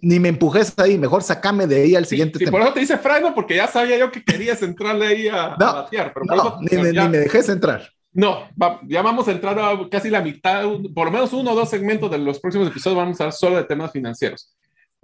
Ni, 0.00 0.20
me 0.20 0.28
empujes 0.28 0.72
ahí, 0.78 0.96
mejor 0.96 1.24
sacame 1.24 1.66
de 1.66 1.82
ahí 1.82 1.96
al 1.96 2.06
siguiente 2.06 2.38
sí, 2.38 2.44
tema. 2.44 2.56
por 2.56 2.66
eso 2.66 2.74
te 2.74 2.80
dice 2.80 2.96
Frano, 2.98 3.34
porque 3.34 3.56
ya 3.56 3.66
sabía 3.66 3.98
yo 3.98 4.12
que 4.12 4.22
querías 4.22 4.62
entrarle 4.62 5.06
ahí 5.08 5.28
a, 5.28 5.56
batear. 5.56 6.12
Pero 6.14 6.26
no, 6.26 6.58
ni, 6.60 6.76
me 7.08 7.18
dejes 7.18 7.48
entrar. 7.48 7.90
No, 8.12 8.48
ya 8.86 9.02
vamos 9.02 9.26
a 9.26 9.32
entrar 9.32 9.58
a 9.58 9.76
casi 9.90 10.08
la 10.08 10.20
mitad, 10.20 10.62
por 10.94 11.06
lo 11.06 11.10
menos 11.10 11.32
uno 11.32 11.50
o 11.50 11.54
dos 11.56 11.68
segmentos 11.68 12.08
de 12.12 12.18
los 12.18 12.38
próximos 12.38 12.68
episodios 12.68 12.96
vamos 12.96 13.20
a 13.20 13.24
hablar 13.24 13.32
solo 13.32 13.56
de 13.56 13.64
temas 13.64 13.90
financieros. 13.90 14.54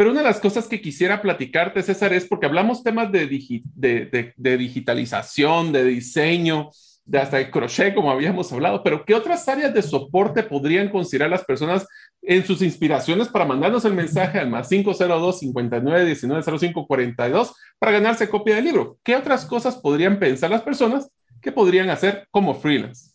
Pero 0.00 0.12
una 0.12 0.20
de 0.20 0.28
las 0.28 0.40
cosas 0.40 0.66
que 0.66 0.80
quisiera 0.80 1.20
platicarte, 1.20 1.82
César, 1.82 2.14
es 2.14 2.24
porque 2.24 2.46
hablamos 2.46 2.82
temas 2.82 3.12
de, 3.12 3.26
de, 3.26 4.32
de 4.34 4.56
digitalización, 4.56 5.72
de 5.72 5.84
diseño, 5.84 6.70
de 7.04 7.18
hasta 7.18 7.38
el 7.38 7.50
crochet, 7.50 7.94
como 7.94 8.10
habíamos 8.10 8.50
hablado, 8.50 8.82
pero 8.82 9.04
¿qué 9.04 9.14
otras 9.14 9.46
áreas 9.46 9.74
de 9.74 9.82
soporte 9.82 10.42
podrían 10.42 10.88
considerar 10.88 11.28
las 11.28 11.44
personas 11.44 11.86
en 12.22 12.46
sus 12.46 12.62
inspiraciones 12.62 13.28
para 13.28 13.44
mandarnos 13.44 13.84
el 13.84 13.92
mensaje 13.92 14.38
al 14.38 14.48
más 14.48 14.70
502 14.70 15.38
59 15.40 16.06
19 16.06 16.58
05 16.58 16.86
42 16.86 17.54
para 17.78 17.92
ganarse 17.92 18.30
copia 18.30 18.54
del 18.54 18.64
libro? 18.64 18.96
¿Qué 19.02 19.14
otras 19.16 19.44
cosas 19.44 19.76
podrían 19.76 20.18
pensar 20.18 20.48
las 20.48 20.62
personas 20.62 21.10
que 21.42 21.52
podrían 21.52 21.90
hacer 21.90 22.26
como 22.30 22.54
freelance? 22.54 23.10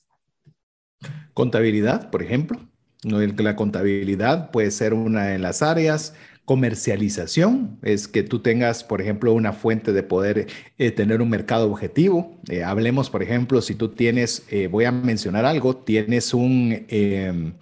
Contabilidad, 1.33 2.11
por 2.11 2.21
ejemplo. 2.21 2.59
La 3.01 3.55
contabilidad 3.55 4.51
puede 4.51 4.69
ser 4.69 4.93
una 4.93 5.25
de 5.25 5.39
las 5.39 5.61
áreas 5.63 6.15
Comercialización 6.45 7.79
es 7.81 8.07
que 8.07 8.21
tú 8.21 8.39
tengas, 8.39 8.83
por 8.83 9.01
ejemplo, 9.01 9.33
una 9.33 9.51
fuente 9.51 9.93
de 9.93 10.03
poder 10.03 10.47
eh, 10.77 10.91
tener 10.91 11.21
un 11.21 11.29
mercado 11.29 11.69
objetivo. 11.69 12.39
Eh, 12.49 12.63
hablemos, 12.63 13.09
por 13.09 13.23
ejemplo, 13.23 13.61
si 13.61 13.73
tú 13.73 13.89
tienes, 13.89 14.45
eh, 14.49 14.67
voy 14.67 14.85
a 14.85 14.91
mencionar 14.91 15.43
algo, 15.45 15.75
tienes 15.75 16.33
un, 16.35 16.85
em, 16.87 17.53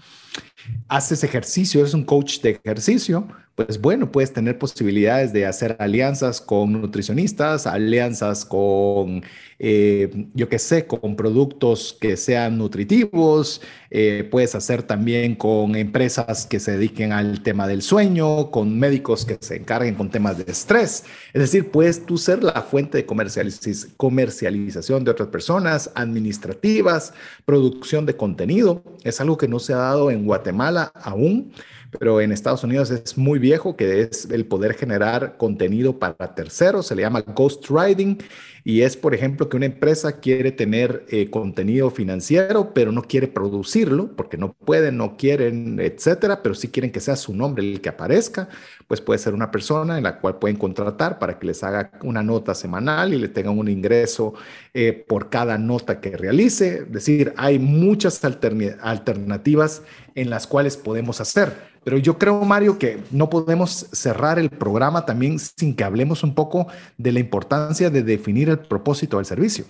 haces 0.88 1.24
ejercicio, 1.24 1.80
eres 1.82 1.94
un 1.94 2.04
coach 2.04 2.42
de 2.42 2.60
ejercicio, 2.64 3.28
pues 3.56 3.80
bueno, 3.80 4.12
puedes 4.12 4.34
tener 4.34 4.58
posibilidades 4.58 5.32
de 5.32 5.46
hacer 5.46 5.76
alianzas 5.78 6.42
con 6.42 6.72
nutricionistas, 6.72 7.68
alianzas 7.68 8.46
con, 8.46 9.24
eh, 9.60 10.28
yo 10.34 10.50
qué 10.50 10.58
sé, 10.58 10.88
con 10.88 11.16
productos 11.16 11.96
que 12.02 12.18
sean 12.18 12.58
nutritivos, 12.58 13.62
eh, 13.92 14.28
puedes 14.32 14.56
hacer 14.56 14.82
también 14.82 15.36
con 15.36 15.76
empresas 15.76 16.48
que 16.48 16.60
se 16.60 16.72
dediquen 16.72 17.12
al 17.12 17.44
tema 17.44 17.68
del 17.68 17.84
sueño, 17.84 18.50
con 18.50 18.80
médicos 18.80 19.24
que 19.24 19.38
se 19.40 19.58
encarguen 19.58 19.94
con 19.94 20.10
temas 20.10 20.40
de 20.44 20.52
estrés. 20.52 21.04
Es 21.32 21.42
decir, 21.42 21.70
puedes 21.70 22.08
tú 22.08 22.18
ser 22.18 22.44
la 22.44 22.64
fuente 22.64 22.98
de 22.98 23.06
comercialización 23.06 25.04
de 25.04 25.12
otras 25.12 25.30
personas, 25.30 25.92
administrativas, 25.94 27.14
producción 27.46 28.08
de 28.08 28.18
contenido. 28.18 28.84
Es 29.04 29.22
algo 29.22 29.38
que 29.38 29.48
no 29.48 29.60
se 29.60 29.74
ha 29.74 29.78
dado 29.78 30.10
en 30.10 30.26
Guatemala 30.26 30.92
aún 30.96 31.54
pero 32.00 32.22
en 32.22 32.32
Estados 32.32 32.64
Unidos 32.64 32.92
es 32.92 33.18
muy 33.18 33.40
viejo, 33.40 33.76
que 33.76 34.02
es 34.02 34.26
el 34.26 34.46
poder 34.46 34.74
generar 34.74 35.38
contenido 35.38 36.00
para 36.00 36.36
terceros, 36.36 36.88
se 36.88 36.96
le 36.96 37.02
llama 37.02 37.22
ghostwriting 37.22 38.18
y 38.66 38.82
es, 38.82 38.96
por 38.96 39.14
ejemplo, 39.14 39.50
que 39.50 39.58
una 39.58 39.66
empresa 39.66 40.20
quiere 40.20 40.52
tener 40.52 41.06
eh, 41.10 41.30
contenido 41.30 41.92
financiero, 41.92 42.74
pero 42.74 42.92
no 42.94 43.02
quiere 43.02 43.28
producirlo 43.28 44.16
porque 44.16 44.38
no 44.38 44.54
pueden, 44.54 44.98
no 44.98 45.18
quieren, 45.18 45.80
etcétera, 45.82 46.42
pero 46.42 46.56
sí 46.56 46.70
quieren 46.70 46.92
que 46.92 47.02
sea 47.02 47.18
su 47.18 47.36
nombre 47.36 47.64
el 47.64 47.82
que 47.82 47.90
aparezca, 47.90 48.48
pues 48.88 49.02
puede 49.02 49.20
ser 49.20 49.34
una 49.34 49.52
persona 49.52 49.98
en 49.98 50.04
la 50.04 50.20
cual 50.20 50.40
pueden 50.40 50.56
contratar 50.56 51.20
para 51.20 51.40
que 51.40 51.48
les 51.48 51.64
haga 51.64 51.92
una 52.04 52.24
nota 52.24 52.56
semanal 52.56 53.14
y 53.14 53.20
le 53.20 53.28
tengan 53.28 53.58
un 53.60 53.68
ingreso 53.68 54.34
eh, 54.74 54.94
por 54.94 55.30
cada 55.30 55.58
nota 55.58 56.00
que 56.00 56.16
realice. 56.16 56.84
Es 56.84 56.92
decir, 56.92 57.34
hay 57.36 57.60
muchas 57.60 58.24
alternativas 58.24 59.82
en 60.16 60.30
las 60.30 60.48
cuales 60.48 60.78
podemos 60.78 61.20
hacer. 61.20 61.74
Pero 61.84 61.98
yo 61.98 62.18
creo, 62.18 62.44
Mario, 62.46 62.80
que 62.80 63.00
no 63.12 63.30
podemos 63.30 63.88
cerrar 63.92 64.40
el 64.40 64.50
programa 64.50 65.06
también 65.06 65.38
sin 65.40 65.76
que 65.76 65.84
hablemos 65.84 66.24
un 66.24 66.34
poco 66.34 66.68
de 66.98 67.12
la 67.12 67.20
importancia 67.20 67.90
de 67.90 68.04
definir 68.04 68.50
el 68.54 68.60
propósito 68.60 69.18
del 69.18 69.26
servicio. 69.26 69.66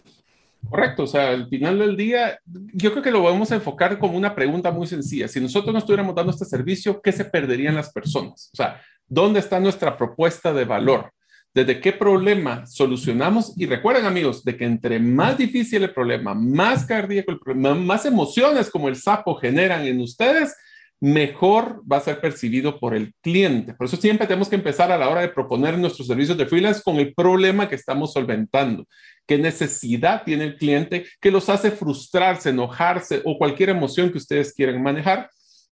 Correcto, 0.70 1.04
o 1.04 1.08
sea, 1.08 1.30
al 1.30 1.50
final 1.50 1.80
del 1.80 1.98
día, 1.98 2.40
yo 2.46 2.92
creo 2.92 3.04
que 3.04 3.12
lo 3.12 3.22
vamos 3.22 3.52
a 3.52 3.56
enfocar 3.56 4.00
como 4.00 4.18
una 4.18 4.34
pregunta 4.34 4.72
muy 4.72 4.88
sencilla. 4.88 5.28
Si 5.28 5.42
nosotros 5.42 5.74
no 5.74 5.80
estuviéramos 5.80 6.16
dando 6.16 6.32
este 6.32 6.46
servicio, 6.46 7.02
¿qué 7.02 7.12
se 7.12 7.26
perderían 7.26 7.76
las 7.76 7.92
personas? 7.92 8.50
O 8.54 8.56
sea, 8.56 8.82
¿dónde 9.08 9.40
está 9.40 9.60
nuestra 9.60 9.98
propuesta 9.98 10.54
de 10.54 10.66
valor? 10.66 11.12
¿Desde 11.54 11.80
qué 11.80 11.92
problema 11.92 12.66
solucionamos? 12.66 13.54
Y 13.58 13.68
recuerden, 13.68 14.06
amigos, 14.06 14.44
de 14.44 14.58
que 14.58 14.66
entre 14.66 15.00
más 15.00 15.38
difícil 15.38 15.84
el 15.84 15.94
problema, 15.94 16.34
más 16.34 16.86
cardíaco 16.86 17.32
el 17.32 17.40
problema, 17.40 17.76
más 17.76 18.06
emociones 18.06 18.72
como 18.72 18.88
el 18.88 18.96
sapo 18.96 19.36
generan 19.36 19.86
en 19.86 20.00
ustedes, 20.00 20.56
mejor 21.04 21.84
va 21.86 21.98
a 21.98 22.00
ser 22.00 22.22
percibido 22.22 22.80
por 22.80 22.96
el 22.96 23.14
cliente. 23.20 23.74
Por 23.74 23.88
eso 23.88 23.98
siempre 23.98 24.26
tenemos 24.26 24.48
que 24.48 24.56
empezar 24.56 24.90
a 24.90 24.98
la 24.98 25.10
hora 25.10 25.20
de 25.20 25.28
proponer 25.28 25.78
nuestros 25.78 26.08
servicios 26.08 26.38
de 26.38 26.46
freelance 26.46 26.82
con 26.82 26.96
el 26.96 27.14
problema 27.14 27.68
que 27.68 27.76
estamos 27.76 28.14
solventando. 28.14 28.88
¿Qué 29.28 29.38
necesidad 29.38 30.24
tiene 30.24 30.46
el 30.46 30.56
cliente 30.56 31.06
que 31.20 31.30
los 31.30 31.50
hace 31.50 31.72
frustrarse, 31.72 32.52
enojarse 32.52 33.22
o 33.26 33.38
cualquier 33.38 33.68
emoción 33.68 34.12
que 34.12 34.18
ustedes 34.18 34.54
quieran 34.54 34.82
manejar? 34.82 35.30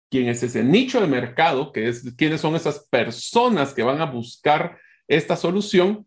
¿Quién 0.10 0.28
es 0.28 0.44
ese 0.44 0.66
nicho 0.66 1.00
de 1.00 1.08
mercado? 1.08 1.72
Que 1.72 1.88
es, 1.88 2.14
¿Quiénes 2.18 2.42
son 2.42 2.58
esas 2.58 2.86
personas 2.90 3.74
que 3.74 3.84
van 3.84 4.02
a 4.02 4.12
buscar 4.12 4.78
esta 5.08 5.38
solución? 5.38 6.06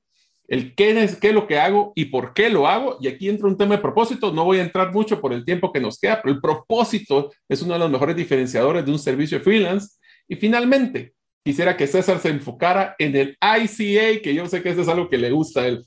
El 0.49 0.75
qué 0.75 1.03
es, 1.03 1.17
qué 1.17 1.29
es 1.29 1.35
lo 1.35 1.47
que 1.47 1.59
hago 1.59 1.93
y 1.95 2.07
por 2.07 2.35
qué 2.35 2.51
lo 2.51 2.67
hago. 2.67 2.99
Y 3.01 3.09
aquí 3.09 3.29
entra 3.29 3.49
un 3.49 3.57
tema 3.57 3.77
de 3.77 3.83
propósito. 3.83 4.33
No 4.33 4.45
voy 4.45 4.59
a 4.59 4.63
entrar 4.63 4.93
mucho 4.93 5.21
por 5.21 5.33
el 5.33 5.45
tiempo 5.45 5.73
que 5.73 5.81
nos 5.81 5.99
queda, 5.99 6.21
pero 6.23 6.35
el 6.35 6.41
propósito 6.41 7.33
es 7.49 7.63
uno 7.63 7.75
de 7.75 7.81
los 7.81 7.91
mejores 7.91 8.17
diferenciadores 8.17 8.85
de 8.85 8.93
un 8.93 8.99
servicio 8.99 9.41
freelance. 9.41 9.97
Y 10.29 10.37
finalmente, 10.37 11.15
quisiera 11.45 11.77
que 11.77 11.87
César 11.87 12.19
se 12.19 12.31
enfocara 12.31 12.95
en 12.99 13.17
el 13.17 13.39
ICA, 13.41 14.23
que 14.23 14.35
yo 14.35 14.47
sé 14.47 14.63
que 14.63 14.71
eso 14.71 14.83
es 14.83 14.89
algo 14.89 15.09
que 15.09 15.19
le 15.19 15.31
gusta 15.31 15.63
a 15.63 15.67
él. 15.69 15.85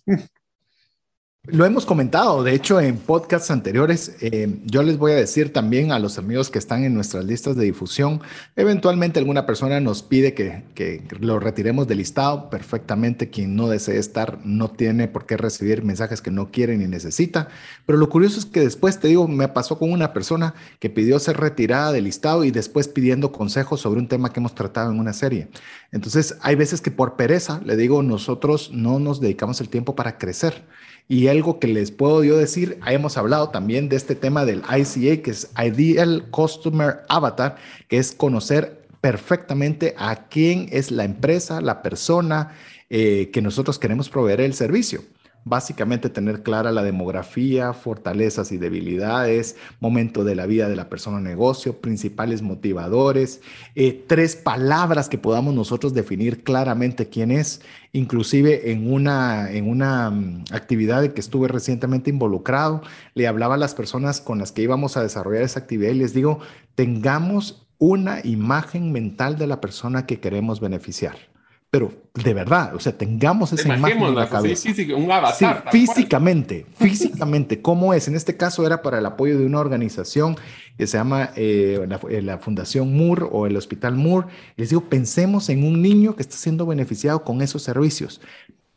Lo 1.50 1.66
hemos 1.66 1.86
comentado, 1.86 2.44
de 2.44 2.54
hecho, 2.54 2.82
en 2.82 2.98
podcasts 2.98 3.52
anteriores. 3.52 4.18
Eh, 4.20 4.60
yo 4.66 4.84
les 4.84 4.98
voy 4.98 5.14
a 5.14 5.16
decir 5.16 5.54
también 5.54 5.94
a 5.94 6.00
los 6.00 6.18
amigos 6.18 6.50
que 6.50 6.60
están 6.60 6.84
en 6.84 6.94
nuestras 6.94 7.24
listas 7.24 7.56
de 7.56 7.64
difusión, 7.64 8.20
eventualmente 8.58 9.18
alguna 9.18 9.46
persona 9.46 9.80
nos 9.80 10.04
pide 10.04 10.34
que, 10.34 10.64
que, 10.76 11.02
lo 11.22 11.40
retiremos 11.40 11.88
del 11.88 12.00
listado. 12.00 12.50
Perfectamente, 12.50 13.30
quien 13.30 13.56
no 13.56 13.70
desee 13.70 13.98
estar 13.98 14.40
no 14.44 14.72
tiene 14.72 15.08
por 15.08 15.26
qué 15.26 15.38
recibir 15.38 15.86
mensajes 15.86 16.22
que 16.22 16.32
no 16.32 16.52
quiere 16.52 16.76
ni 16.76 16.86
necesita. 16.86 17.48
Pero 17.86 17.98
lo 17.98 18.10
curioso 18.10 18.40
es 18.40 18.46
que 18.46 18.60
después, 18.60 19.00
te 19.00 19.08
digo, 19.08 19.30
me 19.30 19.48
pasó 19.48 19.80
con 19.80 19.94
una 19.94 20.12
persona 20.12 20.54
que 20.80 20.90
pidió 20.90 21.18
ser 21.18 21.38
retirada 21.38 21.94
del 21.94 22.04
listado 22.04 22.44
y 22.44 22.52
después 22.52 22.90
pidiendo 22.90 23.32
consejos 23.32 23.80
sobre 23.80 24.02
un 24.02 24.10
tema 24.10 24.34
que 24.34 24.42
hemos 24.42 24.54
tratado 24.54 24.92
en 24.92 25.00
una 25.00 25.14
serie. 25.14 25.48
Entonces, 25.94 26.38
hay 26.42 26.56
veces 26.56 26.82
que 26.82 26.92
por 26.92 27.16
pereza, 27.16 27.62
le 27.64 27.78
digo, 27.78 28.04
nosotros 28.04 28.72
no 28.74 29.00
nos 29.00 29.22
dedicamos 29.22 29.62
el 29.62 29.70
tiempo 29.70 29.96
para 29.96 30.18
crecer. 30.18 30.66
Y 31.08 31.28
algo 31.28 31.60
que 31.60 31.68
les 31.68 31.92
puedo 31.92 32.24
yo 32.24 32.38
decir, 32.38 32.80
hemos 32.86 33.18
hablado 33.18 33.50
también 33.50 33.88
de 33.88 33.96
este 33.96 34.16
tema 34.16 34.44
del 34.44 34.60
ICA, 34.60 35.22
que 35.22 35.32
es 35.32 35.50
Ideal 35.58 36.26
Customer 36.32 37.04
Avatar, 37.08 37.56
que 37.88 37.98
es 37.98 38.12
conocer 38.12 38.86
perfectamente 39.00 39.96
a 39.98 40.28
quién 40.28 40.68
es 40.72 40.92
la 40.92 41.06
empresa, 41.06 41.62
la 41.62 41.82
persona 41.82 42.56
eh, 42.90 43.30
que 43.32 43.42
nosotros 43.42 43.80
queremos 43.80 44.10
proveer 44.10 44.42
el 44.42 44.54
servicio. 44.54 45.02
Básicamente 45.48 46.10
tener 46.10 46.44
clara 46.44 46.72
la 46.72 46.84
demografía, 46.84 47.74
fortalezas 47.74 48.52
y 48.52 48.58
debilidades, 48.58 49.56
momento 49.80 50.24
de 50.24 50.36
la 50.36 50.46
vida 50.46 50.68
de 50.68 50.76
la 50.76 50.90
persona 50.90 51.18
o 51.18 51.22
negocio, 51.22 51.80
principales 51.80 52.42
motivadores, 52.42 53.42
eh, 53.76 54.04
tres 54.08 54.36
palabras 54.36 55.10
que 55.10 55.18
podamos 55.18 55.54
nosotros 55.54 55.94
definir 55.94 56.44
claramente 56.44 57.08
quién 57.08 57.32
es. 57.32 57.62
Inclusive 57.94 58.72
en 58.72 58.92
una, 58.92 59.50
en 59.52 59.70
una 59.70 60.10
mm, 60.10 60.46
actividad 60.52 61.08
que 61.14 61.22
estuve 61.22 61.48
recientemente 61.48 62.10
involucrado, 62.10 62.82
le 63.14 63.28
hablaba 63.28 63.56
a 63.56 63.58
las 63.58 63.74
personas 63.74 64.20
con 64.20 64.40
las 64.40 64.52
que 64.52 64.64
íbamos 64.64 64.98
a 64.98 65.04
desarrollar 65.04 65.44
esa 65.44 65.60
actividad 65.62 65.92
y 65.92 66.00
les 66.00 66.14
digo, 66.14 66.40
tengamos 66.76 67.68
una 67.80 68.20
imagen 68.24 68.92
mental 68.92 69.38
de 69.38 69.48
la 69.48 69.62
persona 69.62 70.06
que 70.06 70.20
queremos 70.20 70.60
beneficiar 70.60 71.27
pero 71.70 71.92
de 72.14 72.34
verdad, 72.34 72.74
o 72.76 72.80
sea, 72.80 72.98
tengamos 72.98 73.52
esa 73.52 73.76
imagen 73.76 74.02
en 74.02 74.16
la 74.16 74.30
cabeza. 74.30 74.74
Sí, 74.74 74.92
un 74.94 75.12
avatar. 75.12 75.66
físicamente, 75.72 76.66
físicamente, 76.80 77.62
¿cómo 77.62 77.94
es? 77.94 78.08
En 78.08 78.16
este 78.16 78.38
caso 78.38 78.66
era 78.66 78.82
para 78.82 79.00
el 79.00 79.06
apoyo 79.06 79.38
de 79.38 79.46
una 79.46 79.60
organización 79.60 80.38
que 80.78 80.88
se 80.88 80.98
llama 80.98 81.32
eh, 81.36 81.86
eh, 82.10 82.22
la, 82.22 82.38
Fundación 82.38 82.96
Moore 82.96 83.26
o 83.30 83.48
el 83.48 83.58
Hospital 83.58 83.96
Moore. 83.96 84.28
Les 84.56 84.70
digo, 84.70 84.84
pensemos 84.86 85.50
en 85.50 85.64
un 85.64 85.82
niño 85.82 86.16
que 86.16 86.22
está 86.22 86.38
siendo 86.38 86.66
beneficiado 86.66 87.24
con 87.24 87.42
esos 87.42 87.64
servicios. 87.64 88.22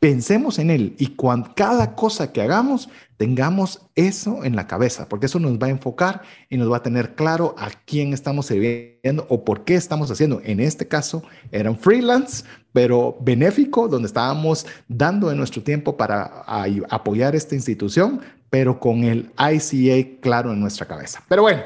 Pensemos 0.01 0.59
en 0.59 0.71
él 0.71 0.95
y 0.99 1.09
cuando 1.09 1.53
cada 1.55 1.95
cosa 1.95 2.33
que 2.33 2.41
hagamos 2.41 2.89
tengamos 3.19 3.83
eso 3.95 4.45
en 4.45 4.57
la 4.57 4.67
cabeza, 4.67 5.07
porque 5.11 5.27
eso 5.27 5.39
nos 5.39 5.59
va 5.59 5.67
a 5.67 5.71
enfocar 5.71 6.23
y 6.49 6.57
nos 6.57 6.73
va 6.73 6.79
a 6.79 6.83
tener 6.83 7.15
claro 7.15 7.55
a 7.59 7.69
quién 7.85 8.15
estamos 8.15 8.47
sirviendo 8.47 9.27
o 9.29 9.45
por 9.45 9.65
qué 9.65 9.75
estamos 9.75 10.11
haciendo. 10.11 10.41
En 10.43 10.59
este 10.59 10.89
caso 10.89 11.23
era 11.53 11.71
un 11.71 11.77
freelance, 11.79 12.45
pero 12.73 13.19
benéfico, 13.21 13.89
donde 13.89 14.07
estábamos 14.07 14.67
dando 14.89 15.29
de 15.29 15.37
nuestro 15.37 15.63
tiempo 15.63 15.99
para 15.99 16.45
apoyar 16.89 17.37
esta 17.37 17.55
institución, 17.55 18.23
pero 18.49 18.81
con 18.81 19.05
el 19.05 19.31
ICA 19.39 20.19
claro 20.23 20.51
en 20.55 20.61
nuestra 20.61 20.87
cabeza. 20.87 21.23
Pero 21.29 21.43
bueno, 21.43 21.63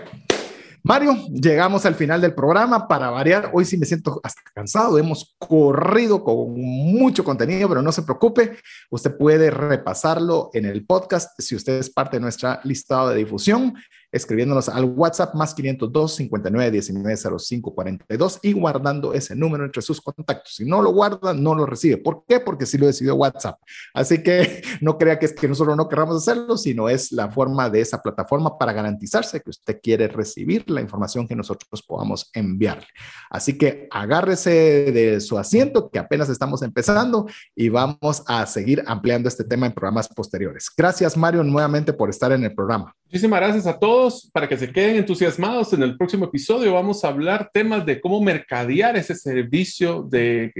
Mario, 0.87 1.17
llegamos 1.33 1.87
al 1.87 1.95
final 1.95 2.21
del 2.21 2.35
programa. 2.35 2.87
Para 2.87 3.09
variar, 3.09 3.51
hoy 3.55 3.65
sí 3.65 3.79
me 3.79 3.87
siento 3.87 4.21
hasta 4.23 4.43
cansado. 4.55 4.99
Hemos 4.99 5.35
corrido 5.39 6.23
con 6.23 6.53
mucho 6.53 7.25
contenido, 7.25 7.71
pero 7.71 7.81
no 7.81 7.91
se 7.91 8.03
preocupe. 8.03 8.59
Usted 8.91 9.17
puede 9.17 9.51
repasarlo 9.51 10.51
en 10.53 10.67
el 10.67 10.85
podcast 10.85 11.41
si 11.41 11.57
usted 11.57 11.79
es 11.79 11.89
parte 11.89 12.19
de 12.19 12.21
nuestra 12.21 12.61
listado 12.65 13.09
de 13.09 13.17
difusión 13.17 13.75
escribiéndonos 14.15 14.69
al 14.69 14.85
WhatsApp 14.85 15.35
más 15.35 15.55
502 15.55 16.15
59 16.15 16.71
19 16.71 17.17
05 17.39 17.75
42 17.75 18.39
y 18.43 18.53
guardando 18.53 19.13
ese 19.13 19.35
número 19.35 19.65
entre 19.65 19.83
sus 19.83 20.01
contactos. 20.01 20.55
Si 20.55 20.65
no 20.65 20.81
lo 20.81 20.93
guarda, 20.93 21.35
no 21.35 21.55
lo 21.55 21.67
recibe. 21.67 21.97
¿Por 21.97 22.25
qué? 22.27 22.39
Porque 22.39 22.65
sí 22.65 22.79
lo 22.79 22.87
decidió 22.87 23.17
WhatsApp. 23.17 23.59
Así 23.93 24.23
que 24.23 24.63
no 24.81 24.97
crea 24.99 25.19
que 25.19 25.27
es 25.27 25.33
que 25.33 25.49
nosotros 25.49 25.77
no 25.77 25.89
queramos 25.89 26.17
hacerlo, 26.17 26.57
sino 26.57 26.89
es 26.89 27.11
la 27.11 27.29
forma 27.29 27.69
de 27.69 27.81
esa 27.81 28.01
plataforma 28.01 28.57
para 28.57 28.73
garantizarse 28.73 29.41
que 29.41 29.51
usted 29.51 29.81
quiere 29.83 30.07
recibir 30.07 30.71
la 30.71 30.81
información 30.81 31.27
que 31.27 31.35
nosotros 31.35 31.83
podamos 31.83 32.31
enviarle. 32.35 32.87
Así 33.31 33.59
que 33.59 33.89
agárrese 33.91 34.93
de 34.93 35.21
su 35.21 35.37
asiento, 35.39 35.91
que 35.91 35.99
apenas 35.99 36.29
estamos 36.29 36.63
empezando 36.63 37.27
y 37.57 37.69
vamos 37.69 38.23
a 38.27 38.47
seguir 38.47 38.85
ampliando 38.87 39.29
este 39.29 39.43
tema 39.43 39.67
en 39.67 39.73
programas 39.73 40.09
posteriores. 40.09 40.71
Gracias, 40.77 41.17
Mario, 41.17 41.43
nuevamente 41.43 41.93
por 41.93 42.11
estar 42.11 42.31
en 42.31 42.45
el 42.45 42.55
programa. 42.55 42.95
Muchísimas 43.15 43.39
gracias 43.39 43.67
a 43.69 43.79
todos. 43.79 44.29
Para 44.33 44.49
que 44.49 44.57
se 44.57 44.73
queden 44.73 44.97
entusiasmados, 44.97 45.73
en 45.73 45.85
el 45.85 45.97
próximo 45.97 46.25
episodio 46.25 46.75
vamos 46.75 47.05
a 47.05 47.09
hablar 47.11 47.49
temas 47.55 47.87
de 47.87 48.01
cómo 48.01 48.21
mercadear 48.21 48.97
ese 48.97 49.15
servicio 49.15 50.03
de, 50.03 50.51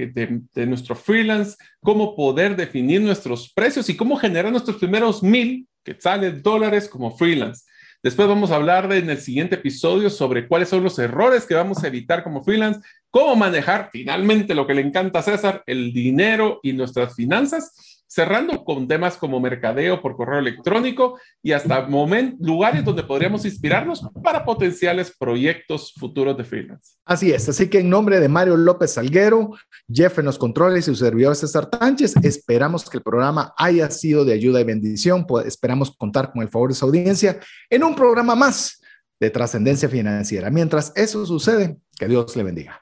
de, 0.53 0.65
nuestro 0.65 0.95
freelance, 0.95 1.57
cómo 1.81 2.15
poder 2.15 2.55
definir 2.55 3.01
nuestros 3.01 3.51
precios 3.51 3.89
y 3.89 3.97
cómo 3.97 4.15
generar 4.15 4.53
nuestros 4.53 4.77
primeros 4.77 5.21
mil 5.21 5.67
que 5.83 5.97
salen 5.99 6.41
dólares 6.41 6.87
como 6.87 7.17
freelance. 7.17 7.65
Después 8.01 8.25
vamos 8.25 8.51
a 8.51 8.55
hablar 8.55 8.89
en 8.93 9.09
el 9.09 9.17
siguiente 9.17 9.55
episodio 9.55 10.09
sobre 10.09 10.47
cuáles 10.47 10.69
son 10.69 10.81
los 10.81 10.97
errores 10.97 11.45
que 11.45 11.55
vamos 11.55 11.83
a 11.83 11.87
evitar 11.87 12.23
como 12.23 12.41
freelance, 12.41 12.79
cómo 13.09 13.35
manejar 13.35 13.89
finalmente 13.91 14.55
lo 14.55 14.65
que 14.65 14.75
le 14.75 14.81
encanta 14.81 15.19
a 15.19 15.23
César, 15.23 15.61
el 15.65 15.91
dinero 15.91 16.61
y 16.63 16.71
nuestras 16.71 17.15
finanzas 17.15 17.94
cerrando 18.07 18.63
con 18.63 18.87
temas 18.87 19.17
como 19.17 19.39
mercadeo 19.39 20.01
por 20.01 20.15
correo 20.15 20.39
electrónico 20.39 21.19
y 21.41 21.51
hasta 21.51 21.87
lugares 22.39 22.83
donde 22.85 23.03
podríamos 23.03 23.45
inspirarnos 23.45 24.07
para 24.23 24.45
potenciales 24.45 25.13
proyectos 25.17 25.93
futuros 25.97 26.37
de 26.37 26.43
freelance. 26.43 26.95
Así 27.05 27.31
es, 27.31 27.49
así 27.49 27.69
que 27.69 27.79
en 27.79 27.89
nombre 27.89 28.19
de 28.19 28.29
Mario 28.29 28.57
López 28.57 28.93
Salguero, 28.93 29.51
Jeff 29.91 30.19
en 30.19 30.25
los 30.25 30.37
controles 30.37 30.87
y 30.87 30.91
su 30.91 30.95
servidor 30.95 31.35
César 31.35 31.67
Tánchez, 31.67 32.15
esperamos 32.23 32.89
que 32.89 32.97
el 32.97 33.03
programa 33.03 33.53
haya 33.57 33.89
sido 33.89 34.25
de 34.25 34.33
ayuda 34.33 34.61
y 34.61 34.63
bendición, 34.63 35.25
pues 35.25 35.45
esperamos 35.45 35.95
contar 35.95 36.31
con 36.31 36.41
el 36.41 36.49
favor 36.49 36.69
de 36.69 36.75
su 36.75 36.85
audiencia 36.85 37.39
en 37.69 37.83
un 37.83 37.95
programa 37.95 38.35
más 38.35 38.81
de 39.19 39.29
trascendencia 39.29 39.89
financiera. 39.89 40.49
Mientras 40.49 40.91
eso 40.95 41.25
sucede, 41.25 41.77
que 41.97 42.07
Dios 42.07 42.35
le 42.35 42.43
bendiga. 42.43 42.81